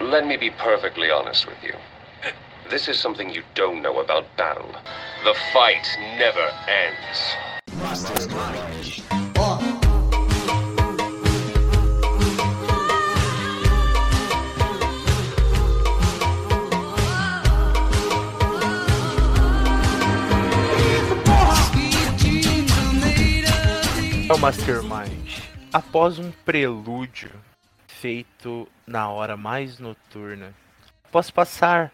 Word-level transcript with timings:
Let 0.00 0.26
me 0.26 0.36
be 0.36 0.50
perfectly 0.50 1.10
honest 1.10 1.46
with 1.46 1.56
you. 1.62 1.74
This 2.68 2.86
is 2.86 2.98
something 2.98 3.30
you 3.30 3.42
don't 3.54 3.80
know 3.80 4.00
about 4.00 4.24
battle. 4.36 4.70
The 5.24 5.34
fight 5.52 5.86
never 6.18 6.50
ends. 6.68 7.36
É 24.28 24.34
o 24.34 24.38
Mastermind. 24.38 25.42
Após 25.72 26.18
um 26.18 26.30
prelúdio 26.44 27.30
feito 28.00 28.68
na 28.86 29.08
hora 29.08 29.36
mais 29.36 29.78
noturna, 29.78 30.54
após 31.04 31.30
passar 31.30 31.92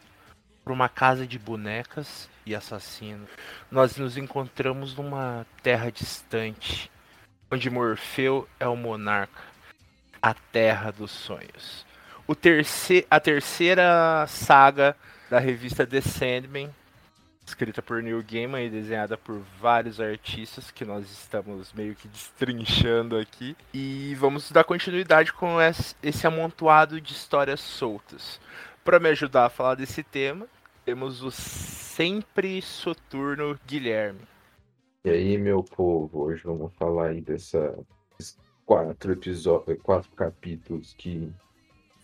por 0.65 0.73
uma 0.73 0.89
casa 0.89 1.27
de 1.27 1.39
bonecas 1.39 2.29
e 2.45 2.55
assassinos, 2.55 3.29
nós 3.71 3.97
nos 3.97 4.17
encontramos 4.17 4.97
numa 4.97 5.47
terra 5.63 5.91
distante, 5.91 6.91
onde 7.51 7.71
Morfeu 7.71 8.49
é 8.59 8.67
o 8.67 8.77
monarca, 8.77 9.43
a 10.21 10.35
terra 10.35 10.91
dos 10.91 11.11
sonhos. 11.11 11.87
O 12.27 12.35
terce 12.35 13.07
a 13.11 13.19
terceira 13.19 14.25
saga 14.29 14.97
da 15.29 15.39
revista 15.39 15.87
The 15.87 16.01
Sandman 16.01 16.71
escrita 17.45 17.83
por 17.83 18.03
Neil 18.03 18.23
Gaiman 18.23 18.65
e 18.65 18.71
desenhada 18.71 19.17
por 19.17 19.41
vários 19.61 20.01
artistas 20.01 20.71
que 20.71 20.85
nós 20.85 21.11
estamos 21.11 21.73
meio 21.73 21.95
que 21.95 22.09
destrinchando 22.09 23.17
aqui. 23.17 23.57
E 23.73 24.15
vamos 24.19 24.51
dar 24.51 24.65
continuidade 24.65 25.33
com 25.33 25.57
esse 26.03 26.27
amontoado 26.27 27.01
de 27.01 27.13
histórias 27.13 27.61
soltas. 27.61 28.41
Para 28.85 28.99
me 28.99 29.09
ajudar 29.09 29.47
a 29.47 29.51
falar 29.51 29.75
desse 29.75 30.03
tema, 30.03 30.47
temos 30.85 31.23
o 31.23 31.31
sempre 31.31 32.61
soturno 32.63 33.59
Guilherme. 33.67 34.21
E 35.05 35.11
aí, 35.11 35.39
meu 35.39 35.63
povo, 35.63 36.23
hoje 36.23 36.43
vamos 36.45 36.73
falar 36.75 37.09
aí 37.09 37.21
dessa 37.21 37.77
quatro 38.65 39.13
episódios, 39.13 39.79
quatro 39.83 40.11
capítulos 40.13 40.95
que 40.97 41.33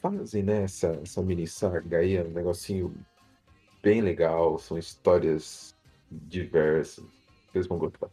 fazem 0.02 0.42
né, 0.42 0.64
essa, 0.64 0.88
essa 1.02 1.22
mini 1.22 1.46
saga 1.46 1.98
aí, 1.98 2.16
é 2.16 2.22
um 2.22 2.30
negocinho 2.30 2.94
bem 3.88 4.02
legal, 4.02 4.58
são 4.58 4.76
histórias 4.76 5.74
diversas. 6.10 7.06
Vocês 7.50 7.66
vão 7.66 7.78
gostar. 7.78 8.10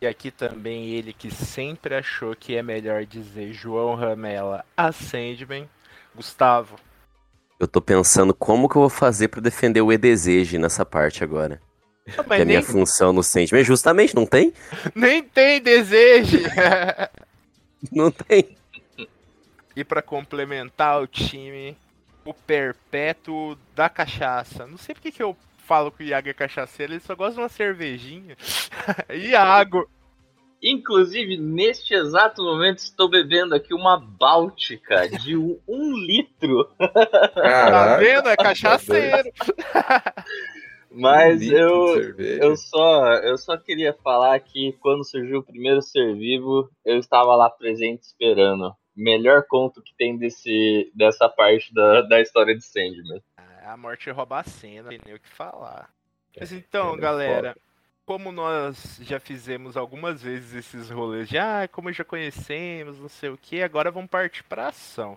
E 0.00 0.06
aqui 0.06 0.30
também 0.30 0.88
ele 0.88 1.12
que 1.12 1.30
sempre 1.30 1.94
achou 1.94 2.34
que 2.34 2.56
é 2.56 2.62
melhor 2.62 3.04
dizer 3.04 3.52
João 3.52 3.94
Ramela 3.94 4.64
a 4.74 4.90
Sandman, 4.90 5.68
Gustavo. 6.14 6.76
Eu 7.60 7.68
tô 7.68 7.82
pensando 7.82 8.32
como 8.32 8.66
que 8.66 8.76
eu 8.76 8.82
vou 8.82 8.88
fazer 8.88 9.28
para 9.28 9.42
defender 9.42 9.82
o 9.82 9.92
E-Desejo 9.92 10.58
nessa 10.58 10.86
parte 10.86 11.22
agora. 11.22 11.60
Ah, 12.16 12.24
que 12.24 12.32
é 12.32 12.42
a 12.42 12.44
minha 12.46 12.62
função 12.62 13.12
no 13.12 13.22
Sandman. 13.22 13.62
Justamente, 13.62 14.14
não 14.14 14.24
tem? 14.24 14.54
Nem 14.94 15.22
tem 15.22 15.60
desejo! 15.60 16.38
não 17.92 18.10
tem. 18.10 18.56
E 19.76 19.84
para 19.84 20.00
complementar 20.00 21.02
o 21.02 21.06
time, 21.06 21.76
o 22.28 22.34
perpétuo 22.34 23.56
da 23.74 23.88
cachaça. 23.88 24.66
Não 24.66 24.76
sei 24.76 24.94
porque 24.94 25.10
que 25.10 25.22
eu 25.22 25.34
falo 25.56 25.90
que 25.90 26.02
o 26.02 26.06
Iago 26.06 26.28
é 26.28 26.34
cachaceiro, 26.34 26.92
ele 26.92 27.00
só 27.00 27.14
gosta 27.14 27.34
de 27.34 27.40
uma 27.40 27.48
cervejinha. 27.48 28.36
Iago! 29.08 29.88
Inclusive, 30.62 31.38
neste 31.38 31.94
exato 31.94 32.42
momento, 32.42 32.78
estou 32.78 33.08
bebendo 33.08 33.54
aqui 33.54 33.72
uma 33.72 33.98
Báltica 33.98 35.08
de 35.08 35.36
um, 35.38 35.58
um 35.66 35.96
litro. 35.96 36.68
Caraca, 37.34 37.70
tá 37.70 37.96
vendo? 37.96 38.28
É 38.28 38.36
cachaceiro. 38.36 39.30
Mas 40.90 41.40
um 41.42 41.52
eu, 41.52 42.18
eu, 42.18 42.56
só, 42.56 43.14
eu 43.18 43.38
só 43.38 43.56
queria 43.56 43.94
falar 44.02 44.38
que 44.40 44.72
quando 44.80 45.08
surgiu 45.08 45.38
o 45.38 45.44
primeiro 45.44 45.80
ser 45.80 46.14
vivo, 46.14 46.68
eu 46.84 46.98
estava 46.98 47.36
lá 47.36 47.48
presente 47.48 48.02
esperando 48.02 48.74
melhor 48.98 49.44
conto 49.44 49.80
que 49.80 49.94
tem 49.94 50.16
desse, 50.16 50.90
dessa 50.92 51.28
parte 51.28 51.72
da, 51.72 52.02
da 52.02 52.20
história 52.20 52.54
de 52.54 52.64
Sandman. 52.64 53.22
A 53.64 53.76
morte 53.76 54.10
rouba 54.10 54.40
a 54.40 54.44
cena, 54.44 54.82
não 54.82 54.88
tem 54.90 55.00
nem 55.04 55.14
o 55.14 55.20
que 55.20 55.28
falar. 55.28 55.88
Mas 56.38 56.52
então, 56.52 56.94
é 56.94 56.98
galera, 56.98 57.48
foda. 57.52 57.60
como 58.04 58.32
nós 58.32 58.98
já 59.02 59.20
fizemos 59.20 59.76
algumas 59.76 60.22
vezes 60.22 60.54
esses 60.54 60.90
rolês 60.90 61.28
de 61.28 61.38
ah, 61.38 61.68
como 61.70 61.92
já 61.92 62.04
conhecemos, 62.04 62.98
não 62.98 63.08
sei 63.08 63.30
o 63.30 63.38
que, 63.38 63.62
agora 63.62 63.90
vamos 63.90 64.10
partir 64.10 64.42
para 64.42 64.68
ação. 64.68 65.16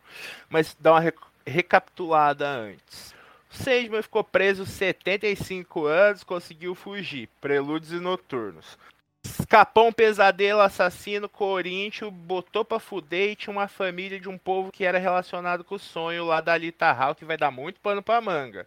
Mas 0.50 0.76
dá 0.80 0.92
uma 0.94 1.00
re 1.00 1.14
recapitulada 1.46 2.48
antes. 2.48 3.16
O 3.52 3.56
Sandman 3.56 4.04
ficou 4.04 4.24
preso 4.24 4.66
75 4.66 5.86
anos, 5.86 6.24
conseguiu 6.24 6.76
fugir. 6.76 7.28
Prelúdios 7.42 7.92
e 7.92 8.00
noturnos. 8.00 8.78
Escapou 9.24 9.88
um 9.88 9.94
pesadelo 9.94 10.62
assassino 10.62 11.30
Corinthians, 11.30 12.12
botou 12.12 12.66
pra 12.66 12.80
fuder 12.80 13.32
e 13.32 13.36
tinha 13.36 13.52
uma 13.52 13.68
família 13.68 14.20
de 14.20 14.28
um 14.28 14.38
povo 14.38 14.72
que 14.72 14.84
era 14.84 14.98
relacionado 14.98 15.64
com 15.64 15.76
o 15.76 15.80
sonho 15.80 16.26
lá 16.26 16.42
da 16.42 16.58
Lita 16.58 16.92
Hall, 16.92 17.16
que 17.16 17.26
vai 17.26 17.38
dar 17.38 17.52
muito 17.52 17.80
pano 17.80 18.02
pra 18.02 18.22
manga. 18.22 18.66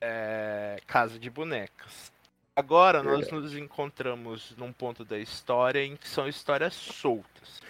É... 0.00 0.80
Casa 0.86 1.18
de 1.18 1.28
bonecas. 1.28 2.12
Agora 2.56 3.02
nós 3.02 3.30
nos 3.32 3.54
encontramos 3.56 4.54
num 4.56 4.72
ponto 4.72 5.04
da 5.04 5.18
história 5.18 5.84
em 5.84 5.96
que 5.96 6.08
são 6.08 6.28
histórias 6.28 6.74
soltas. 6.74 7.60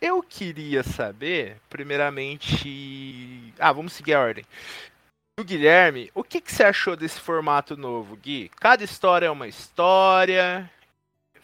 Eu 0.00 0.22
queria 0.22 0.82
saber, 0.82 1.56
primeiramente. 1.70 3.54
Ah, 3.58 3.72
vamos 3.72 3.94
seguir 3.94 4.12
a 4.12 4.20
ordem. 4.20 4.44
O 5.40 5.44
Guilherme, 5.44 6.10
o 6.14 6.22
que, 6.22 6.42
que 6.42 6.52
você 6.52 6.62
achou 6.62 6.94
desse 6.94 7.18
formato 7.18 7.74
novo, 7.74 8.16
Gui? 8.16 8.50
Cada 8.60 8.84
história 8.84 9.26
é 9.26 9.30
uma 9.30 9.48
história. 9.48 10.70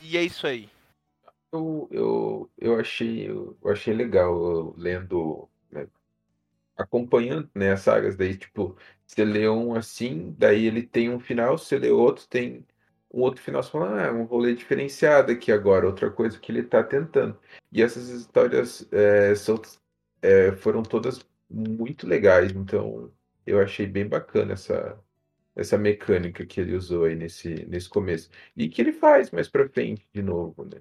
E 0.01 0.17
é 0.17 0.23
isso 0.23 0.47
aí. 0.47 0.69
Eu, 1.53 1.89
eu, 1.91 2.51
eu, 2.59 2.79
achei, 2.79 3.29
eu 3.29 3.57
achei 3.65 3.93
legal 3.93 4.75
lendo, 4.77 5.49
né, 5.71 5.87
acompanhando 6.77 7.51
né, 7.55 7.73
as 7.73 7.81
sagas, 7.81 8.17
daí, 8.17 8.37
tipo, 8.37 8.77
você 9.07 9.25
lê 9.25 9.49
um 9.49 9.75
assim, 9.75 10.35
daí 10.39 10.67
ele 10.67 10.83
tem 10.83 11.11
um 11.11 11.21
final, 11.21 11.59
você 11.59 11.79
lê 11.79 11.91
outro, 11.91 12.27
tem 12.29 12.65
um 13.13 13.21
outro 13.23 13.43
final, 13.43 13.63
você 13.63 13.71
fala, 13.71 14.01
ah, 14.01 14.07
é 14.07 14.13
um 14.13 14.25
rolê 14.25 14.55
diferenciado 14.55 15.33
aqui 15.33 15.51
agora, 15.53 15.87
outra 15.87 16.11
coisa 16.11 16.39
que 16.39 16.53
ele 16.53 16.63
tá 16.63 16.83
tentando. 16.83 17.39
E 17.73 17.83
essas 17.83 18.09
histórias 18.09 18.87
é, 18.93 19.35
são, 19.35 19.61
é, 20.23 20.53
foram 20.53 20.83
todas 20.83 21.27
muito 21.51 22.07
legais, 22.07 22.53
então 22.53 23.13
eu 23.47 23.61
achei 23.61 23.87
bem 23.87 24.07
bacana 24.07 24.53
essa, 24.53 24.99
essa 25.55 25.77
mecânica 25.77 26.47
que 26.47 26.61
ele 26.61 26.75
usou 26.75 27.05
aí 27.05 27.15
nesse, 27.15 27.67
nesse 27.69 27.89
começo. 27.89 28.31
E 28.57 28.69
que 28.69 28.81
ele 28.81 28.93
faz 28.93 29.31
mais 29.31 29.49
pra 29.49 29.69
frente 29.69 30.07
de 30.13 30.23
novo, 30.23 30.65
né? 30.65 30.81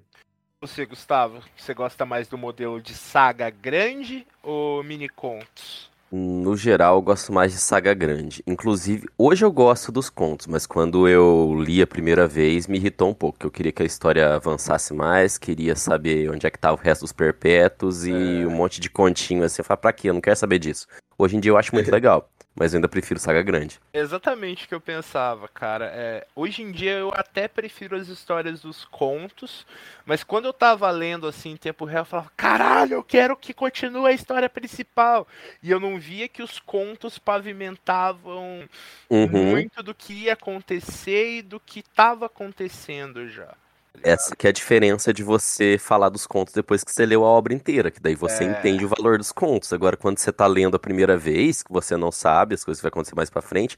Você, 0.62 0.84
Gustavo, 0.84 1.42
você 1.56 1.72
gosta 1.72 2.04
mais 2.04 2.28
do 2.28 2.36
modelo 2.36 2.82
de 2.82 2.92
saga 2.92 3.48
grande 3.48 4.26
ou 4.42 4.82
mini 4.82 5.08
contos? 5.08 5.90
No 6.12 6.56
geral, 6.56 6.96
eu 6.96 7.02
gosto 7.02 7.32
mais 7.32 7.52
de 7.52 7.58
saga 7.58 7.94
grande. 7.94 8.42
Inclusive, 8.44 9.08
hoje 9.16 9.44
eu 9.44 9.52
gosto 9.52 9.92
dos 9.92 10.10
contos, 10.10 10.48
mas 10.48 10.66
quando 10.66 11.08
eu 11.08 11.54
li 11.62 11.80
a 11.80 11.86
primeira 11.86 12.26
vez, 12.26 12.66
me 12.66 12.78
irritou 12.78 13.08
um 13.08 13.14
pouco. 13.14 13.38
Eu 13.46 13.50
queria 13.50 13.70
que 13.70 13.82
a 13.82 13.86
história 13.86 14.34
avançasse 14.34 14.92
mais, 14.92 15.38
queria 15.38 15.76
saber 15.76 16.28
onde 16.28 16.46
é 16.46 16.50
que 16.50 16.58
tava 16.58 16.76
o 16.76 16.84
resto 16.84 17.02
dos 17.02 17.12
perpétuos 17.12 18.04
e 18.04 18.12
é. 18.12 18.46
um 18.46 18.50
monte 18.50 18.80
de 18.80 18.90
continho 18.90 19.44
assim. 19.44 19.60
Eu 19.60 19.64
falei, 19.64 19.80
pra 19.80 19.92
quê? 19.92 20.10
Eu 20.10 20.14
não 20.14 20.20
quero 20.20 20.36
saber 20.36 20.58
disso. 20.58 20.88
Hoje 21.20 21.36
em 21.36 21.40
dia 21.40 21.50
eu 21.50 21.58
acho 21.58 21.74
muito 21.74 21.90
legal 21.92 22.28
mas 22.54 22.72
eu 22.72 22.78
ainda 22.78 22.88
prefiro 22.88 23.20
saga 23.20 23.42
grande. 23.42 23.80
Exatamente 23.92 24.64
o 24.64 24.68
que 24.68 24.74
eu 24.74 24.80
pensava, 24.80 25.48
cara. 25.48 25.90
É, 25.94 26.26
hoje 26.34 26.62
em 26.62 26.72
dia 26.72 26.92
eu 26.92 27.12
até 27.14 27.46
prefiro 27.46 27.96
as 27.96 28.08
histórias 28.08 28.60
dos 28.60 28.84
contos, 28.84 29.66
mas 30.04 30.24
quando 30.24 30.46
eu 30.46 30.52
tava 30.52 30.90
lendo 30.90 31.26
assim 31.26 31.52
em 31.52 31.56
tempo 31.56 31.84
real, 31.84 32.02
eu 32.02 32.06
falava, 32.06 32.30
caralho, 32.36 32.94
eu 32.94 33.04
quero 33.04 33.36
que 33.36 33.54
continue 33.54 34.08
a 34.08 34.12
história 34.12 34.48
principal. 34.48 35.26
E 35.62 35.70
eu 35.70 35.78
não 35.78 35.98
via 35.98 36.28
que 36.28 36.42
os 36.42 36.58
contos 36.58 37.18
pavimentavam 37.18 38.68
uhum. 39.08 39.28
muito 39.28 39.82
do 39.82 39.94
que 39.94 40.24
ia 40.24 40.32
acontecer 40.32 41.38
e 41.38 41.42
do 41.42 41.60
que 41.60 41.82
tava 41.82 42.26
acontecendo 42.26 43.28
já. 43.28 43.54
Essa 44.02 44.34
que 44.34 44.46
é 44.46 44.50
a 44.50 44.52
diferença 44.52 45.12
de 45.12 45.22
você 45.22 45.76
falar 45.78 46.08
dos 46.08 46.26
contos 46.26 46.54
depois 46.54 46.82
que 46.82 46.90
você 46.90 47.04
leu 47.04 47.24
a 47.24 47.28
obra 47.28 47.52
inteira, 47.52 47.90
que 47.90 48.00
daí 48.00 48.14
você 48.14 48.44
é... 48.44 48.46
entende 48.46 48.84
o 48.84 48.88
valor 48.88 49.18
dos 49.18 49.32
contos. 49.32 49.72
Agora, 49.72 49.96
quando 49.96 50.18
você 50.18 50.32
tá 50.32 50.46
lendo 50.46 50.76
a 50.76 50.78
primeira 50.78 51.16
vez, 51.16 51.62
que 51.62 51.72
você 51.72 51.96
não 51.96 52.10
sabe 52.10 52.54
as 52.54 52.64
coisas 52.64 52.80
que 52.80 52.84
vai 52.84 52.90
acontecer 52.90 53.14
mais 53.14 53.28
pra 53.28 53.42
frente, 53.42 53.76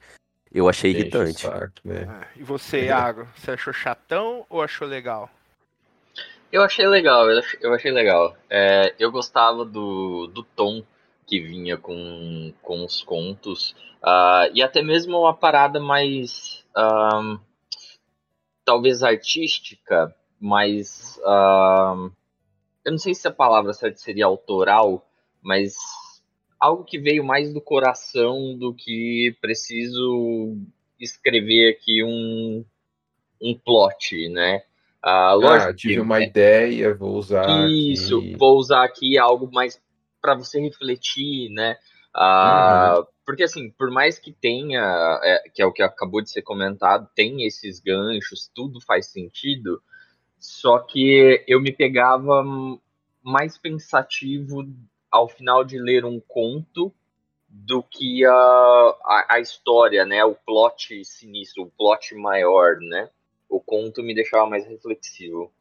eu 0.53 0.69
achei 0.69 0.91
irritante. 0.91 1.43
Saco, 1.43 1.73
né? 1.85 2.07
ah, 2.09 2.27
e 2.37 2.43
você, 2.43 2.87
Iago, 2.87 3.27
você 3.35 3.53
achou 3.53 3.73
chatão 3.73 4.47
ou 4.49 4.63
achou 4.63 4.87
legal? 4.87 5.31
Eu 6.53 6.63
achei 6.63 6.87
legal, 6.87 7.27
eu 7.63 7.73
achei 7.73 7.91
legal. 7.91 8.37
É, 8.51 8.95
eu 8.99 9.11
gostava 9.11 9.65
do, 9.65 10.27
do 10.27 10.43
tom 10.43 10.85
que 11.27 11.41
vinha 11.41 11.79
com, 11.79 12.53
com 12.61 12.85
os 12.85 13.03
contos, 13.03 13.75
uh, 14.03 14.53
e 14.53 14.63
até 14.63 14.83
mesmo 14.83 15.19
uma 15.19 15.35
parada 15.35 15.81
mais. 15.81 16.63
Uh, 16.77 17.41
talvez 18.65 19.03
artística, 19.03 20.15
mas 20.41 21.19
uh, 21.25 22.11
eu 22.85 22.93
não 22.93 22.99
sei 22.99 23.15
se 23.15 23.27
a 23.27 23.33
palavra 23.33 23.73
certa 23.73 23.99
seria 23.99 24.27
autoral, 24.27 25.07
mas 25.41 25.75
algo 26.61 26.85
que 26.85 26.99
veio 26.99 27.25
mais 27.25 27.53
do 27.53 27.61
coração 27.61 28.57
do 28.57 28.75
que 28.75 29.37
preciso 29.41 30.57
escrever 31.01 31.71
aqui 31.71 32.05
um, 32.05 32.65
um 33.41 33.59
plot, 33.59 34.29
né? 34.29 34.63
Ah, 35.03 35.33
lógico, 35.33 35.71
ah, 35.71 35.75
tive 35.75 36.01
uma 36.01 36.21
ideia, 36.21 36.95
vou 36.95 37.17
usar. 37.17 37.69
Isso, 37.69 38.19
aqui. 38.19 38.37
vou 38.37 38.57
usar 38.57 38.85
aqui 38.85 39.19
algo 39.19 39.51
mais 39.53 39.81
para 40.21 40.37
você 40.37 40.61
refletir, 40.61 41.51
né? 41.51 41.77
Ah, 42.15 42.99
uhum. 42.99 43.05
Porque 43.25 43.45
assim, 43.45 43.71
por 43.71 43.91
mais 43.91 44.19
que 44.19 44.33
tenha, 44.33 45.21
é, 45.23 45.49
que 45.49 45.63
é 45.63 45.67
o 45.67 45.73
que 45.73 45.83
acabou 45.83 46.21
de 46.21 46.31
ser 46.31 46.43
comentado, 46.43 47.09
tem 47.15 47.45
esses 47.45 47.79
ganchos, 47.79 48.51
tudo 48.55 48.81
faz 48.81 49.07
sentido. 49.07 49.83
Só 50.39 50.79
que 50.81 51.45
eu 51.47 51.61
me 51.61 51.73
pegava 51.73 52.45
mais 53.23 53.57
pensativo 53.57 54.67
ao 55.11 55.29
final 55.29 55.65
de 55.65 55.79
ler 55.79 56.05
um 56.05 56.19
conto 56.19 56.93
do 57.49 57.83
que 57.83 58.25
a, 58.25 58.33
a, 58.33 59.27
a, 59.35 59.41
história, 59.41 60.05
né? 60.07 60.25
O 60.25 60.35
plot 60.35 61.05
sinistro, 61.05 61.65
o 61.65 61.71
plot 61.71 62.15
maior, 62.15 62.79
né? 62.81 63.11
O 63.49 63.61
conto 63.61 64.03
me 64.03 64.15
deixava 64.15 64.49
mais 64.49 64.67
reflexivo. 64.67 65.53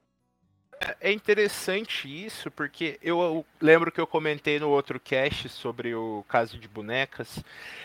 É, 1.00 1.12
interessante 1.12 2.08
isso, 2.08 2.50
porque 2.50 2.98
eu 3.02 3.46
lembro 3.62 3.92
que 3.92 4.02
eu 4.02 4.08
comentei 4.08 4.60
no 4.60 4.70
outro 4.70 5.00
cast 5.00 5.48
sobre 5.50 5.94
o 5.94 6.26
caso 6.28 6.58
de 6.58 6.68
bonecas, 6.68 7.44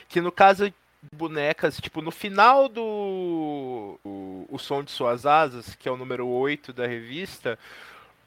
que 0.09 0.21
no 0.21 0.33
caso 0.33 0.71
de 0.71 0.77
bonecas, 1.13 1.77
tipo, 1.79 2.01
no 2.01 2.11
final 2.11 2.69
do 2.69 3.99
o, 4.03 4.47
o 4.49 4.59
Som 4.59 4.83
de 4.83 4.91
Suas 4.91 5.27
Asas, 5.27 5.75
que 5.75 5.89
é 5.89 5.93
o 5.93 5.97
número 5.97 6.27
8 6.27 6.73
da 6.73 6.87
revista, 6.87 7.59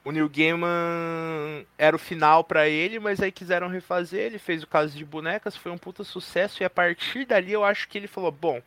o 0.06 0.12
Neil 0.12 0.30
Gaiman 0.30 1.66
era 1.78 1.96
o 1.96 2.00
final 2.00 2.44
para 2.44 2.68
ele, 2.68 3.00
mas 3.00 3.22
aí 3.22 3.32
quiseram 3.32 3.68
refazer, 3.68 4.22
ele 4.22 4.40
fez 4.40 4.64
o 4.64 4.68
caso 4.68 4.96
de 4.96 5.04
bonecas, 5.04 5.58
foi 5.58 5.72
um 5.72 5.78
puta 5.78 6.04
sucesso, 6.04 6.62
e 6.62 6.66
a 6.66 6.70
partir 6.70 7.26
dali 7.26 7.52
eu 7.52 7.64
acho 7.66 7.88
que 7.88 7.98
ele 7.98 8.08
falou, 8.08 8.32
bom, 8.32 8.62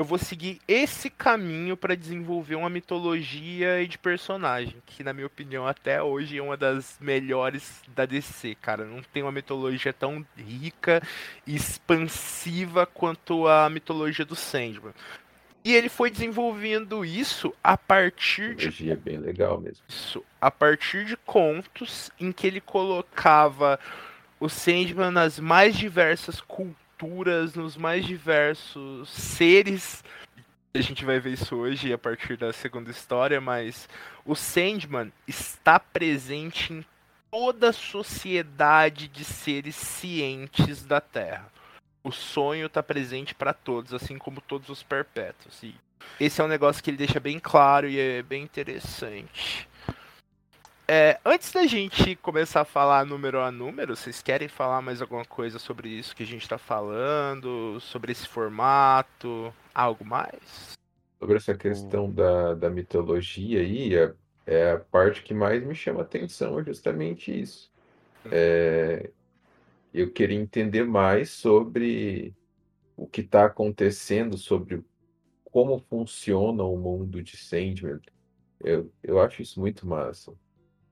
eu 0.00 0.04
vou 0.04 0.16
seguir 0.16 0.58
esse 0.66 1.10
caminho 1.10 1.76
para 1.76 1.94
desenvolver 1.94 2.54
uma 2.54 2.70
mitologia 2.70 3.82
e 3.82 3.86
de 3.86 3.98
personagem, 3.98 4.76
que 4.86 5.04
na 5.04 5.12
minha 5.12 5.26
opinião 5.26 5.66
até 5.66 6.02
hoje 6.02 6.38
é 6.38 6.42
uma 6.42 6.56
das 6.56 6.96
melhores 6.98 7.82
da 7.94 8.06
DC, 8.06 8.54
cara. 8.54 8.86
Não 8.86 9.02
tem 9.02 9.22
uma 9.22 9.30
mitologia 9.30 9.92
tão 9.92 10.24
rica 10.34 11.02
e 11.46 11.54
expansiva 11.54 12.86
quanto 12.86 13.46
a 13.46 13.68
mitologia 13.68 14.24
do 14.24 14.34
Sandman. 14.34 14.94
E 15.62 15.74
ele 15.74 15.90
foi 15.90 16.10
desenvolvendo 16.10 17.04
isso 17.04 17.54
a 17.62 17.76
partir 17.76 18.54
de. 18.54 18.90
É 18.90 18.96
bem 18.96 19.18
legal 19.18 19.60
mesmo. 19.60 19.84
Isso. 19.86 20.24
A 20.40 20.50
partir 20.50 21.04
de 21.04 21.16
contos 21.18 22.10
em 22.18 22.32
que 22.32 22.46
ele 22.46 22.62
colocava 22.62 23.78
o 24.38 24.48
Sandman 24.48 25.10
nas 25.10 25.38
mais 25.38 25.76
diversas 25.76 26.40
culturas, 26.40 26.80
nos 27.54 27.76
mais 27.76 28.04
diversos 28.04 29.08
seres. 29.08 30.04
A 30.74 30.80
gente 30.80 31.04
vai 31.04 31.18
ver 31.18 31.32
isso 31.32 31.56
hoje 31.56 31.92
a 31.92 31.98
partir 31.98 32.36
da 32.36 32.52
segunda 32.52 32.90
história, 32.90 33.40
mas 33.40 33.88
o 34.24 34.34
Sandman 34.34 35.12
está 35.26 35.80
presente 35.80 36.72
em 36.72 36.84
toda 37.30 37.70
a 37.70 37.72
sociedade 37.72 39.08
de 39.08 39.24
seres 39.24 39.74
cientes 39.74 40.84
da 40.84 41.00
Terra 41.00 41.50
o 42.02 42.10
sonho 42.10 42.66
está 42.66 42.82
presente 42.82 43.34
para 43.34 43.52
todos, 43.52 43.92
assim 43.92 44.16
como 44.16 44.40
todos 44.40 44.68
os 44.68 44.82
perpétuos. 44.82 45.62
E 45.62 45.74
esse 46.18 46.40
é 46.40 46.44
um 46.44 46.48
negócio 46.48 46.82
que 46.82 46.90
ele 46.90 46.96
deixa 46.96 47.20
bem 47.20 47.38
claro 47.38 47.88
e 47.88 47.98
é 47.98 48.22
bem 48.22 48.42
interessante. 48.42 49.68
É, 50.92 51.20
antes 51.24 51.52
da 51.52 51.68
gente 51.68 52.16
começar 52.16 52.62
a 52.62 52.64
falar 52.64 53.06
número 53.06 53.38
a 53.38 53.52
número, 53.52 53.94
vocês 53.94 54.20
querem 54.20 54.48
falar 54.48 54.82
mais 54.82 55.00
alguma 55.00 55.24
coisa 55.24 55.56
sobre 55.56 55.88
isso 55.88 56.16
que 56.16 56.24
a 56.24 56.26
gente 56.26 56.42
está 56.42 56.58
falando? 56.58 57.78
Sobre 57.78 58.10
esse 58.10 58.26
formato? 58.26 59.54
Algo 59.72 60.04
mais? 60.04 60.72
Sobre 61.20 61.36
essa 61.36 61.54
questão 61.54 62.10
da, 62.10 62.54
da 62.54 62.68
mitologia 62.68 63.60
aí, 63.60 63.94
é, 63.94 64.12
é 64.44 64.72
a 64.72 64.80
parte 64.80 65.22
que 65.22 65.32
mais 65.32 65.64
me 65.64 65.76
chama 65.76 66.02
atenção, 66.02 66.58
é 66.58 66.64
justamente 66.64 67.40
isso. 67.40 67.70
Hum. 68.26 68.30
É, 68.32 69.10
eu 69.94 70.10
queria 70.10 70.40
entender 70.40 70.84
mais 70.84 71.30
sobre 71.30 72.34
o 72.96 73.06
que 73.06 73.20
está 73.20 73.44
acontecendo, 73.44 74.36
sobre 74.36 74.82
como 75.44 75.78
funciona 75.88 76.64
o 76.64 76.76
mundo 76.76 77.22
de 77.22 77.36
Sandman. 77.36 78.00
Eu, 78.58 78.92
eu 79.04 79.20
acho 79.20 79.40
isso 79.40 79.60
muito 79.60 79.86
massa. 79.86 80.32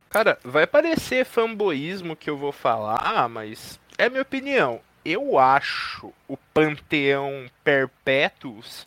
Cara, 0.08 0.38
vai 0.42 0.66
parecer 0.66 1.24
fanboísmo 1.24 2.16
que 2.16 2.30
eu 2.30 2.36
vou 2.36 2.52
falar, 2.52 3.28
mas 3.28 3.78
é 3.96 4.08
minha 4.08 4.22
opinião. 4.22 4.80
Eu 5.04 5.38
acho 5.38 6.12
o 6.26 6.36
Panteão 6.52 7.46
Perpétuos 7.62 8.86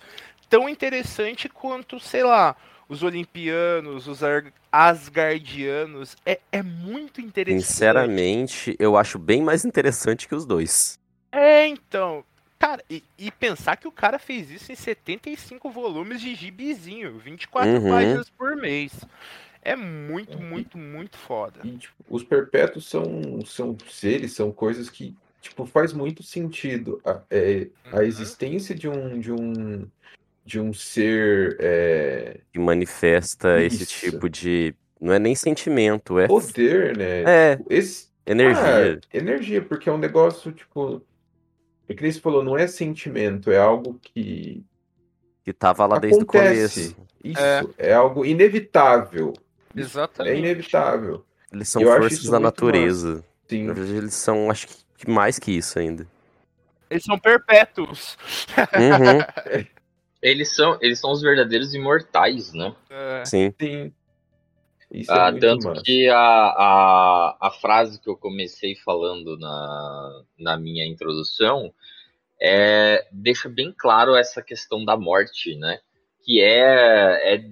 tão 0.49 0.67
interessante 0.67 1.47
quanto, 1.47 1.99
sei 1.99 2.23
lá, 2.23 2.55
os 2.89 3.03
Olimpianos, 3.03 4.07
os 4.07 4.19
Asgardianos. 4.71 6.17
É, 6.25 6.39
é 6.51 6.61
muito 6.61 7.21
interessante. 7.21 7.65
Sinceramente, 7.65 8.75
eu 8.77 8.97
acho 8.97 9.17
bem 9.17 9.41
mais 9.41 9.63
interessante 9.63 10.27
que 10.27 10.35
os 10.35 10.45
dois. 10.45 10.99
É, 11.31 11.65
então. 11.67 12.23
Cara, 12.59 12.83
e, 12.87 13.03
e, 13.17 13.31
pensar 13.31 13.75
que 13.75 13.87
o 13.87 13.91
cara 13.91 14.19
fez 14.19 14.51
isso 14.51 14.71
em 14.71 14.75
75 14.75 15.71
volumes 15.71 16.21
de 16.21 16.35
gibizinho, 16.35 17.17
24 17.17 17.71
uhum. 17.71 17.89
páginas 17.89 18.29
por 18.29 18.55
mês. 18.55 18.91
É 19.61 19.75
muito, 19.75 20.39
muito, 20.39 20.77
muito 20.77 21.17
foda. 21.17 21.59
E, 21.63 21.77
tipo, 21.77 21.93
os 22.09 22.23
perpétuos 22.23 22.89
são, 22.89 23.41
são 23.45 23.77
seres, 23.89 24.33
são 24.33 24.51
coisas 24.51 24.89
que, 24.89 25.15
tipo, 25.39 25.65
faz 25.65 25.93
muito 25.93 26.23
sentido. 26.23 26.99
A, 27.05 27.21
é, 27.29 27.67
a 27.91 27.97
uhum. 27.97 28.01
existência 28.01 28.73
de 28.73 28.89
um, 28.89 29.19
de 29.19 29.31
um 29.31 29.87
de 30.43 30.59
um 30.59 30.73
ser 30.73 31.55
é... 31.59 32.39
que 32.51 32.59
manifesta 32.59 33.61
Isso. 33.61 33.83
esse 33.83 33.85
tipo 33.85 34.29
de 34.29 34.73
não 34.99 35.13
é 35.13 35.19
nem 35.19 35.35
sentimento, 35.35 36.19
é 36.19 36.27
poder, 36.27 36.97
né? 36.97 37.23
É. 37.25 37.55
Tipo, 37.57 37.73
esse... 37.73 38.07
energia. 38.25 38.99
Ah, 39.01 39.17
energia, 39.17 39.61
porque 39.61 39.89
é 39.89 39.91
um 39.91 39.97
negócio 39.97 40.51
tipo 40.51 41.01
é 41.87 41.93
que 41.93 42.11
você 42.11 42.19
falou, 42.19 42.43
não 42.43 42.57
é 42.57 42.67
sentimento, 42.67 43.51
é 43.51 43.57
algo 43.57 43.99
que 44.01 44.63
que 45.43 45.51
tava 45.51 45.85
lá 45.85 45.97
Acontece. 45.97 46.19
desde 46.19 46.23
o 46.23 46.27
começo. 46.27 46.95
Isso, 47.23 47.39
é, 47.39 47.89
é 47.89 47.93
algo 47.93 48.25
inevitável. 48.25 49.33
Exatamente. 49.75 50.35
É 50.35 50.39
inevitável. 50.39 51.25
Eles 51.51 51.69
são 51.69 51.81
Eu 51.81 51.97
forças 51.97 52.23
da 52.25 52.39
natureza. 52.39 53.23
Sim. 53.47 53.69
Eles 53.69 54.13
são, 54.13 54.49
acho 54.49 54.67
que 54.97 55.09
mais 55.09 55.37
que 55.37 55.51
isso 55.51 55.77
ainda. 55.77 56.07
Eles 56.89 57.03
são 57.03 57.17
perpétuos. 57.19 58.17
Uhum. 58.57 59.65
Eles 60.21 60.53
são, 60.55 60.77
eles 60.81 60.99
são 60.99 61.11
os 61.11 61.19
verdadeiros 61.19 61.73
imortais, 61.73 62.53
né? 62.53 62.75
É. 62.91 63.25
Sim. 63.25 63.51
Sim. 63.59 63.91
Isso 64.91 65.11
ah, 65.11 65.31
é 65.35 65.39
tanto 65.39 65.69
massa. 65.69 65.81
que 65.83 66.07
a, 66.09 66.17
a, 66.19 67.37
a 67.41 67.51
frase 67.51 67.99
que 67.99 68.09
eu 68.09 68.15
comecei 68.15 68.75
falando 68.75 69.37
na, 69.39 70.23
na 70.37 70.57
minha 70.57 70.85
introdução 70.85 71.73
é, 72.39 73.07
deixa 73.11 73.47
bem 73.47 73.73
claro 73.75 74.15
essa 74.15 74.41
questão 74.41 74.83
da 74.83 74.97
morte, 74.97 75.55
né? 75.55 75.79
Que 76.23 76.41
é, 76.41 77.35
é 77.35 77.45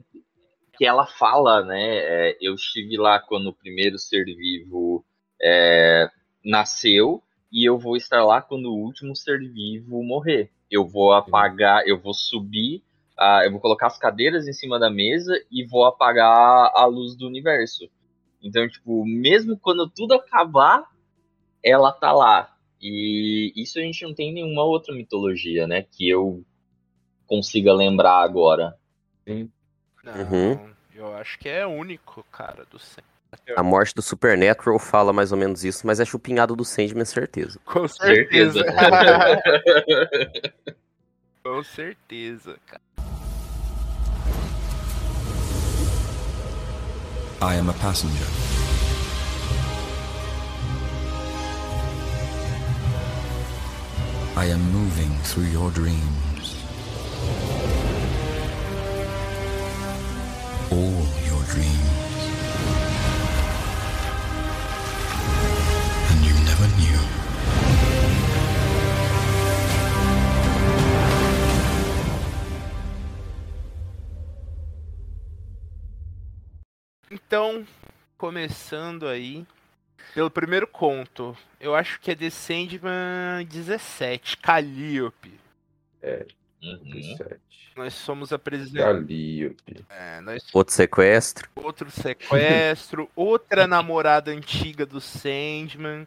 que 0.80 0.86
ela 0.86 1.06
fala, 1.06 1.62
né? 1.62 1.98
É, 1.98 2.38
eu 2.40 2.56
estive 2.56 2.96
lá 2.96 3.20
quando 3.20 3.48
o 3.48 3.54
primeiro 3.54 4.00
ser 4.00 4.24
vivo 4.24 5.04
é, 5.42 6.10
nasceu 6.44 7.22
e 7.52 7.68
eu 7.68 7.78
vou 7.78 7.98
estar 7.98 8.24
lá 8.24 8.42
quando 8.42 8.68
o 8.68 8.78
último 8.78 9.14
ser 9.14 9.40
vivo 9.40 10.02
morrer. 10.02 10.50
Eu 10.72 10.88
vou 10.88 11.12
apagar, 11.12 11.86
eu 11.86 12.00
vou 12.00 12.14
subir, 12.14 12.82
uh, 13.20 13.44
eu 13.44 13.52
vou 13.52 13.60
colocar 13.60 13.88
as 13.88 13.98
cadeiras 13.98 14.48
em 14.48 14.54
cima 14.54 14.80
da 14.80 14.90
mesa 14.90 15.34
e 15.52 15.66
vou 15.66 15.84
apagar 15.84 16.72
a 16.74 16.86
luz 16.86 17.14
do 17.14 17.28
universo. 17.28 17.90
Então, 18.42 18.66
tipo, 18.70 19.06
mesmo 19.06 19.60
quando 19.60 19.90
tudo 19.90 20.14
acabar, 20.14 20.90
ela 21.62 21.92
tá 21.92 22.14
lá. 22.14 22.56
E 22.82 23.52
isso 23.54 23.80
a 23.80 23.82
gente 23.82 24.06
não 24.06 24.14
tem 24.14 24.32
nenhuma 24.32 24.64
outra 24.64 24.96
mitologia, 24.96 25.68
né? 25.68 25.82
Que 25.82 26.08
eu 26.08 26.42
consiga 27.28 27.74
lembrar 27.74 28.24
agora. 28.24 28.78
Sim. 29.28 29.52
Não, 30.04 30.14
uhum. 30.14 30.70
eu 30.96 31.16
acho 31.16 31.38
que 31.38 31.50
é 31.50 31.66
único, 31.66 32.26
cara, 32.32 32.66
do 32.70 32.80
sempre. 32.80 33.10
A 33.56 33.62
morte 33.62 33.94
do 33.94 34.02
Supernatural 34.02 34.80
fala 34.80 35.14
mais 35.14 35.32
ou 35.32 35.38
menos 35.38 35.64
isso, 35.64 35.86
mas 35.86 36.00
é 36.00 36.06
chupinhado 36.06 36.56
do 36.56 36.66
Sandman, 36.66 37.06
certeza. 37.06 37.60
Com 37.66 37.88
certeza. 37.88 38.64
Com 41.44 41.64
certeza, 41.64 42.58
cara. 42.66 42.82
I 47.42 47.56
am 47.56 47.70
a 47.70 47.74
passenger. 47.74 48.26
I 54.36 54.46
am 54.46 54.62
moving 54.72 55.10
through 55.24 55.46
your 55.46 55.72
dreams. 55.72 56.56
all 60.72 61.06
your 61.26 61.44
dreams. 61.46 61.90
And 66.10 66.26
you 66.26 66.34
never 66.46 66.68
knew. 66.78 67.00
Então, 77.12 77.66
começando 78.18 79.08
aí 79.08 79.46
pelo 80.14 80.30
primeiro 80.30 80.68
conto, 80.68 81.36
eu 81.60 81.76
acho 81.76 82.00
que 82.00 82.12
é 82.12 82.16
The 82.16 82.30
Sandman 82.30 83.46
17, 83.48 84.38
Calliope. 84.38 85.40
É, 86.02 86.26
Uhum. 86.62 86.78
17. 86.84 87.40
Nós 87.76 87.94
somos 87.94 88.34
apresentados. 88.34 89.08
É, 89.90 90.20
nós 90.22 90.44
Outro 90.54 90.74
sequestro. 90.74 91.48
outro 91.56 91.90
sequestro, 91.90 93.10
outra 93.16 93.66
namorada 93.68 94.32
antiga 94.32 94.86
do 94.86 95.00
Sandman. 95.00 96.06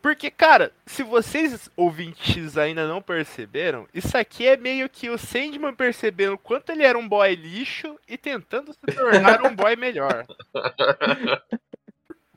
Porque, 0.00 0.30
cara, 0.30 0.70
se 0.86 1.02
vocês 1.02 1.68
ouvintes 1.76 2.56
ainda 2.56 2.86
não 2.86 3.02
perceberam, 3.02 3.88
isso 3.92 4.16
aqui 4.16 4.46
é 4.46 4.56
meio 4.56 4.88
que 4.88 5.10
o 5.10 5.18
Sandman 5.18 5.74
percebendo 5.74 6.38
quanto 6.38 6.70
ele 6.70 6.84
era 6.84 6.96
um 6.96 7.08
boy 7.08 7.34
lixo 7.34 7.98
e 8.06 8.16
tentando 8.16 8.72
se 8.72 8.94
tornar 8.94 9.42
um 9.44 9.56
boy 9.56 9.74
melhor. 9.74 10.24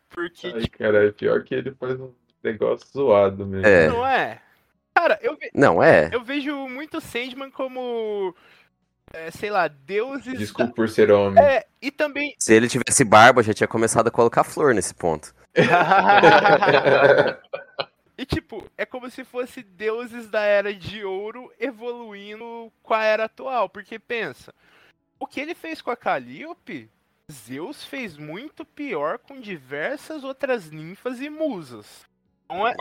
Porque, 0.10 0.48
Ai, 0.48 0.62
tipo, 0.62 0.77
cara, 0.77 1.06
é 1.08 1.12
pior 1.12 1.44
que 1.44 1.54
ele 1.54 1.72
faz 1.72 2.00
um 2.00 2.12
negócio 2.42 2.88
zoado 2.94 3.46
mesmo. 3.46 3.68
É. 3.68 3.88
não 3.89 4.08
é? 4.08 4.42
Cara, 4.96 5.20
eu, 5.22 5.36
ve- 5.36 5.52
Não, 5.54 5.84
é. 5.84 6.10
eu 6.12 6.24
vejo 6.24 6.56
muito 6.70 7.02
Sandman 7.02 7.52
como, 7.52 8.34
é, 9.14 9.30
sei 9.30 9.50
lá, 9.50 9.68
deuses. 9.68 10.38
Desculpa 10.38 10.74
por 10.74 10.88
ser 10.90 11.12
homem. 11.12 11.44
É, 11.44 11.66
e 11.82 11.92
também. 11.92 12.34
Se 12.40 12.54
ele 12.54 12.70
tivesse 12.70 13.04
barba, 13.04 13.44
já 13.44 13.54
tinha 13.54 13.68
começado 13.68 14.08
a 14.08 14.12
colocar 14.12 14.44
flor 14.44 14.74
nesse 14.74 14.94
ponto. 14.94 15.34
E 18.18 18.25
tipo, 18.25 18.64
é 18.78 18.86
como 18.86 19.10
se 19.12 19.25
fosse 19.25 19.62
deuses 19.62 20.30
da 20.30 20.40
era 20.42 20.74
de 20.74 21.04
ouro 21.04 21.52
evoluindo 21.60 22.72
com 22.82 22.94
a 22.94 23.04
era 23.04 23.25
atual. 23.25 23.68
Porque 23.68 24.00
pensa, 24.00 24.54
o 25.20 25.28
que 25.28 25.42
ele 25.42 25.54
fez 25.54 25.82
com 25.82 25.92
a 25.92 25.98
Calliope, 25.98 26.90
Zeus 27.30 27.84
fez 27.84 28.18
muito 28.18 28.64
pior 28.64 29.18
com 29.20 29.42
diversas 29.42 30.24
outras 30.24 30.72
ninfas 30.72 31.20
e 31.20 31.30
musas. 31.30 32.06
Não 32.48 32.66
é, 32.66 32.74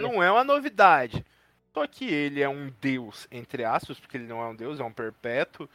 não 0.00 0.20
é 0.20 0.28
uma 0.32 0.42
novidade. 0.42 1.24
Só 1.72 1.86
que 1.86 2.04
ele 2.04 2.40
é 2.42 2.48
um 2.48 2.72
deus, 2.80 3.26
entre 3.30 3.64
aspas, 3.64 3.98
porque 3.98 4.16
ele 4.16 4.26
não 4.26 4.42
é 4.42 4.46
um 4.48 4.54
deus, 4.54 4.80
é 4.80 4.84
um 4.84 4.92
perpétuo, 4.92 5.68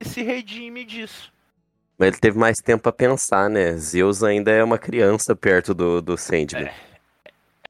e 0.00 0.04
se 0.04 0.22
redime 0.22 0.84
disso. 0.84 1.32
Mas 1.96 2.08
ele 2.08 2.18
teve 2.18 2.38
mais 2.38 2.58
tempo 2.58 2.82
pra 2.82 2.92
pensar, 2.92 3.48
né? 3.50 3.76
Zeus 3.76 4.22
ainda 4.22 4.50
é 4.50 4.62
uma 4.62 4.78
criança 4.78 5.34
perto 5.34 5.74
do, 5.74 6.00
do 6.00 6.16
Sandman. 6.16 6.70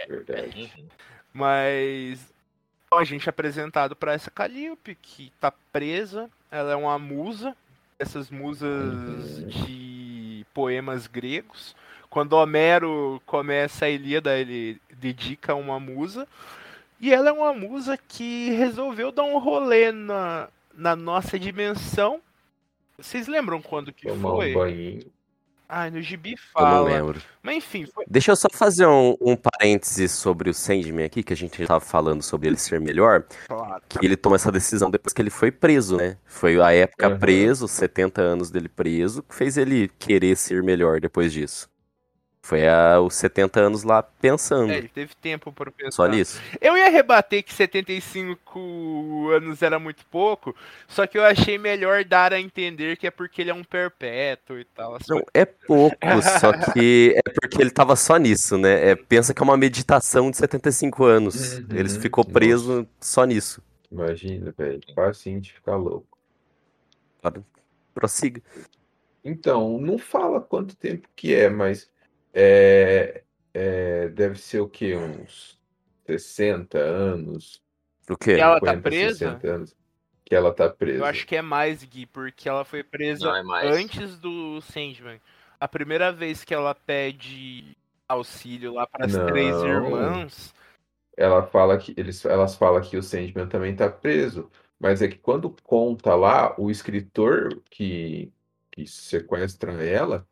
Verdade. 0.06 0.72
Uhum. 0.76 0.86
Mas 1.32 2.20
então, 2.88 2.98
a 2.98 3.04
gente 3.04 3.28
é 3.28 3.30
apresentado 3.30 3.94
para 3.94 4.14
essa 4.14 4.30
Calliope 4.30 4.94
que 4.94 5.30
tá 5.38 5.52
presa. 5.72 6.30
Ela 6.50 6.72
é 6.72 6.76
uma 6.76 6.98
musa, 6.98 7.54
essas 7.98 8.30
musas 8.30 9.38
Uhum. 9.38 9.46
de 9.46 10.46
poemas 10.54 11.06
gregos. 11.06 11.76
Quando 12.08 12.32
Homero 12.32 13.20
começa 13.26 13.84
a 13.84 13.90
Ilíada, 13.90 14.38
ele 14.38 14.80
dedica 14.90 15.54
uma 15.54 15.78
musa. 15.78 16.26
E 17.00 17.12
ela 17.12 17.28
é 17.28 17.32
uma 17.32 17.52
musa 17.52 17.96
que 17.96 18.50
resolveu 18.50 19.12
dar 19.12 19.22
um 19.24 19.38
rolê 19.38 19.92
na, 19.92 20.48
na 20.74 20.96
nossa 20.96 21.38
dimensão. 21.38 22.20
Vocês 22.98 23.28
lembram 23.28 23.62
quando 23.62 23.92
que 23.92 24.08
Tomar 24.08 24.30
foi? 24.30 24.50
um 24.50 24.54
banhinho. 24.58 25.02
Ai, 25.70 25.90
no 25.90 26.00
gibi 26.00 26.30
Eu 26.30 26.36
não 26.62 26.68
fala. 26.70 26.88
lembro. 26.88 27.20
Mas 27.42 27.56
enfim, 27.58 27.84
foi, 27.84 28.04
Deixa 28.08 28.32
eu 28.32 28.36
só 28.36 28.48
fazer 28.50 28.86
um, 28.86 29.14
um 29.20 29.36
parênteses 29.36 30.12
sobre 30.12 30.48
o 30.48 30.54
Sandman 30.54 31.04
aqui, 31.04 31.22
que 31.22 31.32
a 31.32 31.36
gente 31.36 31.64
tava 31.66 31.78
falando 31.78 32.22
sobre 32.22 32.48
ele 32.48 32.56
ser 32.56 32.80
melhor. 32.80 33.24
claro. 33.46 33.82
Que 33.86 34.04
ele 34.06 34.16
toma 34.16 34.36
essa 34.36 34.50
decisão 34.50 34.90
depois 34.90 35.12
que 35.12 35.20
ele 35.20 35.28
foi 35.30 35.50
preso, 35.52 35.98
né? 35.98 36.16
Foi 36.24 36.58
a 36.60 36.72
época 36.72 37.10
Uhum. 37.10 37.18
preso, 37.18 37.68
70 37.68 38.20
anos 38.22 38.50
dele 38.50 38.68
preso, 38.68 39.22
que 39.22 39.34
fez 39.34 39.58
ele 39.58 39.88
querer 39.98 40.36
ser 40.36 40.62
melhor 40.62 41.00
depois 41.00 41.32
disso. 41.34 41.68
Foi 42.48 42.66
a, 42.66 42.98
os 42.98 43.14
70 43.16 43.60
anos 43.60 43.82
lá 43.82 44.02
pensando. 44.02 44.72
É, 44.72 44.78
ele 44.78 44.88
teve 44.88 45.14
tempo 45.14 45.52
para 45.52 45.70
pensar. 45.70 45.90
Só 45.90 46.06
nisso. 46.06 46.40
Eu 46.62 46.78
ia 46.78 46.88
rebater 46.88 47.42
que 47.44 47.52
75 47.52 49.28
anos 49.36 49.60
era 49.60 49.78
muito 49.78 50.02
pouco, 50.06 50.56
só 50.88 51.06
que 51.06 51.18
eu 51.18 51.24
achei 51.26 51.58
melhor 51.58 52.06
dar 52.06 52.32
a 52.32 52.40
entender 52.40 52.96
que 52.96 53.06
é 53.06 53.10
porque 53.10 53.42
ele 53.42 53.50
é 53.50 53.54
um 53.54 53.62
perpétuo 53.62 54.58
e 54.58 54.64
tal. 54.64 54.94
as 54.94 55.06
Não, 55.06 55.22
é 55.34 55.44
pouco, 55.44 55.98
só 56.40 56.72
que 56.72 57.14
é 57.18 57.30
porque 57.38 57.60
ele 57.60 57.70
tava 57.70 57.94
só 57.94 58.16
nisso, 58.16 58.56
né? 58.56 58.92
É, 58.92 58.96
pensa 58.96 59.34
que 59.34 59.42
é 59.42 59.44
uma 59.44 59.58
meditação 59.58 60.30
de 60.30 60.38
75 60.38 61.04
anos. 61.04 61.58
Uhum. 61.58 61.66
Ele 61.74 61.88
ficou 61.90 62.24
Nossa. 62.24 62.32
preso 62.32 62.88
só 62.98 63.26
nisso. 63.26 63.62
Imagina, 63.92 64.54
velho. 64.56 64.80
Facinho 64.94 65.42
de 65.42 65.52
ficar 65.52 65.76
louco. 65.76 66.16
Prossiga. 67.92 68.40
Então, 69.22 69.78
não 69.78 69.98
fala 69.98 70.40
quanto 70.40 70.74
tempo 70.74 71.06
que 71.14 71.34
é, 71.34 71.50
mas 71.50 71.90
é, 72.32 73.22
é, 73.54 74.08
deve 74.08 74.38
ser 74.38 74.60
o 74.60 74.68
quê? 74.68 74.96
Uns 74.96 75.58
60 76.06 76.78
anos? 76.78 77.62
O 78.08 78.16
quê? 78.16 78.36
E 78.36 78.40
ela 78.40 78.60
tá 78.60 78.74
50, 78.74 78.82
presa? 78.82 79.18
60 79.18 79.48
anos 79.48 79.76
que 80.28 80.34
ela 80.34 80.52
tá 80.52 80.68
presa. 80.68 80.98
Eu 80.98 81.06
acho 81.06 81.26
que 81.26 81.36
é 81.36 81.40
mais, 81.40 81.82
Gui, 81.82 82.04
porque 82.04 82.48
ela 82.48 82.62
foi 82.62 82.82
presa 82.82 83.28
é 83.28 83.68
antes 83.68 84.18
do 84.18 84.60
Sandman. 84.60 85.18
A 85.58 85.66
primeira 85.66 86.12
vez 86.12 86.44
que 86.44 86.52
ela 86.52 86.74
pede 86.74 87.74
auxílio 88.06 88.74
lá 88.74 88.86
para 88.86 89.06
as 89.06 89.12
três 89.12 89.56
irmãs. 89.62 90.54
Ela 91.16 91.42
fala 91.42 91.78
que 91.78 91.94
eles, 91.96 92.24
elas 92.26 92.54
falam 92.56 92.80
que 92.82 92.96
o 92.96 93.02
Sandman 93.02 93.48
também 93.48 93.74
tá 93.74 93.88
preso, 93.90 94.50
mas 94.78 95.02
é 95.02 95.08
que 95.08 95.18
quando 95.18 95.54
conta 95.62 96.14
lá, 96.14 96.54
o 96.58 96.70
escritor 96.70 97.60
que, 97.70 98.30
que 98.70 98.86
sequestra 98.86 99.82
ela 99.82 100.26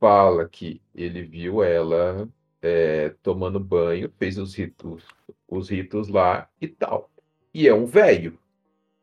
fala 0.00 0.48
que 0.48 0.82
ele 0.94 1.24
viu 1.24 1.62
ela 1.64 2.28
é, 2.62 3.10
tomando 3.22 3.60
banho, 3.60 4.12
fez 4.18 4.38
os 4.38 4.54
ritos, 4.56 5.04
os 5.48 5.70
ritos 5.70 6.08
lá 6.08 6.50
e 6.60 6.68
tal. 6.68 7.10
E 7.54 7.68
é 7.68 7.74
um 7.74 7.86
velho. 7.86 8.38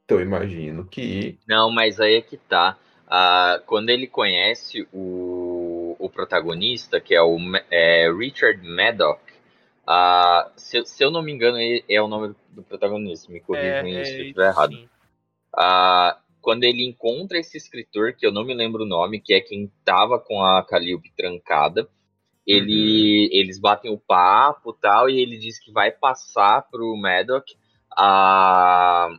Então 0.06 0.20
eu 0.20 0.26
imagino 0.26 0.88
que 0.88 1.40
Não, 1.48 1.72
mas 1.72 2.00
aí 2.00 2.16
é 2.16 2.22
que 2.22 2.38
tá. 2.38 2.78
Ah, 3.08 3.62
quando 3.66 3.90
ele 3.90 4.06
conhece 4.08 4.88
o, 4.94 5.96
o 5.98 6.10
protagonista, 6.10 7.00
que 7.00 7.16
é 7.16 7.22
o 7.22 7.38
é, 7.72 8.12
Richard 8.12 8.62
Maddock, 8.68 9.22
ah, 9.86 10.52
se, 10.58 10.78
eu- 10.78 10.86
se 10.86 11.04
eu 11.04 11.10
não 11.12 11.22
me 11.22 11.32
engano, 11.32 11.58
ele 11.58 11.84
é 11.90 12.02
o 12.02 12.08
nome 12.08 12.36
do 12.50 12.64
protagonista. 12.64 13.32
Me 13.32 13.40
corrijam 13.40 13.88
É, 13.92 14.04
se 14.04 14.22
eu 14.22 14.24
é, 14.24 14.26
estiver 14.26 14.50
errado. 14.50 14.76
sim. 14.76 14.90
Ah, 15.56 16.20
quando 16.48 16.64
ele 16.64 16.82
encontra 16.82 17.38
esse 17.38 17.58
escritor, 17.58 18.14
que 18.14 18.26
eu 18.26 18.32
não 18.32 18.46
me 18.46 18.54
lembro 18.54 18.84
o 18.84 18.88
nome, 18.88 19.20
que 19.20 19.34
é 19.34 19.42
quem 19.42 19.70
tava 19.84 20.18
com 20.18 20.42
a 20.42 20.64
Calliope 20.64 21.12
trancada, 21.12 21.90
ele, 22.46 23.30
eles 23.34 23.60
batem 23.60 23.92
o 23.92 23.98
papo 23.98 24.72
tal, 24.72 25.10
e 25.10 25.20
ele 25.20 25.38
diz 25.38 25.60
que 25.60 25.74
vai 25.74 25.92
passar 25.92 26.62
pro 26.72 26.96
Maddock 26.96 27.54
a, 27.92 29.10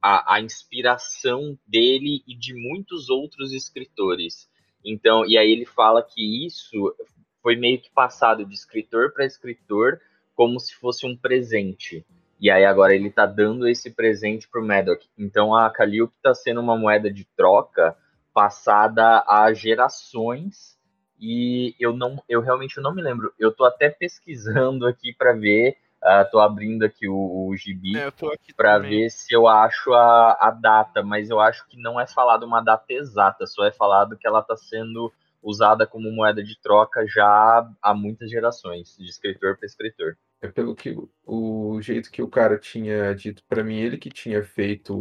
a, 0.00 0.34
a 0.34 0.40
inspiração 0.40 1.58
dele 1.66 2.22
e 2.24 2.36
de 2.36 2.54
muitos 2.54 3.10
outros 3.10 3.52
escritores. 3.52 4.48
Então, 4.84 5.26
e 5.26 5.36
aí 5.36 5.50
ele 5.50 5.66
fala 5.66 6.04
que 6.04 6.46
isso 6.46 6.94
foi 7.42 7.56
meio 7.56 7.80
que 7.80 7.90
passado 7.90 8.46
de 8.46 8.54
escritor 8.54 9.12
para 9.12 9.26
escritor 9.26 10.00
como 10.36 10.60
se 10.60 10.72
fosse 10.76 11.04
um 11.04 11.16
presente. 11.16 12.06
E 12.38 12.50
aí 12.50 12.64
agora 12.64 12.94
ele 12.94 13.10
tá 13.10 13.24
dando 13.24 13.66
esse 13.66 13.90
presente 13.90 14.48
pro 14.48 14.64
Maddock. 14.64 15.08
Então 15.18 15.54
a 15.54 15.70
Calliope 15.70 16.14
tá 16.22 16.34
sendo 16.34 16.60
uma 16.60 16.76
moeda 16.76 17.10
de 17.10 17.24
troca 17.36 17.96
passada 18.32 19.24
a 19.26 19.52
gerações 19.54 20.76
e 21.18 21.74
eu 21.80 21.96
não 21.96 22.22
eu 22.28 22.40
realmente 22.40 22.80
não 22.80 22.94
me 22.94 23.02
lembro. 23.02 23.32
Eu 23.38 23.52
tô 23.52 23.64
até 23.64 23.88
pesquisando 23.88 24.86
aqui 24.86 25.14
para 25.14 25.32
ver, 25.32 25.76
ah, 26.02 26.24
tô 26.24 26.38
abrindo 26.38 26.84
aqui 26.84 27.08
o, 27.08 27.48
o 27.48 27.56
gibi 27.56 27.96
É, 27.96 28.12
para 28.54 28.78
ver 28.78 29.08
se 29.10 29.34
eu 29.34 29.48
acho 29.48 29.94
a, 29.94 30.36
a 30.38 30.50
data, 30.50 31.02
mas 31.02 31.30
eu 31.30 31.40
acho 31.40 31.66
que 31.66 31.80
não 31.80 31.98
é 31.98 32.06
falado 32.06 32.44
uma 32.44 32.60
data 32.60 32.92
exata, 32.92 33.46
só 33.46 33.64
é 33.64 33.72
falado 33.72 34.16
que 34.18 34.26
ela 34.26 34.40
está 34.40 34.56
sendo 34.56 35.10
usada 35.42 35.86
como 35.86 36.10
moeda 36.10 36.42
de 36.42 36.60
troca 36.60 37.06
já 37.06 37.66
há 37.80 37.94
muitas 37.94 38.30
gerações, 38.30 38.96
de 38.98 39.08
escritor 39.08 39.56
para 39.56 39.66
escritor. 39.66 40.18
É 40.40 40.48
pelo 40.48 40.74
que 40.74 40.94
o- 41.24 41.80
jeito 41.82 42.10
que 42.10 42.22
o 42.22 42.28
cara 42.28 42.58
tinha 42.58 43.14
dito 43.14 43.42
pra 43.48 43.64
mim, 43.64 43.76
ele 43.76 43.98
que 43.98 44.10
tinha 44.10 44.42
feito 44.44 44.94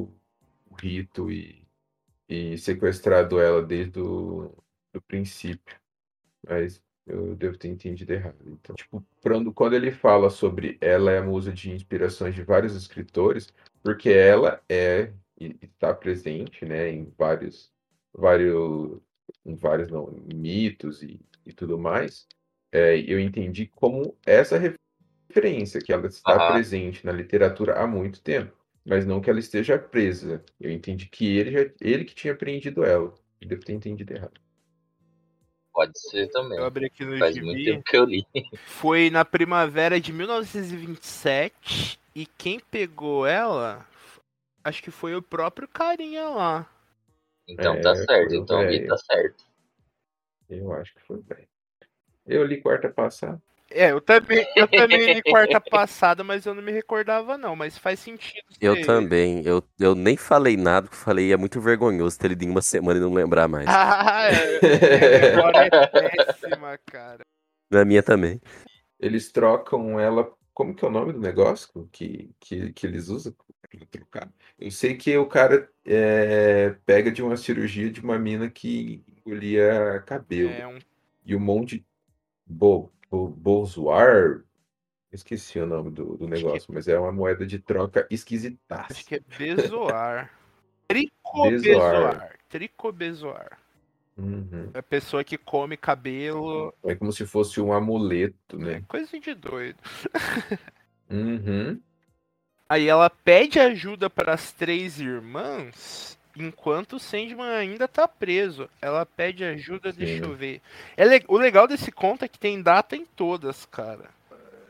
o 0.69 0.75
rito 0.75 1.31
e, 1.31 1.65
e 2.29 2.57
sequestrado 2.57 3.39
ela 3.39 3.63
desde 3.63 3.99
o 3.99 4.51
do 4.93 5.01
princípio. 5.01 5.77
Mas 6.47 6.81
eu 7.05 7.35
devo 7.35 7.57
ter 7.57 7.69
entendido 7.69 8.13
errado. 8.13 8.37
Então, 8.47 8.75
tipo, 8.75 9.05
quando, 9.21 9.53
quando 9.53 9.73
ele 9.75 9.91
fala 9.91 10.29
sobre 10.29 10.77
ela 10.81 11.11
é 11.11 11.19
a 11.19 11.23
musa 11.23 11.51
de 11.51 11.71
inspirações 11.71 12.35
de 12.35 12.43
vários 12.43 12.75
escritores, 12.75 13.53
porque 13.83 14.09
ela 14.09 14.61
é 14.69 15.13
e 15.39 15.57
está 15.61 15.93
presente, 15.93 16.65
né, 16.65 16.89
em 16.91 17.11
vários, 17.17 17.71
vários, 18.13 19.01
em 19.45 19.55
vários 19.55 19.89
não, 19.89 20.07
mitos 20.33 21.03
e, 21.03 21.19
e 21.45 21.53
tudo 21.53 21.77
mais. 21.77 22.27
É, 22.71 22.97
eu 22.99 23.19
entendi 23.19 23.67
como 23.67 24.17
essa 24.25 24.57
referência, 25.27 25.81
que 25.81 25.91
ela 25.91 26.07
está 26.07 26.35
Aham. 26.35 26.53
presente 26.53 27.05
na 27.05 27.11
literatura 27.11 27.79
há 27.79 27.87
muito 27.87 28.21
tempo, 28.21 28.55
mas 28.85 29.05
não 29.05 29.21
que 29.21 29.29
ela 29.29 29.39
esteja 29.39 29.77
presa. 29.77 30.43
Eu 30.59 30.71
entendi 30.71 31.07
que 31.07 31.37
ele, 31.37 31.51
já, 31.51 31.71
ele 31.81 32.05
que 32.05 32.15
tinha 32.15 32.35
prendido 32.35 32.83
ela. 32.83 33.13
Eu 33.41 33.47
devo 33.47 33.63
ter 33.63 33.73
entendido 33.73 34.13
errado. 34.13 34.39
Pode 35.73 35.99
ser 36.09 36.29
também. 36.29 36.57
Eu 36.57 36.65
abri 36.65 36.85
aqui 36.85 37.03
no 37.03 37.17
Faz 37.17 37.37
muito 37.37 37.63
tempo 37.63 37.83
que 37.83 37.97
eu 37.97 38.05
li. 38.05 38.25
Foi 38.65 39.09
na 39.09 39.25
primavera 39.25 39.99
de 39.99 40.13
1927 40.13 41.99
e 42.15 42.25
quem 42.25 42.59
pegou 42.59 43.27
ela, 43.27 43.85
acho 44.63 44.81
que 44.81 44.89
foi 44.89 45.13
o 45.15 45.21
próprio 45.21 45.67
carinha 45.67 46.29
lá. 46.29 46.69
Então 47.47 47.75
É, 47.75 47.81
tá 47.81 47.93
certo, 47.95 48.31
o 48.31 48.35
então 48.35 48.59
ali 48.59 48.77
velho. 48.77 48.87
tá 48.87 48.97
certo. 48.97 49.43
Eu 50.49 50.71
acho 50.73 50.93
que 50.95 51.01
foi 51.01 51.21
bem. 51.21 51.47
Eu 52.25 52.45
li 52.45 52.61
quarta 52.61 52.89
passada. 52.89 53.41
É, 53.71 53.91
eu 53.91 53.99
também, 53.99 54.45
eu 54.55 54.67
também 54.67 55.13
li 55.13 55.21
quarta 55.23 55.59
passada, 55.59 56.23
mas 56.23 56.45
eu 56.45 56.53
não 56.53 56.61
me 56.61 56.71
recordava 56.71 57.37
não, 57.37 57.55
mas 57.55 57.77
faz 57.77 57.99
sentido. 57.99 58.45
Eu 58.61 58.85
também. 58.85 59.43
Eu, 59.45 59.63
eu 59.79 59.95
nem 59.95 60.15
falei 60.15 60.55
nada, 60.55 60.83
porque 60.83 60.95
eu 60.95 61.03
falei 61.03 61.33
é 61.33 61.37
muito 61.37 61.59
vergonhoso 61.59 62.17
ter 62.17 62.29
lido 62.29 62.43
em 62.43 62.49
uma 62.49 62.61
semana 62.61 62.99
e 62.99 63.01
não 63.01 63.13
lembrar 63.13 63.47
mais. 63.47 63.67
Ah, 63.67 64.29
é. 64.29 65.31
A 65.31 65.35
memória 65.35 65.69
é 65.71 65.87
péssima, 65.87 66.79
cara. 66.85 67.25
Na 67.69 67.83
minha 67.83 68.03
também. 68.03 68.39
Eles 68.99 69.31
trocam 69.31 69.99
ela. 69.99 70.31
Como 70.53 70.73
que 70.73 70.85
é 70.85 70.87
o 70.87 70.91
nome 70.91 71.11
do 71.11 71.19
negócio 71.19 71.89
que, 71.91 72.31
que, 72.39 72.71
que 72.71 72.87
eles 72.87 73.09
usam 73.09 73.35
pra 73.69 73.85
trocar? 73.91 74.31
Eu 74.57 74.71
sei 74.71 74.95
que 74.95 75.17
o 75.17 75.25
cara 75.25 75.69
é, 75.85 76.75
pega 76.85 77.11
de 77.11 77.21
uma 77.21 77.35
cirurgia 77.35 77.91
de 77.91 77.99
uma 77.99 78.17
mina 78.17 78.49
que 78.49 79.03
engolia 79.17 80.01
cabelo. 80.05 80.51
É 80.51 80.65
um 80.65 80.79
E 81.25 81.35
um 81.35 81.41
monte 81.41 81.79
de 81.79 81.85
bo, 83.09 83.27
Bolsoar. 83.29 84.41
Esqueci 85.11 85.59
o 85.59 85.65
nome 85.65 85.91
do, 85.91 86.17
do 86.17 86.25
que- 86.25 86.27
negócio, 86.27 86.73
mas 86.73 86.87
é 86.87 86.99
uma 86.99 87.11
moeda 87.11 87.45
de 87.45 87.57
troca 87.59 88.05
esquisitaça. 88.09 88.91
Acho 88.91 89.05
que 89.05 89.15
é 89.15 89.21
bezoar. 89.37 90.29
Tricobezoar. 90.87 92.35
Tricobezoar. 92.49 93.57
Uhum. 94.17 94.71
É 94.73 94.79
a 94.79 94.83
pessoa 94.83 95.23
que 95.23 95.37
come 95.37 95.75
cabelo. 95.77 96.73
É 96.83 96.95
como 96.95 97.11
se 97.11 97.25
fosse 97.25 97.59
um 97.59 97.73
amuleto, 97.73 98.55
É 98.57 98.63
né? 98.63 98.83
coisa 98.87 99.19
de 99.19 99.33
doido. 99.33 99.77
Uhum. 101.07 101.79
Aí 102.67 102.87
ela 102.87 103.11
pede 103.11 103.59
ajuda 103.59 104.09
para 104.09 104.33
as 104.33 104.51
três 104.51 104.99
irmãs, 104.99 106.14
enquanto 106.35 106.93
o 106.97 106.99
Sandman 106.99 107.47
ainda 107.55 107.87
tá 107.87 108.07
preso. 108.07 108.69
Ela 108.81 109.05
pede 109.05 109.43
ajuda, 109.43 109.91
deixa 109.93 110.23
Sim. 110.23 110.29
eu 110.29 110.35
ver. 110.35 110.61
É 110.97 111.05
le- 111.05 111.25
O 111.27 111.37
legal 111.37 111.67
desse 111.67 111.91
conto 111.91 112.25
é 112.25 112.27
que 112.27 112.39
tem 112.39 112.61
data 112.61 112.95
em 112.95 113.05
todas, 113.05 113.65
cara. 113.65 114.09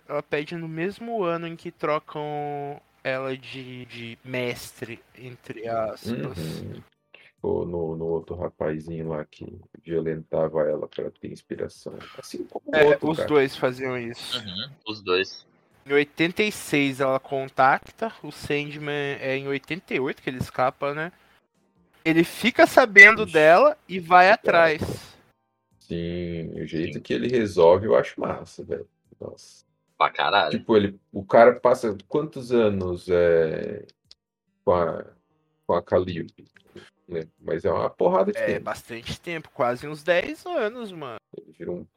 Ela 0.07 0.21
pede 0.21 0.55
no 0.55 0.67
mesmo 0.67 1.23
ano 1.23 1.47
em 1.47 1.55
que 1.55 1.71
trocam 1.71 2.79
ela 3.03 3.35
de, 3.37 3.85
de 3.85 4.17
mestre, 4.23 4.99
entre 5.17 5.67
aspas. 5.67 6.37
Uhum. 6.37 6.81
Ficou 7.35 7.65
no, 7.65 7.95
no 7.95 8.05
outro 8.05 8.35
rapazinho 8.35 9.09
lá 9.09 9.23
que 9.25 9.59
violentava 9.83 10.61
ela 10.63 10.87
para 10.87 11.11
ter 11.11 11.31
inspiração. 11.31 11.93
Assim 12.17 12.43
como 12.45 12.63
o 12.71 12.75
É, 12.75 12.85
outro, 12.85 13.09
os 13.09 13.17
cara. 13.17 13.29
dois 13.29 13.55
faziam 13.55 13.97
isso. 13.97 14.37
Uhum, 14.39 14.69
os 14.87 15.01
dois. 15.01 15.45
Em 15.87 15.93
86 15.93 16.99
ela 16.99 17.19
contacta, 17.19 18.11
o 18.23 18.31
Sandman 18.31 19.17
é 19.19 19.37
em 19.37 19.47
88 19.47 20.21
que 20.21 20.29
ele 20.29 20.39
escapa, 20.39 20.93
né? 20.95 21.11
Ele 22.05 22.23
fica 22.23 22.67
sabendo 22.67 23.23
Ixi. 23.23 23.33
dela 23.33 23.77
e 23.89 23.99
vai 23.99 24.29
atrás. 24.29 24.79
Sim, 25.79 26.51
o 26.61 26.65
jeito 26.65 27.01
que 27.01 27.13
ele 27.13 27.27
resolve 27.27 27.87
eu 27.87 27.95
acho 27.95 28.19
massa, 28.21 28.63
velho. 28.63 28.87
Nossa. 29.19 29.65
Pra 29.97 30.09
caralho. 30.11 30.51
Tipo, 30.51 30.77
ele, 30.77 30.99
o 31.11 31.25
cara 31.25 31.59
passa 31.59 31.97
quantos 32.07 32.51
anos 32.51 33.07
é, 33.09 33.85
com 34.63 34.73
a, 34.73 35.05
com 35.65 35.73
a 35.73 35.81
Calliope? 35.81 36.45
Né? 37.07 37.21
Mas 37.39 37.65
é 37.65 37.71
uma 37.71 37.89
porrada 37.89 38.31
de 38.31 38.37
É 38.37 38.45
tempo. 38.45 38.65
bastante 38.65 39.19
tempo, 39.19 39.49
quase 39.53 39.87
uns 39.87 40.03
10 40.03 40.45
anos, 40.45 40.91
mano. 40.91 41.17
Ele 41.37 41.51
virou 41.57 41.77
um, 41.77 41.87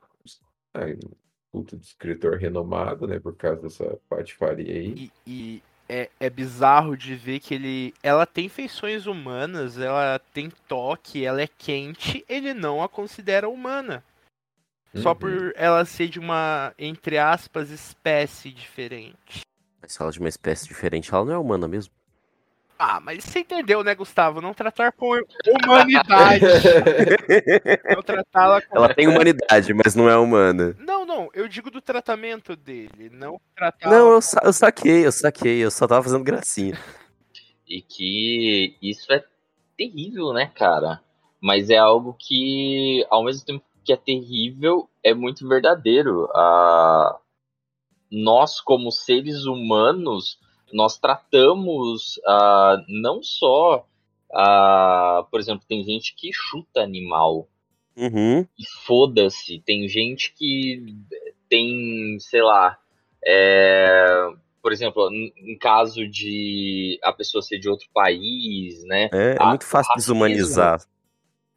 ah, 0.75 0.85
um 0.87 1.11
puta 1.51 1.77
de 1.77 1.85
escritor 1.85 2.37
renomado, 2.39 3.07
né? 3.07 3.19
Por 3.19 3.35
causa 3.37 3.63
dessa 3.63 3.99
patifaria 4.09 4.73
aí. 4.75 5.11
E, 5.27 5.31
e 5.31 5.63
é, 5.89 6.11
é 6.21 6.29
bizarro 6.29 6.97
de 6.97 7.15
ver 7.15 7.41
que 7.41 7.55
ele. 7.55 7.95
Ela 8.03 8.27
tem 8.27 8.49
feições 8.49 9.07
humanas, 9.07 9.79
ela 9.79 10.21
tem 10.33 10.51
toque, 10.69 11.25
ela 11.25 11.41
é 11.41 11.49
quente, 11.49 12.25
ele 12.29 12.53
não 12.53 12.83
a 12.83 12.89
considera 12.89 13.49
humana. 13.49 14.05
Só 14.95 15.11
Uhum. 15.11 15.17
por 15.17 15.53
ela 15.55 15.85
ser 15.85 16.09
de 16.09 16.19
uma, 16.19 16.73
entre 16.79 17.19
aspas, 17.19 17.71
espécie 17.71 18.51
diferente. 18.51 19.41
Mas 19.81 19.97
fala 19.97 20.11
de 20.11 20.19
uma 20.19 20.29
espécie 20.29 20.67
diferente, 20.67 21.13
ela 21.15 21.25
não 21.25 21.33
é 21.33 21.39
humana 21.39 21.69
mesmo. 21.69 21.93
Ah, 22.79 23.01
mas 23.01 23.25
você 23.25 23.41
entendeu, 23.41 23.83
né, 23.83 23.93
Gustavo? 23.95 24.41
Não 24.41 24.55
tratar 24.55 24.93
com 24.93 25.21
humanidade. 25.67 26.45
não 27.93 28.03
tratá-la 28.03 28.63
com. 28.63 28.77
Ela 28.77 28.95
tem 28.95 29.09
humanidade, 29.09 29.75
mas 29.75 29.97
não 29.97 30.09
é 30.09 30.17
humana. 30.17 30.77
Não, 30.79 30.98
não, 31.09 31.31
eu 31.33 31.49
digo 31.49 31.71
do 31.71 31.81
tratamento 31.81 32.55
dele, 32.55 33.09
não 33.11 33.41
tratar. 33.57 33.91
Não, 33.91 34.13
eu, 34.13 34.21
sa- 34.23 34.43
eu 34.45 34.53
saquei, 34.53 35.07
eu 35.07 35.11
saquei, 35.13 35.65
eu 35.65 35.71
só 35.71 35.87
tava 35.89 36.03
fazendo 36.05 36.23
gracinha. 36.23 36.79
E 37.67 37.81
que 37.83 38.77
isso 38.81 39.11
é 39.13 39.25
terrível, 39.77 40.33
né, 40.33 40.47
cara? 40.55 41.03
Mas 41.41 41.71
é 41.71 41.79
algo 41.79 42.15
que, 42.19 43.07
ao 43.11 43.25
mesmo 43.25 43.45
tempo 43.45 43.65
que 43.85 43.93
é 43.93 43.97
terrível, 43.97 44.89
é 45.03 45.15
muito 45.15 45.49
verdadeiro. 45.49 46.29
Ah, 46.35 47.19
nós, 48.11 48.61
como 48.61 48.91
seres 48.91 49.45
humanos, 49.47 50.39
nós 50.73 50.99
tratamos 50.99 52.21
ah, 52.27 52.77
não 52.89 53.23
só. 53.23 53.87
ah, 54.33 55.27
por 55.31 55.41
exemplo, 55.41 55.65
tem 55.67 55.83
gente 55.85 56.15
que 56.15 56.31
chuta 56.33 56.81
animal. 56.83 57.49
Uhum. 57.99 58.41
e 58.41 58.65
foda-se. 58.87 59.61
Tem 59.67 59.89
gente 59.89 60.33
que 60.35 60.97
tem, 61.49 62.17
sei 62.21 62.43
lá, 62.43 62.79
é, 63.25 64.31
por 64.63 64.73
exemplo, 64.73 65.11
em, 65.13 65.59
caso 65.59 66.07
de 66.07 66.99
a 67.03 67.13
pessoa 67.13 67.43
ser 67.43 67.59
de 67.59 67.69
outro 67.69 67.89
país, 67.93 68.85
né? 68.85 69.11
É, 69.13 69.37
é 69.41 69.45
muito 69.45 69.65
fácil 69.65 69.95
desumanizar. 69.97 70.81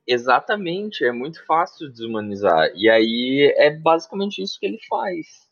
Exatamente, 0.07 1.05
é 1.05 1.11
muito 1.11 1.45
fácil 1.45 1.89
desumanizar. 1.89 2.71
E 2.75 2.89
aí 2.89 3.53
é 3.57 3.69
basicamente 3.69 4.41
isso 4.41 4.59
que 4.59 4.65
ele 4.65 4.79
faz. 4.89 5.49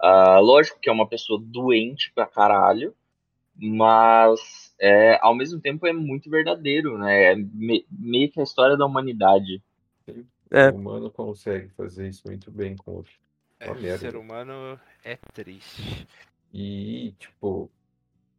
Ah, 0.00 0.38
lógico 0.40 0.80
que 0.80 0.90
é 0.90 0.92
uma 0.92 1.08
pessoa 1.08 1.40
doente 1.42 2.12
pra 2.12 2.26
caralho, 2.26 2.94
mas 3.56 4.74
é, 4.80 5.18
ao 5.22 5.34
mesmo 5.34 5.60
tempo 5.60 5.86
é 5.86 5.92
muito 5.92 6.28
verdadeiro, 6.28 6.98
né? 6.98 7.32
É 7.32 7.36
me- 7.36 7.86
meio 7.90 8.30
que 8.30 8.40
a 8.40 8.42
história 8.42 8.76
da 8.76 8.84
humanidade. 8.84 9.62
É. 10.50 10.70
O 10.70 10.76
humano 10.76 11.10
consegue 11.10 11.68
fazer 11.70 12.08
isso 12.08 12.22
muito 12.26 12.50
bem 12.50 12.76
com 12.76 12.98
o 12.98 13.04
É, 13.60 13.70
o 13.70 13.74
merda. 13.74 13.98
ser 13.98 14.16
humano 14.16 14.78
é 15.04 15.16
triste. 15.32 16.06
E, 16.52 17.12
tipo, 17.18 17.70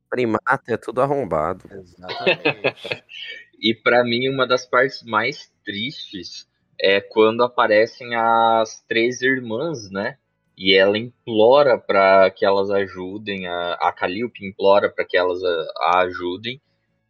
Primata 0.10 0.74
é 0.74 0.78
tudo 0.78 1.02
arrombado. 1.02 1.66
Exatamente. 1.72 3.04
E 3.58 3.74
pra 3.74 4.04
mim, 4.04 4.28
uma 4.28 4.46
das 4.46 4.66
partes 4.66 5.02
mais 5.04 5.50
tristes 5.64 6.46
é 6.80 7.00
quando 7.00 7.42
aparecem 7.42 8.14
as 8.14 8.84
três 8.86 9.22
irmãs, 9.22 9.90
né? 9.90 10.18
E 10.58 10.76
ela 10.76 10.98
implora 10.98 11.78
para 11.78 12.30
que 12.32 12.46
elas 12.46 12.70
ajudem, 12.70 13.48
a, 13.48 13.74
a 13.76 13.94
Calliope 13.94 14.46
implora 14.46 14.90
para 14.90 15.06
que 15.06 15.18
elas 15.18 15.42
a, 15.42 15.68
a 15.78 16.00
ajudem. 16.02 16.62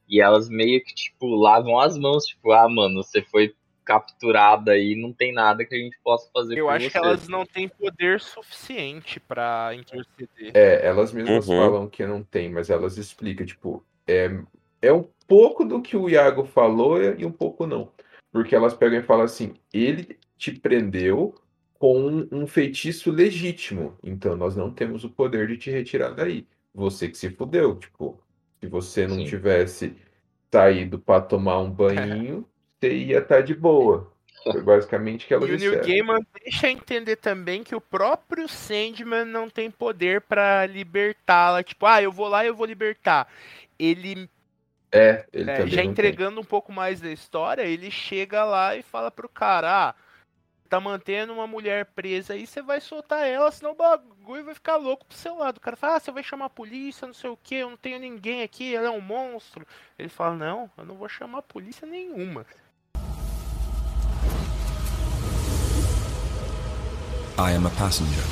E 0.07 0.21
elas 0.21 0.47
meio 0.47 0.83
que, 0.83 0.93
tipo, 0.93 1.27
lavam 1.35 1.79
as 1.79 1.97
mãos, 1.97 2.25
tipo, 2.25 2.51
ah, 2.51 2.69
mano, 2.69 3.03
você 3.03 3.23
foi 3.23 3.55
capturada 3.85 4.71
aí, 4.71 4.95
não 4.95 5.13
tem 5.13 5.31
nada 5.31 5.63
que 5.63 5.75
a 5.75 5.77
gente 5.77 5.97
possa 6.03 6.29
fazer 6.33 6.57
Eu 6.57 6.69
acho 6.69 6.85
você. 6.85 6.91
que 6.91 6.97
elas 6.97 7.27
não 7.27 7.45
têm 7.45 7.69
poder 7.69 8.19
suficiente 8.19 9.19
pra 9.19 9.71
interceder. 9.75 10.51
É, 10.53 10.85
elas 10.85 11.13
mesmas 11.13 11.47
Uhum. 11.47 11.57
falam 11.57 11.87
que 11.87 12.05
não 12.05 12.23
tem, 12.23 12.49
mas 12.49 12.69
elas 12.69 12.97
explicam, 12.97 13.45
tipo, 13.45 13.85
é, 14.07 14.29
é 14.81 14.91
um 14.91 15.07
pouco 15.27 15.63
do 15.63 15.81
que 15.81 15.95
o 15.95 16.09
Iago 16.09 16.43
falou 16.45 17.01
e 17.01 17.25
um 17.25 17.31
pouco 17.31 17.65
não. 17.67 17.91
Porque 18.31 18.55
elas 18.55 18.73
pegam 18.73 18.99
e 18.99 19.03
falam 19.03 19.25
assim, 19.25 19.53
ele 19.73 20.17
te 20.37 20.51
prendeu 20.51 21.35
com 21.79 22.27
um 22.31 22.47
feitiço 22.47 23.11
legítimo, 23.11 23.97
então 24.03 24.35
nós 24.35 24.55
não 24.55 24.71
temos 24.71 25.03
o 25.03 25.09
poder 25.09 25.47
de 25.47 25.57
te 25.57 25.69
retirar 25.69 26.11
daí. 26.11 26.47
Você 26.73 27.07
que 27.07 27.17
se 27.17 27.29
fudeu, 27.29 27.75
tipo, 27.77 28.19
se 28.61 28.67
você 28.67 29.07
não 29.07 29.17
Sim. 29.17 29.25
tivesse 29.25 29.95
saído 30.51 30.99
pra 30.99 31.21
tomar 31.21 31.59
um 31.59 31.69
banho, 31.69 32.47
você 32.89 32.93
ia 32.95 33.19
estar 33.19 33.41
de 33.41 33.55
boa. 33.55 34.11
Foi 34.51 34.61
basicamente 34.61 35.25
o 35.25 35.27
que 35.27 35.33
elas 35.33 35.53
E 35.59 35.67
o 35.69 35.77
disseram. 35.77 35.81
Gaiman 35.81 36.19
deixa 36.43 36.69
entender 36.69 37.17
também 37.17 37.63
que 37.63 37.75
o 37.75 37.81
próprio 37.81 38.47
Sandman 38.47 39.25
não 39.25 39.49
tem 39.49 39.69
poder 39.71 40.21
pra 40.21 40.65
libertá-la. 40.65 41.63
Tipo, 41.63 41.85
ah, 41.85 42.01
eu 42.01 42.11
vou 42.11 42.27
lá 42.27 42.43
e 42.43 42.47
eu 42.47 42.55
vou 42.55 42.65
libertar. 42.65 43.27
Ele, 43.77 44.29
É, 44.91 45.27
ele 45.33 45.51
é, 45.51 45.67
já 45.67 45.83
não 45.83 45.93
tem. 45.95 46.15
entregando 46.15 46.39
um 46.41 46.43
pouco 46.43 46.71
mais 46.71 47.01
da 47.01 47.11
história, 47.11 47.63
ele 47.63 47.91
chega 47.91 48.43
lá 48.45 48.75
e 48.75 48.81
fala 48.83 49.11
pro 49.11 49.27
cara, 49.29 49.89
ah, 49.89 49.95
tá 50.69 50.79
mantendo 50.79 51.33
uma 51.33 51.47
mulher 51.47 51.85
presa 51.87 52.33
aí, 52.33 52.47
você 52.47 52.61
vai 52.61 52.81
soltar 52.81 53.27
ela, 53.27 53.51
senão 53.51 53.71
o 53.71 53.75
bagulho 53.75 54.45
vai 54.45 54.53
ficar 54.55 54.77
louco 54.77 55.05
pro 55.05 55.17
seu 55.17 55.35
lado. 55.37 55.57
O 55.57 55.61
cara 55.61 55.75
fala, 55.77 55.97
ah, 55.97 55.99
você 55.99 56.11
vai 56.11 56.23
chamar 56.23 56.45
a 56.45 56.49
polícia, 56.49 57.07
não 57.07 57.13
sei 57.13 57.29
o 57.29 57.37
que, 57.37 57.55
eu 57.55 57.69
não 57.69 57.77
tenho 57.77 57.99
ninguém 57.99 58.43
aqui, 58.43 58.75
ela 58.75 58.87
é 58.87 58.91
um 58.91 59.01
monstro. 59.01 59.65
Ele 59.99 60.09
fala, 60.09 60.35
não, 60.35 60.71
eu 60.77 60.85
não 60.85 60.95
vou 60.97 61.09
chamar 61.09 61.39
a 61.39 61.43
polícia 61.43 61.87
nenhuma. 61.87 62.45
I 67.37 67.51
am 67.51 67.65
a 67.65 67.69
passenger. 67.71 68.23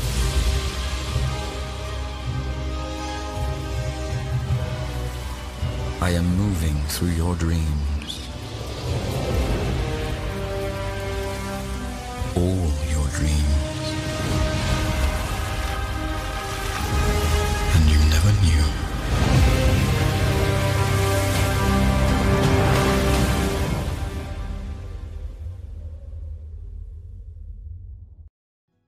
I 6.01 6.11
am 6.11 6.25
moving 6.37 6.75
through 6.87 7.09
your 7.09 7.35
dreams. 7.35 8.29
All 12.37 12.71
your 12.91 13.07
dreams. 13.09 13.62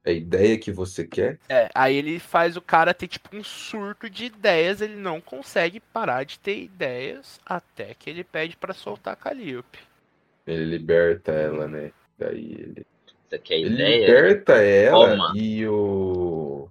A 0.05 0.11
ideia 0.11 0.57
que 0.59 0.71
você 0.71 1.05
quer? 1.05 1.39
É, 1.49 1.69
aí 1.73 1.95
ele 1.95 2.19
faz 2.19 2.55
o 2.55 2.61
cara 2.61 2.93
ter 2.93 3.07
tipo 3.07 3.35
um 3.35 3.43
surto 3.43 4.09
de 4.09 4.25
ideias, 4.25 4.79
ele 4.81 4.95
não 4.95 5.19
consegue 5.19 5.79
parar 5.79 6.23
de 6.23 6.37
ter 6.39 6.61
ideias 6.61 7.39
até 7.45 7.93
que 7.95 8.09
ele 8.09 8.23
pede 8.23 8.55
pra 8.55 8.73
soltar 8.73 9.13
a 9.13 9.15
Calliope. 9.17 9.79
Ele 10.45 10.63
liberta 10.65 11.31
ela, 11.31 11.67
né? 11.67 11.91
Daí 12.19 12.53
ele, 12.53 12.85
Você 13.27 13.39
quer 13.39 13.55
ele 13.55 13.73
ideia? 13.73 14.05
liberta 14.05 14.53
ela 14.61 15.09
Toma. 15.17 15.33
e 15.35 15.67
o. 15.67 16.69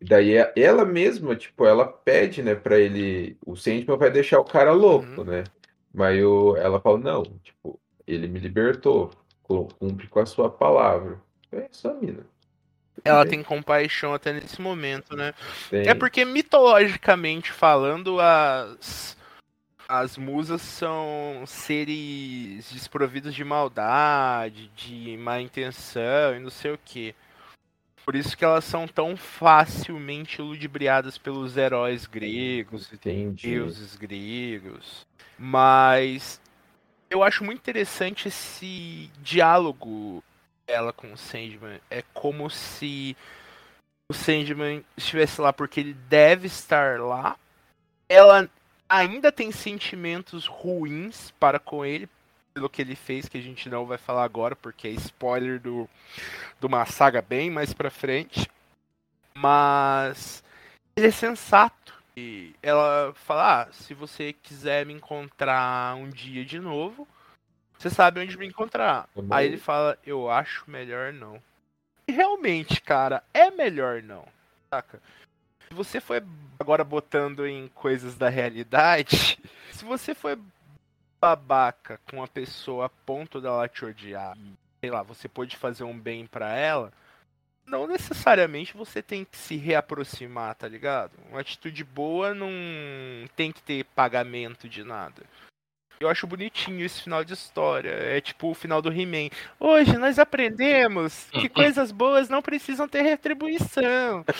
e 0.00 0.04
Daí 0.04 0.36
é- 0.36 0.52
ela 0.56 0.84
mesma, 0.84 1.34
tipo, 1.34 1.66
ela 1.66 1.84
pede, 1.86 2.42
né, 2.42 2.54
pra 2.54 2.78
ele. 2.78 3.36
O 3.44 3.56
Sandman 3.56 3.96
vai 3.98 4.10
deixar 4.10 4.38
o 4.38 4.44
cara 4.44 4.70
louco, 4.72 5.22
Uhum. 5.22 5.24
né? 5.24 5.44
Mas 5.92 6.22
o... 6.22 6.56
ela 6.56 6.80
fala, 6.80 6.98
não, 6.98 7.22
tipo, 7.42 7.78
ele 8.06 8.28
me 8.28 8.38
libertou. 8.38 9.10
cu- 9.42 9.66
Cumpre 9.80 10.06
com 10.06 10.20
a 10.20 10.26
sua 10.26 10.48
palavra. 10.48 11.20
É 11.50 11.68
isso, 11.70 11.88
a 11.88 11.94
mina. 11.94 12.24
Ela 13.04 13.26
tem 13.26 13.42
compaixão 13.42 14.14
até 14.14 14.32
nesse 14.32 14.60
momento, 14.60 15.16
né? 15.16 15.34
Tem. 15.70 15.88
É 15.88 15.94
porque 15.94 16.24
mitologicamente 16.24 17.50
falando, 17.50 18.20
as 18.20 19.16
as 19.88 20.16
musas 20.16 20.62
são 20.62 21.44
seres 21.46 22.72
desprovidos 22.72 23.34
de 23.34 23.44
maldade, 23.44 24.70
de 24.74 25.18
má 25.18 25.38
intenção 25.38 26.34
e 26.34 26.38
não 26.38 26.48
sei 26.48 26.72
o 26.72 26.78
que. 26.82 27.14
Por 28.04 28.16
isso 28.16 28.36
que 28.36 28.44
elas 28.44 28.64
são 28.64 28.88
tão 28.88 29.16
facilmente 29.16 30.40
ludibriadas 30.40 31.18
pelos 31.18 31.56
heróis 31.56 32.06
gregos 32.06 32.90
e 32.90 32.94
Entendi. 32.94 33.50
deuses 33.50 33.94
gregos. 33.94 35.06
Mas 35.38 36.40
eu 37.10 37.22
acho 37.22 37.44
muito 37.44 37.58
interessante 37.58 38.28
esse 38.28 39.10
diálogo 39.20 40.24
dela 40.72 40.90
com 40.90 41.12
o 41.12 41.18
Sandman. 41.18 41.78
É 41.90 42.02
como 42.14 42.48
se 42.48 43.14
o 44.10 44.14
Sandman 44.14 44.82
estivesse 44.96 45.38
lá 45.38 45.52
porque 45.52 45.80
ele 45.80 45.92
deve 45.92 46.46
estar 46.46 46.98
lá. 46.98 47.36
Ela 48.08 48.48
ainda 48.88 49.30
tem 49.30 49.52
sentimentos 49.52 50.46
ruins 50.46 51.30
para 51.38 51.58
com 51.58 51.84
ele 51.84 52.08
pelo 52.54 52.70
que 52.70 52.80
ele 52.80 52.96
fez, 52.96 53.28
que 53.28 53.36
a 53.36 53.42
gente 53.42 53.68
não 53.68 53.84
vai 53.84 53.98
falar 53.98 54.24
agora, 54.24 54.56
porque 54.56 54.88
é 54.88 54.90
spoiler 54.92 55.60
do, 55.60 55.88
de 56.58 56.66
uma 56.66 56.86
saga 56.86 57.20
bem 57.20 57.50
mais 57.50 57.74
pra 57.74 57.90
frente. 57.90 58.48
Mas 59.34 60.42
ele 60.96 61.08
é 61.08 61.10
sensato. 61.10 61.92
E 62.16 62.54
ela 62.62 63.12
fala: 63.14 63.62
ah, 63.62 63.72
se 63.72 63.92
você 63.92 64.32
quiser 64.32 64.86
me 64.86 64.94
encontrar 64.94 65.96
um 65.96 66.08
dia 66.08 66.46
de 66.46 66.58
novo, 66.58 67.06
você 67.82 67.90
sabe 67.90 68.20
onde 68.20 68.38
me 68.38 68.46
encontrar. 68.46 69.08
Aí 69.28 69.46
ele 69.46 69.58
fala: 69.58 69.98
eu 70.06 70.30
acho 70.30 70.70
melhor 70.70 71.12
não. 71.12 71.42
E 72.06 72.12
realmente, 72.12 72.80
cara, 72.80 73.24
é 73.34 73.50
melhor 73.50 74.02
não. 74.02 74.24
Saca? 74.70 75.02
Se 75.68 75.74
você 75.74 76.00
foi 76.00 76.22
agora 76.60 76.84
botando 76.84 77.44
em 77.44 77.66
coisas 77.68 78.16
da 78.16 78.28
realidade, 78.28 79.36
se 79.72 79.84
você 79.84 80.14
foi 80.14 80.38
babaca 81.20 82.00
com 82.08 82.22
a 82.22 82.28
pessoa 82.28 82.86
a 82.86 82.88
ponto 82.88 83.40
dela 83.40 83.68
te 83.68 83.84
odiar, 83.84 84.36
sei 84.80 84.90
lá, 84.90 85.02
você 85.02 85.28
pode 85.28 85.56
fazer 85.56 85.82
um 85.82 85.98
bem 85.98 86.26
pra 86.26 86.56
ela, 86.56 86.92
não 87.66 87.86
necessariamente 87.86 88.76
você 88.76 89.02
tem 89.02 89.24
que 89.24 89.36
se 89.36 89.56
reaproximar, 89.56 90.54
tá 90.54 90.68
ligado? 90.68 91.12
Uma 91.30 91.40
atitude 91.40 91.82
boa 91.82 92.34
não 92.34 92.50
tem 93.34 93.50
que 93.50 93.62
ter 93.62 93.84
pagamento 93.86 94.68
de 94.68 94.84
nada. 94.84 95.22
Eu 96.02 96.08
acho 96.08 96.26
bonitinho 96.26 96.84
esse 96.84 97.00
final 97.00 97.24
de 97.24 97.32
história. 97.32 97.90
É 97.90 98.20
tipo 98.20 98.50
o 98.50 98.54
final 98.54 98.82
do 98.82 98.92
He-Man. 98.92 99.30
Hoje 99.60 99.96
nós 99.96 100.18
aprendemos 100.18 101.30
que 101.30 101.48
coisas 101.48 101.92
boas 101.92 102.28
não 102.28 102.42
precisam 102.42 102.88
ter 102.88 103.02
retribuição. 103.02 104.24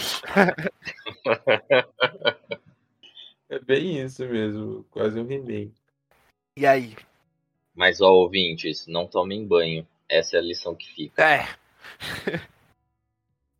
É 3.48 3.59
bem 3.59 4.03
isso 4.03 4.25
mesmo. 4.25 4.83
Quase 4.90 5.20
um 5.20 5.27
remake. 5.27 5.75
E 6.57 6.66
aí? 6.66 6.96
Mas, 7.75 8.01
ó, 8.01 8.11
ouvintes, 8.11 8.87
não 8.87 9.07
tomem 9.07 9.46
banho. 9.46 9.87
Essa 10.09 10.37
é 10.37 10.38
a 10.38 10.42
lição 10.42 10.75
que 10.75 10.90
fica. 10.90 11.22
É. 11.22 11.46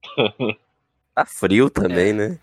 Tá 1.15 1.27
frio 1.27 1.69
também, 1.69 2.15
né? 2.15 2.39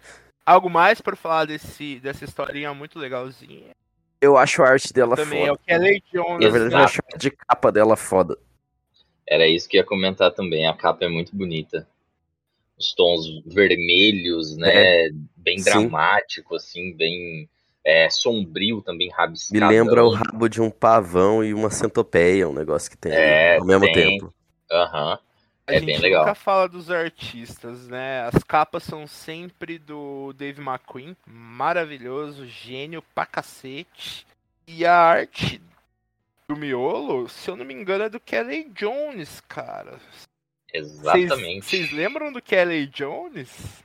Algo 0.45 0.69
mais 0.69 1.01
pra 1.01 1.15
falar 1.15 1.45
desse, 1.45 1.99
dessa 1.99 2.23
historinha 2.23 2.71
muito 2.71 2.99
legalzinha? 2.99 3.75
Eu 4.21 4.37
acho 4.37 4.61
a 4.61 4.67
arte 4.69 4.91
dela 4.93 5.15
Também 5.15 5.45
é 5.45 5.51
o 5.51 5.55
foda. 5.55 5.61
Kelly 5.65 6.03
Jones. 6.13 6.41
Na 6.41 6.49
verdade, 6.49 6.75
eu 6.75 6.79
acho 6.83 6.99
a 7.01 7.05
arte 7.13 7.21
de 7.21 7.31
capa 7.31 7.71
dela 7.71 7.95
foda. 7.95 8.37
Era 9.27 9.47
isso 9.47 9.69
que 9.69 9.77
eu 9.77 9.81
ia 9.81 9.85
comentar 9.85 10.31
também. 10.31 10.67
A 10.67 10.73
capa 10.73 11.05
é 11.05 11.07
muito 11.07 11.35
bonita. 11.35 11.87
Os 12.77 12.93
tons 12.93 13.25
vermelhos, 13.45 14.57
né? 14.57 15.09
Bem 15.35 15.59
Sim. 15.59 15.63
dramático, 15.63 16.55
assim, 16.55 16.93
bem 16.95 17.49
é, 17.85 18.09
sombrio 18.09 18.81
também, 18.81 19.07
Me 19.07 19.13
rabiscado. 19.13 19.67
lembra 19.67 20.03
o 20.03 20.09
rabo 20.09 20.47
de 20.49 20.61
um 20.61 20.69
pavão 20.69 21.43
e 21.43 21.53
uma 21.53 21.69
centopeia, 21.69 22.47
um 22.47 22.53
negócio 22.53 22.89
que 22.89 22.97
tem 22.97 23.11
É, 23.11 23.57
ao 23.57 23.65
mesmo 23.65 23.85
tem. 23.85 24.19
tempo. 24.19 24.33
Aham. 24.71 25.19
A 25.69 25.75
É 25.75 25.79
gente 25.79 25.85
bem 25.85 25.99
legal. 25.99 26.25
nunca 26.25 26.35
fala 26.35 26.67
dos 26.67 26.89
artistas, 26.91 27.87
né? 27.87 28.21
As 28.23 28.43
capas 28.43 28.83
são 28.83 29.05
sempre 29.07 29.77
do 29.77 30.33
Dave 30.33 30.61
McQueen, 30.61 31.15
maravilhoso, 31.27 32.45
gênio 32.47 33.01
pra 33.13 33.25
cacete. 33.25 34.25
E 34.67 34.85
a 34.85 34.95
arte 34.95 35.61
do 36.47 36.55
miolo, 36.55 37.29
se 37.29 37.49
eu 37.49 37.55
não 37.55 37.65
me 37.65 37.73
engano, 37.73 38.03
é 38.05 38.09
do 38.09 38.19
Kelly 38.19 38.69
Jones, 38.73 39.39
cara. 39.41 39.99
Exatamente. 40.73 41.65
Vocês 41.65 41.91
lembram 41.91 42.31
do 42.31 42.41
Kelly 42.41 42.87
Jones? 42.87 43.83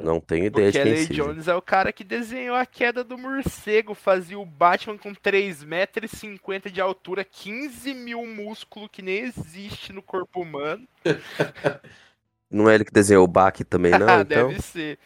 Não 0.00 0.20
tenho 0.20 0.46
ideia 0.46 0.70
de 0.70 0.78
quem 0.78 0.92
Kelly 0.92 1.06
seja. 1.06 1.22
Jones 1.22 1.48
é 1.48 1.54
o 1.54 1.62
cara 1.62 1.92
que 1.92 2.04
desenhou 2.04 2.56
a 2.56 2.64
queda 2.64 3.02
do 3.02 3.18
morcego, 3.18 3.94
fazia 3.94 4.38
o 4.38 4.46
Batman 4.46 4.96
com 4.96 5.14
3,50 5.14 5.66
metros 5.66 6.72
de 6.72 6.80
altura, 6.80 7.24
15 7.24 7.94
mil 7.94 8.26
músculo 8.26 8.88
que 8.88 9.02
nem 9.02 9.20
existe 9.20 9.92
no 9.92 10.02
corpo 10.02 10.40
humano. 10.42 10.86
Não 12.50 12.68
é 12.68 12.74
ele 12.74 12.84
que 12.84 12.92
desenhou 12.92 13.24
o 13.24 13.28
Bach 13.28 13.56
também, 13.68 13.92
não? 13.92 14.00
então? 14.20 14.48
Deve 14.48 14.60
ser. 14.60 14.98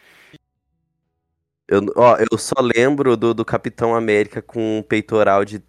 Eu, 1.65 1.81
ó, 1.95 2.17
eu 2.17 2.37
só 2.37 2.55
lembro 2.59 3.15
do, 3.15 3.33
do 3.33 3.45
Capitão 3.45 3.95
América 3.95 4.41
com 4.41 4.79
um 4.79 4.83
peitoral 4.83 5.45
de 5.45 5.63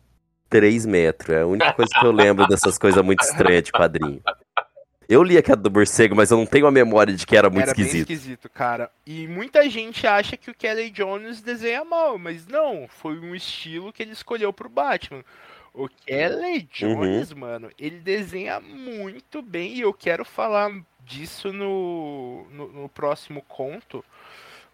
3 0.48 0.86
metros. 0.86 1.36
É 1.36 1.42
a 1.42 1.46
única 1.46 1.72
coisa 1.72 1.90
que 1.98 2.04
eu 2.04 2.10
lembro 2.10 2.48
dessas 2.48 2.78
coisas 2.78 3.02
muito 3.04 3.22
estranhas 3.22 3.62
de 3.62 3.72
quadrinho. 3.72 4.20
Eu 5.08 5.22
li 5.22 5.38
a 5.38 5.42
queda 5.42 5.62
do 5.62 5.70
morcego, 5.70 6.14
mas 6.14 6.30
eu 6.30 6.36
não 6.36 6.44
tenho 6.44 6.66
a 6.66 6.70
memória 6.70 7.14
de 7.14 7.26
que 7.26 7.34
era 7.34 7.48
muito 7.48 7.62
Era 7.62 7.70
esquisito. 7.70 8.10
esquisito, 8.10 8.48
cara. 8.50 8.90
E 9.06 9.26
muita 9.26 9.68
gente 9.70 10.06
acha 10.06 10.36
que 10.36 10.50
o 10.50 10.54
Kelly 10.54 10.90
Jones 10.90 11.40
desenha 11.40 11.82
mal, 11.82 12.18
mas 12.18 12.46
não, 12.46 12.86
foi 12.86 13.18
um 13.18 13.34
estilo 13.34 13.90
que 13.90 14.02
ele 14.02 14.12
escolheu 14.12 14.52
pro 14.52 14.68
Batman. 14.68 15.24
O 15.72 15.88
Kelly 15.88 16.68
Jones, 16.70 17.32
mano, 17.32 17.70
ele 17.78 18.00
desenha 18.00 18.60
muito 18.60 19.40
bem 19.40 19.74
e 19.74 19.80
eu 19.80 19.94
quero 19.94 20.26
falar 20.26 20.70
disso 21.06 21.54
no, 21.54 22.46
no, 22.50 22.68
no 22.68 22.88
próximo 22.90 23.40
conto. 23.48 24.04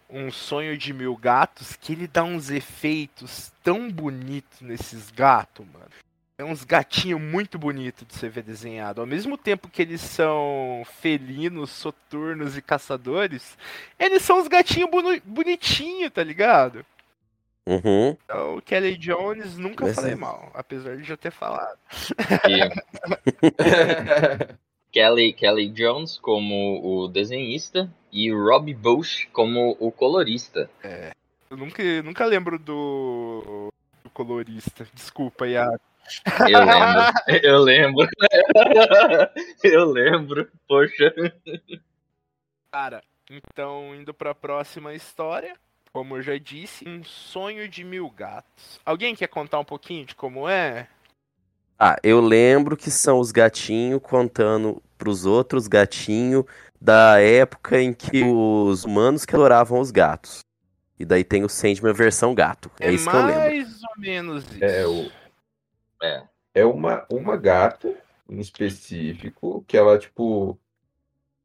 Um 0.09 0.29
sonho 0.31 0.77
de 0.77 0.93
mil 0.93 1.15
gatos, 1.15 1.77
que 1.77 1.93
ele 1.93 2.07
dá 2.07 2.23
uns 2.23 2.49
efeitos 2.49 3.53
tão 3.63 3.89
bonitos 3.89 4.59
nesses 4.61 5.09
gatos, 5.11 5.65
mano. 5.71 5.89
É 6.37 6.43
uns 6.43 6.65
gatinhos 6.65 7.21
muito 7.21 7.57
bonitos 7.57 8.05
de 8.05 8.13
você 8.13 8.27
ver 8.27 8.43
desenhado. 8.43 8.99
Ao 8.99 9.07
mesmo 9.07 9.37
tempo 9.37 9.69
que 9.69 9.81
eles 9.81 10.01
são 10.01 10.83
felinos, 10.99 11.69
soturnos 11.69 12.57
e 12.57 12.61
caçadores, 12.61 13.57
eles 13.97 14.21
são 14.21 14.39
uns 14.39 14.49
gatinhos 14.49 14.91
boni 14.91 15.21
bonitinhos, 15.25 16.11
tá 16.11 16.21
ligado? 16.21 16.85
Uhum. 17.65 18.17
Então, 18.25 18.57
o 18.57 18.61
Kelly 18.61 18.97
Jones 18.97 19.57
nunca 19.57 19.85
Mas 19.85 19.95
falei 19.95 20.11
é. 20.11 20.15
mal, 20.15 20.51
apesar 20.53 20.97
de 20.97 21.03
já 21.03 21.15
ter 21.15 21.31
falado. 21.31 21.79
Kelly, 24.91 25.33
Kelly 25.33 25.69
Jones 25.69 26.17
como 26.17 26.81
o 26.83 27.07
desenhista 27.07 27.89
e 28.11 28.29
Robbie 28.31 28.73
Bush 28.73 29.25
como 29.31 29.77
o 29.79 29.89
colorista. 29.89 30.69
Eu 31.49 31.57
nunca, 31.57 31.81
nunca 32.03 32.25
lembro 32.25 32.59
do, 32.59 33.71
do 34.03 34.09
colorista. 34.09 34.85
Desculpa, 34.93 35.47
Iago. 35.47 35.79
Eu 36.49 36.59
lembro. 36.63 37.39
Eu 37.43 37.57
lembro. 37.59 38.07
Eu 39.63 39.85
lembro. 39.85 40.51
Poxa. 40.67 41.13
Cara, 42.71 43.03
então 43.29 43.95
indo 43.95 44.13
pra 44.13 44.35
próxima 44.35 44.93
história. 44.93 45.55
Como 45.91 46.17
eu 46.17 46.21
já 46.21 46.37
disse, 46.37 46.85
um 46.85 47.05
sonho 47.05 47.69
de 47.69 47.81
mil 47.81 48.09
gatos. 48.09 48.81
Alguém 48.85 49.15
quer 49.15 49.27
contar 49.27 49.59
um 49.59 49.63
pouquinho 49.63 50.05
de 50.05 50.13
como 50.13 50.49
é? 50.49 50.89
Ah, 51.79 51.95
eu 52.03 52.19
lembro 52.19 52.75
que 52.75 52.91
são 52.91 53.17
os 53.17 53.31
gatinhos 53.31 54.01
contando 54.03 54.83
pros 54.97 55.25
outros 55.25 55.67
gatinhos 55.69 56.43
da 56.81 57.21
época 57.21 57.81
em 57.81 57.93
que 57.93 58.23
os 58.23 58.83
humanos 58.83 59.23
que 59.23 59.35
adoravam 59.35 59.79
os 59.79 59.89
gatos. 59.89 60.39
E 60.99 61.05
daí 61.05 61.23
tem 61.23 61.43
o 61.43 61.49
Sandman 61.49 61.93
versão 61.93 62.35
gato. 62.35 62.69
É, 62.79 62.91
isso 62.91 63.09
que 63.09 63.15
eu 63.15 63.25
lembro. 63.25 63.39
mais 63.39 63.83
ou 63.83 64.01
menos 64.01 64.43
isso. 64.51 64.63
É, 64.63 64.85
o, 64.85 65.09
É. 66.01 66.23
é 66.53 66.65
uma, 66.65 67.05
uma 67.09 67.37
gata 67.37 67.95
em 68.29 68.39
específico 68.39 69.63
que 69.67 69.77
ela, 69.77 69.97
tipo, 69.97 70.59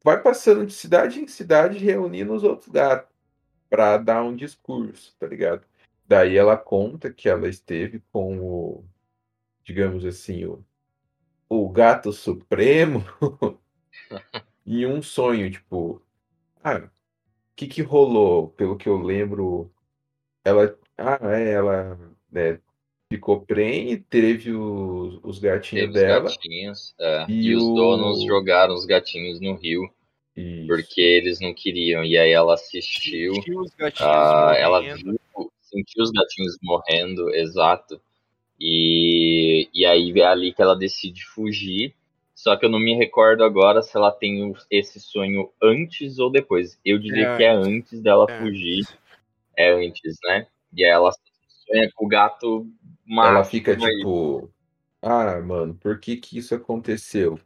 vai 0.03 0.21
passando 0.21 0.65
de 0.65 0.73
cidade 0.73 1.19
em 1.19 1.27
cidade 1.27 1.77
reunindo 1.77 2.33
os 2.33 2.43
outros 2.43 2.69
gatos 2.69 3.09
pra 3.69 3.97
dar 3.97 4.23
um 4.23 4.35
discurso, 4.35 5.15
tá 5.19 5.27
ligado? 5.27 5.65
Daí 6.05 6.37
ela 6.37 6.57
conta 6.57 7.11
que 7.11 7.29
ela 7.29 7.47
esteve 7.47 8.03
com 8.11 8.39
o, 8.39 8.85
digamos 9.63 10.03
assim, 10.05 10.43
o, 10.45 10.63
o 11.47 11.69
gato 11.69 12.11
supremo 12.11 13.03
em 14.65 14.85
um 14.85 15.01
sonho, 15.01 15.49
tipo, 15.49 16.01
ah, 16.63 16.89
que 17.55 17.67
que 17.67 17.81
rolou? 17.81 18.49
Pelo 18.49 18.77
que 18.77 18.89
eu 18.89 18.97
lembro, 18.97 19.71
ela, 20.43 20.77
ah, 20.97 21.19
é, 21.31 21.51
ela, 21.51 21.97
né, 22.31 22.59
ficou 23.11 23.41
prenhe, 23.41 23.97
teve 23.97 24.51
os, 24.53 25.19
os 25.23 25.37
gatinhos 25.39 25.87
Teve 25.87 25.97
os 25.99 26.01
dela. 26.01 26.29
gatinhos. 26.29 26.95
é, 26.99 27.25
E 27.29 27.47
e, 27.49 27.55
os 27.55 27.63
o- 27.63 27.75
donos 27.75 28.23
jogaram 28.25 28.73
os 28.73 28.85
gatinhos 28.85 29.39
no 29.41 29.53
rio. 29.55 29.83
Isso. 30.35 30.65
Porque 30.67 31.01
eles 31.01 31.39
não 31.41 31.53
queriam. 31.53 32.03
E 32.05 32.17
aí 32.17 32.31
ela 32.31 32.53
assistiu. 32.53 33.35
Sentiu 33.35 33.59
os 33.59 33.71
gatinhos 33.75 34.09
ah, 34.09 34.55
ela 34.57 34.81
morrendo. 34.81 35.11
viu, 35.35 35.51
sentiu 35.61 36.03
os 36.03 36.11
gatinhos 36.11 36.57
morrendo, 36.63 37.29
exato. 37.35 37.99
E, 38.59 39.67
e 39.73 39.85
aí 39.85 40.11
é 40.17 40.23
ali 40.25 40.53
que 40.53 40.61
ela 40.61 40.75
decide 40.75 41.25
fugir. 41.25 41.93
Só 42.33 42.55
que 42.55 42.65
eu 42.65 42.69
não 42.69 42.79
me 42.79 42.95
recordo 42.95 43.43
agora 43.43 43.81
se 43.81 43.95
ela 43.95 44.11
tem 44.11 44.53
esse 44.69 44.99
sonho 44.99 45.49
antes 45.61 46.17
ou 46.17 46.31
depois. 46.31 46.79
Eu 46.85 46.97
diria 46.97 47.27
É 47.33 47.37
que 47.37 47.43
é 47.43 47.51
antes 47.51 48.01
dela 48.01 48.25
É. 48.29 48.39
fugir. 48.39 48.85
É 49.57 49.69
antes, 49.71 50.17
né? 50.23 50.47
E 50.73 50.83
aí 50.85 50.89
ela 50.91 51.11
sonha 51.11 51.30
com 51.95 52.05
o 52.05 52.07
gato 52.07 52.67
macho. 53.05 53.29
Ela 53.29 53.43
fica 53.43 53.75
tipo, 53.75 54.51
ah, 55.01 55.39
mano, 55.41 55.75
por 55.75 55.99
que 55.99 56.17
que 56.17 56.37
isso 56.37 56.55
aconteceu? 56.55 57.39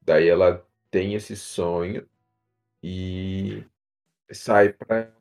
Daí 0.00 0.28
ela 0.28 0.66
tem 0.90 1.14
esse 1.14 1.36
sonho 1.36 2.06
e 2.82 3.64
sai 4.30 4.72
para 4.72 5.12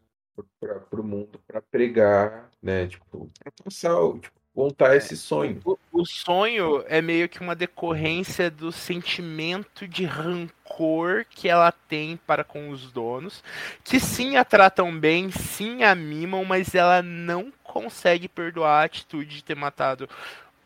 o 0.92 1.04
mundo 1.04 1.40
para 1.48 1.62
pregar, 1.62 2.50
né? 2.62 2.88
Tipo, 2.88 3.30
para 3.40 3.52
passar, 3.64 4.00
o- 4.00 4.20
tipo, 4.20 4.41
contar 4.54 4.96
esse 4.96 5.16
sonho. 5.16 5.60
O, 5.64 5.78
o 5.92 6.06
sonho 6.06 6.84
é 6.88 7.02
meio 7.02 7.30
que 7.30 7.40
uma 7.40 7.56
decorrência 7.56 8.52
do 8.52 8.72
sentimento 8.72 9.88
de 9.88 10.06
rancor 10.06 11.26
que 11.30 11.48
ela 11.48 11.72
tem 11.72 12.18
para 12.18 12.44
com 12.44 12.70
os 12.70 12.92
donos, 12.92 13.44
que 13.84 14.00
sim 14.00 14.36
a 14.36 14.44
tratam 14.44 14.98
bem, 14.98 15.32
sim 15.32 15.84
a 15.84 15.96
mimam, 15.96 16.44
mas 16.46 16.76
ela 16.76 17.02
não 17.02 17.52
consegue 17.64 18.28
perdoar 18.28 18.82
a 18.82 18.86
atitude 18.86 19.38
de 19.38 19.44
ter 19.44 19.56
matado 19.56 20.10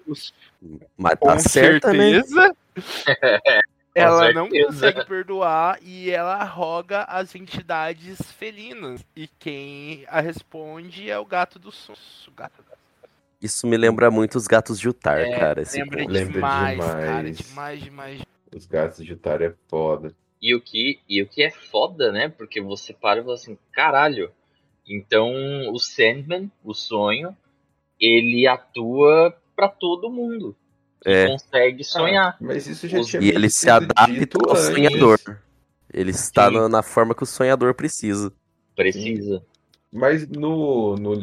os 0.07 0.33
Mas 0.97 1.15
com 1.15 1.27
tá 1.27 1.39
certa, 1.39 1.93
né? 1.93 2.21
certeza. 2.21 2.55
ela 3.93 4.33
não 4.33 4.49
consegue 4.49 5.05
perdoar 5.05 5.79
e 5.81 6.11
ela 6.11 6.43
roga 6.43 7.03
as 7.03 7.33
entidades 7.33 8.19
felinas. 8.33 9.05
E 9.15 9.27
quem 9.39 10.05
a 10.07 10.19
responde 10.19 11.09
é 11.09 11.17
o 11.17 11.25
gato 11.25 11.57
do 11.57 11.71
sonho. 11.71 11.97
O 12.27 12.31
gato 12.31 12.61
da 12.63 12.74
Isso 13.45 13.67
me 13.67 13.77
lembra 13.77 14.09
muito 14.09 14.35
os 14.35 14.47
gatos 14.47 14.79
de 14.79 14.89
Utar, 14.89 15.19
É, 15.19 15.37
cara. 15.39 15.61
Esse 15.61 15.79
Lembra 15.79 15.99
conto. 16.01 16.11
Lembra 16.11 16.33
demais, 16.33 16.79
cara. 16.79 17.01
demais. 17.31 17.37
Demais, 17.37 17.83
demais. 17.83 18.21
Os 18.55 18.65
gatos 18.65 19.05
de 19.05 19.13
Utar 19.13 19.41
é 19.41 19.53
foda. 19.67 20.13
E 20.41 20.53
o 20.55 20.61
que, 20.61 20.99
e 21.07 21.21
o 21.21 21.27
que 21.27 21.43
é 21.43 21.51
foda, 21.51 22.11
né? 22.11 22.29
Porque 22.29 22.61
você 22.61 22.93
para 22.93 23.19
e 23.19 23.23
fala 23.23 23.35
assim, 23.35 23.57
caralho. 23.71 24.31
Então 24.87 25.31
o 25.73 25.79
Sandman, 25.79 26.51
o 26.63 26.73
sonho, 26.73 27.35
ele 27.99 28.47
atua 28.47 29.35
pra 29.55 29.67
todo 29.67 30.09
mundo. 30.11 30.55
É. 31.07 31.27
consegue 31.27 31.83
sonhar. 31.83 32.29
Ah, 32.33 32.37
mas 32.41 32.65
isso 32.65 32.87
já 32.87 32.99
Os- 32.99 33.07
tinha 33.07 33.21
E 33.21 33.29
ele 33.29 33.47
se 33.47 33.69
adapta 33.69 34.37
ao 34.43 34.51
antes. 34.55 34.65
sonhador. 34.65 35.19
Ele 35.93 36.09
está 36.09 36.47
Sim. 36.49 36.55
na, 36.55 36.67
na 36.69 36.81
forma 36.83 37.13
que 37.13 37.21
o 37.21 37.27
sonhador 37.27 37.75
precisa. 37.75 38.33
Precisa. 38.75 39.43
Mas 39.93 40.27
no, 40.27 40.95
no, 40.95 41.13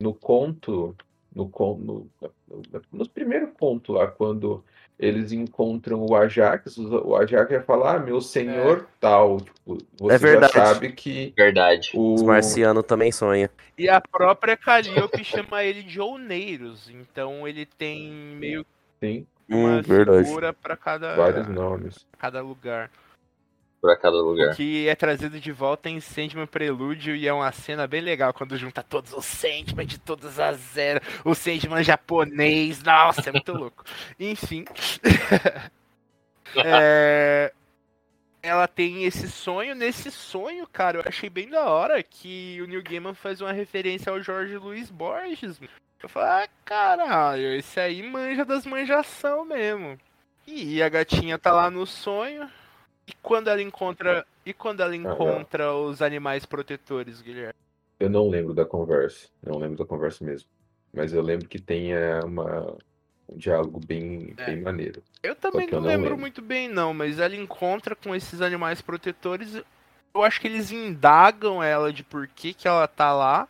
no 0.00 0.14
conto, 0.14 0.96
no, 1.36 1.50
no, 1.78 2.06
no, 2.48 2.62
nos 2.90 3.08
primeiros 3.08 3.50
contos 3.58 3.94
lá, 3.94 4.06
quando 4.06 4.64
eles 4.98 5.30
encontram 5.30 6.06
o 6.06 6.16
Ajax, 6.16 6.78
o 6.78 7.14
Ajax 7.14 7.50
vai 7.50 7.60
falar, 7.60 7.96
ah, 7.96 7.98
meu 7.98 8.20
senhor 8.22 8.88
tal. 8.98 9.42
Tipo, 9.42 9.78
você 9.98 10.14
É 10.14 10.18
verdade. 10.18 10.52
já 10.54 10.66
sabe 10.66 10.92
que 10.92 11.34
Verdade. 11.36 11.90
o. 11.94 12.14
Os 12.14 12.22
marcianos 12.22 12.84
também 12.84 13.12
sonham. 13.12 13.50
E 13.76 13.88
a 13.90 14.00
própria 14.00 14.56
Calliope 14.56 15.22
chama 15.22 15.62
ele 15.62 15.82
de 15.82 16.00
Oneiros. 16.00 16.88
Então 16.88 17.46
ele 17.46 17.66
tem 17.66 18.10
meio 18.10 18.64
que 18.64 19.06
Sim, 19.06 19.26
uma 19.46 19.76
Hum, 19.76 19.82
verdade. 19.82 20.24
figura 20.24 20.52
pra 20.54 20.74
cada, 20.74 21.14
vários 21.14 21.46
nomes. 21.48 22.06
cada 22.18 22.40
lugar. 22.40 22.90
Pra 23.80 23.96
cada 23.96 24.16
O 24.16 24.30
lugar. 24.30 24.56
que 24.56 24.88
é 24.88 24.94
trazido 24.94 25.38
de 25.38 25.52
volta 25.52 25.88
em 25.88 26.00
Sandman 26.00 26.46
Prelúdio 26.46 27.14
e 27.14 27.28
é 27.28 27.32
uma 27.32 27.52
cena 27.52 27.86
bem 27.86 28.00
legal 28.00 28.32
quando 28.32 28.56
junta 28.56 28.82
todos 28.82 29.12
os 29.12 29.24
Sandman 29.24 29.86
de 29.86 29.98
todas 29.98 30.40
as 30.40 30.76
eras, 30.76 31.02
o 31.24 31.34
Sandman 31.34 31.84
japonês, 31.84 32.82
nossa, 32.82 33.28
é 33.28 33.32
muito 33.32 33.52
louco. 33.54 33.84
Enfim. 34.18 34.64
É, 36.64 37.52
Ela 38.42 38.66
tem 38.68 39.04
esse 39.04 39.28
sonho, 39.28 39.74
nesse 39.74 40.10
sonho, 40.10 40.66
cara, 40.66 40.98
eu 40.98 41.04
achei 41.06 41.28
bem 41.28 41.48
da 41.50 41.66
hora 41.68 42.02
que 42.02 42.58
o 42.62 42.66
Neil 42.66 42.82
Gaiman 42.82 43.14
faz 43.14 43.40
uma 43.40 43.52
referência 43.52 44.10
ao 44.10 44.22
Jorge 44.22 44.56
Luiz 44.56 44.90
Borges. 44.90 45.60
Eu 46.02 46.08
falei, 46.08 46.44
ah, 46.44 46.48
caralho, 46.64 47.52
esse 47.56 47.78
aí 47.80 48.02
manja 48.02 48.44
das 48.44 48.64
manjação 48.64 49.44
mesmo. 49.44 49.98
E 50.46 50.80
a 50.82 50.88
gatinha 50.88 51.36
tá 51.38 51.52
lá 51.52 51.68
no 51.70 51.84
sonho. 51.84 52.48
E 53.06 53.12
quando 53.22 53.48
ela 53.48 53.62
encontra. 53.62 54.26
E 54.44 54.52
quando 54.52 54.80
ela 54.80 54.94
encontra 54.96 55.74
os 55.74 56.02
animais 56.02 56.44
protetores, 56.46 57.20
Guilherme? 57.20 57.54
Eu 57.98 58.10
não 58.10 58.28
lembro 58.28 58.52
da 58.52 58.64
conversa. 58.64 59.28
Não 59.42 59.58
lembro 59.58 59.78
da 59.78 59.84
conversa 59.84 60.24
mesmo. 60.24 60.48
Mas 60.92 61.12
eu 61.12 61.22
lembro 61.22 61.48
que 61.48 61.58
tem 61.60 61.92
é, 61.92 62.20
uma, 62.20 62.76
um 63.28 63.36
diálogo 63.36 63.80
bem, 63.86 64.34
É. 64.36 64.46
bem 64.46 64.60
maneiro. 64.60 65.02
Eu 65.22 65.34
também 65.34 65.66
que 65.66 65.74
eu 65.74 65.78
não 65.80 65.84
não 65.84 65.88
lembro, 65.90 66.04
lembro. 66.10 66.20
muito 66.20 66.42
bem, 66.42 66.68
não, 66.68 66.92
mas 66.94 67.18
ela 67.18 67.34
encontra 67.36 67.94
com 67.96 68.14
esses 68.14 68.40
animais 68.40 68.80
protetores. 68.80 69.54
Eu 70.14 70.22
acho 70.22 70.40
que 70.40 70.46
eles 70.46 70.70
indagam 70.70 71.62
ela 71.62 71.92
de 71.92 72.02
por 72.02 72.26
que, 72.26 72.54
que 72.54 72.66
ela 72.68 72.86
tá 72.88 73.12
lá. 73.12 73.48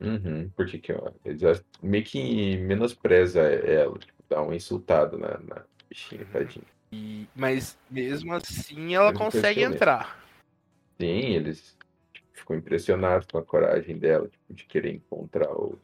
Uhum, 0.00 0.48
porque 0.56 0.78
que, 0.78 0.92
eles 1.24 1.40
já 1.40 1.60
meio 1.82 2.04
que 2.04 2.56
menospreza 2.58 3.40
ela, 3.40 3.98
tipo, 3.98 4.12
dá 4.28 4.40
uma 4.40 4.54
insultada 4.54 5.16
na, 5.16 5.38
na 5.38 5.62
bichinha, 5.88 6.24
tadinha. 6.32 6.64
E- 6.92 7.26
mas 7.36 7.76
mesmo 7.90 8.32
assim 8.34 8.94
ela 8.94 9.12
consegue 9.12 9.62
entrar. 9.62 10.18
Sim, 11.00 11.34
eles 11.34 11.76
ficam 12.32 12.56
impressionados 12.56 13.26
com 13.30 13.38
a 13.38 13.44
coragem 13.44 13.98
dela, 13.98 14.28
tipo, 14.28 14.54
de 14.54 14.64
querer 14.64 14.94
encontrar 14.94 15.50
o, 15.52 15.78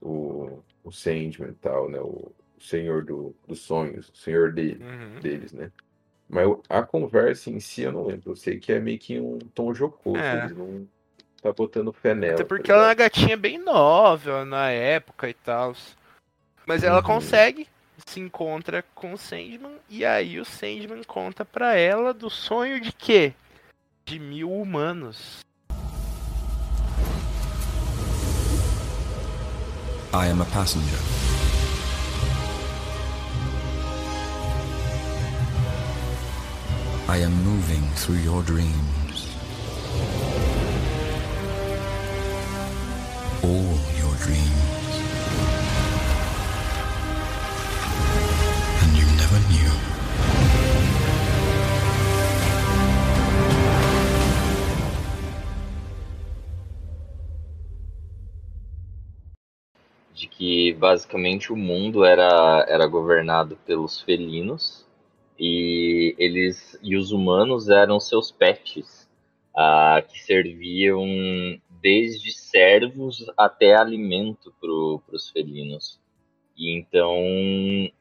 o, 0.00 0.62
o 0.84 0.92
Sandman 0.92 1.50
e 1.50 1.54
tal, 1.54 1.88
né? 1.90 1.98
O, 2.00 2.32
o 2.58 2.62
senhor 2.62 3.04
do, 3.04 3.34
dos 3.46 3.60
sonhos, 3.60 4.08
o 4.10 4.16
senhor 4.16 4.52
dele, 4.52 4.84
Uhum. 4.84 5.20
deles, 5.20 5.52
né? 5.52 5.70
Mas 6.28 6.46
a 6.68 6.82
conversa 6.82 7.50
em 7.50 7.58
si 7.58 7.82
eu 7.82 7.92
não 7.92 8.06
lembro. 8.06 8.30
Eu 8.30 8.36
sei 8.36 8.58
que 8.60 8.72
é 8.72 8.78
meio 8.78 8.98
que 8.98 9.18
um 9.18 9.38
tom 9.38 9.74
jocoso, 9.74 10.18
É. 10.18 10.44
eles 10.44 10.56
não 10.56 10.86
tá 11.42 11.52
botando 11.52 11.92
fé 11.92 12.14
nela. 12.14 12.34
Até 12.34 12.44
tá 12.44 12.48
porque 12.48 12.70
ela 12.70 12.82
é 12.84 12.88
uma 12.88 12.94
gatinha 12.94 13.36
bem 13.36 13.58
nova 13.58 14.44
na 14.44 14.70
época 14.70 15.28
e 15.28 15.34
tal. 15.34 15.74
Mas 16.66 16.84
ela 16.84 16.98
Uhum. 16.98 17.02
consegue, 17.02 17.66
se 18.06 18.20
encontra 18.20 18.84
com 18.94 19.12
o 19.12 19.18
Sandman, 19.18 19.76
e 19.88 20.04
aí 20.04 20.38
o 20.40 20.44
Sandman 20.44 21.02
conta 21.04 21.44
pra 21.44 21.74
ela 21.74 22.12
do 22.12 22.30
sonho 22.30 22.80
de 22.80 22.92
quê? 22.92 23.34
De 24.04 24.18
mil 24.18 24.50
humanos. 24.50 25.40
I 30.12 30.26
am 30.26 30.40
a 30.40 30.44
passenger. 30.46 30.98
I 37.08 37.18
am 37.18 37.32
moving 37.44 37.82
through 37.96 38.18
your 38.18 38.42
dreams. 38.42 39.36
All 43.42 43.78
your 43.98 44.16
dreams. 44.16 44.69
Que 60.40 60.72
basicamente 60.72 61.52
o 61.52 61.56
mundo 61.56 62.02
era, 62.02 62.64
era 62.66 62.86
governado 62.86 63.58
pelos 63.66 64.00
felinos 64.00 64.86
e 65.38 66.14
eles 66.16 66.80
e 66.82 66.96
os 66.96 67.12
humanos 67.12 67.68
eram 67.68 68.00
seus 68.00 68.32
pets, 68.32 69.06
ah, 69.54 70.02
que 70.02 70.18
serviam 70.18 71.06
desde 71.82 72.32
servos 72.32 73.30
até 73.36 73.74
alimento 73.74 74.50
para 74.58 75.14
os 75.14 75.28
felinos. 75.28 76.00
E 76.56 76.70
então 76.74 77.18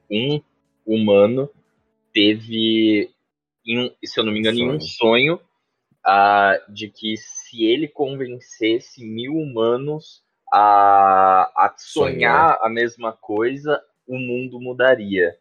um 0.10 0.41
humano 0.86 1.49
teve, 2.13 3.10
em- 3.65 3.93
se 4.02 4.17
eu 4.17 4.23
não 4.23 4.32
me 4.32 4.39
engano, 4.39 4.58
em 4.60 4.69
um 4.69 4.80
sonho 4.80 5.41
ah, 6.06 6.58
de 6.69 6.88
que 6.88 7.17
se 7.17 7.65
ele 7.65 7.89
convencesse 7.89 9.04
mil 9.04 9.34
humanos 9.34 10.23
a, 10.52 11.52
a 11.56 11.74
sonhar 11.78 12.58
a 12.62 12.70
mesma 12.70 13.14
coisa, 13.14 13.82
o 14.08 14.18
mundo 14.18 14.60
mudaria. 14.60 15.38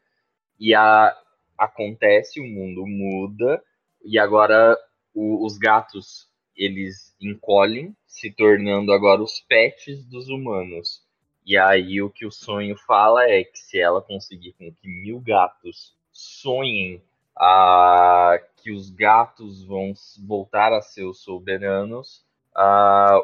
E 0.59 0.75
a, 0.75 1.16
acontece, 1.57 2.40
o 2.40 2.44
mundo 2.47 2.87
muda, 2.87 3.62
e 4.05 4.18
agora 4.18 4.77
o- 5.14 5.44
os 5.47 5.59
gatos 5.59 6.29
eles 6.57 7.14
encolhem, 7.21 7.94
se 8.07 8.31
tornando 8.33 8.92
agora 8.92 9.23
os 9.23 9.40
pets 9.40 10.05
dos 10.05 10.29
humanos. 10.29 11.03
E 11.47 11.57
aí 11.57 12.03
o 12.03 12.11
que 12.11 12.27
o 12.27 12.31
sonho 12.33 12.77
fala 12.87 13.25
é 13.29 13.44
que 13.44 13.59
se 13.59 13.79
ela 13.81 14.03
conseguir 14.03 14.53
com 14.55 14.71
que 14.73 14.88
mil 14.88 15.21
gatos 15.21 15.94
sonhem 16.12 17.01
ah, 17.37 18.38
que 18.57 18.73
os 18.73 18.90
gatos 18.90 19.64
vão 19.64 19.94
voltar 20.27 20.73
a 20.73 20.83
ser 20.83 21.05
os 21.05 21.23
soberanos, 21.23 22.25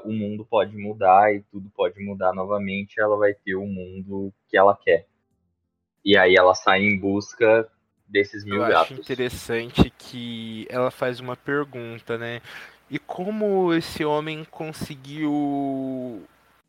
o 0.05 0.13
mundo 0.13 0.45
pode 0.45 0.77
mudar 0.77 1.35
e 1.35 1.41
tudo 1.51 1.69
pode 1.75 2.01
mudar 2.01 2.33
novamente. 2.33 3.01
Ela 3.01 3.17
vai 3.17 3.35
ter 3.35 3.55
o 3.55 3.67
mundo 3.67 4.33
que 4.49 4.57
ela 4.57 4.77
quer. 4.77 5.07
E 6.05 6.17
aí 6.17 6.37
ela 6.37 6.55
sai 6.55 6.83
em 6.83 6.99
busca 6.99 7.69
desses 8.07 8.45
mil 8.45 8.57
Eu 8.57 8.65
acho 8.65 8.73
gatos. 8.73 8.99
interessante 8.99 9.91
que 9.91 10.67
ela 10.69 10.91
faz 10.91 11.19
uma 11.19 11.37
pergunta, 11.37 12.19
né? 12.19 12.41
E 12.91 12.99
como 12.99 13.73
esse 13.73 14.05
homem 14.05 14.45
conseguiu 14.45 16.23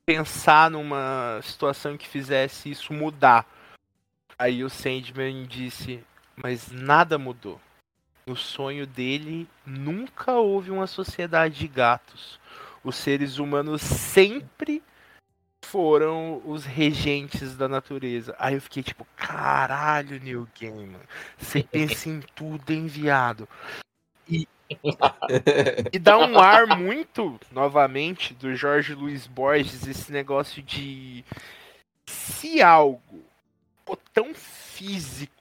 pensar 0.05 0.71
numa 0.71 1.39
situação 1.43 1.97
que 1.97 2.07
fizesse 2.07 2.71
isso 2.71 2.93
mudar? 2.93 3.45
Aí 4.39 4.63
o 4.63 4.69
Sandman 4.69 5.45
disse: 5.45 6.03
Mas 6.35 6.71
nada 6.71 7.17
mudou. 7.17 7.59
No 8.27 8.35
sonho 8.35 8.87
dele 8.87 9.47
nunca 9.63 10.33
houve 10.33 10.71
uma 10.71 10.87
sociedade 10.87 11.59
de 11.59 11.67
gatos. 11.67 12.39
Os 12.83 12.95
seres 12.95 13.37
humanos 13.37 13.83
sempre 13.83 14.81
foram 15.63 16.41
os 16.43 16.65
regentes 16.65 17.55
da 17.55 17.67
natureza. 17.67 18.35
Aí 18.39 18.55
eu 18.55 18.61
fiquei 18.61 18.81
tipo, 18.81 19.05
caralho, 19.15 20.19
New 20.19 20.47
Game. 20.59 20.97
Você 21.37 21.61
pensa 21.71 22.09
em 22.09 22.19
tudo, 22.33 22.73
enviado. 22.73 23.47
E, 24.27 24.47
e 25.93 25.99
dá 25.99 26.17
um 26.17 26.39
ar 26.39 26.65
muito, 26.75 27.39
novamente, 27.51 28.33
do 28.33 28.55
Jorge 28.55 28.95
Luiz 28.95 29.27
Borges, 29.27 29.85
esse 29.85 30.11
negócio 30.11 30.63
de 30.63 31.23
se 32.07 32.59
algo 32.59 33.23
tão 34.11 34.33
físico 34.33 35.34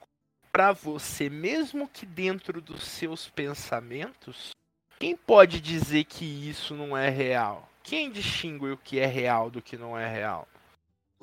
pra 0.55 0.71
você, 0.71 1.29
mesmo 1.29 1.85
que 1.85 2.05
dentro 2.05 2.61
dos 2.61 2.81
seus 2.81 3.27
pensamentos, 3.27 4.51
quem 4.97 5.13
pode 5.13 5.59
dizer 5.59 6.05
que 6.05 6.23
isso 6.49 6.73
não 6.73 6.95
é 6.95 7.09
real? 7.09 7.67
Quem 7.83 8.09
distingue 8.09 8.71
o 8.71 8.77
que 8.77 8.97
é 8.97 9.05
real 9.05 9.49
do 9.49 9.61
que 9.61 9.75
não 9.75 9.99
é 9.99 10.09
real? 10.09 10.47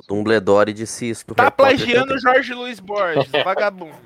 Dumbledore 0.06 0.74
disse 0.74 1.08
isso. 1.08 1.24
Tá 1.34 1.50
plagiando 1.50 2.18
Jorge 2.18 2.52
Luiz 2.52 2.78
Borges, 2.78 3.26
vagabundo. 3.42 3.96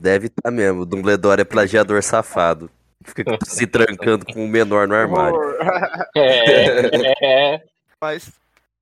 Deve 0.00 0.28
estar 0.28 0.50
mesmo. 0.50 0.80
O 0.80 0.86
Dumbledore 0.86 1.42
é 1.42 1.44
plagiador 1.44 2.02
safado. 2.02 2.70
Fica 3.04 3.36
se 3.44 3.66
trancando 3.66 4.24
com 4.24 4.46
o 4.46 4.48
menor 4.48 4.88
no 4.88 4.94
armário. 4.94 5.38
É, 6.16 6.86
é. 7.54 7.64
Mas, 8.00 8.32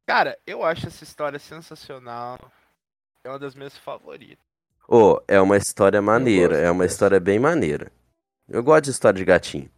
cara, 0.07 0.39
eu 0.47 0.63
acho 0.63 0.87
essa 0.87 1.03
história 1.03 1.41
sensacional. 1.41 2.39
É 3.25 3.29
uma 3.29 3.39
das 3.39 3.57
minhas 3.57 3.77
favoritas. 3.77 4.50
Ô, 4.91 5.23
é 5.29 5.41
uma 5.41 5.57
história 5.57 6.03
maneira. 6.03 6.57
É 6.59 6.69
uma 6.69 6.85
história 6.85 7.21
bem 7.21 7.39
maneira. 7.39 7.93
Eu 8.49 8.61
gosto 8.63 8.87
de 8.87 8.91
história 8.91 9.17
de 9.17 9.25
gatinho. 9.25 9.71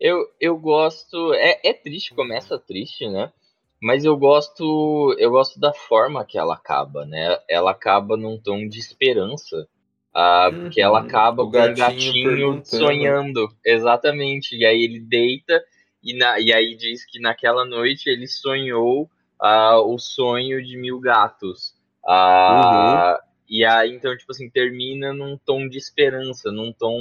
Eu, 0.00 0.26
eu 0.40 0.58
gosto. 0.58 1.32
É, 1.34 1.60
é 1.62 1.72
triste, 1.72 2.12
começa 2.14 2.58
triste, 2.58 3.08
né? 3.08 3.32
Mas 3.80 4.04
eu 4.04 4.16
gosto. 4.16 5.14
Eu 5.18 5.30
gosto 5.30 5.60
da 5.60 5.72
forma 5.72 6.24
que 6.24 6.36
ela 6.36 6.54
acaba, 6.54 7.06
né? 7.06 7.38
Ela 7.48 7.70
acaba 7.70 8.16
num 8.16 8.36
tom 8.38 8.66
de 8.68 8.78
esperança. 8.80 9.68
Ah, 10.12 10.50
porque 10.52 10.80
ela 10.80 10.98
Uhum. 10.98 11.06
acaba 11.06 11.42
O 11.44 11.50
com 11.50 11.56
um 11.58 11.74
gatinho 11.74 12.12
gatinho 12.12 12.64
sonhando. 12.64 13.48
Exatamente. 13.64 14.56
E 14.56 14.66
aí 14.66 14.82
ele 14.82 14.98
deita 14.98 15.62
e, 16.02 16.16
na, 16.18 16.40
e 16.40 16.52
aí 16.52 16.76
diz 16.76 17.04
que 17.06 17.20
naquela 17.20 17.64
noite 17.64 18.10
ele 18.10 18.26
sonhou 18.26 19.08
ah, 19.40 19.78
o 19.80 19.96
sonho 19.96 20.60
de 20.66 20.76
mil 20.76 20.98
gatos. 20.98 21.74
Ah, 22.04 23.16
E 23.50 23.64
aí, 23.64 23.92
então, 23.92 24.16
tipo 24.16 24.30
assim, 24.30 24.48
termina 24.48 25.12
num 25.12 25.36
tom 25.36 25.68
de 25.68 25.76
esperança, 25.76 26.52
num 26.52 26.72
tom, 26.72 26.96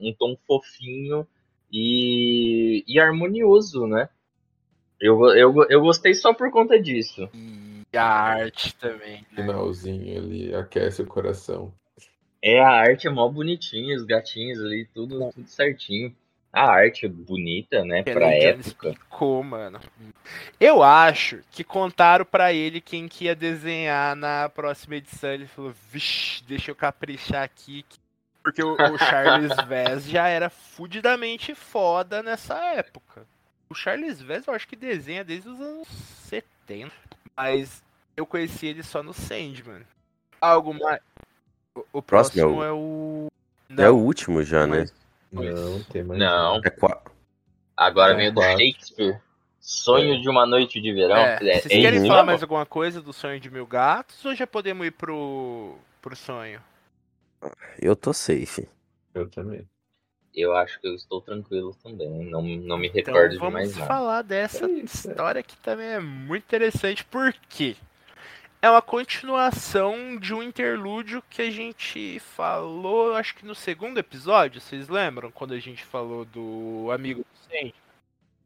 um 0.00 0.14
tom 0.16 0.36
fofinho 0.46 1.26
e, 1.72 2.84
e 2.86 3.00
harmonioso, 3.00 3.84
né? 3.88 4.08
Eu, 5.00 5.26
eu, 5.34 5.66
eu 5.68 5.80
gostei 5.80 6.14
só 6.14 6.32
por 6.32 6.52
conta 6.52 6.80
disso. 6.80 7.28
E 7.92 7.96
a 7.96 8.04
arte 8.04 8.76
também. 8.76 9.26
né? 9.32 9.42
Finalzinho 9.42 10.18
ali, 10.18 10.54
aquece 10.54 11.02
o 11.02 11.06
coração. 11.06 11.74
É, 12.40 12.60
a 12.60 12.68
arte 12.70 13.08
é 13.08 13.10
mó 13.10 13.28
bonitinha, 13.28 13.96
os 13.96 14.04
gatinhos 14.04 14.60
ali, 14.60 14.86
tudo, 14.94 15.32
tudo 15.32 15.48
certinho. 15.48 16.14
A 16.52 16.62
arte 16.70 17.04
é 17.06 17.08
bonita, 17.08 17.84
né, 17.84 18.00
a 18.00 18.04
pra 18.04 18.32
época. 18.32 18.60
explicou, 18.68 19.42
mano. 19.44 19.78
Eu 20.58 20.82
acho 20.82 21.40
que 21.50 21.62
contaram 21.62 22.24
pra 22.24 22.52
ele 22.52 22.80
quem 22.80 23.06
que 23.06 23.24
ia 23.26 23.34
desenhar 23.34 24.16
na 24.16 24.48
próxima 24.48 24.96
edição. 24.96 25.30
Ele 25.30 25.46
falou, 25.46 25.74
vixi, 25.92 26.42
deixa 26.44 26.70
eu 26.70 26.74
caprichar 26.74 27.42
aqui. 27.42 27.84
Porque 28.42 28.62
o, 28.62 28.72
o 28.74 28.98
Charles 28.98 29.52
Vez 29.68 30.04
já 30.06 30.26
era 30.28 30.48
fudidamente 30.48 31.54
foda 31.54 32.22
nessa 32.22 32.56
época. 32.74 33.26
O 33.68 33.74
Charles 33.74 34.20
Vez 34.22 34.46
eu 34.46 34.54
acho 34.54 34.66
que 34.66 34.74
desenha 34.76 35.22
desde 35.22 35.48
os 35.50 35.60
anos 35.60 35.86
70. 35.88 36.90
Mas 37.36 37.82
eu 38.16 38.24
conheci 38.24 38.66
ele 38.68 38.82
só 38.82 39.02
no 39.02 39.12
Sandman. 39.12 39.82
Algo 40.40 40.72
mais. 40.72 41.00
O, 41.74 41.84
o 41.92 42.02
Próximo 42.02 42.40
é 42.42 42.44
próximo 42.46 42.60
o- 42.60 42.64
é 42.64 42.72
o. 42.72 43.28
É 43.82 43.90
o 43.90 43.96
último 43.96 44.42
já, 44.42 44.66
né? 44.66 44.86
Não, 45.32 45.82
tem 45.84 46.02
mais. 46.02 46.18
Não. 46.18 46.56
É 46.64 46.70
Agora 47.76 48.12
É, 48.12 48.16
vem 48.16 48.32
o. 48.32 48.40
Shakespeare. 48.58 49.20
Sonho 49.60 50.20
de 50.20 50.28
uma 50.28 50.46
noite 50.46 50.80
de 50.80 50.92
verão. 50.92 51.16
É, 51.16 51.34
É, 51.34 51.60
vocês 51.60 51.66
é 51.66 51.80
querem 51.80 52.06
falar 52.06 52.22
mais 52.24 52.42
alguma 52.42 52.64
coisa 52.64 53.02
do 53.02 53.12
sonho 53.12 53.38
de 53.38 53.50
mil 53.50 53.66
gatos 53.66 54.24
ou 54.24 54.34
já 54.34 54.46
podemos 54.46 54.86
ir 54.86 54.92
pro, 54.92 55.76
pro 56.00 56.16
sonho? 56.16 56.60
Eu 57.78 57.94
tô 57.94 58.12
safe. 58.12 58.68
Eu 59.14 59.28
também. 59.28 59.68
Eu 60.34 60.56
acho 60.56 60.80
que 60.80 60.86
eu 60.86 60.94
estou 60.94 61.20
tranquilo 61.20 61.76
também. 61.82 62.08
Não, 62.30 62.40
não 62.42 62.78
me 62.78 62.88
Então 62.88 63.12
recordo 63.12 63.32
de 63.32 63.38
vamos 63.38 63.54
mais 63.54 63.74
nada. 63.76 63.86
falar 63.86 64.22
dessa 64.22 64.64
É 64.66 64.70
isso, 64.70 65.08
é. 65.08 65.10
história 65.10 65.42
que 65.42 65.56
também 65.58 65.86
é 65.88 66.00
muito 66.00 66.44
interessante, 66.44 67.04
porque 67.04 67.76
é 68.60 68.68
uma 68.70 68.82
continuação 68.82 70.16
de 70.18 70.34
um 70.34 70.42
interlúdio 70.42 71.22
que 71.30 71.42
a 71.42 71.50
gente 71.50 72.18
falou, 72.20 73.14
acho 73.14 73.34
que 73.36 73.46
no 73.46 73.54
segundo 73.54 73.98
episódio, 73.98 74.60
vocês 74.60 74.88
lembram? 74.88 75.30
Quando 75.30 75.54
a 75.54 75.58
gente 75.60 75.84
falou 75.84 76.24
do 76.24 76.90
amigo 76.92 77.20
do 77.20 77.38
Sandman? 77.48 77.74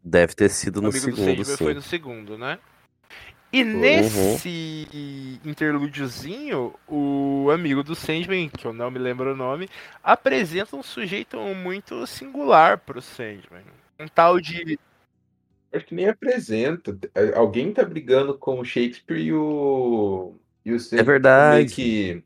Deve 0.04 0.34
ter 0.34 0.50
sido 0.50 0.78
O 0.78 0.82
no 0.82 0.88
amigo 0.88 1.10
do 1.10 1.16
segundo, 1.16 1.44
Sandman 1.44 1.56
foi 1.56 1.72
sim. 1.72 1.74
no 1.74 1.82
segundo, 1.82 2.38
né? 2.38 2.58
E 3.52 3.62
nesse 3.64 4.88
Uhum. 4.92 5.50
interlúdiozinho, 5.50 6.74
o 6.88 7.50
amigo 7.52 7.82
do 7.82 7.94
Sandman, 7.94 8.48
que 8.48 8.66
eu 8.66 8.72
não 8.72 8.90
me 8.90 8.98
lembro 8.98 9.32
o 9.32 9.36
nome, 9.36 9.68
apresenta 10.02 10.74
um 10.74 10.82
sujeito 10.82 11.36
muito 11.54 12.06
singular 12.06 12.78
pro 12.78 13.02
Sandman. 13.02 13.64
Um 14.00 14.08
tal 14.08 14.40
de. 14.40 14.78
Acho 15.72 15.86
que 15.86 15.94
nem 15.94 16.08
apresenta. 16.08 16.96
É, 17.14 17.34
Alguém 17.34 17.72
tá 17.72 17.84
brigando 17.84 18.36
com 18.36 18.60
o 18.60 18.64
Shakespeare 18.64 19.18
e 19.20 19.32
o. 19.32 20.34
E 20.64 20.72
o 20.72 20.78
Sandman 20.78 21.04
verdade. 21.06 21.56
meio 21.56 21.68
que 21.70 22.22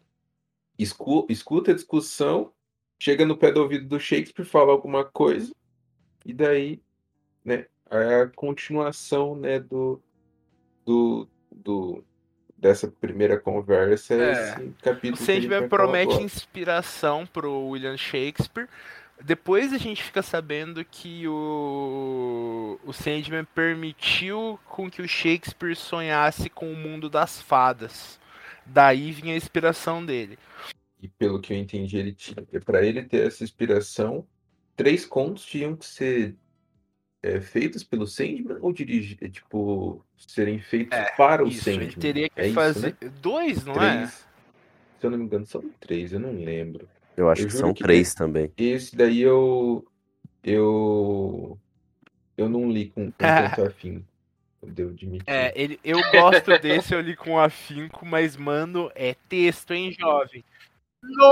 escu- 0.78 1.26
escuta 1.30 1.70
a 1.70 1.74
discussão, 1.74 2.52
chega 2.98 3.24
no 3.24 3.36
pé 3.36 3.50
do 3.52 3.62
ouvido 3.62 3.86
do 3.86 3.98
Shakespeare, 4.00 4.44
fala 4.46 4.72
alguma 4.72 5.04
coisa, 5.04 5.54
e 6.24 6.34
daí, 6.34 6.82
né, 7.44 7.66
é 7.90 8.22
a 8.22 8.26
continuação, 8.26 9.34
né, 9.36 9.58
do, 9.60 10.02
do, 10.84 11.26
do 11.50 12.04
dessa 12.58 12.88
primeira 12.88 13.38
conversa, 13.38 14.14
é 14.14 14.18
É. 14.18 14.32
esse 14.32 14.62
O 14.62 14.74
capítulo 14.82 15.16
gente 15.24 15.42
Sandman 15.42 15.68
promete 15.68 16.12
agora. 16.12 16.22
inspiração 16.24 17.26
pro 17.26 17.68
William 17.68 17.96
Shakespeare, 17.96 18.68
Depois 19.22 19.72
a 19.72 19.78
gente 19.78 20.02
fica 20.02 20.22
sabendo 20.22 20.84
que 20.84 21.26
o, 21.26 22.78
o 22.84 22.92
Sandman 22.92 23.44
permitiu 23.54 24.58
com 24.66 24.90
que 24.90 25.00
o 25.02 25.08
Shakespeare 25.08 25.74
sonhasse 25.74 26.50
com 26.50 26.70
o 26.70 26.76
mundo 26.76 27.08
das 27.08 27.40
fadas. 27.40 28.20
Daí 28.64 29.12
vinha 29.12 29.34
a 29.34 29.36
inspiração 29.36 30.04
dele. 30.04 30.38
E 31.00 31.08
pelo 31.08 31.40
que 31.40 31.52
eu 31.52 31.56
entendi, 31.56 31.96
ele 31.96 32.12
tinha, 32.12 32.36
para 32.64 32.84
ele 32.84 33.02
ter 33.04 33.26
essa 33.26 33.42
inspiração, 33.44 34.26
três 34.74 35.06
contos 35.06 35.44
tinham 35.44 35.74
que 35.76 35.86
ser 35.86 36.34
é, 37.22 37.40
feitos 37.40 37.82
pelo 37.82 38.06
Sandman 38.06 38.58
ou 38.60 38.72
dirigir, 38.72 39.16
é, 39.20 39.28
tipo, 39.28 40.04
serem 40.16 40.60
feitos 40.60 40.98
para 41.16 41.44
o 41.44 41.48
Isso, 41.48 41.64
Sandman. 41.64 41.84
ele 41.86 41.96
teria 41.96 42.28
que 42.28 42.40
É 42.40 42.46
isso, 42.46 42.54
fazer. 42.54 42.96
né? 43.00 43.08
Dois, 43.20 43.64
não 43.64 43.74
é? 43.74 43.96
Três. 43.96 44.26
Se 45.00 45.06
eu 45.06 45.10
não 45.10 45.18
me 45.18 45.24
engano, 45.24 45.46
são 45.46 45.62
três, 45.80 46.12
eu 46.12 46.20
não 46.20 46.32
lembro. 46.32 46.88
Eu 47.16 47.30
acho 47.30 47.42
Eu 47.42 47.46
que 47.46 47.52
são 47.54 47.72
que 47.74 47.82
três 47.82 48.14
também. 48.14 48.52
Esse 48.56 48.94
daí 48.96 49.20
eu. 49.22 49.84
Eu. 50.44 51.58
Eu 52.36 52.48
não 52.48 52.70
li 52.70 52.90
com, 52.90 53.06
com 53.06 53.12
tanto. 53.16 54.04
Eu 54.62 54.72
devo 54.72 54.90
admitir. 54.90 55.24
É, 55.28 55.52
ele, 55.54 55.78
eu 55.84 56.00
gosto 56.10 56.58
desse, 56.58 56.92
eu 56.92 57.00
li 57.00 57.14
com 57.14 57.38
afinco, 57.38 58.04
mas, 58.04 58.36
mano, 58.36 58.90
é 58.96 59.14
texto, 59.28 59.72
hein, 59.72 59.92
jovem? 59.92 60.42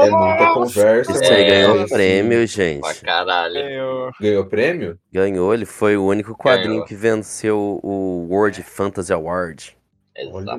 É 0.02 0.10
muita 0.10 0.52
conversa. 0.52 1.10
Isso 1.10 1.32
aí 1.32 1.44
ganhou 1.46 1.82
assim, 1.82 1.94
prêmio, 1.94 2.38
Pra 2.38 2.46
gente. 2.46 3.00
caralho. 3.00 3.56
É, 3.56 3.80
eu- 3.80 4.10
Ganhou 4.20 4.46
prêmio? 4.46 4.98
Ganhou, 5.10 5.52
ele 5.52 5.64
foi 5.64 5.96
o 5.96 6.04
único 6.04 6.36
quadrinho 6.36 6.74
Ganhou. 6.74 6.84
que 6.86 6.94
venceu 6.94 7.80
o 7.82 8.26
World 8.30 8.62
Fantasy 8.62 9.12
Award. 9.12 9.76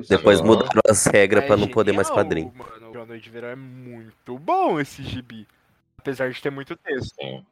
Depois 0.08 0.42
mudaram 0.42 0.82
as 0.86 1.06
regras 1.06 1.44
é 1.44 1.46
pra 1.46 1.56
não 1.56 1.68
poder 1.68 1.92
mais 1.92 2.10
quadrinho. 2.10 2.52
Mano, 2.54 2.85
o 3.06 3.08
Noite 3.08 3.24
de 3.24 3.30
Verão 3.30 3.48
é 3.48 3.56
muito 3.56 4.36
bom 4.38 4.80
esse 4.80 5.02
gibi. 5.02 5.46
Apesar 5.96 6.30
de 6.30 6.42
ter 6.42 6.50
muito 6.50 6.76
texto. 6.76 7.14
Sim. 7.14 7.44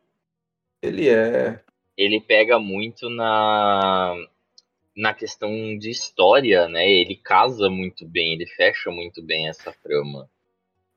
Ele 0.82 1.08
é. 1.08 1.60
Ele 1.96 2.20
pega 2.20 2.58
muito 2.58 3.08
na 3.08 4.14
na 4.96 5.12
questão 5.12 5.76
de 5.76 5.90
história, 5.90 6.68
né? 6.68 6.88
Ele 6.88 7.16
casa 7.16 7.68
muito 7.68 8.06
bem, 8.06 8.34
ele 8.34 8.46
fecha 8.46 8.90
muito 8.90 9.20
bem 9.22 9.48
essa 9.48 9.72
trama. 9.82 10.28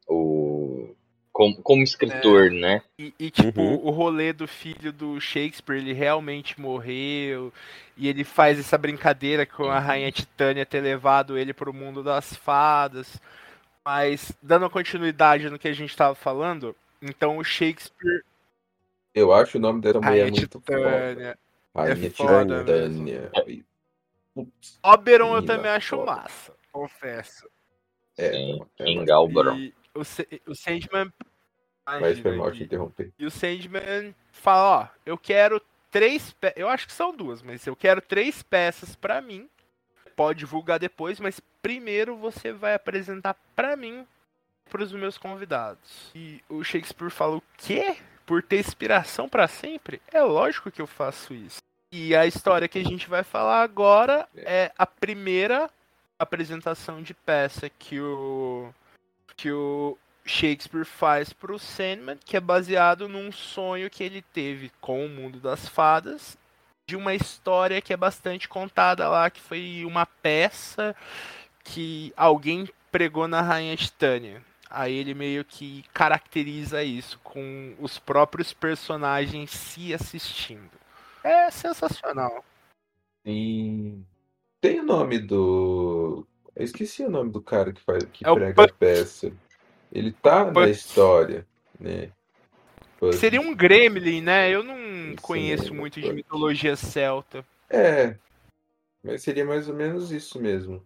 O 0.08 0.96
como, 1.32 1.62
como 1.62 1.84
escritor, 1.84 2.50
né? 2.50 2.82
E, 3.00 3.14
e, 3.20 3.30
tipo, 3.30 3.62
Uhum. 3.62 3.76
o 3.86 3.92
rolê 3.92 4.34
do 4.34 4.48
filho 4.48 4.92
do 4.92 5.22
Shakespeare, 5.22 5.78
ele 5.78 5.94
realmente 5.94 6.60
morreu. 6.60 7.54
E 7.96 8.08
ele 8.08 8.24
faz 8.24 8.58
essa 8.60 8.76
brincadeira 8.76 9.46
com 9.46 9.66
a 9.66 9.78
Rainha 9.78 10.12
Titânia 10.12 10.66
ter 10.66 10.82
levado 10.82 11.38
ele 11.38 11.54
pro 11.54 11.72
mundo 11.72 12.02
das 12.02 12.36
fadas. 12.36 13.22
Mas, 13.88 14.34
dando 14.44 14.70
continuidade 14.70 15.50
no 15.50 15.58
que 15.58 15.66
a 15.70 15.72
gente 15.72 15.96
tava 15.96 16.14
falando, 16.14 16.76
então 17.02 17.38
o 17.38 17.44
Shakespeare, 17.44 18.22
Eu 19.16 19.32
acho 19.32 19.58
o 19.58 19.62
nome 19.62 19.80
dessa 19.80 20.02
mulher 20.02 20.24
Rainha 20.24 20.32
muito 20.32 20.60
foda. 20.60 20.78
Titânia. 20.78 21.40
Rainha 21.74 22.08
é 22.08 22.10
foda 22.10 22.60
Titânia. 22.60 23.32
Putz, 24.36 24.78
Oberon 24.84 25.38
eu 25.38 25.46
também 25.46 25.72
acho 25.72 25.96
foda. 25.96 26.12
massa, 26.12 26.54
confesso. 26.70 27.50
É, 28.18 28.32
Sim, 28.34 28.62
é 28.78 28.84
King 28.84 28.98
uma- 28.98 29.06
Galbaron. 29.06 29.56
E 29.56 29.74
o, 29.96 30.02
o 30.52 30.54
Sandman. 30.54 31.14
Mas 31.86 32.20
foi 32.20 32.36
mal 32.36 32.52
te 32.52 32.64
interromper. 32.64 33.14
E 33.18 33.26
o 33.26 33.32
Sandman 33.32 34.14
fala, 34.34 34.82
ó, 34.82 34.88
eu 35.06 35.18
quero 35.18 35.62
três 35.90 36.34
pe... 36.34 36.52
Eu 36.58 36.68
acho 36.68 36.88
que 36.88 36.92
são 36.94 37.16
duas, 37.16 37.42
mas 37.42 37.66
eu 37.66 37.74
quero 37.74 38.02
três 38.02 38.44
peças 38.44 38.98
pra 38.98 39.22
mim. 39.22 39.48
Pode 40.14 40.40
divulgar 40.40 40.78
depois, 40.78 41.22
mas 41.22 41.40
primeiro 41.68 42.16
você 42.16 42.54
vai 42.54 42.76
apresentar 42.76 43.36
pra 43.54 43.76
mim 43.76 44.08
pros 44.70 44.94
meus 44.94 45.18
convidados. 45.18 46.10
E 46.16 46.42
o 46.48 46.64
Shakespeare 46.64 47.12
fala 47.12 47.36
o 47.36 47.44
quê? 47.58 47.98
Por 48.26 48.42
ter 48.42 48.62
inspiração 48.62 49.28
pra 49.28 49.50
sempre? 49.50 50.02
É 50.10 50.22
lógico 50.22 50.72
que 50.72 50.82
eu 50.82 50.88
faço 50.88 51.34
isso. 51.34 51.58
E 51.92 52.16
a 52.16 52.26
história 52.26 52.70
que 52.70 52.80
a 52.80 52.84
gente 52.86 53.10
vai 53.10 53.22
falar 53.22 53.64
agora 53.64 54.30
é 54.38 54.72
a 54.78 54.86
primeira 54.86 55.70
apresentação 56.18 57.04
de 57.04 57.14
peça 57.14 57.70
que 57.70 58.00
o 58.00 58.74
que 59.36 59.52
o 59.52 59.98
Shakespeare 60.26 60.86
faz 60.86 61.34
pro 61.34 61.60
Sandman, 61.60 62.18
que 62.24 62.38
é 62.38 62.40
baseado 62.40 63.10
num 63.10 63.30
sonho 63.30 63.90
que 63.90 64.06
ele 64.06 64.22
teve 64.22 64.72
com 64.80 65.06
o 65.06 65.10
mundo 65.10 65.38
das 65.38 65.68
fadas, 65.68 66.38
de 66.88 66.96
uma 66.96 67.14
história 67.14 67.82
que 67.82 67.92
é 67.92 67.98
bastante 67.98 68.48
contada 68.48 69.10
lá, 69.10 69.30
que 69.30 69.42
foi 69.42 69.84
uma 69.86 70.06
peça 70.06 70.96
que 71.68 72.14
alguém 72.16 72.68
pregou 72.92 73.28
na 73.28 73.42
Rainha 73.42 73.76
Titânia. 73.76 74.42
Aí 74.70 74.94
ele 74.94 75.14
meio 75.14 75.46
que 75.46 75.84
caracteriza 75.94 76.84
isso 76.84 77.20
com 77.24 77.74
os 77.80 77.98
próprios 78.00 78.54
personagens 78.54 79.52
se 79.52 79.94
assistindo. 79.94 80.72
É 81.24 81.50
sensacional. 81.52 82.44
E 83.26 83.98
tem 84.60 84.80
o 84.80 84.84
nome 84.84 85.20
do. 85.20 86.26
Eu 86.56 86.66
esqueci 86.66 87.04
o 87.04 87.10
nome 87.10 87.32
do 87.32 87.42
cara 87.42 87.72
que 87.72 87.82
faz 87.82 88.04
que 88.12 88.28
É 88.28 88.34
prega 88.34 88.64
a 88.64 88.68
peça. 88.68 89.32
Ele 89.92 90.12
tá 90.12 90.52
na 90.52 90.70
história, 90.70 91.46
né? 91.80 92.12
Puck. 93.00 93.16
Seria 93.16 93.40
um 93.40 93.56
Gremlin, 93.56 94.22
né? 94.22 94.50
Eu 94.50 94.64
não 94.64 95.16
conheço 95.22 95.74
muito 95.74 96.02
de 96.02 96.12
mitologia 96.12 96.76
celta. 96.76 97.46
É. 97.70 98.16
Mas 99.04 99.22
seria 99.22 99.46
mais 99.46 99.70
ou 99.70 99.76
menos 99.76 100.12
isso 100.12 100.42
mesmo. 100.42 100.84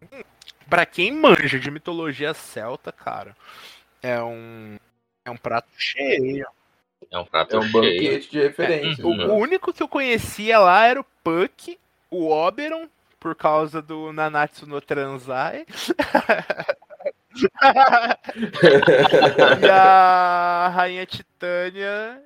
Pra 0.71 0.85
quem 0.85 1.11
manja 1.11 1.59
de 1.59 1.69
mitologia 1.69 2.33
celta, 2.33 2.93
cara, 2.93 3.35
é 4.01 4.23
um 4.23 4.77
é 5.25 5.29
um 5.29 5.35
prato 5.35 5.67
cheio. 5.77 6.47
É 7.11 7.19
um 7.19 7.25
prato 7.25 7.57
É 7.57 7.59
um 7.59 7.63
cheio. 7.63 7.73
banquete 7.73 8.31
de 8.31 8.39
referência. 8.39 9.05
O, 9.05 9.13
né? 9.13 9.25
o 9.25 9.33
único 9.33 9.73
que 9.73 9.83
eu 9.83 9.87
conhecia 9.89 10.57
lá 10.59 10.85
era 10.85 11.01
o 11.01 11.05
Puck, 11.21 11.77
o 12.09 12.29
Oberon, 12.29 12.87
por 13.19 13.35
causa 13.35 13.81
do 13.81 14.13
Nanatsu 14.13 14.65
no 14.65 14.79
Transai. 14.79 15.65
e 19.61 19.69
a 19.69 20.71
Rainha 20.73 21.05
Titânia. 21.05 22.23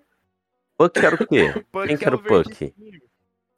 Puck 0.77 1.03
era 1.03 1.15
o 1.15 1.27
quê? 1.27 1.51
Puck 1.71 1.87
Quem 1.87 1.97
que 1.97 2.03
é 2.03 2.07
era 2.07 2.15
o 2.15 2.21
Puck? 2.21 2.75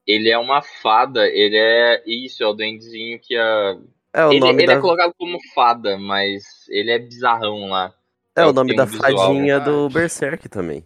Ele 0.08 0.30
é 0.30 0.38
uma 0.38 0.62
fada, 0.62 1.28
ele 1.28 1.58
é. 1.58 2.02
Isso, 2.08 2.42
é 2.42 2.48
o 2.48 2.54
duendezinho 2.54 3.20
que 3.20 3.36
a. 3.36 3.78
É 4.14 4.26
o 4.26 4.32
ele 4.32 4.40
nome 4.40 4.64
ele 4.64 4.68
da, 4.68 4.74
é 4.74 4.82
colocado 4.82 5.14
como 5.18 5.38
fada, 5.54 5.98
mas 5.98 6.44
ele 6.70 6.92
é 6.92 7.00
bizarrão 7.00 7.70
lá. 7.70 7.94
é 8.36 8.46
o 8.46 8.54
nome 8.54 8.76
da 8.76 8.84
um 8.84 8.88
visual. 8.88 9.12
fadinha 9.28 9.60
do. 9.60 9.90
Berserk 9.90 10.48
também. 10.50 10.86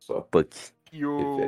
Só 0.00 0.20
Puck. 0.22 0.56
E 0.92 1.04
o. 1.06 1.38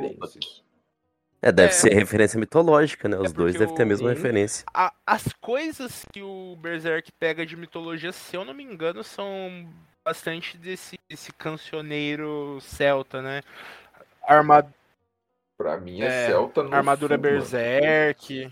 É, 1.41 1.51
deve 1.51 1.69
É. 1.69 1.71
ser 1.75 1.93
referência 1.93 2.39
mitológica, 2.39 3.09
né? 3.09 3.17
Os 3.17 3.31
É 3.31 3.33
dois 3.33 3.55
devem 3.55 3.75
ter 3.75 3.83
a 3.83 3.85
mesma 3.85 4.07
o- 4.07 4.09
referência. 4.13 4.65
a- 4.73 4.93
as 5.05 5.23
coisas 5.41 6.05
que 6.13 6.21
o 6.21 6.55
Berserk 6.57 7.11
pega 7.19 7.45
de 7.45 7.57
mitologia, 7.57 8.13
se 8.13 8.35
eu 8.37 8.45
não 8.45 8.53
me 8.53 8.63
engano, 8.63 9.03
são 9.03 9.67
bastante 10.05 10.57
desse, 10.57 10.97
desse 11.09 11.33
cancioneiro 11.33 12.59
celta, 12.61 13.21
né? 13.21 13.41
Arma, 14.25 14.73
Pra 15.57 15.77
mim 15.77 16.01
é, 16.01 16.05
É, 16.05 16.27
Celta 16.27 16.63
no 16.63 16.73
armadura 16.73 17.15
sul, 17.15 17.23
mano. 17.23 17.39
Berserk. 17.39 18.51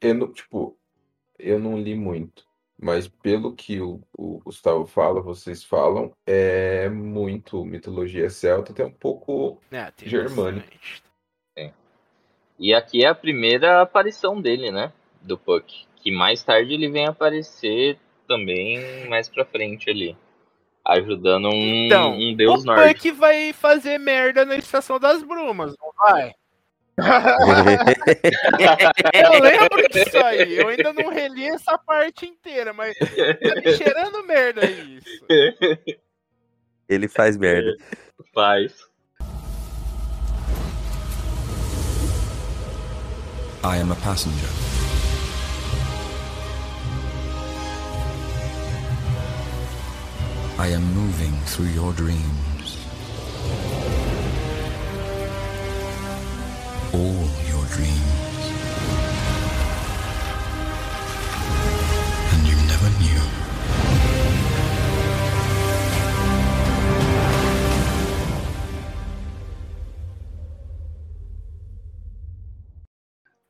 Eu 0.00 0.14
não, 0.14 0.32
tipo, 0.32 0.76
eu 1.38 1.58
não 1.58 1.78
li 1.80 1.94
muito, 1.94 2.44
mas 2.80 3.08
pelo 3.08 3.54
que 3.54 3.80
o, 3.80 4.00
o 4.16 4.40
Gustavo 4.44 4.86
fala, 4.86 5.20
vocês 5.20 5.64
falam, 5.64 6.12
é 6.26 6.88
muito 6.88 7.64
mitologia 7.64 8.28
celta, 8.28 8.72
até 8.72 8.84
um 8.84 8.92
pouco. 8.92 9.60
né, 9.70 9.90
tem 9.96 10.08
Germânico. 10.08 10.66
bastante. 10.66 11.06
E 12.58 12.72
aqui 12.74 13.04
é 13.04 13.08
a 13.08 13.14
primeira 13.14 13.82
aparição 13.82 14.40
dele, 14.40 14.70
né? 14.70 14.92
Do 15.20 15.36
Puck. 15.36 15.86
Que 15.96 16.10
mais 16.10 16.42
tarde 16.42 16.72
ele 16.72 16.88
vem 16.88 17.06
aparecer 17.06 17.98
também 18.26 19.08
mais 19.08 19.28
pra 19.28 19.44
frente 19.44 19.90
ali. 19.90 20.16
Ajudando 20.84 21.48
um, 21.48 21.86
Então, 21.86 22.14
um 22.14 22.34
deus 22.34 22.62
o 22.62 22.66
nórdico. 22.66 22.94
Puck 22.94 23.12
vai 23.12 23.52
fazer 23.52 23.98
merda 23.98 24.44
na 24.44 24.56
Estação 24.56 24.98
das 24.98 25.22
Brumas, 25.22 25.74
não 25.80 25.92
vai? 25.98 26.32
Eu 29.12 29.40
lembro 29.40 29.88
disso 29.90 30.16
aí. 30.24 30.56
Eu 30.58 30.68
ainda 30.68 30.92
não 30.92 31.10
reli 31.10 31.46
essa 31.48 31.76
parte 31.78 32.26
inteira, 32.26 32.72
mas 32.72 32.96
tá 32.98 33.54
me 33.56 33.76
cheirando 33.76 34.24
merda 34.26 34.64
isso. 34.64 35.26
Ele 36.88 37.06
faz 37.08 37.36
merda. 37.36 37.76
Faz. 38.32 38.72
I 43.62 43.78
am 43.78 43.90
a 43.90 43.96
passenger. 43.96 44.48
I 50.58 50.68
am 50.68 50.82
moving 50.94 51.34
through 51.46 51.68
your 51.74 51.92
dreams. 51.92 52.78
all 56.96 57.28
your 57.50 57.64
dreams. 57.74 58.44
And 62.32 62.42
you 62.48 62.56
never 62.70 62.90
knew. 62.98 63.22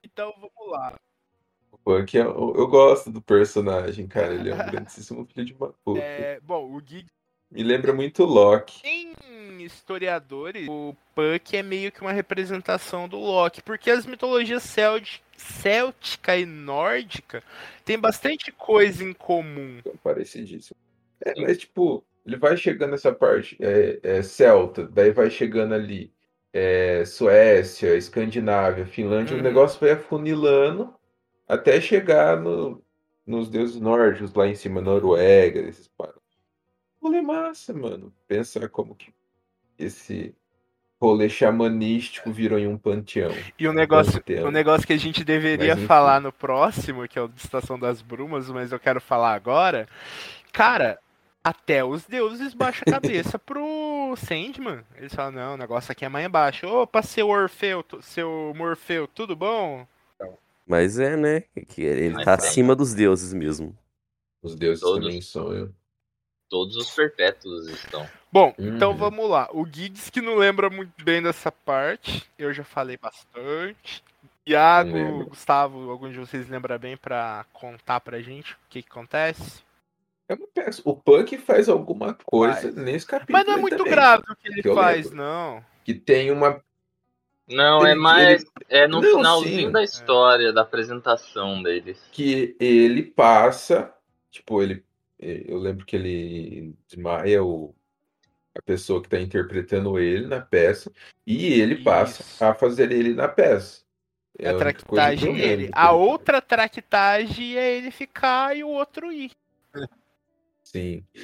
Então 0.03 0.33
vamos 0.41 0.73
lá. 0.73 0.97
O 1.71 1.79
Buck, 1.79 2.17
é 2.17 2.23
eu, 2.23 2.55
eu 2.57 2.67
gosto 2.67 3.13
do 3.13 3.23
personagem, 3.23 4.09
cara. 4.09 4.35
Ele 4.35 4.51
é 4.51 4.55
um 4.55 4.59
grandíssimo 4.71 5.25
filho 5.27 5.47
de 5.47 5.53
uma 5.53 5.73
puta. 5.85 6.01
É, 6.01 6.41
bom, 6.41 6.73
o 6.73 6.81
Giggs 6.81 7.15
me 7.57 7.63
lembra 7.63 7.93
muito 7.95 8.23
Loki. 8.25 8.83
Tem 8.83 9.15
historiadores, 9.63 10.69
o 10.69 10.95
Puck 11.15 11.57
é 11.57 11.63
meio 11.63 11.91
que 11.91 12.03
uma 12.03 12.13
representação 12.13 13.09
do 13.09 13.17
Loki, 13.19 13.63
porque 13.63 13.91
as 13.91 14.05
mitologias 14.05 14.63
célti- 14.63 15.23
céltica 15.37 16.37
e 16.37 16.45
nórdica 16.45 17.43
tem 17.85 17.99
bastante 17.99 18.53
coisa 18.53 19.03
em 19.03 19.13
comum. 19.15 19.81
Parecidíssimo. 20.05 20.77
É, 21.25 21.33
mas 21.41 21.57
tipo, 21.59 22.05
ele 22.27 22.37
vai 22.37 22.57
chegando 22.59 22.91
nessa 22.91 23.11
parte, 23.13 23.57
é, 23.59 23.99
é 24.03 24.23
Celta, 24.23 24.87
daí 24.87 25.11
vai 25.11 25.31
chegando 25.31 25.75
ali, 25.75 26.13
é, 26.53 27.05
Suécia, 27.07 27.97
Escandinávia, 27.97 28.85
Finlândia, 28.85 29.33
Uhum. 29.35 29.41
o 29.41 29.43
negócio 29.45 29.81
vai 29.81 29.93
afunilando 29.93 30.95
até 31.49 31.81
chegar 31.81 32.39
no, 32.39 32.83
nos 33.27 33.49
deuses 33.49 33.81
nórdicos 33.81 34.35
lá 34.35 34.47
em 34.47 34.55
cima, 34.55 34.81
Noruega, 34.83 35.61
esses 35.61 35.89
paradas. 35.89 36.21
Rolê 37.07 37.23
massa, 37.23 37.73
mano. 37.73 38.13
Pensar 38.27 38.69
como 38.69 38.93
que 38.93 39.15
esse 39.79 40.35
rolê 41.01 41.29
xamanístico 41.29 42.33
virou 42.33 42.59
em 42.59 42.67
um 42.67 42.77
panteão. 42.77 43.31
E 43.57 43.69
o 43.69 43.73
negócio, 43.73 44.15
Panteão. 44.15 44.49
o 44.49 44.51
negócio 44.51 44.85
que 44.85 44.93
a 44.93 44.99
gente 44.99 45.23
deveria 45.23 45.77
Mas, 45.77 45.87
falar 45.87 46.21
no 46.21 46.33
próximo, 46.33 47.07
que 47.07 47.17
é 47.17 47.23
o 47.23 47.29
de 47.29 47.41
Estação 47.41 47.79
das 47.79 48.03
Brumas, 48.03 48.51
mas 48.51 48.73
eu 48.73 48.81
quero 48.81 49.01
falar 49.01 49.35
agora. 49.35 49.87
Cara, 50.53 50.99
até 51.45 51.85
os 51.85 52.05
deuses 52.05 52.53
baixam 52.55 52.83
a 52.89 52.91
cabeça 52.91 53.39
pro 53.39 54.17
Sandman. 54.17 54.83
Eles 54.97 55.15
falam, 55.15 55.31
não, 55.31 55.55
o 55.55 55.57
negócio 55.57 55.93
aqui 55.93 56.05
é 56.05 56.09
mais 56.09 56.27
embaixo. 56.27 56.67
Opa, 56.67 57.03
seu 57.03 57.29
Orfeu, 57.29 57.85
seu 58.03 58.53
Morfeu, 58.57 59.07
tudo 59.07 59.37
bom? 59.37 59.87
Mas 60.67 60.99
é, 60.99 61.17
né? 61.17 61.45
Que 61.69 61.83
ele 61.83 62.15
Mas 62.15 62.25
tá 62.25 62.33
é. 62.33 62.35
acima 62.35 62.75
dos 62.75 62.93
deuses 62.95 63.33
mesmo. 63.33 63.79
Os 64.43 64.57
deuses 64.57 64.81
Todos. 64.81 65.07
também 65.07 65.21
sonham. 65.23 65.73
Todos 66.49 66.77
os 66.77 66.91
perpétuos 66.91 67.67
estão. 67.69 68.09
Bom, 68.33 68.55
então 68.59 68.91
Uhum. 68.93 68.97
vamos 68.97 69.29
lá. 69.29 69.49
O 69.53 69.67
Gigs 69.67 70.11
que 70.11 70.21
não 70.21 70.37
lembra 70.37 70.71
muito 70.71 71.05
bem 71.05 71.21
dessa 71.23 71.51
parte, 71.51 72.25
eu 72.39 72.53
já 72.53 72.63
falei 72.63 72.97
bastante. 72.97 74.05
Iago. 74.47 75.25
Gustavo, 75.25 75.91
algum 75.91 76.09
de 76.11 76.19
vocês 76.19 76.49
lembra 76.49 76.79
bem 76.79 76.97
pra 76.97 77.45
contar 77.53 77.99
pra 78.01 78.21
gente 78.21 78.53
o 78.53 78.57
que, 78.69 78.81
que 78.83 78.89
acontece? 78.89 79.65
Eu 80.29 80.37
não 80.39 80.47
penso, 80.53 80.83
o 80.85 80.95
Punk 80.95 81.37
faz 81.39 81.69
alguma 81.69 82.15
coisa 82.25 82.61
Faz. 82.63 82.75
nesse 82.77 83.07
capítulo. 83.07 83.37
Mas 83.39 83.47
não 83.47 83.55
é 83.55 83.57
muito 83.57 83.77
também, 83.77 83.93
grave 83.93 84.25
o 84.29 84.37
que 84.37 84.49
ele 84.49 84.63
que 84.63 84.75
faz, 84.75 85.05
lembro. 85.11 85.17
não. 85.19 85.65
Que 85.85 85.95
tem 85.95 86.31
uma. 86.31 86.61
Não, 87.49 87.87
é 87.87 87.93
Ele- 87.93 88.01
mais. 88.01 88.43
ele- 88.43 88.51
É 88.69 88.89
no 88.89 89.01
Não, 89.01 89.17
finalzinho 89.19 89.67
sim. 89.69 89.71
da 89.73 89.83
história, 89.85 90.53
da 90.53 90.63
apresentação 90.63 91.63
deles. 91.63 92.01
que 92.13 92.57
ele 92.59 93.03
passa, 93.05 93.93
tipo, 94.31 94.61
ele, 94.63 94.85
eu 95.19 95.59
lembro 95.59 95.85
que 95.87 95.97
ele 95.97 96.75
desmaia 96.87 97.43
o, 97.43 97.75
a 98.57 98.63
pessoa 98.63 99.01
que 99.01 99.07
está 99.07 99.21
interpretando 99.21 99.99
ele 99.99 100.27
na 100.27 100.41
peça, 100.41 100.91
e 101.27 101.61
ele 101.61 101.83
passa 101.83 102.23
Isso. 102.23 102.45
a 102.45 102.55
fazer 102.55 102.91
ele 102.93 103.15
na 103.15 103.29
peça. 103.29 103.85
É 104.39 104.51
a 104.51 104.57
traquitagem 104.57 105.33
lembro 105.33 105.49
dele. 105.49 105.71
A 105.73 105.93
outra 105.93 106.43
traquitagem 106.43 107.57
é 107.57 107.77
ele 107.77 107.91
ficar 107.91 108.57
e 108.57 108.63
o 108.63 108.69
outro 108.69 109.11
ir. 109.11 109.33
Sim. 110.63 111.03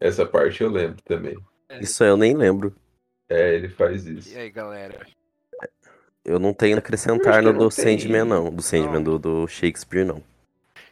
Essa 0.00 0.24
parte 0.24 0.62
eu 0.62 0.70
lembro 0.70 1.02
também. 1.02 1.36
Isso 1.80 2.02
eu 2.02 2.16
nem 2.16 2.34
lembro. 2.34 2.74
É, 3.28 3.54
ele 3.54 3.68
faz 3.68 4.06
isso. 4.06 4.32
E 4.32 4.38
aí, 4.38 4.50
galera? 4.50 5.06
Eu 6.24 6.38
não 6.38 6.54
tenho 6.54 6.76
a 6.76 6.78
acrescentar 6.78 7.42
no 7.42 7.52
do 7.52 7.70
Sandman, 7.70 8.24
não. 8.24 8.50
Do 8.50 8.62
Sandman, 8.62 9.02
do, 9.02 9.18
do 9.18 9.46
Shakespeare, 9.46 10.04
não. 10.04 10.22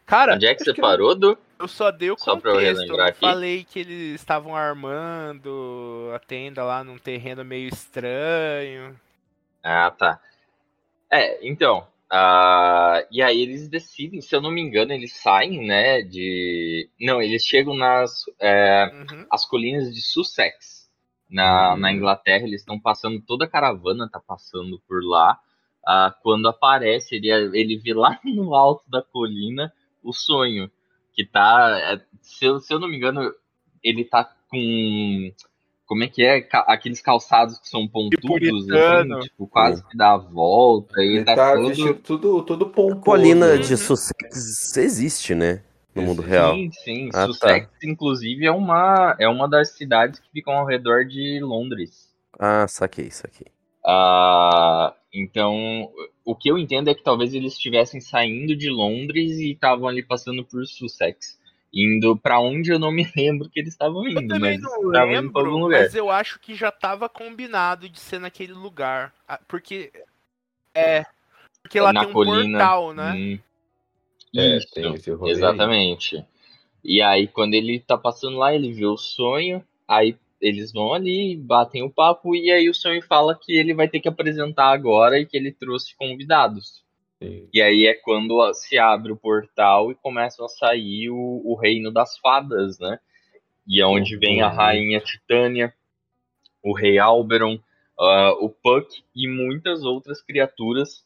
Cara, 0.08 0.34
Onde 0.36 0.46
é 0.46 0.54
que 0.54 0.64
você 0.64 0.72
que- 0.72 0.80
parou, 0.80 1.14
Du? 1.14 1.36
eu 1.58 1.68
só 1.68 1.90
dei 1.90 2.10
o 2.10 2.16
Só 2.18 2.34
pra 2.36 2.50
eu 2.50 2.54
contexto. 2.54 2.76
relembrar 2.80 3.06
Eu 3.08 3.10
aqui. 3.10 3.20
falei 3.20 3.64
que 3.64 3.78
eles 3.80 4.14
estavam 4.20 4.56
armando 4.56 6.10
a 6.14 6.18
tenda 6.18 6.64
lá 6.64 6.82
num 6.82 6.96
terreno 6.98 7.44
meio 7.44 7.68
estranho. 7.68 8.98
Ah, 9.62 9.90
tá. 9.90 10.18
É, 11.10 11.46
então. 11.46 11.86
ah, 12.10 13.04
e 13.10 13.20
aí 13.22 13.38
eles 13.42 13.68
decidem, 13.68 14.22
se 14.22 14.34
eu 14.34 14.40
não 14.40 14.50
me 14.50 14.62
engano, 14.62 14.92
eles 14.94 15.12
saem, 15.12 15.66
né? 15.66 16.00
De. 16.00 16.88
Não, 16.98 17.20
eles 17.20 17.44
chegam 17.44 17.74
nas 17.76 18.22
é, 18.40 18.90
Uhum. 18.90 19.26
as 19.30 19.44
colinas 19.44 19.92
de 19.94 20.00
Sussex. 20.00 20.88
Na, 21.30 21.74
Uhum. 21.74 21.80
na 21.80 21.92
Inglaterra, 21.92 22.44
eles 22.46 22.62
estão 22.62 22.80
passando, 22.80 23.20
toda 23.20 23.44
a 23.44 23.48
caravana 23.48 24.08
tá 24.10 24.18
passando 24.18 24.80
por 24.88 25.04
lá. 25.04 25.38
Ah, 25.86 26.14
quando 26.22 26.48
aparece, 26.48 27.16
ele, 27.16 27.28
ele 27.52 27.76
vê 27.76 27.92
lá 27.92 28.18
no 28.24 28.54
alto 28.54 28.82
da 28.88 29.02
colina 29.02 29.70
o 30.08 30.12
sonho. 30.12 30.70
Que 31.12 31.24
tá. 31.24 31.78
é, 31.78 32.00
se, 32.22 32.44
eu, 32.44 32.60
se 32.60 32.72
eu 32.72 32.78
não 32.78 32.88
me 32.88 32.96
engano, 32.96 33.32
ele 33.82 34.04
tá 34.04 34.24
com. 34.48 35.32
Como 35.86 36.04
é 36.04 36.08
que 36.08 36.22
é? 36.22 36.46
Aqueles 36.66 37.00
calçados 37.00 37.58
que 37.58 37.66
são 37.66 37.88
pontudos, 37.88 38.70
assim, 38.70 39.20
tipo, 39.20 39.46
quase 39.46 39.82
que 39.88 39.96
dá 39.96 40.12
a 40.12 40.18
volta. 40.18 41.00
Ele, 41.00 41.16
Ele 41.16 41.24
tá, 41.24 41.34
tá 41.34 41.54
todo. 41.54 41.94
tudo, 41.94 42.42
tudo 42.42 42.66
pomposo. 42.66 43.00
Colina 43.00 43.54
né? 43.54 43.56
de 43.56 43.74
Sussex 43.76 44.76
existe, 44.76 45.34
né? 45.34 45.62
No 45.94 46.02
mundo 46.02 46.20
Existe. 46.20 46.30
real. 46.30 46.54
Sim, 46.54 46.70
sim. 46.72 47.08
Ah, 47.08 47.12
tá. 47.12 47.26
Sussex, 47.26 47.68
inclusive, 47.82 48.44
é 48.44 48.52
uma, 48.52 49.16
é 49.18 49.26
uma 49.26 49.48
das 49.48 49.70
cidades 49.70 50.20
que 50.20 50.30
ficam 50.30 50.52
ao 50.58 50.66
redor 50.66 51.06
de 51.06 51.40
Londres. 51.40 52.14
Ah, 52.38 52.68
saquei, 52.68 53.10
saquei. 53.10 53.46
Ah, 53.84 54.94
então, 55.12 55.90
o 56.24 56.34
que 56.34 56.50
eu 56.50 56.58
entendo 56.58 56.88
é 56.90 56.94
que 56.94 57.02
talvez 57.02 57.32
eles 57.34 57.54
estivessem 57.54 58.00
saindo 58.00 58.54
de 58.56 58.68
Londres 58.70 59.38
e 59.38 59.52
estavam 59.52 59.88
ali 59.88 60.02
passando 60.02 60.44
por 60.44 60.66
Sussex. 60.66 61.38
Indo 61.72 62.16
pra 62.16 62.40
onde 62.40 62.70
eu 62.72 62.78
não 62.78 62.90
me 62.90 63.06
lembro 63.16 63.48
que 63.50 63.60
eles 63.60 63.72
estavam 63.74 64.04
Eu 64.06 64.12
indo, 64.22 64.28
também 64.28 64.58
mas 64.58 64.60
não 64.62 64.86
estavam 64.92 65.14
indo 65.14 65.32
pra 65.32 65.40
algum 65.42 65.50
lembro, 65.52 65.64
lugar. 65.66 65.80
mas 65.82 65.94
eu 65.94 66.10
acho 66.10 66.38
que 66.40 66.54
já 66.54 66.70
tava 66.70 67.08
combinado 67.08 67.88
de 67.88 68.00
ser 68.00 68.18
naquele 68.18 68.52
lugar. 68.54 69.12
Ah, 69.26 69.38
Porque. 69.46 69.92
É. 70.74 71.04
Porque 71.62 71.78
lá 71.80 71.92
Na 71.92 72.00
tem 72.00 72.10
um 72.10 72.12
colina. 72.12 72.58
portal, 72.58 72.94
né? 72.94 73.12
Hum. 73.12 73.38
É, 74.36 74.56
Isso. 74.58 74.70
tem 74.72 74.94
esse 74.94 75.10
rolê 75.10 75.32
aí. 75.32 75.36
Exatamente. 75.36 76.24
E 76.84 77.02
aí, 77.02 77.26
quando 77.26 77.54
ele 77.54 77.80
tá 77.80 77.98
passando 77.98 78.38
lá, 78.38 78.54
ele 78.54 78.72
vê 78.72 78.86
o 78.86 78.96
sonho, 78.96 79.62
aí 79.86 80.16
eles 80.40 80.72
vão 80.72 80.94
ali, 80.94 81.36
batem 81.36 81.82
o 81.82 81.90
papo, 81.90 82.34
e 82.34 82.50
aí 82.50 82.68
o 82.68 82.74
sonho 82.74 83.02
fala 83.02 83.38
que 83.40 83.52
ele 83.56 83.74
vai 83.74 83.88
ter 83.88 84.00
que 84.00 84.08
apresentar 84.08 84.70
agora 84.72 85.18
e 85.18 85.26
que 85.26 85.36
ele 85.36 85.52
trouxe 85.52 85.96
convidados. 85.96 86.84
Sim. 87.22 87.48
E 87.52 87.60
aí 87.60 87.86
é 87.86 87.94
quando 87.94 88.52
se 88.54 88.78
abre 88.78 89.10
o 89.10 89.16
portal 89.16 89.90
e 89.90 89.96
começam 89.96 90.44
a 90.46 90.48
sair 90.48 91.10
o, 91.10 91.42
o 91.44 91.56
reino 91.56 91.90
das 91.90 92.16
fadas, 92.18 92.78
né? 92.78 92.98
E 93.66 93.80
é 93.80 93.86
onde 93.86 94.16
vem 94.16 94.40
a 94.40 94.48
Uhum. 94.48 94.54
rainha 94.54 95.00
Titânia, 95.00 95.74
o 96.62 96.72
rei 96.72 96.98
Alberon, 96.98 97.58
ah, 97.98 98.32
o 98.40 98.48
Puck 98.48 99.02
e 99.14 99.26
muitas 99.28 99.82
outras 99.82 100.22
criaturas 100.22 101.04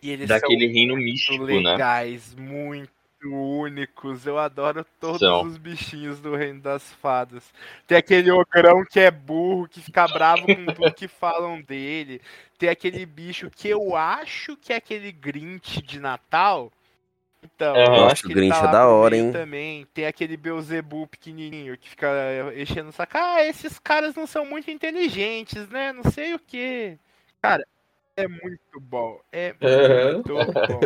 E 0.00 0.10
eles 0.10 0.28
daquele 0.28 0.66
são 0.66 0.74
reino 0.74 0.94
muito 0.94 1.04
místico, 1.04 1.44
né? 1.44 1.72
legais, 1.72 2.34
muito 2.36 3.01
únicos. 3.24 4.26
Eu 4.26 4.38
adoro 4.38 4.84
todos 5.00 5.20
São. 5.20 5.42
os 5.42 5.56
bichinhos 5.56 6.20
do 6.20 6.34
Reino 6.34 6.60
das 6.60 6.92
Fadas. 6.94 7.52
Tem 7.86 7.98
aquele 7.98 8.30
ogrão 8.30 8.84
que 8.84 9.00
é 9.00 9.10
burro, 9.10 9.68
que 9.68 9.80
fica 9.80 10.06
bravo 10.08 10.46
com 10.46 10.66
tudo 10.74 10.92
que 10.92 11.08
falam 11.08 11.60
dele. 11.60 12.20
Tem 12.58 12.68
aquele 12.68 13.04
bicho 13.06 13.50
que 13.50 13.68
eu 13.68 13.96
acho 13.96 14.56
que 14.56 14.72
é 14.72 14.76
aquele 14.76 15.10
Grinch 15.12 15.82
de 15.82 15.98
Natal. 15.98 16.72
Então, 17.42 17.76
Aham. 17.76 17.96
eu 17.96 18.06
acho 18.06 18.22
o 18.22 18.26
que 18.26 18.32
ele 18.32 18.40
Grinch 18.40 18.54
tá 18.54 18.62
é 18.62 18.66
lá 18.66 18.72
da 18.72 18.86
hora, 18.86 19.16
hein? 19.16 19.32
Também. 19.32 19.86
Tem 19.92 20.06
aquele 20.06 20.36
Beelzebub 20.36 21.08
pequenininho 21.08 21.76
que 21.76 21.90
fica 21.90 22.08
enchendo 22.56 22.90
o 22.90 22.92
saco. 22.92 23.16
Ah, 23.16 23.42
esses 23.44 23.78
caras 23.78 24.14
não 24.14 24.26
são 24.26 24.46
muito 24.46 24.70
inteligentes, 24.70 25.68
né? 25.68 25.92
Não 25.92 26.04
sei 26.10 26.34
o 26.34 26.38
que. 26.38 26.96
Cara, 27.40 27.66
é 28.16 28.28
muito 28.28 28.80
bom. 28.80 29.20
É 29.32 29.54
Aham. 29.60 30.12
muito 30.14 30.52
bom. 30.66 30.80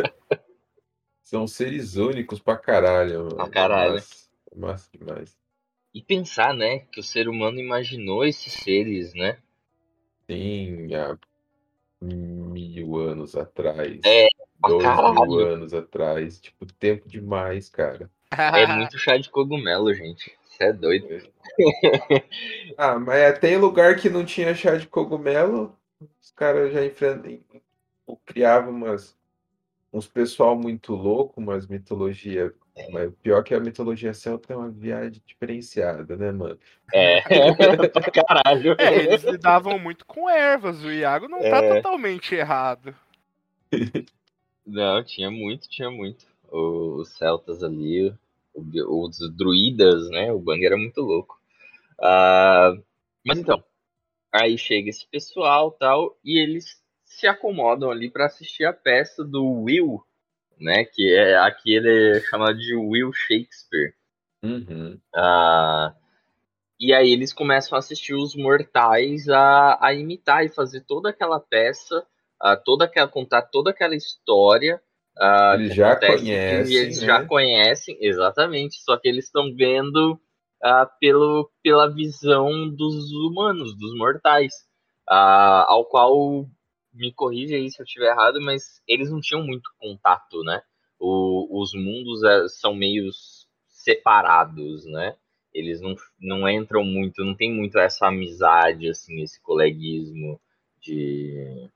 São 1.27 1.45
seres 1.45 1.97
únicos 1.97 2.39
pra 2.39 2.55
caralho. 2.55 3.25
mano. 3.25 3.35
Pra 3.35 3.49
caralho. 3.49 3.95
Massa, 3.95 4.29
massa 4.55 4.89
demais. 4.97 5.37
E 5.93 6.01
pensar, 6.01 6.53
né, 6.53 6.79
que 6.89 7.01
o 7.01 7.03
ser 7.03 7.27
humano 7.27 7.59
imaginou 7.59 8.23
esses 8.23 8.53
seres, 8.53 9.13
né? 9.13 9.37
Sim, 10.25 10.87
há 10.95 11.17
mil 12.01 12.95
anos 12.97 13.35
atrás. 13.35 13.99
É, 14.05 14.27
Dois 14.61 14.81
mil 14.81 14.95
caralho. 14.95 15.39
anos 15.47 15.73
atrás. 15.73 16.39
Tipo, 16.39 16.65
tempo 16.65 17.09
demais, 17.09 17.69
cara. 17.69 18.09
É 18.31 18.65
muito 18.65 18.97
chá 18.97 19.17
de 19.17 19.29
cogumelo, 19.29 19.93
gente. 19.93 20.31
Você 20.45 20.63
é 20.63 20.71
doido. 20.71 21.29
Ah, 22.77 22.97
mas 22.97 23.17
é, 23.17 23.31
tem 23.33 23.57
lugar 23.57 23.97
que 23.97 24.09
não 24.09 24.23
tinha 24.23 24.55
chá 24.55 24.77
de 24.77 24.87
cogumelo, 24.87 25.77
os 26.21 26.31
caras 26.31 26.71
já 26.71 26.85
enfrentam, 26.85 27.37
criavam 28.25 28.71
umas, 28.71 29.16
uns 29.91 30.07
pessoal 30.07 30.55
muito 30.57 30.93
louco, 30.93 31.39
umas 31.39 31.67
mitologia, 31.67 32.53
mas 32.91 33.11
pior 33.23 33.43
que 33.43 33.53
a 33.53 33.59
mitologia 33.59 34.13
celta 34.13 34.53
é 34.53 34.55
uma 34.55 34.69
viagem 34.69 35.21
diferenciada, 35.25 36.15
né, 36.15 36.31
mano? 36.31 36.59
É, 36.93 37.21
pra 37.89 38.11
caralho. 38.11 38.75
É, 38.77 38.93
eles 38.95 39.23
lidavam 39.23 39.79
muito 39.79 40.05
com 40.05 40.29
ervas. 40.29 40.83
O 40.83 40.91
Iago 40.91 41.27
não 41.27 41.39
tá 41.39 41.57
É. 41.57 41.75
totalmente 41.75 42.35
errado. 42.35 42.93
Não, 44.65 45.01
tinha 45.03 45.31
muito, 45.31 45.69
tinha 45.69 45.89
muito. 45.89 46.25
Os 46.51 47.09
celtas 47.17 47.63
ali, 47.63 48.13
os 48.53 49.17
druidas, 49.35 50.09
né? 50.09 50.31
O 50.33 50.39
Bang 50.39 50.65
era 50.65 50.75
muito 50.77 51.01
louco. 51.01 51.39
Ah, 52.01 52.73
mas 53.25 53.39
então, 53.39 53.63
aí 54.31 54.57
chega 54.57 54.89
esse 54.89 55.07
pessoal 55.07 55.71
tal, 55.71 56.17
e 56.23 56.37
eles 56.39 56.81
se 57.07 57.25
acomodam 57.25 57.89
ali 57.89 58.11
para 58.11 58.25
assistir 58.25 58.65
a 58.65 58.73
peça 58.73 59.23
do 59.23 59.43
Will, 59.63 60.03
né? 60.59 60.83
Que 60.85 61.15
é 61.15 61.37
aqui 61.37 61.73
ele 61.73 62.17
é 62.17 62.21
chamado 62.21 62.57
de 62.57 62.75
Will 62.75 63.11
Shakespeare. 63.13 63.93
Uhum. 64.43 64.99
Ah, 65.15 65.95
e 66.79 66.93
aí 66.93 67.11
eles 67.11 67.33
começam 67.33 67.75
a 67.75 67.79
assistir 67.79 68.13
os 68.13 68.35
mortais 68.35 69.27
a, 69.29 69.79
a 69.81 69.93
imitar 69.93 70.45
e 70.45 70.49
fazer 70.49 70.81
toda 70.81 71.09
aquela 71.09 71.39
peça, 71.39 72.05
a 72.39 72.55
toda 72.55 72.85
aquela, 72.85 73.07
contar 73.07 73.41
toda 73.43 73.71
aquela 73.71 73.95
história. 73.95 74.79
ah, 75.17 75.55
Eles 75.55 75.73
já 75.73 75.95
conhecem, 75.95 76.75
eles 76.75 77.01
né? 77.01 77.07
já 77.07 77.25
conhecem, 77.25 77.97
exatamente. 78.01 78.83
Só 78.83 78.97
que 78.97 79.07
eles 79.07 79.25
estão 79.25 79.55
vendo 79.55 80.19
ah, 80.61 80.85
pelo, 80.99 81.49
pela 81.63 81.89
visão 81.89 82.69
dos 82.69 83.11
humanos, 83.13 83.75
dos 83.77 83.97
mortais, 83.97 84.53
ah, 85.09 85.65
ao 85.67 85.85
qual 85.85 86.45
me 86.97 87.13
corrija 87.13 87.55
aí 87.55 87.69
se 87.71 87.81
eu 87.81 87.85
estiver 87.85 88.11
errado, 88.11 88.41
mas 88.41 88.81
eles 88.87 89.09
não 89.11 89.21
tinham 89.21 89.43
muito 89.45 89.69
contato, 89.79 90.43
né? 90.43 90.61
O- 90.99 91.61
os 91.61 91.73
mundos 91.73 92.23
eh, 92.23 92.47
são 92.49 92.75
meio 92.75 93.09
separados, 93.67 94.85
né? 94.85 95.15
Eles 95.53 95.81
não, 95.81 95.95
não 96.19 96.49
entram 96.49 96.83
muito, 96.83 97.23
não 97.23 97.35
tem 97.35 97.51
muito 97.53 97.77
essa 97.79 98.07
amizade, 98.07 98.89
assim, 98.89 99.21
esse 99.21 99.41
coleguismo 99.41 100.39
de. 100.81 101.69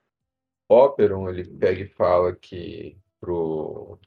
Oberon, 0.70 1.30
ele 1.30 1.44
pega 1.46 1.82
e 1.82 1.88
fala 1.88 2.36
que 2.36 2.98
pro, 3.20 3.98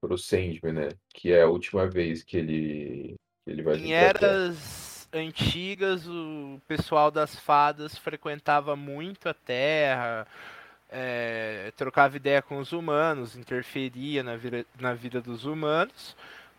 pro 0.00 0.18
Sandman, 0.18 0.72
né? 0.72 0.88
Que 1.14 1.32
é 1.32 1.42
a 1.42 1.48
última 1.48 1.88
vez 1.88 2.22
que 2.22 2.36
ele, 2.36 3.14
que 3.44 3.50
ele 3.50 3.62
vai 3.62 3.76
Em 3.76 3.92
eras 3.92 4.83
antigas, 5.14 6.06
o 6.06 6.60
pessoal 6.66 7.10
das 7.10 7.36
fadas 7.36 7.96
frequentava 7.96 8.74
muito 8.74 9.28
a 9.28 9.34
Terra, 9.34 10.26
é, 10.90 11.72
trocava 11.76 12.16
ideia 12.16 12.42
com 12.42 12.58
os 12.58 12.72
humanos, 12.72 13.36
interferia 13.36 14.22
na 14.22 14.36
vida, 14.36 14.66
na 14.78 14.92
vida 14.92 15.20
dos 15.20 15.44
humanos. 15.44 16.16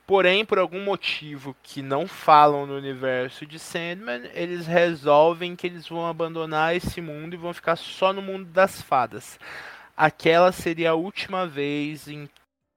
Porém, 0.07 0.45
por 0.45 0.59
algum 0.59 0.83
motivo 0.83 1.55
que 1.63 1.81
não 1.81 2.07
falam 2.07 2.67
no 2.67 2.77
universo 2.77 3.45
de 3.45 3.57
Sandman, 3.57 4.29
eles 4.33 4.67
resolvem 4.67 5.55
que 5.55 5.65
eles 5.65 5.87
vão 5.87 6.05
abandonar 6.05 6.75
esse 6.75 7.01
mundo 7.01 7.33
e 7.33 7.37
vão 7.37 7.53
ficar 7.53 7.75
só 7.75 8.13
no 8.13 8.21
mundo 8.21 8.45
das 8.45 8.81
fadas. 8.81 9.39
Aquela 9.97 10.51
seria 10.51 10.91
a 10.91 10.95
última 10.95 11.47
vez 11.47 12.07
em 12.07 12.29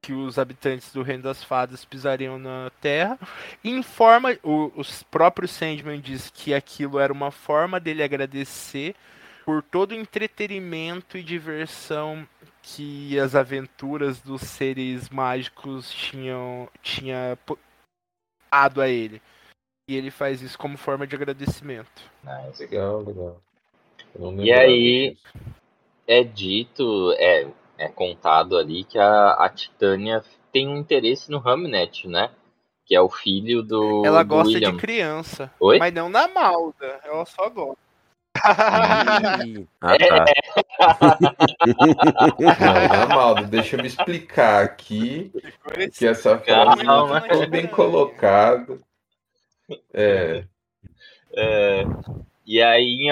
que 0.09 0.13
os 0.15 0.39
habitantes 0.39 0.91
do 0.91 1.03
Reino 1.03 1.23
das 1.23 1.45
Fadas 1.45 1.85
pisariam 1.85 2.39
na 2.39 2.73
Terra. 2.81 3.19
Em 3.63 3.83
forma, 3.83 4.39
o, 4.43 4.73
os 4.75 5.03
próprios 5.03 5.51
Sandman 5.51 6.01
diz 6.01 6.31
que 6.31 6.55
aquilo 6.55 6.99
era 6.99 7.13
uma 7.13 7.31
forma 7.31 7.79
dele 7.79 8.03
agradecer 8.03 8.95
por 9.45 9.63
todo 9.63 9.93
o 9.93 9.95
entretenimento 9.95 11.19
e 11.19 11.23
diversão 11.23 12.27
que 12.63 13.19
as 13.21 13.35
aventuras 13.35 14.19
dos 14.23 14.41
seres 14.41 15.11
mágicos 15.11 15.93
tinham 15.93 16.71
tinha 16.83 17.39
dado 18.51 18.81
a 18.81 18.89
ele. 18.89 19.21
E 19.91 19.95
ele 19.95 20.11
faz 20.11 20.41
isso 20.41 20.59
como 20.59 20.79
forma 20.79 21.07
de 21.07 21.15
agradecimento. 21.15 22.01
Nice. 22.25 22.63
Legal, 22.63 23.03
legal. 23.03 23.43
Não 24.19 24.43
E 24.43 24.51
aí- 24.51 25.11
disso. 25.11 25.23
É 26.07 26.25
dito, 26.25 27.15
é, 27.19 27.47
é 27.79 27.89
contado 27.89 28.57
ali 28.59 28.85
que 28.85 28.99
a, 28.99 29.31
a 29.33 29.49
Titânia 29.49 30.23
tem 30.53 30.69
um 30.69 30.77
interesse 30.77 31.31
no 31.31 31.39
Hamnet, 31.47 32.07
né? 32.09 32.31
Que 32.85 32.95
é 32.95 33.01
o 33.01 33.09
filho 33.09 33.63
do, 33.63 34.05
Ela 34.05 34.23
do 34.23 34.29
gosta 34.29 34.53
William. 34.55 34.73
de 34.73 34.77
criança, 34.79 35.51
Oi? 35.61 35.79
mas 35.79 35.93
não 35.95 36.09
na 36.09 36.27
malda, 36.29 37.01
ela 37.05 37.25
só 37.25 37.49
gosta. 37.49 37.79
Ah, 39.81 39.97
tá. 39.99 41.19
Não, 42.39 42.99
na 42.99 43.07
Maldo, 43.09 43.47
deixa 43.49 43.77
eu 43.77 43.81
me 43.83 43.89
explicar 43.89 44.63
aqui 44.65 45.33
que 45.97 46.07
essa 46.07 46.39
frase 46.39 46.85
Calma. 46.85 47.15
não 47.15 47.23
ficou 47.23 47.49
bem 47.49 47.67
colocada. 47.67 48.79
É, 49.93 50.45
É, 51.37 51.83
e 52.47 52.63
aí, 52.63 53.09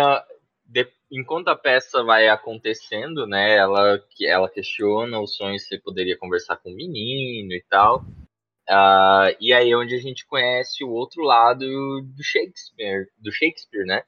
enquanto 1.11 1.49
a 1.49 1.57
peça 1.57 2.03
vai 2.05 2.29
acontecendo, 2.29 3.27
né, 3.27 3.57
ela, 3.57 4.03
ela 4.23 4.49
questiona 4.51 5.21
os 5.21 5.37
sonhos 5.37 5.67
se 5.67 5.79
poderia 5.81 6.19
conversar 6.19 6.57
com 6.59 6.71
o 6.71 6.75
menino 6.75 7.53
e 7.53 7.65
tal. 7.69 8.05
Ah, 8.69 9.29
e 9.41 9.53
aí 9.53 9.71
é 9.73 9.77
onde 9.77 9.95
a 9.95 10.01
gente 10.01 10.27
conhece 10.27 10.85
o 10.85 10.91
outro 10.91 11.23
lado 11.23 11.61
do 12.03 12.23
Shakespeare, 12.25 13.09
do 13.19 13.33
Shakespeare, 13.33 13.87
né? 13.87 14.03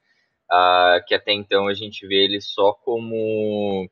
Ah, 0.51 1.01
que 1.07 1.15
até 1.15 1.33
então 1.33 1.69
a 1.69 1.75
gente 1.75 2.07
vê 2.09 2.25
ele 2.25 2.41
só 2.41 2.73
como 2.75 3.91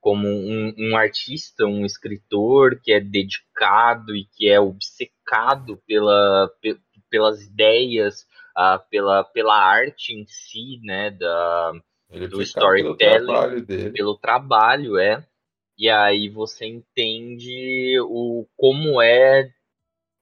como 0.00 0.28
um, 0.28 0.74
um 0.78 0.96
artista, 0.96 1.66
um 1.66 1.84
escritor 1.84 2.80
que 2.82 2.92
é 2.92 3.00
dedicado 3.00 4.14
e 4.14 4.24
que 4.26 4.48
é 4.48 4.60
obcecado 4.60 5.82
pela, 5.86 6.48
pe- 6.60 6.78
pelas 7.10 7.42
ideias, 7.42 8.26
ah, 8.56 8.78
pela, 8.78 9.24
pela 9.24 9.56
arte 9.56 10.12
em 10.14 10.24
si, 10.26 10.80
né, 10.84 11.10
da, 11.10 11.72
ele 12.10 12.28
Do 12.28 12.44
fica 12.44 12.60
pelo 12.60 12.96
storytelling. 12.96 13.26
trabalho 13.26 13.62
dele. 13.66 13.90
pelo 13.90 14.16
trabalho, 14.16 14.98
é. 14.98 15.26
E 15.78 15.88
aí 15.90 16.28
você 16.28 16.66
entende 16.66 17.98
o 18.00 18.46
como 18.56 19.00
é 19.02 19.52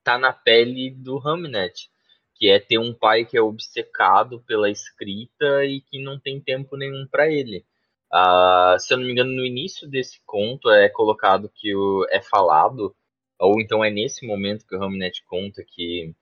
tá 0.02 0.18
na 0.18 0.32
pele 0.32 0.90
do 0.90 1.18
Hamnet, 1.18 1.88
que 2.34 2.48
é 2.48 2.58
ter 2.60 2.78
um 2.78 2.92
pai 2.92 3.24
que 3.24 3.36
é 3.36 3.40
obcecado 3.40 4.40
pela 4.46 4.70
escrita 4.70 5.64
e 5.64 5.80
que 5.80 6.02
não 6.02 6.18
tem 6.18 6.40
tempo 6.40 6.76
nenhum 6.76 7.06
para 7.10 7.30
ele. 7.30 7.64
Ah, 8.12 8.76
se 8.78 8.92
eu 8.92 8.98
não 8.98 9.04
me 9.06 9.12
engano, 9.12 9.32
no 9.32 9.44
início 9.44 9.88
desse 9.88 10.20
conto 10.26 10.70
é 10.70 10.88
colocado 10.88 11.50
que 11.54 11.74
o, 11.74 12.06
é 12.10 12.20
falado, 12.20 12.94
ou 13.40 13.60
então 13.60 13.84
é 13.84 13.90
nesse 13.90 14.26
momento 14.26 14.66
que 14.66 14.76
o 14.76 14.82
Hamnet 14.82 15.24
conta 15.24 15.64
que 15.66 16.14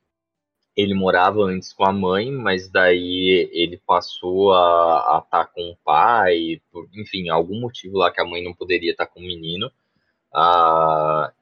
ele 0.77 0.95
morava 0.95 1.43
antes 1.43 1.73
com 1.73 1.85
a 1.85 1.93
mãe, 1.93 2.31
mas 2.31 2.71
daí 2.71 3.51
ele 3.53 3.77
passou 3.77 4.53
a 4.55 5.23
estar 5.25 5.47
com 5.47 5.71
o 5.71 5.77
pai, 5.85 6.61
por, 6.71 6.89
enfim, 6.95 7.29
algum 7.29 7.61
motivo 7.61 7.99
lá 7.99 8.11
que 8.11 8.21
a 8.21 8.25
mãe 8.25 8.43
não 8.43 8.55
poderia 8.55 8.93
estar 8.93 9.07
com 9.07 9.21
o 9.21 9.23
menino. 9.23 9.71
Ah, 10.35 11.33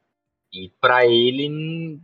e 0.53 0.71
para 0.81 1.07
ele, 1.07 2.01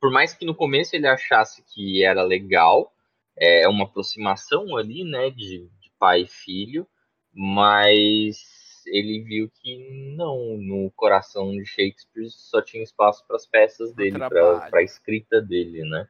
por 0.00 0.10
mais 0.10 0.34
que 0.34 0.44
no 0.44 0.54
começo 0.54 0.94
ele 0.94 1.06
achasse 1.06 1.62
que 1.62 2.04
era 2.04 2.22
legal, 2.22 2.92
é 3.36 3.66
uma 3.68 3.84
aproximação 3.84 4.76
ali, 4.76 5.04
né, 5.04 5.30
de, 5.30 5.68
de 5.80 5.90
pai 5.98 6.22
e 6.22 6.26
filho, 6.26 6.86
mas 7.32 8.84
ele 8.86 9.20
viu 9.22 9.50
que 9.62 10.14
não, 10.16 10.58
no 10.58 10.90
coração 10.90 11.52
de 11.52 11.64
Shakespeare 11.64 12.30
só 12.30 12.60
tinha 12.60 12.82
espaço 12.82 13.24
para 13.26 13.36
as 13.36 13.46
peças 13.46 13.94
dele, 13.94 14.18
para 14.18 14.78
a 14.78 14.82
escrita 14.82 15.40
dele, 15.40 15.82
né? 15.82 16.08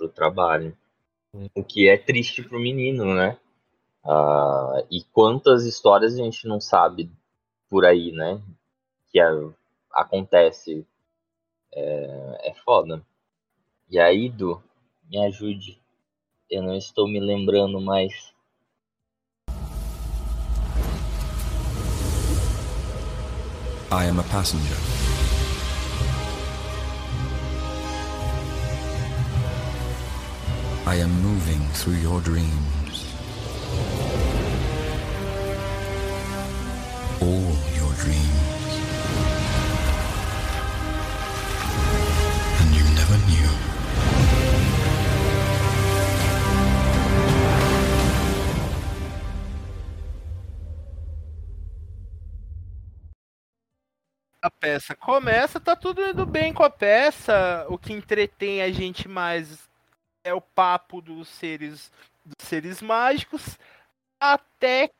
Pro 0.00 0.08
trabalho. 0.08 0.74
O 1.54 1.62
que 1.62 1.86
é 1.86 1.98
triste 1.98 2.42
pro 2.42 2.58
menino, 2.58 3.14
né? 3.14 3.36
Ah, 4.02 4.82
e 4.90 5.04
quantas 5.12 5.66
histórias 5.66 6.14
a 6.14 6.16
gente 6.16 6.48
não 6.48 6.58
sabe 6.58 7.10
por 7.68 7.84
aí, 7.84 8.10
né? 8.10 8.40
Que 9.12 9.20
a- 9.20 9.50
acontece. 9.92 10.86
É, 11.74 12.50
é 12.50 12.54
foda. 12.64 13.04
E 13.90 13.98
aí, 14.00 14.30
Du, 14.30 14.62
me 15.04 15.18
ajude. 15.26 15.78
Eu 16.48 16.62
não 16.62 16.74
estou 16.78 17.06
me 17.06 17.20
lembrando 17.20 17.78
mais. 17.78 18.32
I 23.92 24.06
am 24.06 24.18
a 24.18 24.24
passenger. 24.24 24.99
I 30.86 30.96
am 30.96 31.10
moving 31.22 31.60
through 31.74 31.94
your 31.96 32.20
dreams. 32.20 33.14
All 37.20 37.54
your 37.76 37.92
dreams. 37.94 38.72
And 42.60 42.70
never 42.96 43.18
knew. 43.28 43.50
A 54.42 54.50
peça 54.50 54.96
começa, 54.96 55.60
tá 55.60 55.76
tudo 55.76 56.00
indo 56.00 56.24
bem 56.24 56.52
com 56.52 56.64
a 56.64 56.70
peça. 56.70 57.66
O 57.68 57.76
que 57.76 57.92
entretém 57.92 58.62
a 58.62 58.72
gente 58.72 59.06
mais 59.06 59.69
é 60.24 60.34
o 60.34 60.40
papo 60.40 61.00
dos 61.00 61.28
seres 61.28 61.90
dos 62.24 62.46
seres 62.46 62.82
mágicos 62.82 63.58
até 64.20 64.90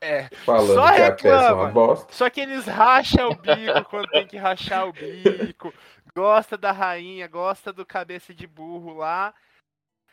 É. 0.00 0.28
falando 0.44 0.74
Só 0.74 0.86
que 0.92 1.26
é 1.28 1.32
uma 1.32 1.40
reclama. 1.40 1.70
bosta. 1.70 2.12
Só 2.12 2.30
que 2.30 2.40
eles 2.40 2.64
racham 2.66 3.30
o 3.30 3.34
bico 3.34 3.84
quando 3.90 4.08
tem 4.10 4.26
que 4.26 4.36
rachar 4.36 4.86
o 4.88 4.92
bico. 4.92 5.74
Gosta 6.14 6.56
da 6.56 6.70
rainha, 6.72 7.26
gosta 7.26 7.72
do 7.72 7.84
cabeça 7.84 8.32
de 8.32 8.46
burro 8.46 8.94
lá. 8.94 9.34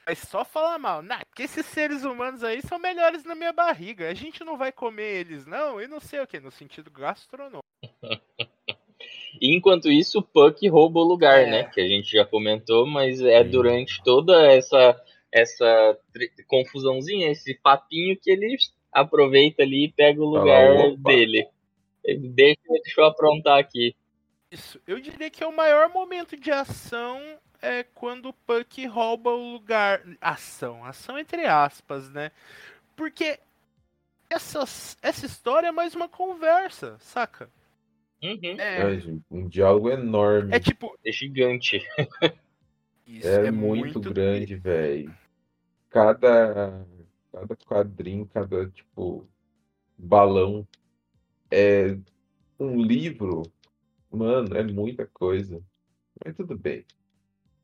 Mas 0.08 0.20
só 0.20 0.44
falar 0.46 0.78
mal. 0.78 1.02
Não, 1.02 1.18
porque 1.30 1.44
esses 1.44 1.66
seres 1.66 2.04
humanos 2.04 2.44
aí 2.44 2.62
são 2.62 2.78
melhores 2.80 3.24
na 3.24 3.34
minha 3.36 3.54
barriga. 3.54 4.10
A 4.10 4.14
gente 4.14 4.44
não 4.44 4.58
vai 4.58 4.72
comer 4.72 5.20
eles, 5.22 5.46
não, 5.46 5.80
e 5.82 5.88
não 5.88 6.00
sei 6.00 6.20
o 6.20 6.28
que, 6.28 6.40
no 6.40 6.52
sentido 6.52 6.90
gastronômico. 6.92 7.64
E 9.42 9.56
enquanto 9.56 9.92
isso, 9.92 10.20
o 10.20 10.24
Puck 10.24 10.68
rouba 10.70 11.00
o 11.00 11.04
lugar, 11.04 11.42
É. 11.42 11.50
né? 11.50 11.64
Que 11.66 11.82
a 11.82 11.88
gente 11.88 12.12
já 12.12 12.26
comentou, 12.26 12.86
mas 12.86 13.22
é 13.22 13.44
durante 13.44 14.02
toda 14.04 14.46
essa 14.52 15.02
essa 15.32 15.98
confusãozinha, 16.48 17.30
esse 17.30 17.56
papinho 17.56 18.18
que 18.18 18.32
ele 18.32 18.56
aproveita 18.92 19.64
ali 19.64 19.86
e 19.86 19.92
pega 19.92 20.22
o 20.22 20.26
lugar 20.30 20.72
"Opa." 20.72 21.10
dele. 21.10 21.46
Ele 22.04 22.30
deixa, 22.30 22.62
deixa 22.84 23.02
eu 23.02 23.06
aprontar 23.06 23.60
aqui. 23.60 23.94
Isso. 24.50 24.80
Eu 24.88 25.00
diria 25.00 25.30
que 25.30 25.44
é 25.44 25.48
o 25.48 25.56
maior 25.56 25.90
momento 25.90 26.38
de 26.38 26.52
ação 26.52 27.20
é 27.62 27.84
quando 27.84 28.30
o 28.30 28.34
Puck 28.34 28.86
rouba 28.86 29.32
o 29.32 29.54
lugar. 29.54 30.02
Ação, 30.22 30.86
ação 30.86 31.20
entre 31.20 31.46
aspas, 31.46 32.10
né? 32.12 32.32
Porque 32.96 33.38
essas, 34.30 34.98
essa 35.02 35.26
história 35.26 35.68
é 35.68 35.72
mais 35.72 35.96
uma 35.96 36.08
conversa, 36.08 36.96
saca? 37.00 37.50
Uhum. 38.24 38.60
É, 38.60 38.96
É, 38.96 39.00
um 39.30 39.48
diálogo 39.48 39.90
enorme. 39.90 40.54
é 40.56 40.60
tipo. 40.60 40.98
É 41.06 41.12
gigante. 41.12 41.82
Isso, 43.08 43.28
É, 43.28 43.52
muito, 43.52 44.00
grande, 44.00 44.56
velho. 44.56 45.14
Cada, 45.90 46.86
cada 47.32 47.56
quadrinho, 47.56 48.28
cada, 48.28 48.68
tipo, 48.70 49.28
balão 49.98 50.68
é 51.52 51.98
um 52.60 52.82
livro. 52.82 53.44
Mano, 54.12 54.56
é 54.56 54.64
muita 54.64 55.06
coisa. 55.06 55.62
Mas 56.24 56.36
tudo 56.36 56.58
bem. 56.58 56.86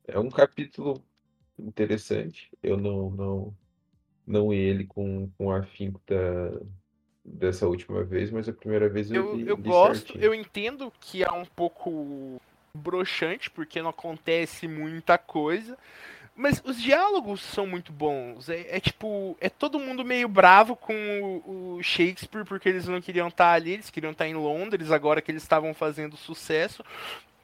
É 0.06 0.18
um 0.18 0.28
capítulo 0.30 1.02
interessante. 1.58 2.50
Eu 2.62 2.76
não, 2.76 3.10
não, 3.10 3.56
não 4.26 4.52
ele 4.52 4.86
com, 4.86 5.28
com 5.36 5.50
afinco 5.50 6.00
da, 6.06 6.60
dessa 7.24 7.66
última 7.66 8.02
vez, 8.02 8.30
mas 8.30 8.48
a 8.48 8.52
primeira 8.52 8.88
vez 8.88 9.10
eu, 9.10 9.16
Eu, 9.30 9.36
li, 9.36 9.48
eu 9.48 9.56
li 9.56 9.62
gosto, 9.62 10.06
certinho. 10.12 10.24
eu 10.24 10.34
entendo 10.34 10.92
que 11.00 11.22
é 11.22 11.30
um 11.30 11.44
pouco 11.44 12.40
broxante, 12.74 13.50
porque 13.50 13.80
não 13.82 13.90
acontece 13.90 14.66
muita 14.66 15.16
coisa. 15.18 15.76
Mas 16.34 16.62
os 16.64 16.80
diálogos 16.82 17.42
são 17.42 17.66
muito 17.66 17.92
bons. 17.92 18.48
É, 18.48 18.76
é 18.76 18.80
tipo, 18.80 19.36
é 19.38 19.50
todo 19.50 19.78
mundo 19.78 20.02
meio 20.02 20.26
bravo 20.26 20.74
com 20.74 20.94
o, 21.46 21.76
o 21.76 21.82
Shakespeare 21.82 22.44
porque 22.46 22.70
eles 22.70 22.88
não 22.88 23.02
queriam 23.02 23.28
estar 23.28 23.52
ali, 23.52 23.72
eles 23.72 23.90
queriam 23.90 24.12
estar 24.12 24.26
em 24.26 24.34
Londres 24.34 24.90
agora 24.90 25.20
que 25.20 25.30
eles 25.30 25.42
estavam 25.42 25.74
fazendo 25.74 26.16
sucesso. 26.16 26.82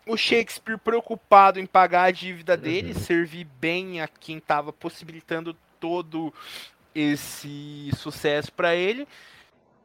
O 0.06 0.16
Shakespeare 0.16 0.78
preocupado 0.78 1.60
em 1.60 1.66
pagar 1.66 2.04
a 2.04 2.10
dívida 2.10 2.56
dele, 2.56 2.94
Uhum. 2.94 2.98
servir 2.98 3.46
bem 3.60 4.00
a 4.00 4.08
quem 4.08 4.38
estava 4.38 4.72
possibilitando 4.72 5.54
todo 5.78 6.32
esse 6.94 7.90
sucesso 7.94 8.50
para 8.52 8.74
ele. 8.74 9.06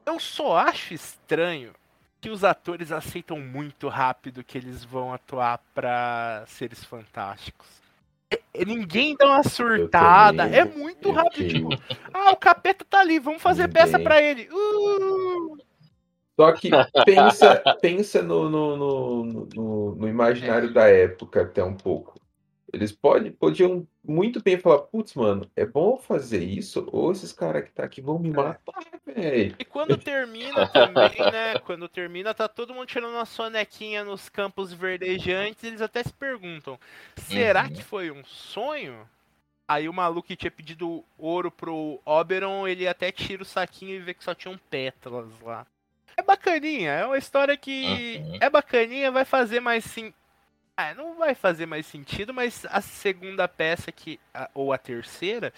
Eu 0.06 0.20
só 0.20 0.58
acho 0.58 0.94
estranho 0.94 1.72
que 2.20 2.30
os 2.30 2.44
atores 2.44 2.92
aceitam 2.92 3.40
muito 3.40 3.88
rápido 3.90 4.44
que 4.44 4.58
eles 4.58 4.84
vão 4.84 5.14
atuar 5.14 5.60
pra 5.74 6.44
seres 6.48 6.84
fantásticos. 6.84 7.68
É- 8.32 8.42
é- 8.54 8.66
Ninguém 8.66 9.16
dá 9.16 9.28
uma 9.28 9.44
surtada. 9.44 10.44
também, 10.46 10.60
É 10.60 10.66
muito 10.66 11.10
eu 11.10 11.14
rápido. 11.14 11.48
Tipo, 11.50 11.70
ah, 12.14 12.32
o 12.32 12.36
capeta 12.38 12.86
tá 12.90 13.00
ali, 13.02 13.20
vamos 13.20 13.42
fazer 13.42 13.68
peça 13.68 13.98
Ninguém. 13.98 14.04
pra 14.04 14.22
ele. 14.22 14.50
Uh! 14.52 15.58
Só 16.36 16.52
que 16.54 16.72
pensa, 17.06 17.62
pensa 17.80 18.22
no, 18.24 18.50
no, 18.50 18.76
no, 18.78 19.48
no, 19.54 19.96
no 19.96 20.08
imaginário 20.08 20.74
da 20.74 20.88
época 20.88 21.44
até 21.44 21.64
um 21.64 21.76
pouco. 21.76 22.20
Eles 22.74 22.92
pode, 22.92 23.30
podiam 23.30 23.88
muito 24.04 24.42
bem 24.42 24.58
falar, 24.58 24.80
putz, 24.80 25.14
mano, 25.14 25.48
é 25.56 25.64
bom 25.64 25.96
fazer 25.96 26.44
isso, 26.44 26.90
ou 26.92 27.12
esses 27.12 27.32
caras 27.32 27.64
que 27.66 27.72
tá 27.72 27.84
aqui 27.84 28.02
vão 28.02 28.18
me 28.18 28.32
matar, 28.32 28.74
velho. 29.06 29.56
E 29.60 29.64
quando 29.64 29.96
termina 29.96 30.68
também, 30.68 31.16
né? 31.32 31.56
Quando 31.66 31.88
termina, 31.88 32.34
tá 32.34 32.48
todo 32.48 32.74
mundo 32.74 32.88
tirando 32.88 33.14
uma 33.14 33.26
sonequinha 33.26 34.04
nos 34.04 34.28
campos 34.28 34.74
verdejantes. 34.74 35.64
Eles 35.64 35.82
até 35.82 36.02
se 36.04 36.12
perguntam: 36.12 36.80
será 37.16 37.66
Uhum. 37.66 37.70
que 37.74 37.84
foi 37.84 38.10
um 38.10 38.26
sonho? 38.26 39.08
Aí 39.68 39.88
o 39.88 39.94
maluco 39.94 40.28
que 40.28 40.36
tinha 40.36 40.52
pedido 40.52 41.06
ouro 41.18 41.52
pro 41.52 42.02
Oberon, 42.04 42.68
ele 42.68 42.88
até 42.88 43.12
tira 43.12 43.44
o 43.44 43.46
saquinho 43.46 43.96
e 43.96 44.00
vê 44.00 44.14
que 44.16 44.24
só 44.24 44.34
tinham 44.34 44.58
pétalas 44.70 45.28
lá. 45.42 45.66
É 46.18 46.22
bacaninha, 46.24 46.92
é 46.92 47.06
uma 47.06 47.18
história 47.18 47.56
que 47.56 48.18
Uhum. 48.26 48.38
é 48.42 48.50
bacaninha, 48.50 49.12
vai 49.12 49.26
fazer 49.26 49.60
mais 49.60 49.84
sim. 49.86 50.12
Ah, 50.76 50.94
não 50.96 51.16
vai 51.16 51.36
fazer 51.36 51.66
mais 51.68 51.86
sentido, 51.86 52.34
mas 52.34 52.66
a 52.70 52.82
segunda 52.82 53.48
peça 53.48 53.92
que 53.92 54.20
a- 54.34 54.50
ou 54.56 54.74
a 54.74 54.78
terceira, 54.78 55.54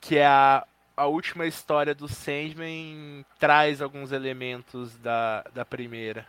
que 0.00 0.16
é 0.16 0.26
a, 0.26 0.66
a 0.96 1.06
última 1.06 1.46
história 1.46 1.94
do 1.94 2.08
Sandman, 2.08 3.24
traz 3.38 3.82
alguns 3.82 4.10
elementos 4.10 4.96
da, 4.98 5.42
da 5.54 5.64
primeira. 5.64 6.26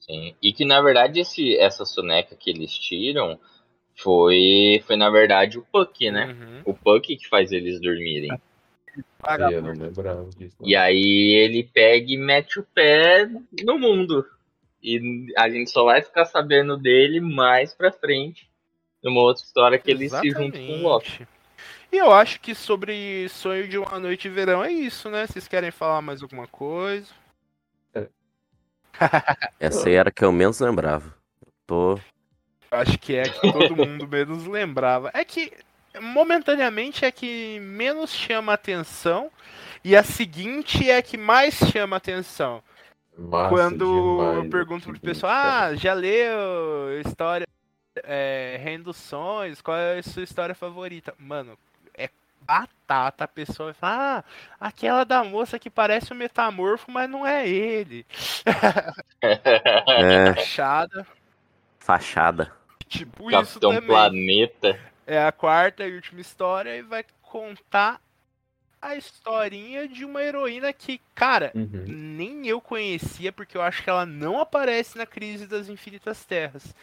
Sim. 0.00 0.34
E 0.42 0.52
que 0.52 0.64
na 0.64 0.80
verdade 0.82 1.20
esse, 1.20 1.56
essa 1.56 1.84
soneca 1.84 2.36
que 2.36 2.50
eles 2.50 2.72
tiram 2.78 3.40
foi, 3.96 4.82
foi 4.86 4.96
na 4.96 5.08
verdade 5.08 5.58
o 5.58 5.66
Puck, 5.72 6.10
né? 6.10 6.26
Uhum. 6.26 6.62
O 6.66 6.74
Puck 6.74 7.16
que 7.16 7.26
faz 7.26 7.52
eles 7.52 7.80
dormirem. 7.80 8.30
Eu 9.50 9.62
não 9.62 9.72
lembrava 9.72 10.28
disso. 10.36 10.56
E 10.62 10.76
aí 10.76 11.32
ele 11.32 11.64
pega 11.64 12.12
e 12.12 12.16
mete 12.16 12.60
o 12.60 12.62
pé 12.62 13.28
no 13.64 13.78
mundo. 13.78 14.24
E 14.86 15.34
a 15.36 15.50
gente 15.50 15.72
só 15.72 15.84
vai 15.84 16.00
ficar 16.00 16.26
sabendo 16.26 16.76
dele 16.76 17.20
mais 17.20 17.74
pra 17.74 17.90
frente. 17.90 18.48
Numa 19.02 19.20
outra 19.20 19.42
história 19.42 19.78
que 19.80 19.90
ele 19.90 20.08
se 20.08 20.30
junta 20.30 20.56
com 20.56 20.78
o 20.78 20.82
Loki. 20.82 21.08
Exatamente. 21.08 21.36
E 21.90 21.96
eu 21.96 22.12
acho 22.12 22.40
que 22.40 22.54
sobre 22.54 23.28
Sonho 23.28 23.66
de 23.66 23.78
uma 23.78 23.98
Noite 23.98 24.28
de 24.28 24.34
Verão 24.34 24.64
é 24.64 24.70
isso, 24.70 25.10
né? 25.10 25.26
Vocês 25.26 25.48
querem 25.48 25.72
falar 25.72 26.00
mais 26.02 26.22
alguma 26.22 26.46
coisa? 26.46 27.12
Essa 29.58 29.88
aí 29.88 29.94
era 29.94 30.08
a 30.08 30.12
que 30.12 30.24
eu 30.24 30.32
menos 30.32 30.60
lembrava. 30.60 31.14
Tô. 31.66 31.98
Acho 32.70 32.98
que 32.98 33.16
é 33.16 33.22
a 33.22 33.28
que 33.28 33.52
todo 33.52 33.76
mundo 33.76 34.06
menos 34.06 34.46
lembrava. 34.46 35.10
É 35.12 35.24
que, 35.24 35.52
momentaneamente, 36.00 37.04
é 37.04 37.08
a 37.08 37.12
que 37.12 37.58
menos 37.60 38.12
chama 38.12 38.52
atenção. 38.52 39.30
E 39.84 39.96
a 39.96 40.02
seguinte 40.02 40.88
é 40.88 40.96
a 40.96 41.02
que 41.02 41.16
mais 41.16 41.54
chama 41.54 41.96
atenção. 41.96 42.62
Massa 43.18 43.48
Quando 43.48 44.18
demais, 44.18 44.36
eu 44.36 44.50
pergunto 44.50 44.84
pro 44.84 44.94
seguinte, 44.94 45.00
pessoal, 45.00 45.32
ah, 45.32 45.74
já 45.74 45.94
leu 45.94 47.00
história 47.00 47.46
é, 48.04 48.60
Reino 48.62 48.84
dos 48.84 48.96
Sonhos? 48.96 49.62
Qual 49.62 49.76
é 49.76 49.98
a 49.98 50.02
sua 50.02 50.22
história 50.22 50.54
favorita? 50.54 51.14
Mano, 51.18 51.58
é 51.94 52.10
batata. 52.42 53.24
A 53.24 53.28
pessoa 53.28 53.72
vai 53.72 53.74
falar, 53.74 54.24
ah, 54.60 54.66
aquela 54.68 55.04
da 55.04 55.24
moça 55.24 55.58
que 55.58 55.70
parece 55.70 56.12
um 56.12 56.16
metamorfo, 56.16 56.90
mas 56.90 57.08
não 57.08 57.26
é 57.26 57.48
ele. 57.48 58.04
É, 59.22 60.36
Chada. 60.44 61.06
fachada. 61.78 62.52
Tipo 62.86 63.30
isso 63.30 63.54
Capitão 63.54 63.72
também. 63.72 63.88
Planeta. 63.88 64.78
É 65.06 65.24
a 65.24 65.32
quarta 65.32 65.86
e 65.86 65.94
última 65.94 66.20
história 66.20 66.76
e 66.76 66.82
vai 66.82 67.04
contar 67.22 68.00
a 68.80 68.94
historinha 68.96 69.88
de 69.88 70.04
uma 70.04 70.22
heroína 70.22 70.72
que, 70.72 71.00
cara, 71.14 71.50
Uhum. 71.54 71.84
nem 71.86 72.46
eu 72.46 72.60
conhecia 72.60 73.32
porque 73.32 73.56
eu 73.56 73.62
acho 73.62 73.82
que 73.82 73.90
ela 73.90 74.06
não 74.06 74.40
aparece 74.40 74.96
na 74.98 75.06
Crise 75.06 75.46
das 75.46 75.68
Infinitas 75.68 76.24
Terras, 76.24 76.74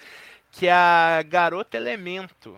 que 0.51 0.67
é 0.67 0.71
a 0.73 1.23
Garota 1.25 1.77
Elemento, 1.77 2.57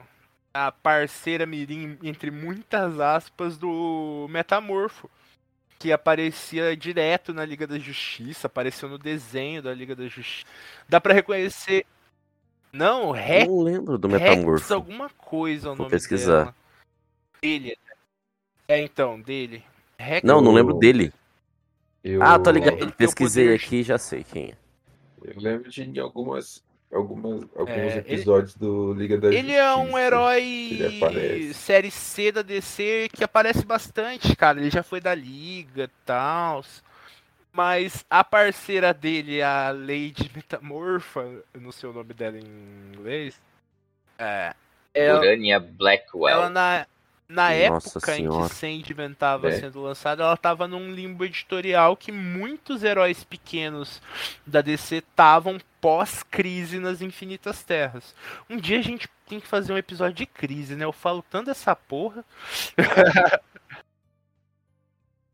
a 0.54 0.72
parceira 0.72 1.46
mirim 1.46 1.98
entre 2.04 2.32
muitas 2.32 3.00
aspas 3.00 3.58
do 3.58 4.28
Metamorfo, 4.30 5.10
que 5.78 5.92
aparecia 5.92 6.76
direto 6.76 7.34
na 7.34 7.44
Liga 7.46 7.68
da 7.68 7.78
Justiça, 7.78 8.48
apareceu 8.48 8.88
no 8.90 8.98
desenho 8.98 9.62
da 9.62 9.74
Liga 9.74 9.96
da 9.96 10.08
Justiça. 10.08 10.46
Dá 10.88 11.00
pra 11.02 11.14
reconhecer 11.14 11.86
não, 12.72 13.12
Rex 13.12 13.48
Não 13.48 13.62
lembro 13.62 13.98
do 13.98 14.08
Rex 14.10 14.22
Metamorfo. 14.38 14.74
alguma 14.74 15.10
coisa 15.10 15.72
o 15.72 15.76
Vou 15.76 15.86
nome 15.86 15.92
pesquisar. 15.92 16.40
dela. 16.46 16.56
Dele. 17.42 17.78
É, 18.68 18.82
então, 18.82 19.20
dele. 19.22 19.64
Não, 20.24 20.42
não 20.42 20.52
lembro 20.52 20.74
dele. 20.76 21.14
Eu, 22.04 22.22
Ah, 22.22 22.38
tô 22.38 22.52
ligado. 22.52 22.74
Ele 22.74 22.80
tem 22.82 22.90
o 22.90 22.92
Pesquisei 22.94 23.46
poder- 23.46 23.56
aqui 23.56 23.76
e 23.78 23.84
já 23.84 23.98
sei 23.98 24.24
quem 24.24 24.46
é. 24.52 24.54
Eu 25.24 25.40
lembro 25.42 25.70
de 25.70 26.00
algumas, 26.00 26.64
algumas, 26.94 27.42
alguns 27.56 27.70
É, 27.70 27.88
ele- 27.88 28.00
episódios 28.00 28.54
do 28.56 28.94
Liga 28.94 29.18
da 29.18 29.34
Ele 29.34 29.54
é 29.54 29.74
um 29.76 29.78
Justiça. 29.86 30.00
herói 30.02 30.44
ele 30.44 31.54
série 31.54 31.90
C 31.92 32.32
da 32.32 32.42
DC 32.44 33.10
que 33.12 33.24
aparece 33.24 33.66
bastante, 33.66 34.36
cara. 34.36 34.60
Ele 34.60 34.70
já 34.70 34.84
foi 34.84 35.00
da 35.02 35.16
Liga 35.16 35.86
e 35.86 36.06
tal. 36.06 36.64
Mas 37.52 38.06
a 38.10 38.24
parceira 38.24 38.94
dele, 38.94 39.42
a 39.42 39.72
Lady 39.72 40.30
Metamorfa, 40.36 41.22
eu 41.54 41.62
não 41.62 41.72
sei 41.72 41.90
o 41.90 41.94
nome 41.94 42.14
dela 42.14 42.38
em 42.38 42.92
inglês. 42.94 43.42
É. 44.20 44.54
Ela, 44.94 45.20
Urania 45.20 45.60
Blackwell. 45.60 46.28
ela 46.36 46.50
na, 46.50 46.86
Na 47.28 47.50
Nossa 47.70 47.90
época 47.98 48.12
em 48.12 48.16
que 48.16 48.30
Senhora. 48.30 48.48
Sandman 48.50 49.12
estava 49.12 49.50
É. 49.50 49.60
sendo 49.60 49.82
lançado, 49.82 50.22
ela 50.22 50.36
estava 50.36 50.68
num 50.68 50.92
limbo 50.92 51.26
editorial 51.26 51.98
que 51.98 52.12
muitos 52.12 52.84
heróis 52.84 53.24
pequenos 53.24 54.00
da 54.46 54.62
DC 54.62 54.98
estavam 54.98 55.58
pós-crise 55.82 56.78
nas 56.80 57.02
Infinitas 57.02 57.64
Terras. 57.64 58.14
Um 58.50 58.58
dia 58.58 58.78
a 58.78 58.84
gente 58.84 59.10
tem 59.28 59.40
que 59.40 59.48
fazer 59.48 59.74
um 59.74 59.78
episódio 59.78 60.14
de 60.14 60.26
crise, 60.28 60.76
né? 60.76 60.86
Eu 60.86 60.92
falo 60.94 61.24
tanto 61.28 61.48
dessa 61.48 61.76
porra. 61.76 62.24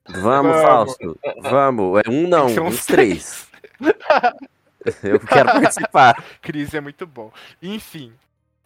Vamos, 0.08 0.24
Vamos. 0.24 0.62
Fausto. 0.62 1.20
Vamos. 1.42 2.02
É 2.06 2.10
um 2.10 2.28
não, 2.28 2.48
uns 2.48 2.58
uns 2.58 2.86
três. 2.86 3.48
Eu 5.04 5.20
quero 5.20 5.52
participar. 5.52 6.24
Crise 6.42 6.78
é 6.78 6.82
muito 6.82 7.06
bom. 7.06 7.32
Enfim. 7.62 8.14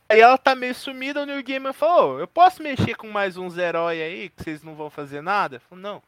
Aí 0.08 0.20
ela 0.20 0.38
tá 0.38 0.54
meio 0.56 0.76
sumida, 0.76 1.24
o 1.24 1.26
New 1.26 1.42
Gamer 1.44 1.74
falou: 1.74 2.16
"Ô, 2.16 2.20
eu 2.20 2.28
posso 2.28 2.62
mexer 2.62 2.96
com 2.96 3.08
mais 3.10 3.38
uns 3.38 3.58
heróis 3.58 4.00
aí, 4.00 4.30
que 4.30 4.44
vocês 4.44 4.64
não 4.64 4.76
vão 4.76 4.90
fazer 4.90 5.22
nada? 5.22 5.56
Eu 5.58 5.62
falei, 5.62 5.84
não. 5.84 6.04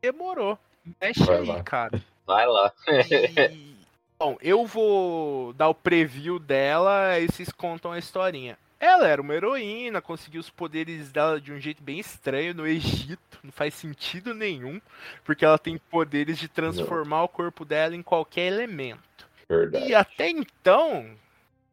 Demorou. 0.00 0.58
Mexe 1.00 1.24
Vai 1.24 1.36
aí, 1.38 1.46
lá. 1.46 1.62
cara. 1.62 2.02
Vai 2.26 2.46
lá. 2.46 2.72
E- 2.88 3.74
Bom, 4.18 4.36
eu 4.40 4.64
vou 4.64 5.52
dar 5.54 5.68
o 5.68 5.74
preview 5.74 6.38
dela 6.38 7.18
e 7.18 7.26
vocês 7.26 7.50
contam 7.50 7.92
a 7.92 7.98
historinha. 7.98 8.56
Ela 8.78 9.08
era 9.08 9.20
uma 9.20 9.34
heroína, 9.34 10.00
conseguiu 10.00 10.40
os 10.40 10.48
poderes 10.50 11.10
dela 11.10 11.40
de 11.40 11.52
um 11.52 11.58
jeito 11.60 11.82
bem 11.82 11.98
estranho 11.98 12.54
no 12.54 12.66
Egito, 12.66 13.38
não 13.42 13.50
faz 13.50 13.74
sentido 13.74 14.32
nenhum, 14.34 14.80
porque 15.24 15.44
ela 15.44 15.58
tem 15.58 15.78
poderes 15.78 16.38
de 16.38 16.48
transformar 16.48 17.24
o 17.24 17.28
corpo 17.28 17.64
dela 17.64 17.96
em 17.96 18.02
qualquer 18.02 18.46
elemento. 18.52 19.26
Verdade. 19.48 19.86
E 19.88 19.94
até 19.94 20.28
então, 20.28 21.16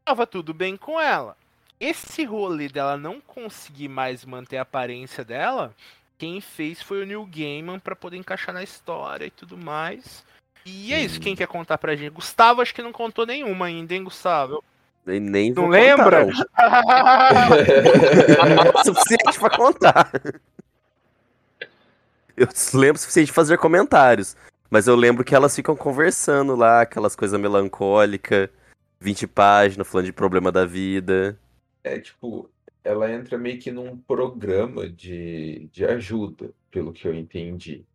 tava 0.04 0.26
tudo 0.26 0.54
bem 0.54 0.76
com 0.78 1.00
ela. 1.00 1.38
Esse 1.82 2.24
rolê 2.24 2.68
dela 2.70 2.96
não 2.96 3.20
conseguir 3.20 3.88
mais 3.88 4.24
manter 4.24 4.58
a 4.58 4.62
aparência 4.62 5.26
dela, 5.26 5.74
quem 6.16 6.40
fez 6.40 6.80
foi 6.80 7.02
o 7.02 7.06
Neil 7.08 7.26
Gaiman 7.26 7.80
pra 7.80 7.96
poder 7.96 8.18
encaixar 8.18 8.54
na 8.54 8.62
história 8.62 9.26
e 9.26 9.32
tudo 9.32 9.58
mais. 9.58 10.24
E 10.64 10.94
é 10.94 11.02
isso, 11.02 11.20
quem 11.20 11.36
quer 11.36 11.48
contar 11.48 11.80
pra 11.80 11.96
gente? 11.96 12.12
Gustavo 12.14 12.62
acho 12.62 12.76
que 12.76 12.84
não 12.84 12.92
contou 12.92 13.26
nenhuma 13.26 13.66
ainda, 13.66 13.96
hein, 13.96 14.04
Gustavo? 14.04 14.64
E 15.08 15.20
nem 15.20 15.52
Não 15.52 15.64
vou 15.64 15.72
lembra? 15.72 16.26
Contar, 16.26 17.50
não. 17.50 17.56
É 18.64 18.80
o 18.80 18.84
suficiente 18.84 19.40
pra 19.40 19.50
contar. 19.50 20.12
Eu 22.38 22.48
lembro 22.76 22.98
o 22.98 23.00
suficiente 23.00 23.26
de 23.26 23.34
fazer 23.34 23.58
comentários. 23.58 24.38
Mas 24.70 24.88
eu 24.88 24.96
lembro 24.96 25.24
que 25.24 25.34
elas 25.34 25.56
ficam 25.56 25.76
conversando 25.76 26.56
lá, 26.56 26.82
aquelas 26.82 27.16
coisas 27.16 27.40
melancólicas, 27.40 28.50
20 29.00 29.26
páginas, 29.26 29.88
falando 29.88 30.06
de 30.06 30.14
problema 30.14 30.52
da 30.52 30.64
vida. 30.64 31.36
É 31.84 32.00
tipo, 32.00 32.50
ela 32.84 33.12
entra 33.12 33.38
meio 33.38 33.60
que 33.60 33.72
num 33.72 33.98
programa 33.98 34.90
de, 34.90 35.68
de 35.72 35.86
ajuda, 35.86 36.54
pelo 36.72 36.94
que 36.94 37.08
eu 37.08 37.14
entendi. 37.14 37.86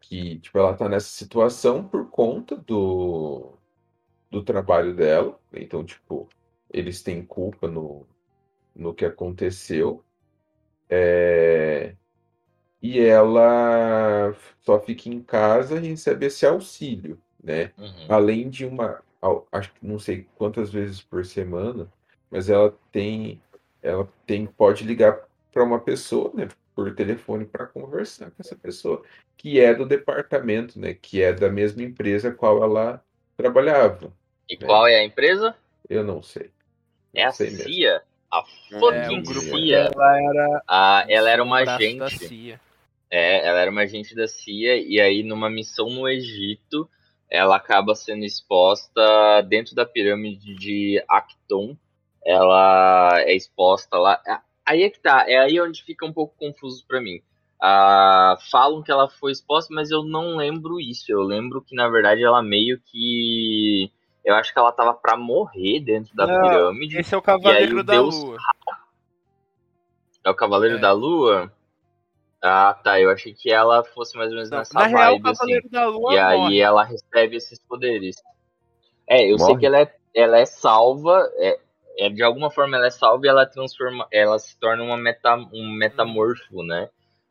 Que, 0.00 0.38
tipo, 0.40 0.58
ela 0.58 0.76
tá 0.76 0.88
nessa 0.88 1.08
situação 1.08 1.88
por 1.88 2.10
conta 2.10 2.56
do, 2.56 3.58
do 4.30 4.44
trabalho 4.44 4.94
dela. 4.96 5.40
Então, 5.52 5.84
tipo, 5.84 6.28
eles 6.70 7.02
têm 7.02 7.24
culpa 7.24 7.68
no, 7.68 8.06
no 8.74 8.94
que 8.94 9.04
aconteceu. 9.04 10.04
É, 10.88 11.96
E 12.82 13.00
ela 13.00 14.34
só 14.60 14.80
fica 14.80 15.08
em 15.08 15.22
casa 15.22 15.76
e 15.76 15.88
recebe 15.90 16.26
esse 16.26 16.44
auxílio, 16.46 17.20
né? 17.42 17.72
Uhum. 17.78 18.06
além 18.08 18.50
de 18.50 18.66
uma, 18.66 19.02
acho 19.52 19.72
que 19.74 19.86
não 19.86 19.98
sei 19.98 20.28
quantas 20.36 20.70
vezes 20.72 21.02
por 21.02 21.24
semana, 21.24 21.92
mas 22.32 22.50
ela 22.50 22.76
tem, 22.92 23.42
ela 23.82 24.08
tem, 24.26 24.46
pode 24.46 24.84
ligar 24.84 25.28
para 25.52 25.64
uma 25.64 25.80
pessoa, 25.80 26.32
né, 26.34 26.48
por 26.74 26.94
telefone 26.96 27.46
para 27.46 27.66
conversar 27.66 28.30
com 28.32 28.36
essa 28.40 28.56
pessoa, 28.56 29.04
que 29.36 29.60
é 29.60 29.74
do 29.74 29.86
departamento, 29.86 30.80
né, 30.80 30.94
que 30.94 31.22
é 31.22 31.32
da 31.34 31.50
mesma 31.50 31.82
empresa 31.84 32.32
qual 32.32 32.64
ela 32.64 33.04
trabalhava. 33.36 34.12
E 34.48 34.56
qual 34.56 34.86
é 34.86 34.96
a 35.00 35.04
empresa? 35.04 35.56
Eu 35.88 36.04
não 36.04 36.22
sei. 36.22 36.50
É 37.14 37.22
Não 37.22 37.28
a 37.28 37.32
sei 37.32 37.50
mesmo. 37.50 37.64
CIA. 37.64 38.02
A 38.30 38.42
É, 38.70 38.78
fucking 38.80 39.22
grupo 39.24 39.42
CIA. 39.42 39.90
dela 39.90 40.18
era 40.20 40.62
Ah, 40.66 41.04
ela 41.08 41.30
era 41.30 41.42
uma 41.44 41.60
agente. 41.60 42.18
CIA. 42.18 42.60
É, 43.10 43.46
ela 43.46 43.60
era 43.60 43.70
uma 43.70 43.82
agente 43.82 44.14
da 44.14 44.26
CIA 44.26 44.76
e 44.76 44.98
aí 45.00 45.22
numa 45.22 45.50
missão 45.50 45.90
no 45.90 46.08
Egito, 46.08 46.88
ela 47.28 47.56
acaba 47.56 47.94
sendo 47.94 48.24
exposta 48.24 49.42
dentro 49.42 49.74
da 49.74 49.84
pirâmide 49.84 50.54
de 50.54 51.04
Acton. 51.08 51.76
Ela 52.26 53.20
é 53.22 53.34
exposta 53.34 53.98
lá. 53.98 54.20
Aí 54.64 54.82
é 54.82 54.90
que 54.90 55.00
tá, 55.00 55.24
é 55.28 55.38
aí 55.38 55.60
onde 55.60 55.82
fica 55.82 56.06
um 56.06 56.12
pouco 56.12 56.34
confuso 56.38 56.84
pra 56.86 57.00
mim. 57.00 57.20
Ah, 57.60 58.36
falam 58.50 58.82
que 58.82 58.90
ela 58.90 59.08
foi 59.08 59.32
exposta, 59.32 59.72
mas 59.74 59.90
eu 59.90 60.02
não 60.04 60.36
lembro 60.36 60.80
isso. 60.80 61.10
Eu 61.10 61.22
lembro 61.22 61.62
que 61.62 61.74
na 61.74 61.88
verdade 61.88 62.22
ela 62.22 62.42
meio 62.42 62.80
que 62.86 63.90
eu 64.24 64.34
acho 64.34 64.52
que 64.52 64.58
ela 64.58 64.72
tava 64.72 64.94
pra 64.94 65.16
morrer 65.16 65.80
dentro 65.80 66.14
da 66.14 66.26
Não, 66.26 66.40
pirâmide. 66.40 66.98
Esse 66.98 67.14
é 67.14 67.18
o 67.18 67.22
Cavaleiro 67.22 67.82
da 67.82 67.92
Deus 67.94 68.14
Lua. 68.22 68.36
É 70.24 70.30
o 70.30 70.34
Cavaleiro 70.34 70.76
É. 70.76 70.80
da 70.80 70.92
Lua? 70.92 71.52
Ah, 72.40 72.74
tá. 72.82 73.00
Eu 73.00 73.10
achei 73.10 73.34
que 73.34 73.50
ela 73.50 73.82
fosse 73.84 74.16
mais 74.16 74.30
ou 74.30 74.36
menos 74.36 74.50
Não, 74.50 74.58
nessa 74.58 74.74
na 74.74 74.86
real, 74.86 75.14
o 75.16 75.20
vibe, 75.20 75.28
assim. 75.30 75.38
Cavaleiro 75.38 75.68
da 75.70 75.86
Lua 75.86 76.14
E 76.14 76.18
aí 76.18 76.38
morre. 76.38 76.60
ela 76.60 76.84
recebe 76.84 77.36
esses 77.36 77.58
poderes. 77.60 78.16
É, 79.08 79.30
eu 79.30 79.38
sei 79.38 79.48
Morre? 79.48 79.60
que 79.60 79.66
ela 79.66 79.80
é, 79.80 79.94
ela 80.14 80.38
é 80.38 80.46
salva, 80.46 81.28
é, 81.36 81.58
é, 82.02 82.08
de 82.08 82.22
alguma 82.22 82.50
forma 82.50 82.76
ela 82.76 82.86
é 82.86 82.90
salva 82.90 83.26
e 83.26 83.28
ela 83.28 83.46
transforma, 83.46 84.06
ela 84.10 84.38
se 84.38 84.58
torna 84.58 84.82
uma 84.82 84.96
meta, 84.96 85.36
um 85.52 85.70
metamorfo, 85.72 86.62
né? 86.62 86.88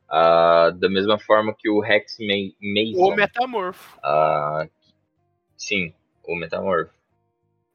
Ah, 0.08 0.70
da 0.74 0.88
mesma 0.88 1.18
forma 1.18 1.54
que 1.56 1.70
o 1.70 1.80
Rex 1.80 2.18
Ma- 2.20 2.52
Mason. 2.60 3.12
O 3.12 3.16
Metamorfo. 3.16 3.98
Ah, 4.02 4.66
sim, 5.56 5.94
o 6.22 6.36
metamorfo. 6.36 6.92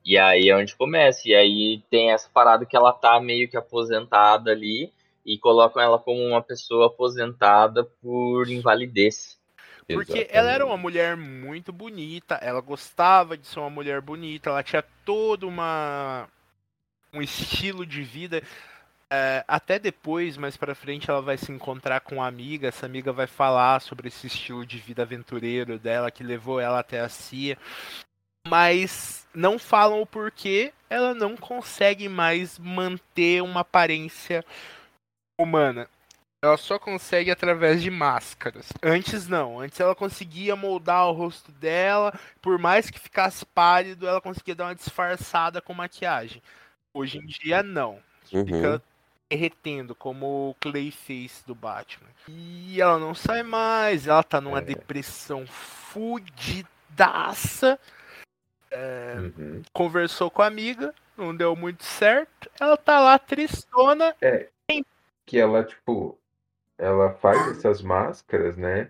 E 0.05 0.17
aí 0.17 0.49
é 0.49 0.55
onde 0.55 0.75
começa. 0.75 1.27
E 1.27 1.35
aí 1.35 1.83
tem 1.89 2.11
essa 2.11 2.29
parada 2.29 2.65
que 2.65 2.75
ela 2.77 2.93
tá 2.93 3.19
meio 3.19 3.49
que 3.49 3.57
aposentada 3.57 4.51
ali 4.51 4.93
e 5.25 5.37
colocam 5.37 5.81
ela 5.81 5.99
como 5.99 6.23
uma 6.23 6.41
pessoa 6.41 6.87
aposentada 6.87 7.83
por 7.83 8.47
invalidez. 8.49 9.37
Porque 9.87 10.27
ela 10.29 10.49
era 10.49 10.63
Exatamente. 10.63 10.63
uma 10.63 10.77
mulher 10.77 11.17
muito 11.17 11.71
bonita, 11.71 12.35
ela 12.35 12.61
gostava 12.61 13.37
de 13.37 13.47
ser 13.47 13.59
uma 13.59 13.69
mulher 13.69 14.01
bonita, 14.01 14.49
ela 14.49 14.61
tinha 14.63 14.83
todo 15.03 15.47
uma 15.47 16.27
um 17.18 17.22
estilo 17.22 17.86
de 17.86 18.03
vida. 18.03 18.41
É, 19.09 19.43
até 19.47 19.80
depois, 19.80 20.38
mais 20.38 20.57
pra 20.57 20.76
frente, 20.76 21.09
ela 21.09 21.22
vai 21.22 21.38
se 21.38 21.51
encontrar 21.51 22.01
com 22.01 22.15
uma 22.15 22.28
amiga. 22.28 22.68
Essa 22.68 22.86
amiga 22.86 23.11
vai 23.13 23.28
falar 23.28 23.82
sobre 23.82 24.07
esse 24.07 24.28
estilo 24.28 24.65
de 24.65 24.78
vida 24.78 25.03
aventureiro 25.03 25.80
dela 25.80 26.11
que 26.11 26.24
levou 26.24 26.59
ela 26.59 26.80
até 26.80 26.99
a 26.99 27.09
CIA. 27.09 27.57
Mas 28.47 29.28
não 29.34 29.59
falam 29.59 30.01
o 30.01 30.05
porquê 30.05 30.74
ela 30.89 31.13
não 31.13 31.36
consegue 31.36 32.07
mais 32.07 32.57
manter 32.57 33.43
uma 33.43 33.61
aparência 33.61 34.43
humana. 35.38 35.88
Ela 36.41 36.55
só 36.55 36.78
consegue 36.78 37.32
através 37.32 37.82
de 37.82 37.89
máscaras. 37.89 38.72
Antes 38.82 39.28
não. 39.28 39.59
Antes 39.59 39.80
ela 39.80 39.95
conseguia 39.95 40.55
moldar 40.55 41.07
o 41.07 41.11
rosto 41.11 41.51
dela. 41.51 42.18
Por 42.41 42.59
mais 42.59 42.89
que 42.89 42.99
ficasse 42.99 43.45
pálido, 43.45 44.07
ela 44.07 44.22
conseguia 44.22 44.55
dar 44.55 44.65
uma 44.65 44.76
disfarçada 44.76 45.61
com 45.61 45.74
maquiagem. 45.74 46.41
Hoje 46.97 47.19
em 47.19 47.25
dia 47.25 47.61
não. 47.61 47.99
Uhum. 48.33 48.45
Fica 48.45 48.81
derretendo, 49.29 49.93
como 49.93 50.49
o 50.49 50.55
Clayface 50.59 51.45
do 51.45 51.53
Batman. 51.53 52.07
E 52.27 52.81
ela 52.81 52.97
não 52.97 53.13
sai 53.13 53.43
mais. 53.43 54.07
Ela 54.07 54.23
tá 54.23 54.41
numa 54.41 54.57
É. 54.59 54.61
depressão 54.61 55.45
fudidaça. 56.47 57.77
Uhum. 58.73 59.61
Conversou 59.73 60.31
com 60.31 60.41
a 60.41 60.47
amiga. 60.47 60.93
Não 61.15 61.35
deu 61.35 61.55
muito 61.55 61.83
certo. 61.83 62.49
Ela 62.59 62.75
tá 62.77 62.99
lá 62.99 63.17
tristona. 63.19 64.15
que 65.25 65.37
ela, 65.37 65.63
tipo, 65.63 66.17
ela 66.77 67.13
faz 67.15 67.57
essas 67.57 67.81
máscaras, 67.81 68.55
né? 68.55 68.89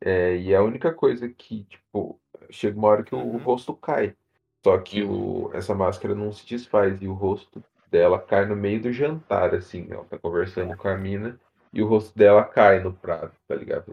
É, 0.00 0.36
e 0.36 0.54
a 0.54 0.62
única 0.62 0.92
coisa 0.92 1.26
que, 1.28 1.64
tipo, 1.64 2.18
chega 2.50 2.76
uma 2.78 2.88
hora 2.88 3.02
que 3.02 3.14
o, 3.14 3.18
o 3.18 3.32
Uhum. 3.32 3.38
rosto 3.38 3.74
cai. 3.74 4.14
Só 4.62 4.76
que 4.78 5.02
o, 5.02 5.50
essa 5.54 5.74
máscara 5.74 6.14
não 6.14 6.32
se 6.32 6.46
desfaz 6.46 7.00
e 7.00 7.08
o 7.08 7.14
rosto 7.14 7.62
dela 7.90 8.18
cai 8.18 8.46
no 8.46 8.54
meio 8.54 8.80
do 8.80 8.92
jantar, 8.92 9.54
assim. 9.54 9.86
Ela 9.90 10.04
tá 10.04 10.18
conversando 10.18 10.76
com 10.76 10.88
a 10.88 10.96
mina 10.96 11.38
e 11.72 11.82
o 11.82 11.86
rosto 11.86 12.16
dela 12.16 12.44
cai 12.44 12.80
no 12.80 12.92
prato, 12.92 13.34
tá 13.48 13.54
ligado? 13.54 13.86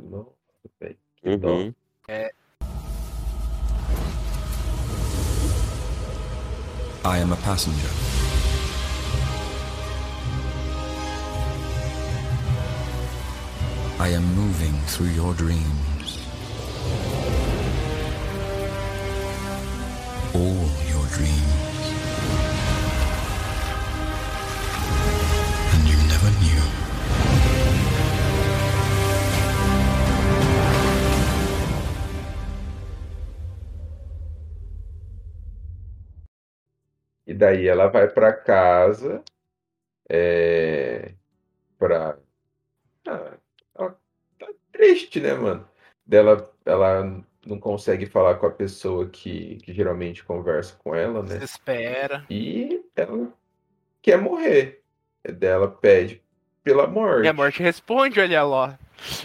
Velho, 0.79 0.97
que 1.15 1.37
dó. 1.37 1.53
Uhum. 1.53 1.73
I 7.05 7.19
am 7.19 7.31
a 7.31 7.37
passenger. 7.37 7.89
I 13.99 14.09
am 14.09 14.23
moving 14.35 14.73
through 14.87 15.07
your 15.07 15.33
dreams. 15.33 15.96
all 20.37 20.69
your 20.91 21.05
dreams. 21.15 21.83
And 25.73 25.83
you 25.89 25.97
never 26.11 26.31
knew. 26.41 26.63
E 37.25 37.33
daí 37.33 37.67
ela 37.67 37.87
vai 37.87 38.07
para 38.07 38.31
casa, 38.33 39.23
é, 40.09 41.13
para 41.79 42.17
ah, 43.07 43.33
ela 43.75 43.97
tá 44.39 44.47
triste, 44.71 45.19
né, 45.19 45.33
mano? 45.33 45.67
Dela, 46.05 46.49
ela 46.65 47.23
não 47.47 47.59
consegue 47.59 48.05
falar 48.05 48.35
com 48.35 48.45
a 48.45 48.51
pessoa 48.51 49.07
que, 49.07 49.55
que 49.63 49.73
geralmente 49.73 50.23
conversa 50.23 50.75
com 50.83 50.93
ela, 50.93 51.21
né? 51.23 51.35
Desespera. 51.35 52.23
E 52.29 52.81
ela 52.95 53.31
quer 54.01 54.17
morrer. 54.17 54.81
Dela 55.27 55.67
pede 55.67 56.21
pela 56.63 56.87
morte. 56.87 57.25
E 57.25 57.27
a 57.27 57.33
morte 57.33 57.61
responde, 57.61 58.19
olha 58.19 58.43
lá. 58.43 58.77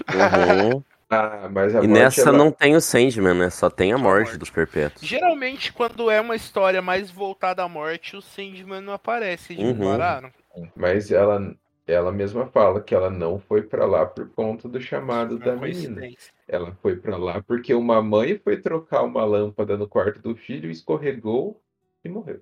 Uhum. 0.08 0.82
Ah, 1.14 1.46
mas 1.52 1.74
a 1.76 1.80
E 1.84 1.86
morte, 1.86 2.00
nessa 2.00 2.20
ela- 2.30 2.38
não 2.38 2.50
tem 2.50 2.74
o 2.74 2.80
Sandman, 2.80 3.34
né? 3.34 3.50
Só 3.50 3.68
tem 3.68 3.92
a 3.92 3.98
morte 3.98 4.28
morte. 4.28 4.38
dos 4.38 4.48
perpétuos. 4.48 5.02
Geralmente, 5.06 5.70
quando 5.70 6.10
é 6.10 6.18
uma 6.18 6.34
história 6.34 6.80
mais 6.80 7.10
voltada 7.10 7.62
à 7.62 7.68
morte, 7.68 8.16
o 8.16 8.22
Sandman 8.22 8.80
não 8.80 8.94
aparece. 8.94 9.54
Já 9.54 9.60
Uhum. 9.60 9.72
repararam? 9.74 10.30
Mas 10.74 11.10
ela, 11.12 11.54
ela 11.86 12.12
mesma 12.12 12.46
fala 12.46 12.80
que 12.80 12.94
ela 12.94 13.10
não 13.10 13.38
foi 13.38 13.62
pra 13.62 13.84
lá 13.86 14.06
por 14.06 14.28
conta 14.30 14.68
do 14.68 14.80
chamado 14.80 15.38
da 15.38 15.56
menina. 15.56 16.02
Ela 16.46 16.72
foi 16.80 16.96
pra 16.96 17.16
lá 17.16 17.42
porque 17.42 17.74
uma 17.74 18.00
mãe 18.00 18.38
foi 18.38 18.60
trocar 18.60 19.02
uma 19.02 19.24
lâmpada 19.24 19.76
no 19.76 19.88
quarto 19.88 20.20
do 20.20 20.36
filho, 20.36 20.70
escorregou 20.70 21.60
e 22.04 22.08
morreu. 22.08 22.40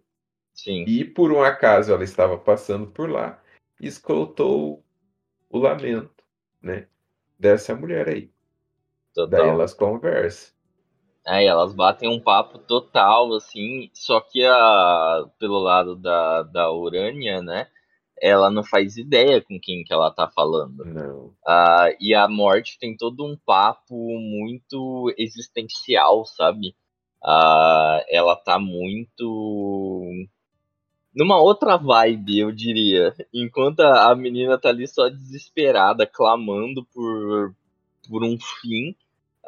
Sim. 0.52 0.84
E 0.86 1.04
por 1.04 1.32
um 1.32 1.42
acaso 1.42 1.92
ela 1.92 2.04
estava 2.04 2.36
passando 2.36 2.86
por 2.86 3.08
lá 3.08 3.40
e 3.80 3.86
escutou 3.86 4.84
o 5.48 5.58
lamento, 5.58 6.22
né, 6.60 6.86
dessa 7.38 7.74
mulher 7.74 8.08
aí. 8.08 8.30
Daí 9.16 9.28
Total. 9.28 9.46
elas 9.48 9.74
conversam. 9.74 10.54
Aí 11.26 11.46
elas 11.46 11.74
batem 11.74 12.08
um 12.08 12.20
papo 12.20 12.58
total, 12.58 13.34
assim, 13.34 13.90
só 13.92 14.20
que 14.20 14.44
a, 14.44 15.24
pelo 15.38 15.58
lado 15.58 15.94
da, 15.94 16.42
da 16.42 16.72
Urânia, 16.72 17.42
né? 17.42 17.68
Ela 18.20 18.50
não 18.50 18.62
faz 18.62 18.96
ideia 18.96 19.40
com 19.40 19.58
quem 19.58 19.82
que 19.82 19.92
ela 19.92 20.10
tá 20.10 20.28
falando. 20.28 20.84
Não. 20.84 21.32
Ah, 21.46 21.88
e 22.00 22.14
a 22.14 22.28
morte 22.28 22.78
tem 22.78 22.96
todo 22.96 23.24
um 23.24 23.36
papo 23.36 23.94
muito 24.20 25.12
existencial, 25.16 26.24
sabe? 26.26 26.74
Ah, 27.22 28.04
ela 28.08 28.36
tá 28.36 28.58
muito 28.58 30.10
numa 31.14 31.40
outra 31.40 31.76
vibe, 31.76 32.38
eu 32.38 32.52
diria. 32.52 33.14
Enquanto 33.32 33.80
a 33.80 34.14
menina 34.14 34.58
tá 34.58 34.68
ali 34.68 34.86
só 34.86 35.08
desesperada, 35.08 36.06
clamando 36.06 36.84
por, 36.94 37.54
por 38.08 38.24
um 38.24 38.38
fim, 38.38 38.94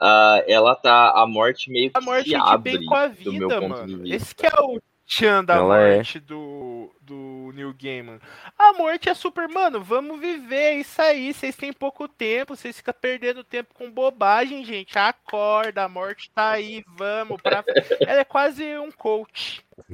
ah, 0.01 0.43
ela 0.47 0.75
tá. 0.75 1.13
A 1.15 1.27
morte 1.27 1.71
meio 1.71 1.91
que 1.91 1.99
A 1.99 2.01
morte 2.01 2.29
se 2.29 2.35
é 2.35 2.39
de 2.39 2.45
abre 2.45 2.79
bem 2.79 2.87
com 2.87 2.95
a 2.95 3.07
do 3.09 3.33
meu 3.33 3.49
vida, 3.49 3.61
ponto 3.61 3.87
de 3.87 3.93
mano. 3.93 4.03
vista. 4.03 4.17
Esse 4.17 4.35
que 4.35 4.47
é 4.47 4.61
o 4.61 4.81
tchan 5.13 5.45
da 5.45 5.55
Ela 5.57 5.79
é. 5.81 5.95
morte 5.97 6.19
do, 6.21 6.91
do 7.01 7.51
New 7.55 7.75
Gaiman. 7.81 8.19
A 8.59 8.73
morte 8.73 9.09
é 9.09 9.15
super, 9.15 9.49
mano, 9.49 9.83
vamos 9.83 10.19
viver 10.21 10.73
isso 10.75 11.01
aí. 11.03 11.33
Vocês 11.35 11.55
têm 11.55 11.73
pouco 11.73 12.09
tempo, 12.09 12.57
vocês 12.57 12.77
ficam 12.77 12.95
perdendo 12.99 13.45
tempo 13.45 13.75
com 13.75 13.91
bobagem, 13.91 14.65
gente. 14.65 14.99
Acorda, 14.99 15.85
a 15.85 15.89
morte 15.89 16.31
tá 16.31 16.51
aí, 16.53 16.83
vamos. 16.97 17.41
Pra... 17.43 17.63
Ela 18.01 18.21
é 18.21 18.25
quase 18.25 18.65
um 18.79 18.91
coach. 18.91 19.65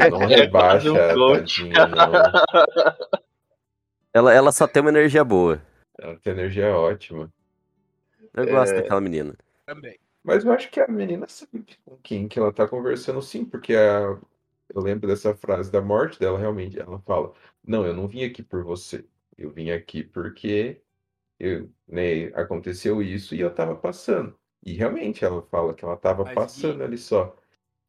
É, 0.00 0.08
não 0.10 0.18
rebaixa, 0.20 0.90
um 0.90 1.14
coach. 1.14 1.68
ela, 4.12 4.32
ela 4.32 4.52
só 4.52 4.66
tem 4.66 4.80
uma 4.80 4.90
energia 4.90 5.24
boa. 5.24 5.60
Ela 5.98 6.16
tem 6.16 6.32
energia 6.32 6.74
ótima. 6.76 7.30
Eu 8.34 8.46
gosto 8.46 8.72
É. 8.72 8.76
daquela 8.80 9.00
menina. 9.00 9.34
Também. 9.66 9.98
Mas 10.24 10.44
eu 10.44 10.52
acho 10.52 10.70
que 10.70 10.80
a 10.80 10.88
menina 10.88 11.26
sabe 11.28 11.66
com 11.84 11.98
quem 11.98 12.26
que 12.26 12.38
ela 12.38 12.50
tá 12.50 12.66
conversando 12.66 13.20
sim, 13.20 13.44
porque 13.44 13.74
a... 13.74 14.18
eu 14.74 14.80
lembro 14.80 15.06
dessa 15.06 15.34
frase 15.36 15.70
da 15.70 15.82
morte 15.82 16.18
dela, 16.18 16.38
realmente. 16.38 16.80
Ela 16.80 16.98
fala: 17.00 17.32
Não, 17.62 17.86
eu 17.86 17.94
não 17.94 18.08
vim 18.08 18.24
aqui 18.24 18.42
por 18.42 18.64
você. 18.64 19.04
Eu 19.36 19.50
vim 19.50 19.70
aqui 19.70 20.02
porque 20.02 20.80
eu, 21.38 21.70
né, 21.86 22.26
aconteceu 22.34 23.02
isso 23.02 23.34
e 23.34 23.40
eu 23.40 23.54
tava 23.54 23.76
passando. 23.76 24.34
E 24.64 24.72
realmente 24.72 25.24
ela 25.24 25.42
fala 25.42 25.74
que 25.74 25.84
ela 25.84 25.96
tava 25.96 26.24
Mas, 26.24 26.34
passando 26.34 26.82
ali 26.82 26.96
só. 26.96 27.36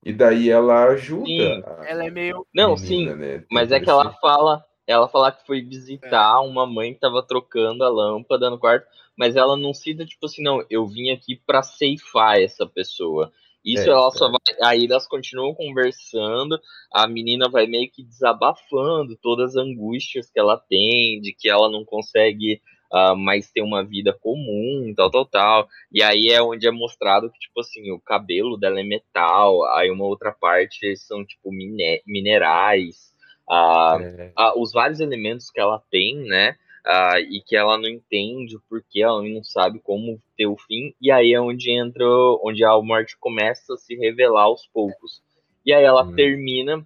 E 0.04 0.12
daí 0.12 0.50
ela 0.50 0.84
ajuda 0.90 1.26
Sim. 1.26 1.64
a 1.66 1.86
Ela 1.88 2.06
é 2.06 2.12
meio. 2.12 2.46
Não, 2.54 2.76
menina, 2.76 3.14
sim, 3.14 3.16
né? 3.16 3.46
Mas 3.50 3.72
é 3.72 3.80
que 3.80 3.90
ela 3.90 4.12
fala, 4.20 4.64
ela 4.88 5.08
fala 5.08 5.32
que 5.32 5.46
foi 5.46 5.62
visitar 5.62 6.42
uma 6.42 6.66
mãe 6.66 6.94
que 6.94 7.00
tava 7.00 7.24
trocando 7.24 7.84
a 7.84 7.90
lâmpada 7.90 8.50
no 8.50 8.60
quarto, 8.60 8.88
mas 9.18 9.36
ela 9.36 9.56
não 9.58 9.74
cita 9.74 10.06
tipo 10.06 10.26
assim, 10.26 10.44
não, 10.44 10.64
eu 10.70 10.86
vim 10.86 11.10
aqui 11.12 11.36
pra 11.46 11.64
ceifar 11.64 12.40
essa 12.40 12.66
pessoa. 12.66 13.32
Isso 13.64 13.90
É, 13.90 13.94
ela 13.94 14.08
é. 14.08 14.12
só 14.12 14.30
vai, 14.30 14.40
aí 14.64 14.86
elas 14.86 15.08
continuam 15.08 15.56
conversando, 15.56 16.60
a 16.94 17.08
menina 17.08 17.50
vai 17.50 17.66
meio 17.66 17.90
que 17.92 18.04
desabafando 18.04 19.18
todas 19.22 19.56
as 19.56 19.64
angústias 19.66 20.30
que 20.30 20.40
ela 20.40 20.58
tem, 20.58 21.20
de 21.20 21.34
que 21.34 21.50
ela 21.50 21.70
não 21.70 21.84
consegue 21.84 22.62
ah, 22.92 23.16
mais 23.16 23.50
ter 23.52 23.62
uma 23.62 23.84
vida 23.84 24.14
comum, 24.22 24.94
tal, 24.96 25.10
tal, 25.10 25.26
tal. 25.26 25.68
E 25.92 26.04
aí 26.04 26.28
é 26.30 26.42
onde 26.44 26.68
é 26.68 26.72
mostrado 26.72 27.32
que, 27.32 27.40
tipo 27.40 27.60
assim, 27.60 27.92
o 27.92 28.00
cabelo 28.00 28.56
dela 28.56 28.80
é 28.80 28.84
metal, 28.84 29.64
aí 29.74 29.90
uma 29.90 30.06
outra 30.06 30.32
parte 30.32 30.96
são, 30.98 31.26
tipo, 31.26 31.52
mine- 31.52 32.04
minerais, 32.06 33.15
ah, 33.50 33.98
É, 34.02 34.32
ah, 34.36 34.54
os 34.60 34.72
vários 34.72 35.00
elementos 35.00 35.50
que 35.52 35.60
ela 35.60 35.82
tem, 35.92 36.16
né? 36.16 36.56
ah, 36.86 37.20
e 37.20 37.42
que 37.42 37.56
ela 37.56 37.78
não 37.80 37.88
entende 37.90 38.56
o 38.56 38.62
porquê, 38.70 39.02
ela 39.02 39.22
não 39.24 39.44
sabe 39.44 39.80
como 39.80 40.22
ter 40.38 40.46
o 40.46 40.56
fim, 40.56 40.94
e 41.02 41.12
aí 41.12 41.34
é 41.34 41.42
onde 41.42 41.72
entra, 41.72 42.06
onde 42.44 42.64
a 42.64 42.80
morte 42.80 43.18
começa 43.18 43.74
a 43.74 43.78
se 43.78 43.96
revelar 43.96 44.44
aos 44.44 44.68
poucos. 44.68 45.20
E 45.66 45.74
aí 45.74 45.84
ela 45.84 46.04
Hum. 46.04 46.14
termina, 46.16 46.86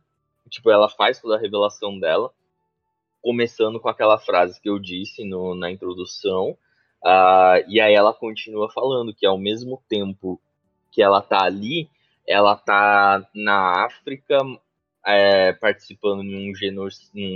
tipo, 0.49 0.71
ela 0.71 0.87
faz 0.87 1.19
toda 1.19 1.35
a 1.35 1.39
revelação 1.39 1.99
dela, 1.99 2.31
começando 3.21 3.79
com 3.79 3.89
aquela 3.89 4.17
frase 4.17 4.61
que 4.61 4.69
eu 4.69 4.79
disse 4.79 5.25
no, 5.25 5.53
na 5.53 5.69
introdução, 5.69 6.57
ah, 7.03 7.61
e 7.67 7.81
aí 7.81 7.93
ela 7.93 8.13
continua 8.13 8.71
falando 8.71 9.13
que 9.13 9.25
ao 9.25 9.37
mesmo 9.37 9.81
tempo 9.89 10.39
que 10.91 11.01
ela 11.01 11.21
tá 11.21 11.43
ali, 11.43 11.89
ela 12.25 12.55
tá 12.55 13.27
na 13.35 13.85
África 13.85 14.39
é, 15.05 15.53
participando 15.53 16.21
de 16.21 16.35
um, 16.35 16.55
geno, 16.55 16.87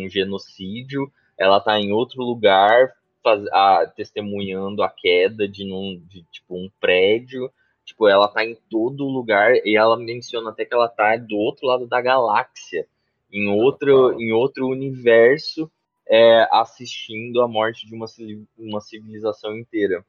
genocídio, 0.10 1.12
ela 1.38 1.60
tá 1.60 1.80
em 1.80 1.92
outro 1.92 2.22
lugar 2.22 2.94
faz, 3.24 3.46
a, 3.52 3.86
testemunhando 3.96 4.84
a 4.84 4.90
queda 4.90 5.48
de, 5.48 5.64
num, 5.64 6.00
de 6.08 6.24
tipo 6.24 6.56
um 6.56 6.70
prédio, 6.80 7.50
tipo 7.86 8.08
ela 8.08 8.28
tá 8.28 8.46
em 8.46 8.56
todo 8.70 9.06
lugar 9.06 9.56
e 9.66 9.76
ela 9.76 9.98
menciona 9.98 10.50
até 10.50 10.66
que 10.66 10.74
ela 10.74 10.90
tá 10.90 11.16
do 11.16 11.38
outro 11.38 11.66
lado 11.66 11.88
da 11.88 12.02
galáxia, 12.02 12.86
em 13.32 13.48
outro, 13.48 14.20
em 14.20 14.32
outro 14.32 14.68
universo, 14.68 15.72
é, 16.08 16.48
assistindo 16.52 17.42
a 17.42 17.48
morte 17.48 17.88
de 17.88 17.96
uma, 17.96 18.06
uma 18.58 18.82
civilização 18.82 19.58
inteira. 19.58 20.06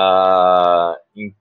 Ah, 0.00 0.96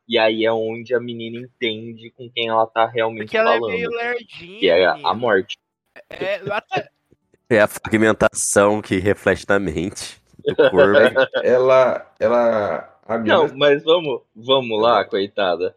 e, 0.07 0.17
aí 0.17 0.43
é 0.43 0.51
onde 0.51 0.95
a 0.95 0.99
menina 0.99 1.37
entende 1.37 2.09
com 2.17 2.27
quem 2.31 2.47
ela 2.47 2.65
tá 2.65 2.87
realmente 2.87 3.25
Porque 3.25 3.37
ela 3.37 3.53
é 3.53 3.59
falando, 3.59 3.71
meio 3.71 3.89
lerdinha. 3.91 4.59
que 4.59 4.67
é 4.67 4.85
a, 4.87 5.13
morte. 5.13 5.59
É, 6.09 6.41
até, 6.49 6.89
É 7.49 7.61
a 7.61 7.67
fragmentação 7.67 8.81
que 8.81 8.97
reflete 8.97 9.45
na 9.47 9.59
mente 9.59 10.19
do 10.43 10.55
corpo. 10.71 10.97
ela, 11.43 12.11
ela, 12.19 12.99
Não, 13.23 13.47
mas 13.55 13.83
vamos, 13.83 14.21
vamos 14.35 14.81
lá, 14.81 15.05
coitada. 15.05 15.75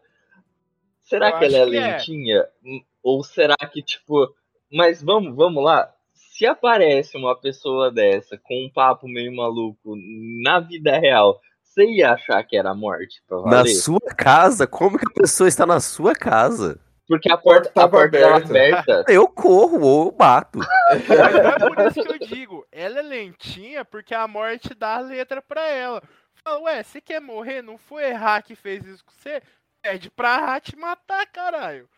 Será 1.03 1.29
Eu 1.29 1.37
que 1.37 1.45
ela 1.45 1.57
é 1.57 1.69
que 1.69 1.77
é. 1.77 1.87
lentinha? 1.97 2.47
Hum, 2.65 2.81
Ou 3.03 3.23
será 3.23 3.55
que, 3.71 3.83
tipo. 3.83 4.33
Mas 4.71 5.03
vamos, 5.03 5.35
vamos 5.35 5.63
lá. 5.63 5.93
Se 6.13 6.47
aparece 6.47 7.15
uma 7.15 7.35
pessoa 7.39 7.91
dessa 7.91 8.39
com 8.39 8.65
um 8.65 8.69
papo 8.69 9.07
meio 9.07 9.35
maluco 9.35 9.95
na 10.41 10.59
vida 10.59 10.97
real, 10.97 11.39
você 11.71 11.85
ia 11.85 12.11
achar 12.11 12.43
que 12.43 12.57
era 12.57 12.71
a 12.71 12.75
morte 12.75 13.21
na 13.45 13.65
sua 13.65 14.13
casa? 14.17 14.67
Como 14.67 14.99
que 14.99 15.05
a 15.09 15.13
pessoa 15.13 15.47
está 15.47 15.65
na 15.65 15.79
sua 15.79 16.13
casa? 16.13 16.77
Porque 17.07 17.31
a 17.31 17.37
porta 17.37 17.69
porta, 17.69 17.69
a 17.69 17.73
tava 17.73 17.97
porta 17.97 18.19
tava 18.19 18.35
aberta. 18.37 18.81
aberta. 18.81 19.05
Eu 19.11 19.27
corro 19.27 19.81
ou 19.81 20.05
eu 20.07 20.11
bato. 20.11 20.59
Mas 20.59 21.07
não 21.07 21.49
é 21.49 21.59
por 21.59 21.87
isso 21.87 22.03
que 22.03 22.23
eu 22.23 22.27
digo. 22.27 22.67
Ela 22.71 22.99
é 22.99 23.01
lentinha 23.01 23.83
porque 23.83 24.13
a 24.13 24.27
morte 24.27 24.73
dá 24.73 24.95
a 24.95 24.99
letra 25.01 25.41
pra 25.41 25.65
ela. 25.67 26.01
Fala, 26.43 26.61
ué, 26.61 26.83
você 26.83 27.01
quer 27.01 27.19
morrer? 27.19 27.61
Não 27.61 27.77
foi 27.77 28.05
errar 28.05 28.41
que 28.41 28.55
fez 28.55 28.85
isso 28.85 29.03
com 29.03 29.11
você? 29.11 29.41
Pede 29.81 30.09
pra 30.09 30.37
Ra 30.37 30.59
te 30.59 30.75
matar, 30.77 31.25
caralho. 31.27 31.89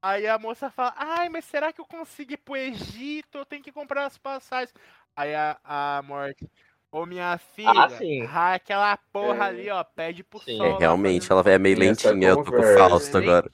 Aí 0.00 0.26
a 0.26 0.38
moça 0.38 0.70
fala, 0.70 0.94
ai, 0.96 1.28
mas 1.28 1.44
será 1.44 1.72
que 1.72 1.80
eu 1.80 1.86
consigo 1.86 2.32
ir 2.32 2.38
pro 2.38 2.56
Egito? 2.56 3.38
Eu 3.38 3.46
tenho 3.46 3.62
que 3.62 3.72
comprar 3.72 4.06
as 4.06 4.18
passagens. 4.18 4.74
Aí 5.16 5.34
a, 5.34 5.58
a 5.64 6.02
morte, 6.02 6.48
ô 6.92 7.06
minha 7.06 7.38
filha, 7.38 7.70
Ah, 7.70 7.88
sim. 7.88 8.22
Aquela 8.22 8.96
porra 9.12 9.46
É. 9.46 9.48
ali, 9.48 9.70
ó, 9.70 9.82
pede 9.82 10.22
pro 10.22 10.38
Sim. 10.40 10.58
sol. 10.58 10.66
É, 10.66 10.78
realmente, 10.78 11.32
ela 11.32 11.42
é 11.50 11.58
meio 11.58 11.78
lentinha. 11.78 12.28
Eu 12.28 12.36
tô 12.36 12.52
com 12.52 12.60
o. 12.60 12.62
Fausto 12.62 13.18
agora. 13.18 13.50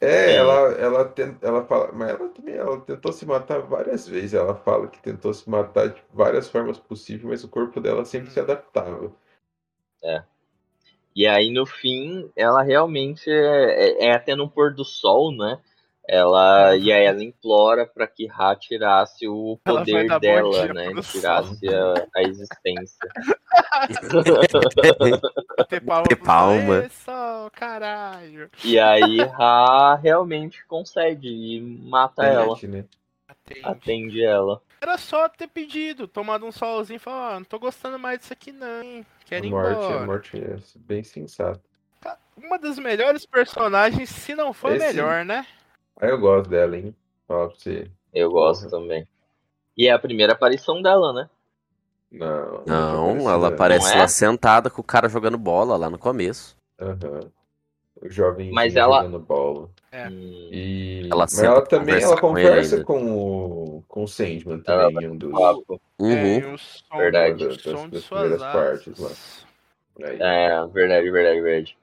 É, 0.00 0.06
Sim. 0.06 0.36
ela, 0.36 0.72
ela, 0.74 1.04
ten- 1.06 1.36
ela 1.42 1.64
fala, 1.64 1.90
mas 1.92 2.10
ela 2.10 2.28
também, 2.28 2.54
ela 2.54 2.80
tentou 2.80 3.12
se 3.12 3.26
matar 3.26 3.60
várias 3.62 4.08
vezes. 4.08 4.32
Ela 4.34 4.54
fala 4.54 4.88
que 4.88 5.00
tentou 5.00 5.34
se 5.34 5.48
matar 5.50 5.88
de 5.88 6.02
várias 6.12 6.48
formas 6.48 6.78
possíveis, 6.78 7.24
mas 7.24 7.44
o 7.44 7.48
corpo 7.48 7.80
dela 7.80 8.04
sempre 8.04 8.30
se 8.30 8.40
adaptava. 8.40 9.12
E 11.14 11.26
aí, 11.26 11.50
no 11.52 11.66
fim, 11.66 12.30
ela 12.36 12.62
realmente 12.62 13.28
é, 13.28 14.04
é- 14.04 14.06
é 14.06 14.12
até 14.14 14.34
no 14.36 14.48
pôr 14.48 14.72
do 14.74 14.84
sol, 14.84 15.32
né? 15.36 15.58
Ela 16.10 16.74
e 16.74 16.90
aí 16.90 17.04
ela 17.04 17.22
implora 17.22 17.84
para 17.86 18.06
que 18.06 18.26
Ra 18.26 18.56
tirasse 18.56 19.28
o 19.28 19.58
poder 19.62 20.08
dela, 20.18 20.50
dia 20.64 20.72
né? 20.72 20.88
Tirasse 21.02 21.68
a, 21.68 22.06
a 22.16 22.22
existência. 22.22 23.08
Ter 25.68 25.80
palma. 25.82 26.06
Ter 26.08 26.16
palma. 26.16 26.88
Só, 26.90 27.50
caralho. 27.50 28.50
E 28.64 28.78
aí 28.78 29.18
Ra 29.18 29.96
realmente 29.96 30.64
concede 30.66 31.28
e 31.28 31.60
mata 31.60 32.24
ela, 32.24 32.56
né? 32.62 32.84
Atende. 33.28 33.60
atende 33.62 34.24
ela. 34.24 34.62
Era 34.80 34.96
só 34.96 35.28
ter 35.28 35.48
pedido, 35.48 36.08
tomado 36.08 36.46
um 36.46 36.52
solzinho 36.52 36.96
e 36.96 37.00
falar, 37.00 37.34
não 37.34 37.44
tô 37.44 37.58
gostando 37.58 37.98
mais 37.98 38.20
disso 38.20 38.32
aqui 38.32 38.52
não, 38.52 38.82
hein? 38.82 39.04
Quero 39.26 39.44
ir 39.44 39.50
morte, 39.50 39.74
embora. 39.74 40.06
morte 40.06 40.36
é 40.42 40.56
bem 40.76 41.02
sensata. 41.02 41.60
Uma 42.36 42.58
das 42.58 42.78
melhores 42.78 43.26
personagens, 43.26 44.08
se 44.08 44.34
não 44.34 44.52
for 44.54 44.72
Esse- 44.72 44.86
melhor, 44.86 45.24
né? 45.24 45.44
Aí 46.00 46.10
eu 46.10 46.18
gosto 46.18 46.48
dela, 46.48 46.76
hein? 46.76 46.94
Fala 47.26 47.48
pra 47.48 47.56
você. 47.56 47.90
Eu 48.14 48.30
gosto 48.30 48.70
também. 48.70 49.06
E 49.76 49.88
é 49.88 49.92
a 49.92 49.98
primeira 49.98 50.32
aparição 50.32 50.80
dela, 50.82 51.12
né? 51.12 51.28
Não, 52.10 52.64
Não, 52.66 53.30
ela 53.30 53.50
parece. 53.50 53.54
aparece 53.54 53.86
Não 53.90 53.96
é? 53.96 53.98
lá 54.00 54.08
sentada 54.08 54.70
com 54.70 54.80
o 54.80 54.84
cara 54.84 55.08
jogando 55.08 55.36
bola 55.36 55.76
lá 55.76 55.90
no 55.90 55.98
começo. 55.98 56.56
Aham. 56.80 57.20
O 58.00 58.08
jovem 58.08 58.50
Mas 58.52 58.76
ela- 58.76 59.02
jogando 59.02 59.18
bola. 59.18 59.68
É. 59.90 60.08
Hum, 60.08 60.48
E... 60.52 61.08
Ela 61.10 61.24
Mas 61.24 61.32
senta 61.32 61.46
ela 61.48 61.62
também 61.66 61.86
conversar 61.86 62.06
ela 62.06 62.20
com 62.20 62.28
conversa 62.28 62.74
ainda. 62.76 62.86
com 62.86 63.12
o, 63.78 63.84
com 63.88 64.04
o 64.04 64.08
Sandman 64.08 64.62
Ela 64.66 64.88
também, 64.88 65.04
em 65.04 65.10
um 65.10 65.16
dos. 65.16 65.32
É, 65.32 66.02
Uhum. 66.02 66.38
e 66.38 66.44
o 66.54 66.58
som, 66.58 66.96
Verdade. 66.96 67.44
o 67.44 67.48
Das- 67.48 67.60
som 67.62 67.84
de 67.86 67.90
das 67.94 68.04
suas 68.04 68.20
primeiras 68.20 68.52
partes 68.52 68.98
lá. 68.98 69.10
Aí. 70.08 70.18
É, 70.20 70.66
verdade, 70.68 71.10
verdade, 71.10 71.40
verdade. 71.40 71.78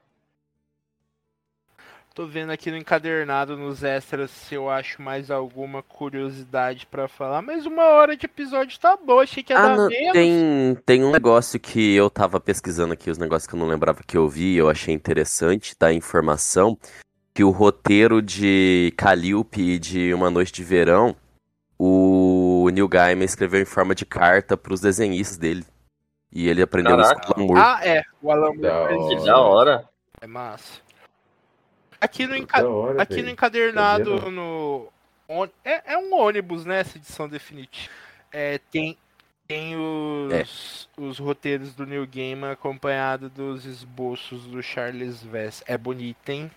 Tô 2.16 2.26
vendo 2.26 2.50
aqui 2.50 2.72
no 2.72 2.78
encadernado, 2.78 3.58
nos 3.58 3.84
extras, 3.84 4.32
se 4.32 4.56
eu 4.56 4.70
acho 4.70 5.02
mais 5.02 5.30
alguma 5.30 5.84
curiosidade 5.84 6.88
pra 6.88 7.10
falar. 7.10 7.42
Mas 7.42 7.66
uma 7.66 7.84
hora 7.90 8.16
de 8.16 8.26
episódio 8.26 8.80
tá 8.80 8.96
boa, 8.96 9.24
achei 9.24 9.44
que 9.44 9.52
ia 9.52 9.60
Ah, 9.60 9.68
dar 9.68 9.76
não, 9.76 9.88
menos. 9.90 10.14
tem, 10.14 10.76
tem 10.86 11.04
um 11.04 11.12
negócio 11.12 11.60
que 11.60 11.94
eu 11.94 12.10
tava 12.10 12.40
pesquisando 12.40 12.94
aqui, 12.94 13.12
os 13.12 13.18
negócios 13.18 13.46
que 13.46 13.54
eu 13.54 13.60
não 13.60 13.68
lembrava 13.68 14.00
que 14.02 14.16
eu 14.16 14.30
vi, 14.30 14.54
e 14.54 14.58
eu 14.58 14.70
achei 14.70 14.94
interessante 14.94 15.76
da 15.78 15.92
informação, 15.92 16.78
que 17.34 17.44
o 17.44 17.50
roteiro 17.50 18.22
de 18.22 18.94
Calliope 18.96 19.62
e 19.62 19.78
de 19.78 20.14
Uma 20.14 20.30
Noite 20.32 20.54
de 20.54 20.64
Verão, 20.64 21.14
o 21.78 22.70
Neil 22.72 22.88
Gaiman 22.88 23.26
escreveu 23.26 23.62
em 23.62 23.66
forma 23.66 23.94
de 23.94 24.06
carta 24.06 24.56
pros 24.56 24.80
desenhistas 24.80 25.36
dele. 25.38 25.66
E 26.32 26.48
ele 26.48 26.62
aprendeu 26.62 26.98
isso 26.98 27.14
com 27.14 27.28
o 27.28 27.36
Alan 27.36 27.46
Moore. 27.48 27.62
Ah, 27.62 27.80
é. 27.86 28.04
O 28.22 28.32
Alan 28.32 28.54
Moore 28.54 28.62
Da. 28.62 28.88
Que 29.10 29.26
da 29.26 29.38
hora. 29.38 29.90
É 30.22 30.28
massa. 30.28 30.85
Aqui 32.06 32.28
no, 32.28 32.36
enca... 32.36 32.68
hora, 32.68 33.02
Aqui 33.02 33.22
no 33.22 33.30
encadernado, 33.30 34.32
no. 34.32 34.88
É, 35.64 35.94
é 35.94 35.98
um 35.98 36.14
ônibus, 36.14 36.66
né? 36.66 36.80
Essa 36.80 36.98
edição 36.98 37.28
definitiva. 37.28 37.92
É, 38.32 38.60
tem 38.72 38.98
tem 39.48 39.76
os, 39.76 40.90
os 40.98 41.20
roteiros 41.20 41.76
do 41.76 41.86
Neil 41.86 42.08
Gaiman 42.08 42.52
acompanhado 42.52 43.30
dos 43.30 43.66
esboços 43.66 44.46
do 44.46 44.62
Charles 44.64 45.22
Vess. 45.22 45.64
É 45.68 45.78
bonito, 45.78 46.30
hein? 46.30 46.50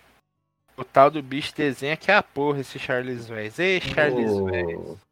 O 0.75 0.83
tal 0.83 1.11
do 1.11 1.21
bicho 1.21 1.53
desenha 1.55 1.95
que 1.95 2.09
é 2.09 2.15
a 2.15 2.23
porra 2.23 2.61
esse 2.61 2.79
Charles 2.79 3.27
Vess. 3.27 3.59
Ei, 3.59 3.79
Charles 3.79 4.31
O- 4.31 4.45
Vess. 4.45 5.08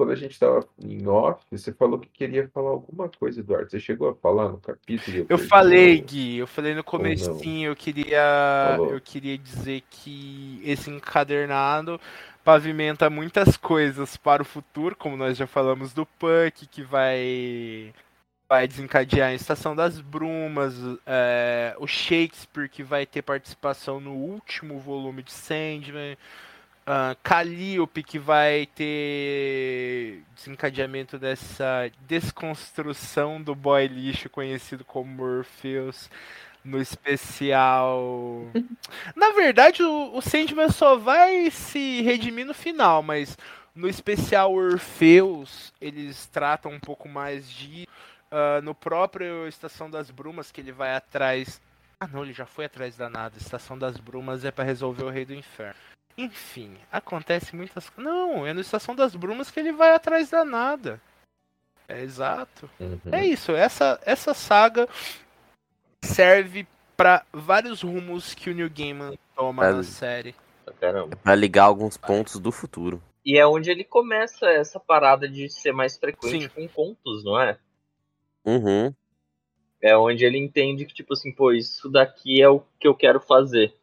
Quando 0.00 0.12
a 0.12 0.16
gente 0.16 0.40
tava 0.40 0.66
em 0.82 1.06
off, 1.06 1.44
você 1.50 1.74
falou 1.74 1.98
que 1.98 2.08
queria 2.08 2.48
falar 2.54 2.70
alguma 2.70 3.06
coisa, 3.10 3.40
Eduardo. 3.40 3.70
Você 3.70 3.78
chegou 3.78 4.08
a 4.08 4.14
falar 4.14 4.48
no 4.48 4.56
capítulo? 4.56 5.26
Eu 5.28 5.36
perdi 5.36 5.46
falei, 5.46 6.00
Gui, 6.00 6.38
eu 6.38 6.46
falei 6.46 6.74
no 6.74 6.82
comecinho, 6.82 7.70
eu 7.70 7.76
queria, 7.76 8.76
Falou. 8.78 8.94
eu 8.94 9.00
queria 9.02 9.36
dizer 9.36 9.82
que 9.90 10.58
esse 10.64 10.90
encadernado 10.90 12.00
pavimenta 12.42 13.10
muitas 13.10 13.58
coisas 13.58 14.16
para 14.16 14.40
o 14.40 14.46
futuro, 14.46 14.96
como 14.96 15.18
nós 15.18 15.36
já 15.36 15.46
falamos 15.46 15.92
do 15.92 16.06
Puck, 16.06 16.66
que 16.66 16.82
vai 16.82 17.92
vai 18.48 18.66
desencadear 18.66 19.28
a 19.28 19.34
Estação 19.34 19.76
das 19.76 20.00
Brumas, 20.00 20.76
é, 21.06 21.76
o 21.78 21.86
Shakespeare, 21.86 22.70
que 22.70 22.82
vai 22.82 23.04
ter 23.04 23.20
participação 23.20 24.00
no 24.00 24.14
último 24.14 24.78
volume 24.78 25.22
de 25.22 25.30
Sandman, 25.30 26.16
Calliope, 27.22 28.02
que 28.02 28.18
vai 28.18 28.66
ter 28.74 30.22
desencadeamento 30.34 31.18
dessa 31.18 31.90
desconstrução 32.06 33.40
do 33.40 33.54
boy 33.54 33.86
lixo 33.86 34.28
conhecido 34.28 34.84
como 34.84 35.10
Morpheus 35.10 36.10
no 36.64 36.80
especial. 36.80 38.44
Na 39.14 39.30
verdade, 39.32 39.82
o, 39.82 40.16
o 40.16 40.20
Sandman 40.20 40.70
só 40.70 40.96
vai 40.96 41.50
se 41.50 42.02
redimir 42.02 42.46
no 42.46 42.54
final, 42.54 43.02
mas 43.02 43.36
no 43.74 43.88
especial 43.88 44.52
Orpheus 44.52 45.72
eles 45.80 46.26
tratam 46.26 46.72
um 46.72 46.80
pouco 46.80 47.08
mais 47.08 47.48
de. 47.50 47.88
ah, 48.30 48.60
no 48.62 48.74
próprio 48.74 49.46
Estação 49.48 49.90
das 49.90 50.10
Brumas, 50.10 50.50
que 50.50 50.60
ele 50.60 50.72
vai 50.72 50.94
atrás. 50.94 51.60
Ah, 52.00 52.06
não, 52.06 52.22
ele 52.22 52.32
já 52.32 52.46
foi 52.46 52.64
atrás 52.64 52.96
da 52.96 53.08
nada. 53.08 53.36
Estação 53.36 53.78
das 53.78 53.96
Brumas 53.98 54.44
é 54.44 54.50
para 54.50 54.64
resolver 54.64 55.04
o 55.04 55.10
Rei 55.10 55.24
do 55.24 55.34
Inferno. 55.34 55.78
Enfim, 56.24 56.76
acontece 56.92 57.56
muitas 57.56 57.88
coisas. 57.88 58.12
Não, 58.12 58.46
é 58.46 58.52
no 58.52 58.60
Estação 58.60 58.94
das 58.94 59.14
Brumas 59.14 59.50
que 59.50 59.58
ele 59.58 59.72
vai 59.72 59.94
atrás 59.94 60.30
da 60.30 60.44
nada. 60.44 61.00
É 61.88 62.02
exato. 62.02 62.68
Uhum. 62.78 63.00
É 63.10 63.24
isso, 63.26 63.52
essa, 63.52 63.98
essa 64.04 64.34
saga 64.34 64.88
serve 66.04 66.66
pra 66.96 67.24
vários 67.32 67.82
rumos 67.82 68.34
que 68.34 68.50
o 68.50 68.54
New 68.54 68.68
Gaiman 68.70 69.18
toma 69.34 69.66
É. 69.66 69.72
na 69.72 69.82
série. 69.82 70.34
Pra 70.64 70.74
Caramba. 70.74 71.16
Pra 71.16 71.34
ligar 71.34 71.64
alguns 71.64 71.96
pontos 71.96 72.38
do 72.38 72.52
futuro. 72.52 73.02
E 73.24 73.38
é 73.38 73.46
onde 73.46 73.70
ele 73.70 73.84
começa 73.84 74.46
essa 74.46 74.78
parada 74.78 75.28
de 75.28 75.48
ser 75.48 75.72
mais 75.72 75.96
frequente 75.96 76.42
Sim. 76.44 76.48
com 76.48 76.68
contos, 76.68 77.24
não 77.24 77.40
é? 77.40 77.58
Uhum. 78.44 78.94
É 79.82 79.96
onde 79.96 80.24
ele 80.24 80.38
entende 80.38 80.84
que, 80.84 80.92
tipo 80.94 81.14
assim, 81.14 81.32
pô, 81.32 81.52
isso 81.52 81.88
daqui 81.88 82.42
é 82.42 82.48
o 82.48 82.60
que 82.78 82.86
eu 82.86 82.94
quero 82.94 83.20
fazer. 83.20 83.74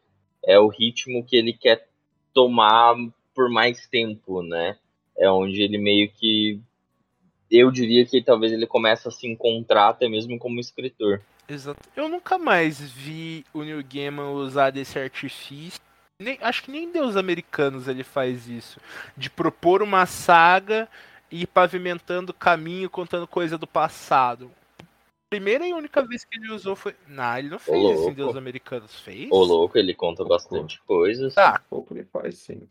É 0.44 0.58
o 0.58 0.68
ritmo 0.68 1.24
que 1.24 1.36
ele 1.36 1.52
quer 1.52 1.87
tomar 2.32 2.96
por 3.34 3.50
mais 3.50 3.86
tempo, 3.86 4.42
né? 4.42 4.76
É 5.16 5.30
onde 5.30 5.62
ele 5.62 5.78
meio 5.78 6.10
que. 6.10 6.60
Eu 7.50 7.70
diria 7.70 8.04
que 8.04 8.22
talvez 8.22 8.52
ele 8.52 8.66
começa 8.66 9.08
a 9.08 9.12
se 9.12 9.26
encontrar 9.26 9.88
até 9.88 10.08
mesmo 10.08 10.38
como 10.38 10.60
escritor. 10.60 11.22
Exato. 11.48 11.80
Eu 11.96 12.08
nunca 12.08 12.36
mais 12.36 12.78
vi 12.78 13.44
o 13.54 13.62
New 13.62 13.82
Gaiman 13.82 14.32
usar 14.32 14.70
desse 14.70 14.98
artifício. 14.98 15.80
Nem, 16.20 16.36
acho 16.42 16.62
que 16.62 16.70
nem 16.70 16.92
Deus 16.92 17.16
Americanos 17.16 17.88
ele 17.88 18.04
faz 18.04 18.48
isso. 18.48 18.78
De 19.16 19.30
propor 19.30 19.82
uma 19.82 20.04
saga 20.04 20.88
e 21.30 21.42
ir 21.42 21.46
pavimentando 21.46 22.34
caminho, 22.34 22.90
contando 22.90 23.26
coisa 23.26 23.56
do 23.56 23.66
passado. 23.66 24.50
Primeira 25.30 25.66
e 25.66 25.72
única 25.74 26.02
vez 26.06 26.24
que 26.24 26.38
ele 26.38 26.50
usou 26.52 26.74
foi. 26.74 26.94
Não, 27.06 27.36
ele 27.38 27.50
não 27.50 27.58
fez 27.58 27.76
em 27.76 27.82
louco. 27.82 28.14
Deus 28.14 28.36
Americanos. 28.36 28.98
Fez? 29.00 29.28
Ô, 29.30 29.44
louco, 29.44 29.76
ele 29.76 29.94
conta 29.94 30.24
bastante 30.24 30.80
coisas. 30.82 31.34
Tá, 31.34 31.60
Pouco 31.68 31.94
ele 31.94 32.04
faz, 32.04 32.38
sim. 32.38 32.68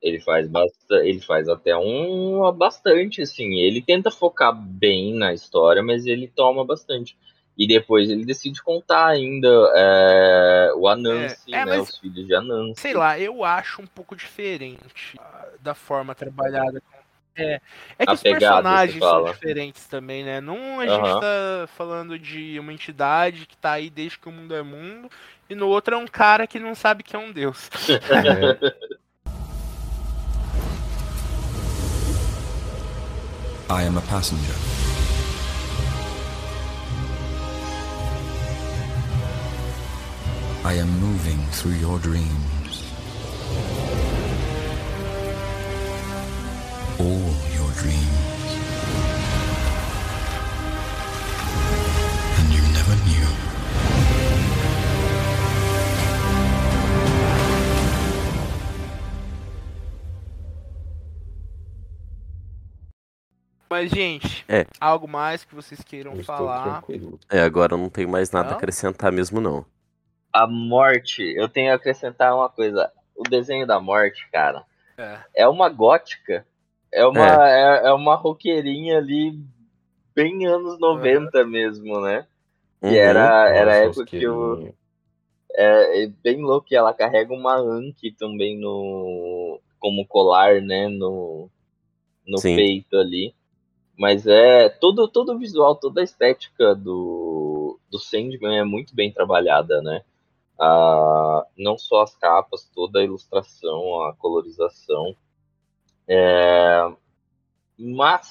Ele 0.00 0.20
faz 0.20 0.46
bastante, 0.48 1.08
ele 1.08 1.20
faz 1.20 1.48
até 1.48 1.76
um 1.76 2.52
bastante, 2.52 3.22
assim. 3.22 3.54
Ele 3.54 3.82
tenta 3.82 4.10
focar 4.10 4.54
bem 4.54 5.14
na 5.14 5.32
história, 5.32 5.82
mas 5.82 6.06
ele 6.06 6.28
toma 6.28 6.64
bastante. 6.64 7.18
E 7.58 7.66
depois 7.66 8.10
ele 8.10 8.24
decide 8.24 8.62
contar 8.62 9.06
ainda 9.06 9.48
é, 9.74 10.72
o 10.76 10.86
Anansi, 10.86 11.52
É, 11.54 11.56
é, 11.56 11.64
né? 11.64 11.76
mas- 11.78 11.88
Os 11.88 11.98
filhos 11.98 12.26
de 12.26 12.34
Anansi. 12.34 12.80
sei 12.82 12.92
lá, 12.92 13.18
eu 13.18 13.42
acho 13.42 13.80
um 13.80 13.86
pouco 13.86 14.14
diferente 14.14 15.18
ah, 15.18 15.48
da 15.60 15.74
forma 15.74 16.14
trabalhada. 16.14 16.80
É, 17.36 17.60
é 17.98 18.06
que 18.06 18.12
os 18.12 18.22
personagens 18.22 18.98
são 18.98 19.24
diferentes 19.24 19.84
também, 19.86 20.24
né? 20.24 20.40
Num 20.40 20.80
a 20.80 20.86
gente 20.86 21.00
Aham. 21.00 21.20
tá 21.20 21.68
falando 21.76 22.18
de 22.18 22.58
uma 22.58 22.72
entidade 22.72 23.46
que 23.46 23.56
tá 23.56 23.72
aí 23.72 23.90
desde 23.90 24.18
que 24.18 24.28
o 24.28 24.32
mundo 24.32 24.54
é 24.54 24.62
mundo, 24.62 25.10
e 25.48 25.54
no 25.54 25.68
outro 25.68 25.94
é 25.94 25.98
um 25.98 26.06
cara 26.06 26.46
que 26.46 26.58
não 26.58 26.74
sabe 26.74 27.02
que 27.02 27.14
é 27.14 27.18
um 27.18 27.30
deus. 27.30 27.68
É, 27.90 28.96
I 33.68 33.82
am 33.82 33.98
a 33.98 34.00
passenger. 34.02 34.54
I 40.64 40.74
am 40.74 40.88
moving 41.00 41.44
through 41.50 41.74
your 41.74 41.98
dreams. 41.98 42.46
All 46.98 47.30
your 47.56 47.70
dreams. 47.80 48.52
And 52.38 52.48
you 52.54 52.62
never 52.72 52.96
knew. 53.04 53.28
Mas, 63.68 63.90
gente, 63.90 64.44
É. 64.48 64.64
algo 64.80 65.08
mais 65.08 65.44
que 65.44 65.54
vocês 65.54 65.80
queiram 65.82 66.14
eu 66.14 66.24
falar? 66.24 66.84
É, 67.28 67.40
agora 67.40 67.74
eu 67.74 67.78
não 67.78 67.88
tenho 67.90 68.08
mais 68.08 68.30
nada 68.30 68.48
Não? 68.50 68.54
a 68.54 68.58
acrescentar 68.58 69.10
mesmo, 69.10 69.40
não. 69.40 69.66
A 70.32 70.46
morte, 70.46 71.22
eu 71.36 71.48
tenho 71.48 71.68
que 71.68 71.74
acrescentar 71.74 72.34
uma 72.34 72.48
coisa. 72.48 72.90
O 73.16 73.22
desenho 73.24 73.66
da 73.66 73.80
morte, 73.80 74.28
cara, 74.30 74.64
É. 74.96 75.18
é 75.34 75.48
uma 75.48 75.68
gótica. 75.68 76.46
É 76.96 77.06
uma, 77.06 77.50
é. 77.50 77.88
É, 77.88 77.92
uma 77.92 78.14
roqueirinha 78.14 78.96
ali, 78.96 79.38
bem 80.14 80.46
anos 80.46 80.80
90 80.80 81.44
mesmo, 81.44 82.00
né? 82.00 82.26
Uhum. 82.80 82.90
E 82.90 82.96
era, 82.96 83.50
era 83.50 83.82
a 83.82 83.86
Nossa, 83.86 84.00
época 84.00 84.06
que 84.06 84.22
eu. 84.22 84.74
É, 85.52 86.04
é 86.04 86.06
bem 86.24 86.40
louco, 86.40 86.68
ela 86.70 86.94
carrega 86.94 87.34
uma 87.34 87.54
Anki 87.54 88.12
também 88.12 88.58
no. 88.58 89.60
como 89.78 90.06
colar, 90.06 90.62
né? 90.62 90.88
No, 90.88 91.50
no 92.26 92.38
Sim. 92.38 92.56
peito 92.56 92.96
ali. 92.96 93.34
Mas 93.98 94.26
é. 94.26 94.70
Todo, 94.70 95.06
todo 95.06 95.34
o 95.34 95.38
visual, 95.38 95.76
toda 95.76 96.00
a 96.00 96.04
estética 96.04 96.74
do, 96.74 97.78
do 97.90 97.98
Sandman 97.98 98.58
é 98.58 98.64
muito 98.64 98.94
bem 98.94 99.12
trabalhada, 99.12 99.82
né? 99.82 100.02
Ah, 100.58 101.44
não 101.58 101.76
só 101.76 102.00
as 102.00 102.16
capas, 102.16 102.70
toda 102.74 103.00
a 103.00 103.04
ilustração, 103.04 104.02
a 104.04 104.14
colorização. 104.14 105.14
É, 106.08 106.88
mas 107.78 108.28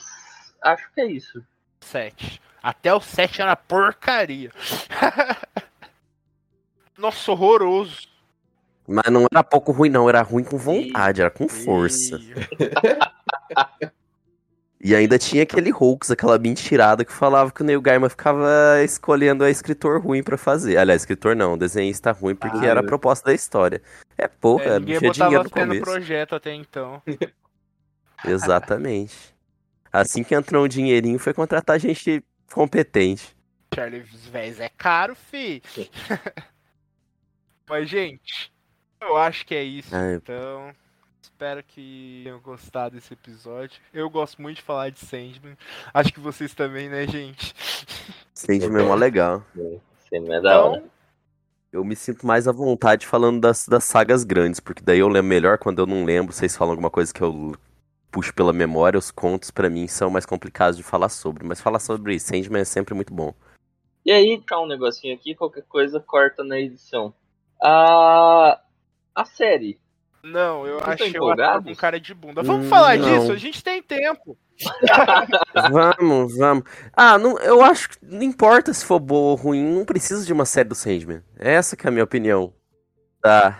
acho 0.62 0.92
que 0.94 1.02
é 1.02 1.08
isso. 1.08 1.44
7. 1.82 2.42
Até 2.64 2.94
o 2.94 3.00
7 3.00 3.42
era 3.42 3.56
porcaria. 3.56 4.52
Nossa, 6.98 7.32
horroroso. 7.32 8.08
Mas 8.88 9.12
não 9.12 9.26
era 9.32 9.44
pouco 9.44 9.72
ruim, 9.72 9.90
não. 9.90 10.08
Era 10.08 10.22
ruim 10.22 10.44
com 10.44 10.58
vontade, 10.58 11.22
era 11.22 11.30
com 11.30 11.48
força. 11.48 12.20
E 14.86 14.96
ainda 14.96 15.18
tinha 15.18 15.42
aquele 15.42 15.74
hoax, 15.74 16.12
aquela 16.12 16.38
mentirada 16.38 17.04
que 17.04 17.12
falava 17.12 17.52
que 17.52 17.64
o 17.64 17.66
Neil 17.66 17.82
Gaiman 17.82 18.08
ficava 18.08 18.48
escolhendo 18.84 19.44
a 19.44 19.50
escritor 19.50 20.00
ruim 20.00 20.22
pra 20.22 20.38
fazer. 20.38 20.78
Aliás, 20.78 21.02
escritor 21.02 21.36
não, 21.36 21.58
desenhista 21.58 22.12
ruim, 22.12 22.36
porque 22.36 22.64
Ah, 22.64 22.70
era 22.70 22.82
a 22.82 22.84
é. 22.84 22.86
proposta 22.86 23.26
da 23.26 23.34
história. 23.34 23.82
É 24.16 24.28
porra, 24.28 24.66
é, 24.66 24.80
não 24.80 24.86
tinha 24.86 25.12
dinheiro 25.12 25.44
no 25.46 25.50
começo. 25.50 25.82
projeto 25.82 26.36
até 26.36 26.54
então. 26.54 27.02
Exatamente. 28.24 29.36
Assim 29.92 30.24
que 30.24 30.36
entrou 30.36 30.66
um 30.66 30.68
dinheirinho, 30.68 31.18
foi 31.20 31.34
contratar 31.34 31.80
gente 31.80 32.24
competente. 32.54 33.36
Charles 33.74 34.08
Vez 34.28 34.60
é 34.60 34.70
caro, 34.70 35.16
fi. 35.16 35.62
Mas, 37.68 37.90
gente, 37.90 38.54
eu 39.02 39.18
acho 39.18 39.46
que 39.46 39.56
é 39.56 39.64
isso, 39.64 39.96
Ai. 39.96 40.16
então. 40.16 40.74
Espero 41.22 41.64
que 41.64 42.22
tenham 42.24 42.40
gostado 42.40 42.96
desse 42.96 43.14
episódio. 43.14 43.82
Eu 43.94 44.10
gosto 44.10 44.42
muito 44.42 44.58
de 44.58 44.64
falar 44.64 44.90
de 44.90 45.00
Sandman. 45.00 45.58
Acho 45.94 46.14
que 46.14 46.20
vocês 46.20 46.54
também, 46.54 46.88
né, 46.88 47.06
gente? 47.08 47.54
Sandman 48.34 48.84
é 48.84 48.88
mó 48.88 48.96
legal. 48.96 49.44
Não 49.56 50.34
é 50.34 50.42
da 50.42 50.64
hora. 50.64 50.78
Então, 50.78 50.92
Eu 51.74 51.84
me 51.84 51.96
sinto 51.96 52.26
mais 52.26 52.48
à 52.48 52.54
vontade 52.54 53.06
falando 53.06 53.42
das, 53.42 53.68
das 53.68 53.84
sagas 53.84 54.24
grandes, 54.24 54.62
porque 54.62 54.82
daí 54.82 55.00
eu 55.00 55.10
lembro 55.10 55.28
melhor 55.28 55.58
quando 55.58 55.80
eu 55.80 55.86
não 55.86 56.06
lembro, 56.06 56.32
vocês 56.34 56.56
falam 56.56 56.72
alguma 56.72 56.90
coisa 56.90 57.14
que 57.14 57.22
eu 57.22 57.58
puxo 58.16 58.34
pela 58.34 58.54
memória, 58.54 58.98
os 58.98 59.12
contos 59.12 59.52
pra 59.52 59.70
mim 59.70 59.88
são 59.90 60.10
mais 60.10 60.26
complicados 60.26 60.78
de 60.78 60.84
falar 60.84 61.10
sobre. 61.10 61.46
Mas 61.46 61.60
falar 61.60 61.80
sobre 61.80 62.18
Sandman 62.18 62.62
é 62.62 62.66
sempre 62.66 62.94
muito 62.94 63.14
bom. 63.14 63.34
E 64.06 64.12
aí, 64.12 64.42
tá 64.48 64.58
um 64.62 64.66
negocinho 64.68 65.14
aqui, 65.14 65.36
qualquer 65.36 65.64
coisa 65.64 66.00
corta 66.00 66.42
na 66.42 66.58
edição. 66.58 67.14
A, 67.62 68.58
a 69.14 69.26
série. 69.26 69.78
não, 70.24 70.66
eu 70.66 70.80
Vocês 70.80 71.02
achei 71.02 71.20
o 71.20 71.30
ator 71.30 71.62
com 71.64 71.76
cara 71.76 72.00
de 72.00 72.14
bunda. 72.14 72.42
Vamos 72.42 72.68
Hum, 72.68 72.70
falar 72.70 72.98
não. 72.98 73.20
disso, 73.20 73.34
a 73.34 73.38
gente 73.38 73.62
tem 73.62 73.84
tempo. 73.84 74.38
Vamos, 75.70 76.38
vamos. 76.38 76.64
Ah, 76.94 77.18
não, 77.18 77.38
eu 77.40 77.62
acho 77.62 77.90
que 77.90 77.98
não 78.02 78.24
importa 78.24 78.74
se 78.74 78.86
for 78.86 79.00
boa 79.00 79.32
ou 79.32 79.36
ruim, 79.36 79.62
não 79.62 79.84
precisa 79.84 80.26
de 80.26 80.32
uma 80.32 80.46
série 80.46 80.70
do 80.70 80.76
Sandman. 80.76 81.22
Essa 81.38 81.76
que 81.76 81.86
é 81.86 81.90
a 81.90 81.92
minha 81.92 82.04
opinião. 82.06 82.54
Tá. 83.22 83.60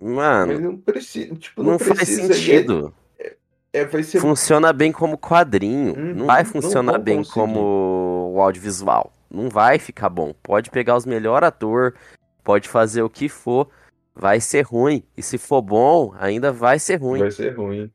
Mas 0.00 0.10
Mano, 0.10 0.58
não 0.60 0.76
precisa, 0.78 1.32
tipo, 1.36 1.62
não, 1.62 1.72
não 1.72 1.78
faz 1.78 1.92
precisa. 1.92 2.32
e 2.32 2.34
sentido. 2.34 2.92
É, 3.72 3.84
vai 3.86 4.02
ser 4.02 4.20
Funciona 4.20 4.72
bem 4.72 4.92
como 4.92 5.16
quadrinho. 5.16 5.94
Hum, 5.98 6.14
Não 6.14 6.26
vai 6.26 6.42
não 6.42 6.50
funcionar 6.50 6.92
vão 6.94 7.02
bem 7.02 7.16
conseguir. 7.18 7.34
como 7.34 8.32
o 8.34 8.40
audiovisual. 8.40 9.12
Não 9.30 9.48
vai 9.48 9.78
ficar 9.78 10.10
bom. 10.10 10.34
Pode 10.42 10.70
pegar 10.70 10.96
os 10.96 11.06
melhores 11.06 11.48
atores, 11.48 11.94
pode 12.44 12.68
fazer 12.68 13.02
o 13.02 13.08
que 13.08 13.28
for, 13.30 13.68
vai 14.14 14.40
ser 14.40 14.62
ruim. 14.62 15.02
E 15.16 15.22
se 15.22 15.38
for 15.38 15.62
bom, 15.62 16.12
ainda 16.18 16.52
vai 16.52 16.78
ser 16.78 16.96
ruim. 16.96 17.20
Vai 17.20 17.30
ser 17.30 17.56
ruim. 17.56 17.90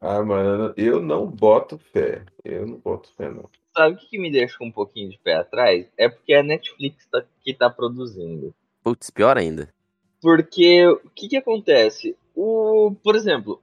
Ah, 0.00 0.22
mano, 0.22 0.74
eu 0.76 1.00
não 1.00 1.26
boto 1.26 1.78
fé. 1.78 2.22
Eu 2.44 2.66
não 2.66 2.76
boto 2.76 3.10
fé, 3.16 3.30
não. 3.30 3.48
Sabe 3.74 3.94
o 3.94 3.98
que, 3.98 4.06
que 4.06 4.18
me 4.18 4.30
deixa 4.30 4.62
um 4.62 4.70
pouquinho 4.70 5.08
de 5.10 5.18
pé 5.18 5.34
atrás? 5.36 5.86
É 5.96 6.10
porque 6.10 6.34
é 6.34 6.40
a 6.40 6.42
Netflix 6.42 7.06
tá- 7.10 7.24
que 7.42 7.54
tá 7.54 7.70
produzindo. 7.70 8.54
Putz, 8.82 9.08
pior 9.08 9.38
ainda. 9.38 9.68
Porque 10.20 10.86
o 10.86 11.08
que, 11.14 11.28
que 11.28 11.36
acontece? 11.38 12.14
O, 12.36 12.94
por 13.02 13.16
exemplo, 13.16 13.62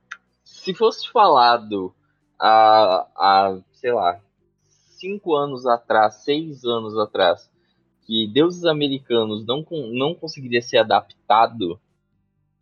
se 0.51 0.73
fosse 0.73 1.09
falado 1.09 1.95
há, 2.37 3.07
há, 3.15 3.59
sei 3.71 3.93
lá, 3.93 4.21
cinco 4.67 5.33
anos 5.33 5.65
atrás, 5.65 6.15
seis 6.23 6.65
anos 6.65 6.97
atrás, 6.97 7.49
que 8.05 8.27
Deuses 8.27 8.65
Americanos 8.65 9.45
não, 9.45 9.65
não 9.91 10.13
conseguiria 10.13 10.61
ser 10.61 10.79
adaptado, 10.79 11.79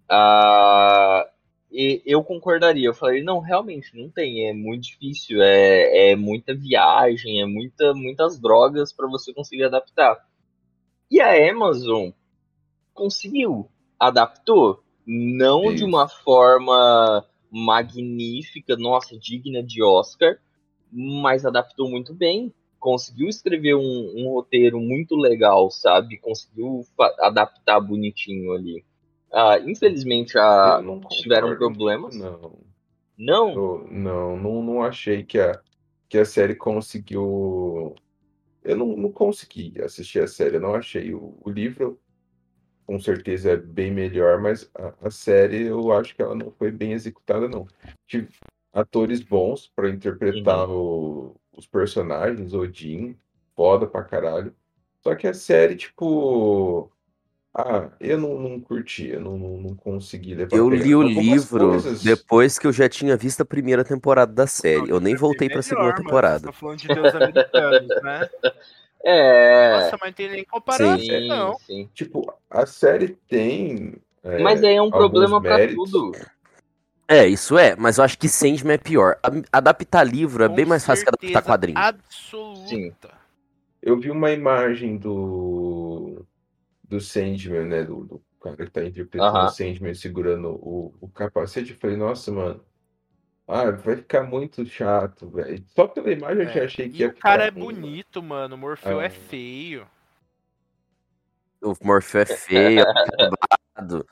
ah, 0.07 1.28
e- 1.72 2.02
eu 2.06 2.24
concordaria. 2.24 2.88
Eu 2.88 2.94
falaria, 2.94 3.24
não, 3.24 3.40
realmente, 3.40 3.98
não 3.98 4.10
tem, 4.10 4.48
é 4.48 4.53
muito 4.53 4.84
difícil, 4.84 5.41
é, 5.41 6.11
é 6.11 6.16
muita 6.16 6.53
viagem, 6.56 7.41
é 7.41 7.45
muita, 7.45 7.94
muitas 7.94 8.40
drogas 8.40 8.94
para 8.94 9.10
você 9.10 9.34
conseguir 9.34 9.64
adaptar. 9.64 10.18
E 11.11 11.20
a 11.20 11.52
Amazon 11.52 12.11
conseguiu, 12.94 13.68
adaptou, 13.99 14.84
não 15.06 15.74
de 15.74 15.84
uma 15.84 16.07
forma 16.07 17.26
magnífica, 17.52 18.76
nossa, 18.76 19.18
digna 19.18 19.64
de 19.64 19.82
Oscar, 19.84 20.38
mas 20.92 21.46
adaptou 21.46 21.90
muito 21.90 22.14
bem. 22.14 22.54
Conseguiu 22.80 23.28
escrever 23.28 23.76
um, 23.76 24.14
um 24.16 24.30
roteiro 24.30 24.80
muito 24.80 25.16
legal, 25.16 25.70
sabe? 25.70 26.18
Conseguiu 26.18 26.86
adaptar 27.20 27.80
bonitinho 27.80 28.54
ali. 28.54 28.86
Ah, 29.32 29.60
infelizmente, 29.60 30.38
a, 30.38 30.82
tiveram 31.10 31.56
problemas. 31.58 32.16
Não. 32.16 32.58
Não, 33.18 33.50
Eu- 33.54 33.88
não, 33.92 34.38
não, 34.38 34.64
não 34.64 34.82
achei 34.82 35.24
que 35.24 35.38
a, 35.40 35.62
que 36.08 36.18
a 36.18 36.26
série 36.26 36.56
conseguiu. 36.56 37.94
Eu 38.64 38.78
não, 38.78 38.96
não 38.96 39.12
consegui 39.12 39.74
assistir 39.82 40.22
a 40.24 40.28
série, 40.28 40.56
eu 40.56 40.62
não 40.62 40.74
achei. 40.74 41.14
O, 41.14 41.38
o 41.44 41.50
livro, 41.50 42.00
com 42.90 42.99
certeza, 42.99 43.52
é 43.52 43.56
bem 43.56 43.91
melhor, 43.91 44.41
mas 44.41 44.68
a, 44.74 45.07
a 45.07 45.11
série 45.11 45.68
eu 45.68 45.91
acho 45.94 46.16
que 46.16 46.24
ela 46.24 46.34
não 46.34 46.49
foi 46.49 46.72
bem 46.72 46.94
executada, 46.94 47.48
não. 47.48 47.68
Tive 48.07 48.30
atores 48.74 49.22
bons 49.22 49.72
para 49.76 49.91
interpretar 49.91 50.68
o- 50.68 51.36
os 51.56 51.68
personagens, 51.68 52.52
Odin, 52.52 53.16
foda 53.56 53.86
pra 53.86 54.03
caralho. 54.03 54.56
Só 55.03 55.14
que 55.14 55.28
a 55.28 55.36
série, 55.36 55.76
tipo. 55.76 56.91
Ah, 57.56 57.91
eu 57.99 58.18
não, 58.18 58.40
não 58.40 58.60
curti, 58.60 59.10
eu 59.10 59.22
não, 59.22 59.38
não, 59.38 59.57
não 59.61 59.76
consegui 59.76 60.34
levar 60.34 60.56
Eu 60.57 60.68
li 60.68 60.95
o 60.95 61.03
livro 61.03 61.70
coisas- 61.74 62.02
depois 62.02 62.57
que 62.57 62.66
eu 62.66 62.72
já 62.74 62.90
tinha 62.90 63.16
visto 63.16 63.41
a 63.41 63.45
primeira 63.45 63.84
temporada 63.84 64.34
da 64.34 64.48
série. 64.48 64.90
Eu 64.90 64.99
nem 64.99 65.16
voltei 65.16 65.48
pra 65.48 65.61
segunda 65.61 65.94
temporada. 65.94 66.48
Tá 66.48 66.52
falando 66.53 66.80
de 66.80 66.88
Deus 66.88 67.14
americanos, 67.14 67.88
né? 68.02 68.28
é. 69.04 69.72
Nossa, 69.74 69.98
mas 70.02 70.10
não 70.10 70.14
tem 70.14 70.30
nem 70.30 70.46
comparação, 70.46 71.00
sim, 71.00 71.28
não. 71.28 71.54
sim. 71.60 71.90
Tipo, 71.94 72.34
a 72.50 72.66
série 72.66 73.10
tem. 73.28 73.96
é, 74.24 74.40
Mas 74.40 74.64
aí 74.64 74.76
é 74.76 74.82
um 74.82 74.90
problema 74.92 75.42
pra 75.42 75.58
méritos. 75.58 75.92
tudo. 75.92 76.12
É, 77.08 77.26
isso 77.28 77.58
é, 77.58 77.76
mas 77.76 77.98
eu 77.98 78.04
acho 78.04 78.18
que 78.20 78.30
Sandman 78.30 78.74
é 78.76 78.78
pior. 78.78 79.18
A- 79.24 79.58
Adaptar 79.58 80.04
livro 80.04 80.44
é 80.44 80.48
Com 80.48 80.56
bem 80.56 80.66
mais 80.66 80.86
fácil 80.86 81.06
que 81.06 81.10
adaptar 81.10 81.42
quadrinho. 81.42 81.78
Absoluta. 81.80 83.18
Eu 83.82 84.00
vi 84.00 84.12
uma 84.12 84.32
imagem 84.32 84.98
do. 84.98 86.26
Do 86.84 87.00
Sandman, 87.00 87.66
né? 87.66 87.84
Do, 87.84 88.04
do 88.04 88.22
cara 88.42 88.58
que 88.58 88.72
tá 88.72 88.84
interpretando 88.84 89.36
Aham. 89.36 89.46
o 89.46 89.50
Sandman 89.50 89.94
segurando 89.94 90.50
o, 90.50 90.94
o 91.02 91.08
capacete. 91.10 91.72
Eu 91.72 91.78
falei, 91.78 91.98
nossa, 91.98 92.32
mano. 92.32 92.64
Ah, 93.52 93.72
vai 93.72 93.96
ficar 93.96 94.24
muito 94.24 94.64
chato, 94.66 95.28
velho. 95.30 95.64
Só 95.76 95.88
pela 95.88 96.12
imagem 96.12 96.44
eu 96.44 96.54
já 96.54 96.60
É. 96.62 96.66
achei 96.66 96.88
que 96.88 96.98
E 96.98 97.00
ia 97.02 97.08
o 97.08 97.14
cara 97.16 97.46
é 97.46 97.52
ficar 97.52 97.64
ruim, 97.66 97.76
bonito, 97.76 98.22
mano. 98.22 98.54
O 98.54 98.58
Morfeu 98.60 99.02
é 99.02 99.08
Ah. 99.08 99.10
feio. 99.10 99.88
O 101.62 101.74
Morpheus 101.84 102.30
é 102.30 102.36
feio, 102.38 102.80
é 103.20 103.30
acabado. 103.74 104.06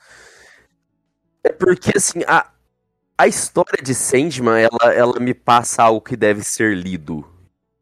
É 1.43 1.49
porque, 1.53 1.95
assim, 1.95 2.21
a, 2.27 2.49
a 3.17 3.27
história 3.27 3.81
de 3.81 3.93
Sandman, 3.93 4.59
ela, 4.59 4.93
ela 4.93 5.19
me 5.19 5.33
passa 5.33 5.83
algo 5.83 6.01
que 6.01 6.17
deve 6.17 6.43
ser 6.43 6.75
lido. 6.75 7.25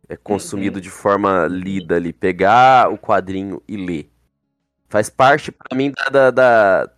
É 0.07 0.15
consumido 0.15 0.80
de 0.82 0.90
forma 0.91 1.48
lida 1.48 1.95
ali. 1.95 2.14
Pegar 2.14 2.91
o 2.91 2.98
quadrinho 2.98 3.64
e 3.68 3.76
ler. 3.77 4.11
Faz 4.88 5.10
parte, 5.10 5.52
pra 5.52 5.76
mim, 5.76 5.91
da, 5.91 6.10
da, 6.10 6.32
da- 6.32 6.91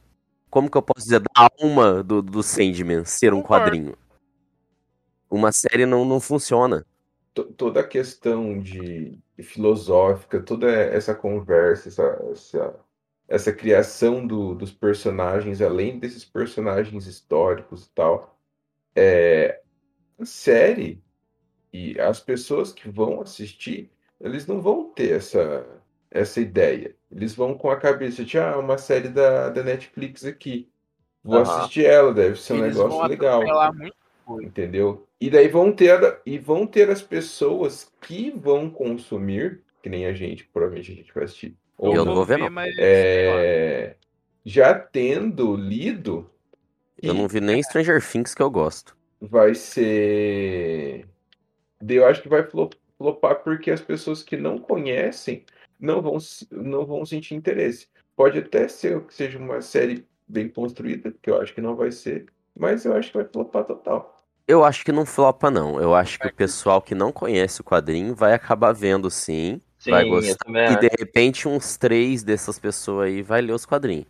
Como 0.50 0.70
que 0.70 0.76
eu 0.78 0.82
posso 0.82 1.06
dizer? 1.06 1.20
Da 1.22 1.48
alma 1.62 2.04
do, 2.04 2.22
do 2.22 2.42
Sandman 2.44 3.06
ser 3.06 3.34
um 3.34 3.42
quadrinho. 3.42 3.96
Uma 5.30 5.52
série 5.52 5.86
não, 5.86 6.06
não 6.06 6.20
funciona. 6.20 6.86
To- 7.34 7.46
toda 7.54 7.82
a 7.82 7.88
questão 7.88 8.60
de, 8.60 9.18
de 9.38 9.44
filosófica, 9.44 10.42
toda 10.42 10.72
essa 10.72 11.14
conversa, 11.14 11.90
essa, 11.90 12.04
essa 12.32 12.80
essa 13.30 13.52
criação 13.52 14.26
do- 14.26 14.56
dos 14.56 14.72
personagens, 14.72 15.62
além 15.62 16.00
desses 16.00 16.24
personagens 16.24 17.06
históricos 17.06 17.86
e 17.86 17.90
tal, 17.94 18.40
é, 18.96 19.62
a 20.18 20.26
série 20.26 21.02
e 21.74 22.00
as 22.00 22.20
pessoas 22.20 22.72
que 22.72 22.90
vão 22.90 23.22
assistir, 23.22 23.92
eles 24.20 24.48
não 24.48 24.62
vão 24.62 24.86
ter 24.94 25.12
essa, 25.18 25.68
essa 26.10 26.40
ideia. 26.40 26.96
Eles 27.12 27.36
vão 27.36 27.58
com 27.58 27.70
a 27.70 27.78
cabeça 27.78 28.24
de, 28.24 28.38
ah, 28.40 28.58
uma 28.58 28.78
série 28.78 29.10
da, 29.10 29.50
da 29.50 29.64
Netflix 29.64 30.24
aqui. 30.26 30.70
Vou 31.24 31.40
Aham. 31.42 31.58
assistir 31.58 31.86
ela, 31.86 32.14
deve 32.14 32.40
ser 32.40 32.54
um 32.54 32.60
Eles 32.60 32.78
negócio 32.78 33.00
vão 33.00 33.08
legal. 33.08 33.44
muito. 33.74 33.98
Entendeu? 34.42 35.07
E 35.20 35.30
daí 35.30 35.48
vão 35.48 35.72
ter, 35.74 36.22
e 36.26 36.38
vão 36.38 36.68
ter 36.68 36.90
as 36.90 37.02
pessoas 37.02 37.92
que 38.02 38.32
vão 38.32 38.70
consumir, 38.70 39.64
que 39.82 39.90
nem 39.90 40.06
a 40.06 40.14
gente, 40.14 40.46
provavelmente 40.46 40.92
a 40.92 40.96
gente 40.96 41.14
vai 41.14 41.24
assistir. 41.24 41.56
Ou 41.78 41.94
Eu 41.96 42.06
não 42.06 42.16
vou 42.16 42.26
ver, 42.26 42.38
não. 42.38 42.50
é, 42.80 43.96
já 44.46 44.74
tendo 44.78 45.56
lido, 45.56 46.30
Eu 47.02 47.14
não 47.14 47.28
vi 47.28 47.40
nem 47.42 47.62
Stranger 47.62 48.02
Things 48.02 48.34
que 48.34 48.42
eu 48.42 48.50
gosto. 48.50 48.96
vai 49.20 49.56
ser. 49.56 51.08
Eu 51.88 52.06
acho 52.06 52.22
que 52.22 52.30
vai 52.30 52.44
flo- 52.44 52.70
flopar 52.98 53.44
porque 53.44 53.72
as 53.72 53.82
pessoas 53.82 54.24
que 54.24 54.38
não 54.38 54.58
conhecem 54.58 55.46
não 55.80 56.02
vão, 56.02 56.18
não 56.52 56.86
vão 56.86 57.06
sentir 57.06 57.36
interesse. 57.36 57.88
Pode 58.16 58.40
até 58.40 58.68
ser 58.68 59.04
que 59.06 59.14
seja 59.14 59.38
uma 59.38 59.62
série 59.62 60.08
bem 60.28 60.50
construída, 60.50 61.14
que 61.22 61.30
eu 61.30 61.40
acho 61.42 61.54
que 61.54 61.62
não 61.62 61.76
vai 61.76 61.92
ser, 61.92 62.26
mas 62.56 62.86
eu 62.86 62.94
acho 62.94 63.12
que 63.12 63.18
vai 63.18 63.28
flopar 63.28 63.66
total. 63.66 64.17
Eu 64.48 64.64
acho 64.64 64.86
que 64.86 64.92
não 64.92 65.06
flopa, 65.06 65.52
não. 65.52 65.80
Eu 65.80 65.94
acho 65.94 66.18
que 66.18 66.28
o 66.28 66.34
pessoal 66.34 66.82
que 66.82 66.96
não 66.96 67.12
conhece 67.12 67.60
o 67.60 67.64
quadrinho 67.64 68.16
vai 68.16 68.34
acabar 68.34 68.72
vendo 68.72 69.10
sim, 69.10 69.60
Sim, 69.78 69.92
vai 69.92 70.06
gostar. 70.06 70.46
também 70.46 70.64
E 70.64 70.68
acho. 70.68 70.80
de 70.80 70.88
repente 70.88 71.48
uns 71.48 71.76
três 71.76 72.24
dessas 72.24 72.58
pessoas 72.58 73.08
aí 73.08 73.22
vai 73.22 73.42
ler 73.42 73.54
os 73.54 73.66
quadrinhos. 73.66 74.06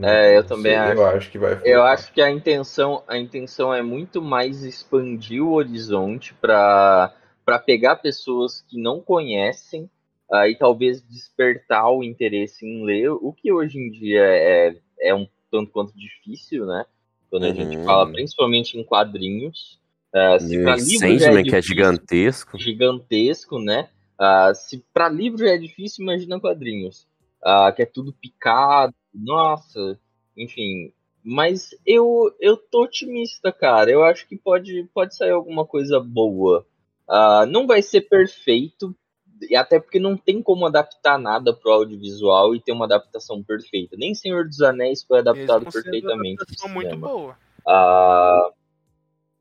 É, 0.00 0.36
eu 0.36 0.46
também 0.46 0.72
sei, 0.72 0.76
acho. 0.76 1.00
Eu 1.00 1.06
acho 1.06 1.30
que 1.30 1.38
vai 1.38 1.60
Eu 1.64 1.82
acho 1.82 2.12
que 2.12 2.20
a 2.20 2.30
intenção, 2.30 3.02
a 3.08 3.16
intenção 3.16 3.74
é 3.74 3.82
muito 3.82 4.20
mais 4.20 4.62
expandir 4.62 5.42
o 5.42 5.52
horizonte 5.52 6.34
para 6.34 7.14
para 7.44 7.58
pegar 7.58 7.96
pessoas 7.96 8.60
que 8.68 8.78
não 8.78 9.00
conhecem 9.00 9.88
ah, 10.30 10.46
e 10.46 10.54
talvez 10.54 11.00
despertar 11.00 11.90
o 11.90 12.04
interesse 12.04 12.66
em 12.66 12.84
ler, 12.84 13.08
o 13.08 13.32
que 13.32 13.50
hoje 13.50 13.78
em 13.78 13.90
dia 13.90 14.20
é, 14.20 14.76
é 15.00 15.14
um 15.14 15.26
tanto 15.50 15.72
quanto 15.72 15.96
difícil, 15.96 16.66
né? 16.66 16.84
Quando 17.30 17.44
a 17.44 17.52
gente 17.52 17.76
Uhum. 17.78 17.84
fala 17.84 18.10
principalmente 18.12 18.78
em 18.78 18.84
quadrinhos. 18.84 19.78
Ah, 20.14 20.38
se 20.38 20.62
para 20.62 20.76
livro 20.76 21.18
já 21.18 21.26
é 21.26 21.34
é 21.34 21.42
difícil, 21.42 21.62
gigantesco. 21.62 22.58
gigantesco, 22.58 23.58
né? 23.58 23.90
Ah, 24.18 24.52
se 24.54 24.82
para 24.92 25.08
livro 25.08 25.38
já 25.38 25.50
é 25.50 25.58
difícil, 25.58 26.02
imagina 26.02 26.40
quadrinhos. 26.40 27.06
Ah, 27.42 27.70
que 27.70 27.82
é 27.82 27.86
tudo 27.86 28.12
picado, 28.12 28.94
nossa, 29.14 29.98
enfim. 30.36 30.92
Mas 31.22 31.70
eu, 31.84 32.34
eu 32.40 32.56
tô 32.56 32.84
otimista, 32.84 33.52
cara. 33.52 33.90
Eu 33.90 34.02
acho 34.02 34.26
que 34.26 34.36
pode, 34.36 34.88
pode 34.94 35.14
sair 35.14 35.30
alguma 35.30 35.66
coisa 35.66 36.00
boa. 36.00 36.66
Ah, 37.06 37.44
não 37.46 37.66
vai 37.66 37.82
ser 37.82 38.02
perfeito, 38.02 38.94
e 39.48 39.56
até 39.56 39.78
porque 39.78 39.98
não 39.98 40.16
tem 40.16 40.42
como 40.42 40.66
adaptar 40.66 41.18
nada 41.18 41.52
pro 41.52 41.72
audiovisual 41.72 42.54
e 42.54 42.60
ter 42.60 42.72
uma 42.72 42.84
adaptação 42.84 43.42
perfeita. 43.42 43.96
Nem 43.96 44.14
Senhor 44.14 44.44
dos 44.44 44.60
Anéis 44.60 45.02
foi 45.02 45.18
adaptado 45.18 45.62
uma 45.62 45.72
perfeitamente. 45.72 46.42
adaptação 46.42 46.68
muito 46.68 46.96
boa. 46.96 47.36
Ah, 47.66 48.50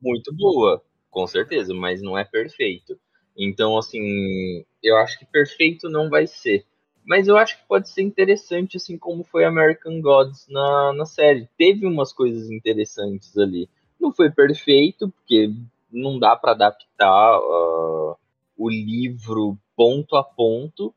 muito 0.02 0.36
boa, 0.36 0.82
com 1.10 1.26
certeza, 1.26 1.74
mas 1.74 2.02
não 2.02 2.18
é 2.18 2.24
perfeito. 2.24 3.00
Então, 3.38 3.78
assim, 3.78 4.66
eu 4.84 4.98
acho 4.98 5.20
que 5.20 5.26
perfeito 5.26 5.90
não 5.90 6.10
vai 6.10 6.28
ser. 6.28 6.66
Mas 7.06 7.28
eu 7.28 7.38
acho 7.38 7.58
que 7.58 7.68
pode 7.68 7.90
ser 7.90 8.02
interessante, 8.02 8.76
assim 8.78 8.98
como 8.98 9.24
foi 9.24 9.46
American 9.46 10.02
Gods 10.02 10.46
na, 10.50 10.92
na 10.94 11.06
série. 11.06 11.48
Teve 11.58 11.86
umas 11.86 12.12
coisas 12.12 12.50
interessantes 12.52 13.38
ali. 13.38 13.70
Não 14.00 14.12
foi 14.12 14.30
perfeito, 14.30 15.10
porque 15.10 15.52
não 15.90 16.20
dá 16.20 16.36
para 16.36 16.52
adaptar 16.52 17.40
ah, 17.40 18.16
o 18.58 18.70
livro 18.70 19.58
ponto 19.76 20.16
a 20.16 20.24
ponto, 20.24 20.94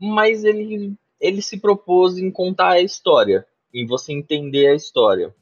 mas 0.00 0.44
ele, 0.44 0.94
ele 1.20 1.42
se 1.42 1.60
propôs 1.60 2.18
em 2.18 2.30
contar 2.30 2.70
a 2.70 2.80
história, 2.80 3.46
em 3.72 3.86
você 3.86 4.12
entender 4.12 4.66
a 4.68 4.74
história 4.74 5.34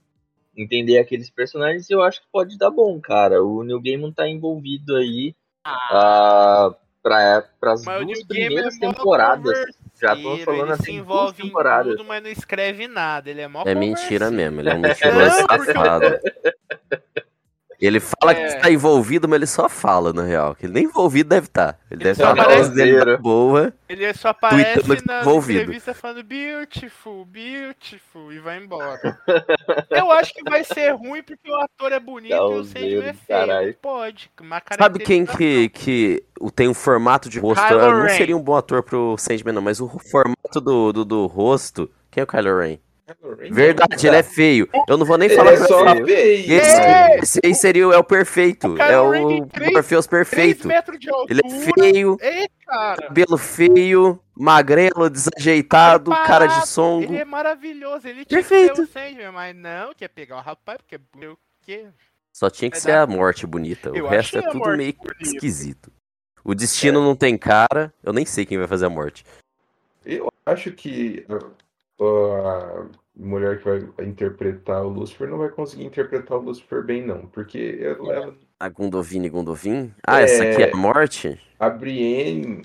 entender 0.57 0.99
aqueles 0.99 1.29
personagens, 1.29 1.91
eu 1.91 2.03
acho 2.03 2.21
que 2.23 2.27
pode 2.33 2.57
dar 2.57 2.71
bom, 2.71 2.99
cara. 3.01 3.45
O 3.45 3.63
New 3.63 3.81
Gaiman 3.81 4.11
tá 4.11 4.27
envolvido 4.27 4.97
aí 4.97 5.35
ah, 5.65 6.75
para 7.03 7.45
as 7.63 7.85
Mas 7.85 8.03
o 8.03 8.05
duas 8.07 8.25
primeiras 8.25 8.77
é 8.77 8.79
temporadas. 8.81 9.59
Já 10.01 10.15
tô 10.15 10.37
falando 10.39 10.65
ele 10.65 10.73
assim, 10.73 10.85
se 10.85 10.93
duas 10.93 11.01
envolve 11.01 11.43
em 11.43 11.47
temporadas. 11.47 11.97
tudo, 11.97 12.05
mas 12.05 12.23
não 12.23 12.31
escreve 12.31 12.89
nada. 12.89 13.31
Ele 13.31 13.41
é 13.41 13.49
mó 13.49 13.63
É 13.67 13.75
mentira 13.75 14.31
mesmo, 14.31 14.61
ele 14.61 14.71
é 14.71 14.75
um 14.75 14.79
mentiroso 14.81 15.37
safado. 15.37 16.21
Ele 17.81 18.01
fala 18.01 18.35
que 18.35 18.41
É. 18.41 18.47
está 18.57 18.71
envolvido, 18.71 19.29
mas 19.29 19.37
ele 19.37 19.47
só 19.47 19.69
fala, 19.69 20.13
na 20.13 20.23
real. 20.23 20.55
Que 20.55 20.67
ele 20.67 20.73
nem 20.73 20.85
envolvido 20.85 21.29
deve 21.29 21.47
estar. 21.47 21.79
Ele, 21.91 22.03
Ele 22.03 22.05
deve 22.05 22.15
só 22.23 22.31
estar 22.31 22.35
na 22.37 22.43
aparece- 22.43 22.63
voz 22.65 22.75
dele 22.75 23.05
na 23.05 23.17
boa. 23.19 23.73
Ele 23.89 24.15
só 24.15 24.29
aparece 24.29 24.81
que 24.83 25.03
tá 25.03 25.13
nas 25.15 25.23
envolvido. 25.27 25.61
entrevistas 25.61 25.97
falando 25.99 26.23
beautiful, 26.25 27.25
beautiful 27.27 28.33
e 28.33 28.39
vai 28.39 28.59
embora. 28.59 29.19
Eu 29.91 30.11
acho 30.11 30.33
que 30.35 30.43
vai 30.49 30.65
ser 30.65 30.91
ruim 30.93 31.23
porque 31.23 31.51
o 31.51 31.55
ator 31.57 31.93
é 31.93 32.01
bonito 32.01 32.35
e 32.35 32.39
o 32.39 32.65
Sandman 32.65 33.05
é 33.09 33.13
feio. 33.13 33.47
Não 33.47 33.73
pode. 33.83 34.31
Sabe 34.79 34.99
quem 35.01 35.27
que, 35.27 35.69
que 35.69 36.25
tem 36.55 36.69
um 36.69 36.75
formato 36.75 37.29
de 37.29 37.39
rosto? 37.39 37.63
Kylo 37.67 37.81
Ah, 37.81 37.93
Não 37.93 38.03
Ren. 38.03 38.17
seria 38.17 38.37
um 38.37 38.43
bom 38.43 38.57
ator 38.57 38.83
pro 38.83 39.17
Sandman, 39.19 39.55
não, 39.55 39.63
mas 39.63 39.81
o 39.81 39.89
formato 40.11 40.61
do, 40.61 40.93
do, 40.93 41.05
do 41.05 41.27
rosto. 41.27 41.91
Quem 42.11 42.21
é 42.23 42.25
o 42.25 42.27
Kylo 42.27 42.59
Ren? 42.59 42.79
Verdade, 43.51 44.07
ele 44.07 44.17
é 44.17 44.23
feio. 44.23 44.69
Eu 44.89 44.97
não 44.97 45.07
vou 45.07 45.17
nem 45.17 45.27
Ele 45.29 45.37
falar 45.37 45.53
é 45.53 45.57
pra 45.57 45.67
só 45.67 45.85
você. 45.85 46.05
feio. 46.05 46.53
Esse, 46.53 46.81
É! 46.81 47.19
esse 47.19 47.41
aí 47.45 47.55
seria 47.55 47.87
o, 47.89 47.93
é 47.93 47.99
o 47.99 48.05
perfeito. 48.05 48.69
O 48.75 48.79
É 48.83 49.01
o 49.01 49.13
Morpheus 49.73 50.07
3 50.07 50.29
perfeito. 50.29 50.69
altura. 50.71 51.27
Ele 51.29 51.41
é 51.45 51.73
feio, 51.73 52.17
É, 52.21 52.49
cara. 52.67 53.03
cabelo 53.03 53.39
feio, 53.39 54.19
magrelo, 54.37 55.09
desajeitado, 55.09 56.11
cara 56.11 56.47
de 56.47 56.67
songo. 56.67 57.05
Ele 57.05 57.19
é 57.19 57.25
maravilhoso. 57.25 58.09
Ele 58.09 58.25
tinha 58.25 58.41
Perfeito. 58.41 58.71
que 58.71 58.77
ser 58.77 58.83
o 58.83 58.87
Sandman, 59.09 59.31
mas 59.33 59.55
não, 59.55 59.95
quer 59.95 60.09
pegar 60.09 60.37
o 60.37 60.41
rapaz, 60.41 60.79
porque 60.79 60.97
é 60.97 61.29
o 61.29 61.39
quê? 61.63 61.87
Só 62.33 62.51
tinha 62.51 62.71
que 62.71 62.79
ser 62.81 62.93
a 62.93 63.07
morte 63.07 63.47
bonita. 63.47 63.93
O 63.93 63.97
Eu 63.97 64.09
resto 64.09 64.37
é 64.39 64.43
tudo 64.43 64.59
meio 64.77 64.93
bonita. 64.93 65.15
esquisito. 65.21 65.93
O 66.45 66.55
destino 66.55 67.03
não 67.03 67.17
tem 67.17 67.39
cara. 67.39 67.93
Eu 68.05 68.13
nem 68.13 68.27
sei 68.27 68.45
quem 68.45 68.59
vai 68.59 68.67
fazer 68.67 68.87
a 68.87 68.91
morte. 68.91 69.25
Eu 70.05 70.31
acho 70.45 70.71
que 70.73 71.25
a, 72.05 72.87
mulher 73.17 73.59
que 73.59 73.65
vai 73.65 74.07
interpretar 74.07 74.85
o 74.85 74.89
Lucifer 74.89 75.29
não 75.29 75.39
vai 75.39 75.49
conseguir 75.49 75.85
interpretar 75.85 76.37
o 76.39 76.43
Lucifer 76.43 76.83
bem, 76.85 77.05
não. 77.05 77.27
Porque 77.27 77.79
ela, 77.81 78.13
ela- 78.15 78.35
A 78.61 78.69
Gundovini 78.69 79.29
Gundovin? 79.29 79.93
Ah, 80.07 80.21
essa 80.21 80.43
aqui 80.43 80.63
é 80.63 80.69
É. 80.69 80.73
a 80.73 80.77
morte? 80.77 81.41
a 81.59 81.71
Brienne. 81.71 82.63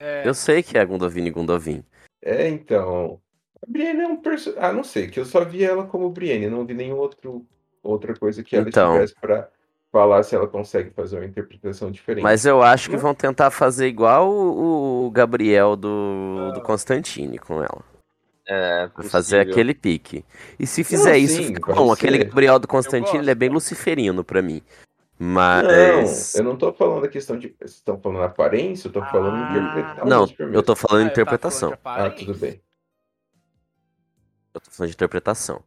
É, 0.00 0.26
Eu 0.28 0.34
sei 0.34 0.62
que 0.62 0.76
é 0.76 0.80
a 0.80 0.84
Gundovini 0.84 1.30
Gundovin. 1.30 1.82
É, 2.22 2.48
então. 2.48 3.20
A 3.62 3.70
Brienne 3.70 4.02
é 4.02 4.06
um 4.06 4.16
personagem. 4.16 4.64
Ah, 4.68 4.72
não 4.72 4.84
sei, 4.84 5.08
que 5.08 5.18
eu 5.18 5.24
só 5.24 5.44
vi 5.44 5.64
ela 5.64 5.84
como 5.86 6.10
Brienne, 6.10 6.48
não 6.48 6.64
vi 6.66 6.74
nenhum 6.74 6.96
outro 6.96 7.44
outra 7.82 8.14
coisa 8.14 8.42
que 8.42 8.54
ela 8.54 8.68
Então. 8.68 8.92
tivesse 8.92 9.14
pra 9.20 9.48
falar 9.90 10.22
se 10.22 10.34
ela 10.34 10.46
consegue 10.46 10.90
fazer 10.90 11.16
uma 11.16 11.24
interpretação 11.24 11.90
diferente. 11.90 12.22
Mas 12.22 12.44
eu 12.44 12.62
acho 12.62 12.90
que 12.90 12.96
vão 12.96 13.14
tentar 13.14 13.50
fazer 13.50 13.86
igual 13.86 14.30
o, 14.30 15.06
o 15.06 15.10
Gabriel 15.10 15.74
do, 15.74 16.52
do 16.52 16.60
Constantine 16.60 17.38
com 17.38 17.62
ela. 17.62 17.82
É, 18.50 18.88
fazer 19.10 19.40
aquele 19.40 19.74
pique. 19.74 20.24
E 20.58 20.66
se 20.66 20.82
fizer 20.82 21.18
isso, 21.18 21.36
sim, 21.36 21.54
fica 21.54 21.74
bom. 21.74 21.92
Aquele. 21.92 22.24
Gabriel 22.24 22.58
do 22.58 22.66
Constantine, 22.66 23.02
gosto. 23.02 23.16
ele 23.18 23.30
é 23.30 23.34
bem 23.34 23.50
luciferino 23.50 24.24
pra 24.24 24.40
mim. 24.40 24.62
Não, 25.20 25.28
Mas. 25.34 26.34
eu 26.34 26.44
não 26.44 26.56
tô 26.56 26.72
falando 26.72 27.04
a 27.04 27.08
questão 27.08 27.38
de. 27.38 27.48
Vocês 27.58 27.72
estão 27.72 28.00
falando 28.00 28.22
aparência, 28.22 28.88
eu 28.88 28.92
tô 28.92 29.00
falando 29.04 29.36
Ah. 29.36 30.04
Não, 30.06 30.26
eu 30.38 30.62
tô 30.62 30.74
falando 30.74 31.04
Ah, 31.04 31.10
interpretação. 31.10 31.76
falando 31.82 32.06
Ah, 32.06 32.10
tudo 32.10 32.34
bem. 32.38 32.62
Eu 34.54 34.60
tô 34.60 34.70
falando 34.70 34.90
de 34.90 34.94
interpretação. 34.96 35.62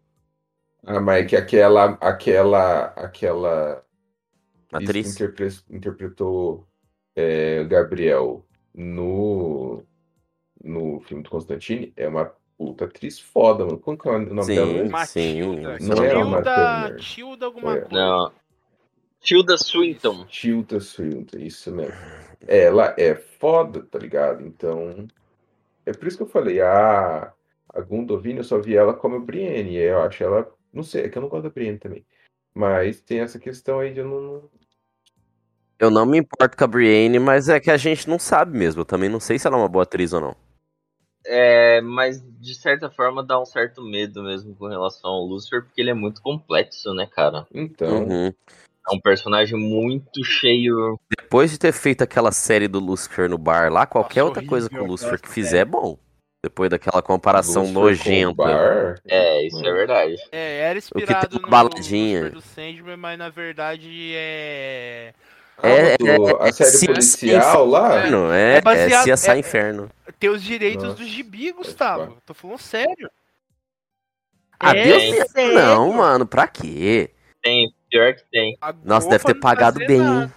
Ah, 0.83 0.99
mas 0.99 1.23
é 1.23 1.25
que 1.27 1.35
aquela. 1.35 1.97
aquela. 2.01 2.85
aquela. 2.95 3.83
atriz 4.73 5.15
que 5.15 5.23
Atriz? 5.23 5.55
interpre- 5.59 5.75
interpretou 5.77 6.67
é, 7.15 7.63
Gabriel 7.65 8.43
no. 8.73 9.83
no 10.63 10.99
filme 11.01 11.21
do 11.21 11.29
Constantine 11.29 11.93
é 11.95 12.07
uma 12.07 12.33
puta 12.61 12.85
atriz 12.85 13.19
foda, 13.19 13.65
mano. 13.65 13.79
Como 13.79 13.97
que 13.97 14.07
é 14.07 14.11
o 14.11 14.19
nome 14.19 14.43
Sim. 14.43 14.55
dela? 14.55 14.73
mesmo? 14.73 14.91
Matilda. 14.91 15.79
Sim, 15.79 15.87
não 15.89 16.03
era 16.03 16.19
uma 16.23 16.37
Tilda. 16.37 16.95
Tilda 16.99 17.45
alguma 17.47 17.71
Foi. 17.71 17.81
coisa. 17.81 17.95
Não. 17.95 18.31
Tilda 19.19 19.57
Swinton. 19.57 20.25
Tilda 20.25 20.79
Swinton, 20.79 21.37
isso 21.39 21.71
mesmo. 21.71 21.93
Ela 22.47 22.93
é 22.97 23.15
foda, 23.15 23.81
tá 23.83 23.97
ligado? 23.97 24.45
Então. 24.45 25.07
É 25.85 25.91
por 25.91 26.07
isso 26.07 26.17
que 26.17 26.23
eu 26.23 26.27
falei, 26.27 26.61
ah, 26.61 27.33
a 27.69 27.81
Gundovini 27.81 28.37
eu 28.37 28.43
só 28.43 28.59
vi 28.59 28.75
ela 28.75 28.93
como 28.93 29.19
Brienne. 29.19 29.71
e 29.71 29.77
Eu 29.77 30.03
acho 30.03 30.23
ela. 30.23 30.47
Não 30.71 30.83
sei, 30.83 31.05
é 31.05 31.09
que 31.09 31.17
eu 31.17 31.21
não 31.23 31.29
gosto 31.29 31.43
da 31.43 31.49
Brienne 31.49 31.79
também. 31.79 32.05
Mas 32.53 33.01
tem 33.01 33.21
essa 33.21 33.39
questão 33.39 33.79
aí 33.79 33.91
de 33.91 34.01
eu 34.01 34.07
não. 34.07 34.49
Eu 35.79 35.89
não 35.89 36.05
me 36.05 36.19
importo 36.19 36.55
com 36.55 36.63
a 36.63 36.67
Brienne, 36.67 37.17
mas 37.17 37.49
é 37.49 37.59
que 37.59 37.71
a 37.71 37.77
gente 37.77 38.07
não 38.07 38.19
sabe 38.19 38.55
mesmo. 38.55 38.81
Eu 38.81 38.85
também 38.85 39.09
não 39.09 39.19
sei 39.19 39.39
se 39.39 39.47
ela 39.47 39.57
é 39.57 39.59
uma 39.59 39.67
boa 39.67 39.81
atriz 39.83 40.13
ou 40.13 40.21
não. 40.21 40.50
É, 41.25 41.81
mas 41.81 42.23
de 42.39 42.55
certa 42.55 42.89
forma 42.89 43.23
dá 43.23 43.39
um 43.39 43.45
certo 43.45 43.81
medo 43.83 44.23
mesmo 44.23 44.55
com 44.55 44.67
relação 44.67 45.11
ao 45.11 45.25
Lucifer, 45.25 45.63
porque 45.63 45.81
ele 45.81 45.91
é 45.91 45.93
muito 45.93 46.21
complexo, 46.21 46.93
né, 46.93 47.07
cara? 47.07 47.45
Então, 47.53 48.07
Uhum. 48.07 48.33
É 48.89 48.95
um 48.95 48.99
personagem 48.99 49.57
muito 49.57 50.23
cheio. 50.23 50.99
Depois 51.15 51.51
de 51.51 51.59
ter 51.59 51.71
feito 51.71 52.03
aquela 52.03 52.31
série 52.31 52.67
do 52.67 52.79
Lucifer 52.79 53.29
no 53.29 53.37
bar 53.37 53.71
lá, 53.71 53.85
qualquer 53.85 54.21
Nossa, 54.21 54.29
outra 54.29 54.45
coisa 54.45 54.69
com 54.69 54.77
o 54.77 54.87
Lucifer 54.87 55.21
que 55.21 55.29
fizer 55.29 55.59
é 55.59 55.65
bom. 55.65 55.99
Depois 56.43 56.71
daquela 56.71 57.03
comparação 57.03 57.61
Lucifer 57.61 57.75
com 57.75 57.81
nojenta. 57.81 58.43
Bar, 58.43 59.01
É, 59.07 59.45
isso 59.45 59.63
é 59.63 59.71
verdade. 59.71 60.15
É, 60.31 60.61
era 60.61 60.71
tem 60.71 60.77
inspirado 60.79 61.37
uma 61.37 61.43
no 61.43 61.49
baladinha. 61.49 62.21
Lucifer 62.21 62.31
do 62.31 62.41
Sandman, 62.41 62.97
mas 62.97 63.19
na 63.19 63.29
verdade 63.29 64.13
é. 64.15 65.13
É, 65.63 65.97
do- 65.97 66.43
é, 66.43 66.49
a 66.49 66.53
série 66.53 66.69
se- 66.71 66.85
policial 66.87 67.65
lá. 67.65 67.97
Inferno, 67.99 68.31
é, 68.31 68.57
É 68.57 68.61
baseado- 68.61 69.07
é 69.07 69.13
CSI 69.13 69.31
é- 69.31 69.37
Inferno. 69.37 69.89
Ter 70.19 70.29
os 70.29 70.43
direitos 70.43 70.83
Nossa, 70.83 70.97
do 70.97 71.03
gibi, 71.05 71.51
Gustavo. 71.51 72.17
Tô 72.25 72.33
falando 72.33 72.59
sério. 72.59 73.09
Ah, 74.59 74.75
É 74.75 74.83
Deus 74.83 75.31
sério? 75.31 75.53
Não, 75.55 75.93
mano, 75.93 76.25
pra 76.25 76.47
quê? 76.47 77.09
Tem, 77.41 77.73
pior 77.89 78.13
que 78.13 78.23
tem. 78.31 78.55
Pagou 78.59 78.81
Nossa, 78.85 79.09
deve 79.09 79.23
ter 79.23 79.33
não 79.33 79.39
pagado 79.39 79.79
bem. 79.79 79.97
nada. 79.99 80.33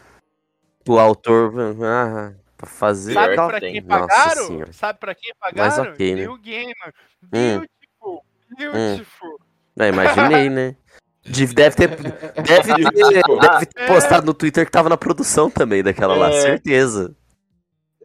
O 0.88 0.98
autor. 0.98 1.52
Ah, 1.82 2.32
pra 2.56 2.66
fazer. 2.66 3.12
Sabe 3.12 3.34
pra 3.34 3.60
tem. 3.60 3.72
quem 3.74 3.80
Nossa 3.82 4.06
pagaram? 4.06 4.46
senhora. 4.46 4.72
Sabe 4.72 4.98
pra 4.98 5.14
quem 5.14 5.32
Mas 5.40 5.54
pagaram? 5.54 5.92
ok, 5.92 6.10
né? 6.10 6.16
Neil 6.16 6.38
Gaiman. 6.42 6.92
Hum. 7.24 7.28
Beautiful. 7.30 8.24
Beautiful. 8.56 9.40
É, 9.78 9.88
imaginei, 9.88 10.48
né? 10.48 10.76
De- 11.24 11.46
Deve 11.46 11.74
ter, 11.76 11.88
deve 11.88 12.74
ter, 12.92 13.22
deve 13.22 13.66
ter 13.66 13.86
postado 13.86 14.26
no 14.26 14.34
Twitter 14.34 14.64
que 14.66 14.70
tava 14.70 14.88
na 14.90 14.96
produção 14.96 15.50
também 15.50 15.82
daquela 15.82 16.14
lá, 16.14 16.28
É. 16.30 16.40
certeza. 16.40 17.16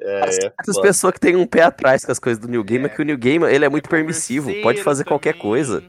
É, 0.01 0.19
é 0.27 0.31
Certas 0.31 0.75
foda. 0.75 0.87
pessoas 0.87 1.13
que 1.13 1.19
têm 1.19 1.35
um 1.35 1.45
pé 1.45 1.63
atrás 1.63 2.05
com 2.05 2.11
as 2.13 2.19
coisas 2.19 2.39
do 2.41 2.47
New 2.47 2.63
Game 2.63 2.85
é, 2.85 2.87
É. 2.87 2.89
que 2.89 3.01
o 3.01 3.05
New 3.05 3.17
Game 3.17 3.45
ele 3.45 3.65
é 3.65 3.69
muito 3.69 3.89
permissivo, 3.89 4.49
pode 4.61 4.81
fazer 4.81 5.03
qualquer 5.03 5.33
também. 5.33 5.41
coisa. 5.41 5.83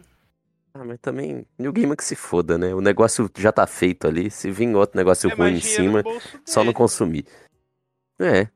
Ah, 0.74 0.84
mas 0.84 0.98
também, 1.00 1.46
New 1.58 1.72
Game 1.72 1.96
que 1.96 2.04
se 2.04 2.16
foda, 2.16 2.56
né? 2.58 2.74
O 2.74 2.80
negócio 2.80 3.30
já 3.38 3.52
tá 3.52 3.66
feito 3.66 4.06
ali, 4.08 4.30
se 4.30 4.50
vir 4.50 4.74
outro 4.74 4.96
negócio 4.96 5.30
É 5.30 5.34
ruim 5.34 5.54
em 5.54 5.60
cima, 5.60 6.02
só 6.44 6.62
não 6.64 6.72
consumir. 6.72 7.24
É. 8.20 8.48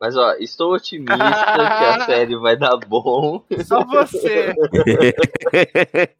Mas 0.00 0.16
ó, 0.16 0.34
estou 0.34 0.74
otimista 0.74 1.16
que 1.16 1.20
a 1.22 2.04
série 2.06 2.36
vai 2.36 2.56
dar 2.56 2.76
bom. 2.76 3.42
Só 3.64 3.84
você. 3.84 4.52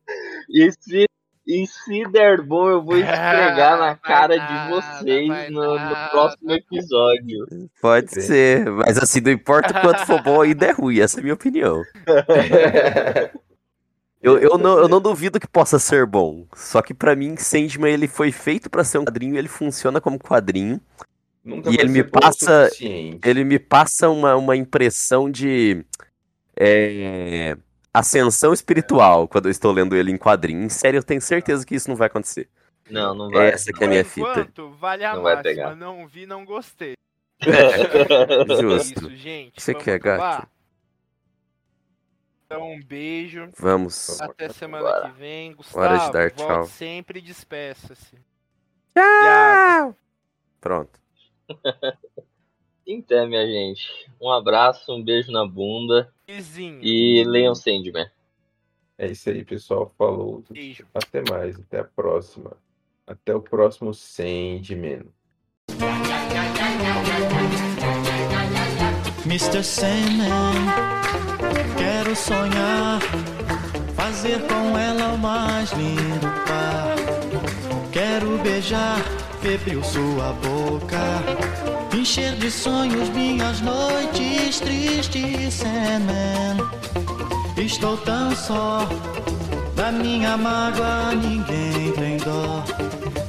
E 0.48 0.70
se, 0.72 1.06
e 1.46 1.66
se 1.66 2.04
der 2.10 2.40
bom, 2.40 2.68
eu 2.68 2.82
vou 2.82 2.96
esfregar 2.96 3.78
na 3.78 3.86
Vai 3.86 3.96
cara 3.96 4.38
de 4.38 4.70
vocês 4.70 5.50
no, 5.50 5.78
no 5.78 6.10
próximo 6.10 6.52
episódio. 6.52 7.46
Pode 7.80 8.14
Sim. 8.14 8.20
ser, 8.20 8.70
mas 8.70 8.98
assim, 8.98 9.20
não 9.20 9.32
importa 9.32 9.76
o 9.76 9.80
quanto 9.80 10.06
for 10.06 10.22
bom, 10.22 10.40
ainda 10.40 10.66
é 10.66 10.72
ruim, 10.72 11.00
essa 11.00 11.18
é 11.18 11.20
a 11.20 11.22
minha 11.22 11.34
opinião. 11.34 11.82
Eu, 14.24 14.38
eu, 14.38 14.56
não, 14.56 14.78
eu 14.78 14.88
não 14.88 15.02
duvido 15.02 15.38
que 15.38 15.46
possa 15.46 15.78
ser 15.78 16.06
bom. 16.06 16.46
Só 16.56 16.80
que 16.80 16.94
pra 16.94 17.14
mim, 17.14 17.36
Sandman 17.36 17.92
ele 17.92 18.08
foi 18.08 18.32
feito 18.32 18.70
pra 18.70 18.82
ser 18.82 18.96
um 18.96 19.04
quadrinho, 19.04 19.36
ele 19.36 19.48
funciona 19.48 20.00
como 20.00 20.18
quadrinho. 20.18 20.80
Nunca 21.44 21.70
E 21.70 21.74
ele 21.74 21.90
me 21.90 22.02
passa-. 22.02 22.70
Ele 22.80 23.44
me 23.44 23.58
passa 23.58 24.08
uma, 24.08 24.34
uma 24.34 24.56
impressão 24.56 25.30
de 25.30 25.84
é, 26.56 27.54
ascensão 27.94 28.52
espiritual 28.52 29.26
quando 29.28 29.46
eu 29.46 29.50
estou 29.50 29.70
lendo 29.72 29.94
ele 29.96 30.10
em 30.10 30.18
quadrinho. 30.18 30.62
Em 30.64 30.68
série, 30.68 30.98
eu 30.98 31.02
tenho 31.02 31.20
certeza 31.22 31.64
que 31.64 31.74
isso 31.76 31.88
não 31.88 31.96
vai 31.96 32.08
acontecer. 32.08 32.48
Não, 32.90 33.14
não 33.14 33.30
vai. 33.30 33.48
Essa 33.50 33.72
que 33.72 33.82
é 33.82 33.86
a 33.86 33.90
minha 33.90 34.04
fita. 34.04 34.28
enquanto, 34.30 34.70
vale 34.72 35.04
a 35.04 35.14
Não 35.14 35.22
vai 35.22 35.36
máxima. 35.36 35.54
pegar. 35.54 35.74
Não 35.76 36.06
vi, 36.06 36.26
não 36.26 36.44
gostei. 36.44 36.94
Justo. 38.60 38.98
isso, 39.06 39.16
gente. 39.16 39.60
Você 39.62 39.72
Vamos 39.72 39.84
quer, 39.84 39.98
gato? 39.98 40.48
Então, 42.46 42.72
um 42.72 42.82
beijo. 42.82 43.48
Vamos. 43.58 44.20
Até 44.20 44.48
semana 44.50 44.84
Bora. 44.84 45.10
que 45.10 45.18
vem. 45.18 45.54
Gustavo, 45.54 45.78
Hora 45.84 45.98
de 45.98 46.12
dar 46.12 46.30
tchau. 46.30 46.64
sempre 46.66 47.20
despeça-se. 47.20 48.16
Tchau! 48.94 49.96
Pronto. 50.60 51.00
Então, 52.86 53.26
minha 53.28 53.46
gente. 53.46 54.10
Um 54.20 54.30
abraço, 54.30 54.92
um 54.92 55.02
beijo 55.02 55.32
na 55.32 55.46
bunda 55.46 56.12
Vizinho. 56.26 56.80
e 56.82 57.24
leiam 57.24 57.54
Sandman. 57.54 58.08
É 58.98 59.06
isso 59.10 59.28
aí, 59.30 59.44
pessoal. 59.44 59.92
Falou. 59.98 60.44
Beijo. 60.50 60.86
Até 60.94 61.22
mais. 61.28 61.58
Até 61.58 61.80
a 61.80 61.84
próxima. 61.84 62.56
Até 63.06 63.34
o 63.34 63.40
próximo 63.40 63.92
Sandman. 63.92 65.06
Mr. 69.26 69.64
Sandman, 69.64 70.28
quero 71.78 72.14
sonhar, 72.14 73.00
fazer 73.96 74.38
com 74.46 74.78
ela 74.78 75.14
o 75.14 75.18
mais 75.18 75.72
lindo 75.72 76.26
par. 76.46 77.03
Quero 77.94 78.38
beijar, 78.38 78.98
febril 79.40 79.80
sua 79.84 80.32
boca, 80.42 80.98
encher 81.96 82.34
de 82.34 82.50
sonhos 82.50 83.08
minhas 83.10 83.60
noites 83.60 84.58
tristes, 84.58 85.54
Sandman. 85.54 86.56
Estou 87.56 87.96
tão 87.98 88.34
só, 88.34 88.88
da 89.76 89.92
minha 89.92 90.36
mágoa 90.36 91.14
ninguém 91.14 91.92
tem 91.92 92.16
dó. 92.16 92.64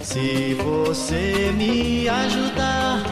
Se 0.02 0.56
você 0.56 1.54
me 1.56 2.10
ajudar, 2.10 3.04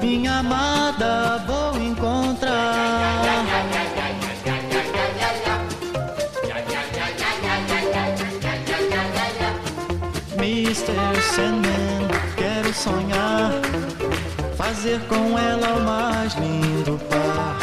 minha 0.00 0.38
amada 0.38 1.44
vou 1.46 1.76
encontrar. 1.76 3.52
Mr. 10.72 11.20
Sandman, 11.34 12.08
quero 12.34 12.72
sonhar, 12.72 13.52
fazer 14.56 14.98
com 15.00 15.38
ela 15.38 15.74
o 15.74 15.84
mais 15.84 16.32
lindo 16.32 16.98
par. 17.10 17.58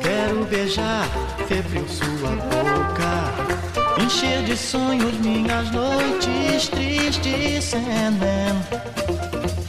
Quero 0.00 0.46
beijar, 0.46 1.06
febril 1.46 1.84
sua 1.86 2.30
boca, 2.30 4.02
encher 4.02 4.44
de 4.44 4.56
sonhos 4.56 5.12
minhas 5.18 5.70
noites 5.72 6.68
tristes, 6.70 7.64
Sandman. 7.64 8.64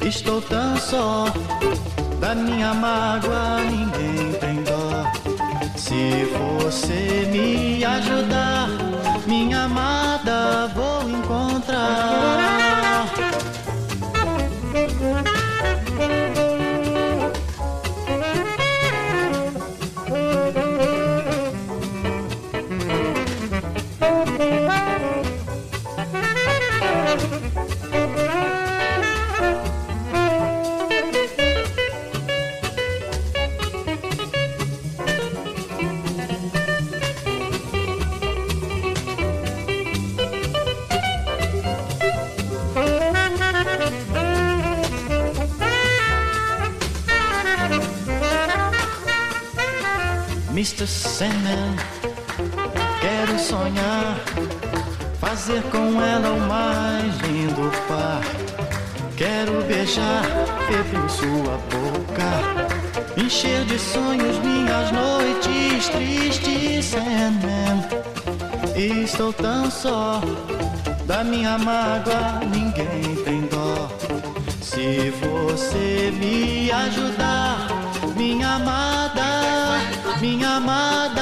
Estou 0.07 0.41
tão 0.41 0.77
só, 0.77 1.25
da 2.21 2.33
minha 2.33 2.73
mágoa 2.73 3.59
ninguém 3.69 4.31
tem 4.39 4.63
dó. 4.63 5.03
Se 5.75 6.23
você 6.31 7.27
me 7.29 7.83
ajudar, 7.83 8.69
minha 9.27 9.63
amada 9.63 10.67
vou 10.73 11.09
encontrar. 11.09 12.66
Mr. 50.77 50.85
Sandman, 50.85 51.75
quero 53.01 53.39
sonhar, 53.39 54.15
fazer 55.19 55.63
com 55.71 55.99
ela 55.99 56.33
o 56.33 56.39
mais 56.41 57.17
lindo 57.21 57.71
par. 57.87 58.21
Quero 59.15 59.63
beijar, 59.63 60.23
febril 60.67 61.09
sua 61.09 61.57
boca, 61.71 63.19
encher 63.19 63.65
de 63.65 63.79
sonhos 63.79 64.37
minhas 64.37 64.91
noites 64.91 65.89
tristes, 65.89 66.85
Sandman. 66.85 67.83
Estou 68.75 69.33
tão 69.33 69.71
só, 69.71 70.21
da 71.07 71.23
minha 71.23 71.57
mágoa 71.57 72.41
ninguém 72.53 73.15
tem 73.25 73.41
dó. 73.47 73.89
Se 74.61 75.11
você 75.21 76.13
me 76.19 76.71
ajudar, 76.71 77.76
minha 78.17 78.55
amada, 78.55 79.79
minha 80.19 80.57
amada, 80.57 81.21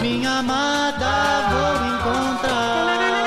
minha 0.00 0.38
amada, 0.38 1.12
vou 1.52 1.86
encontrar. 1.86 3.21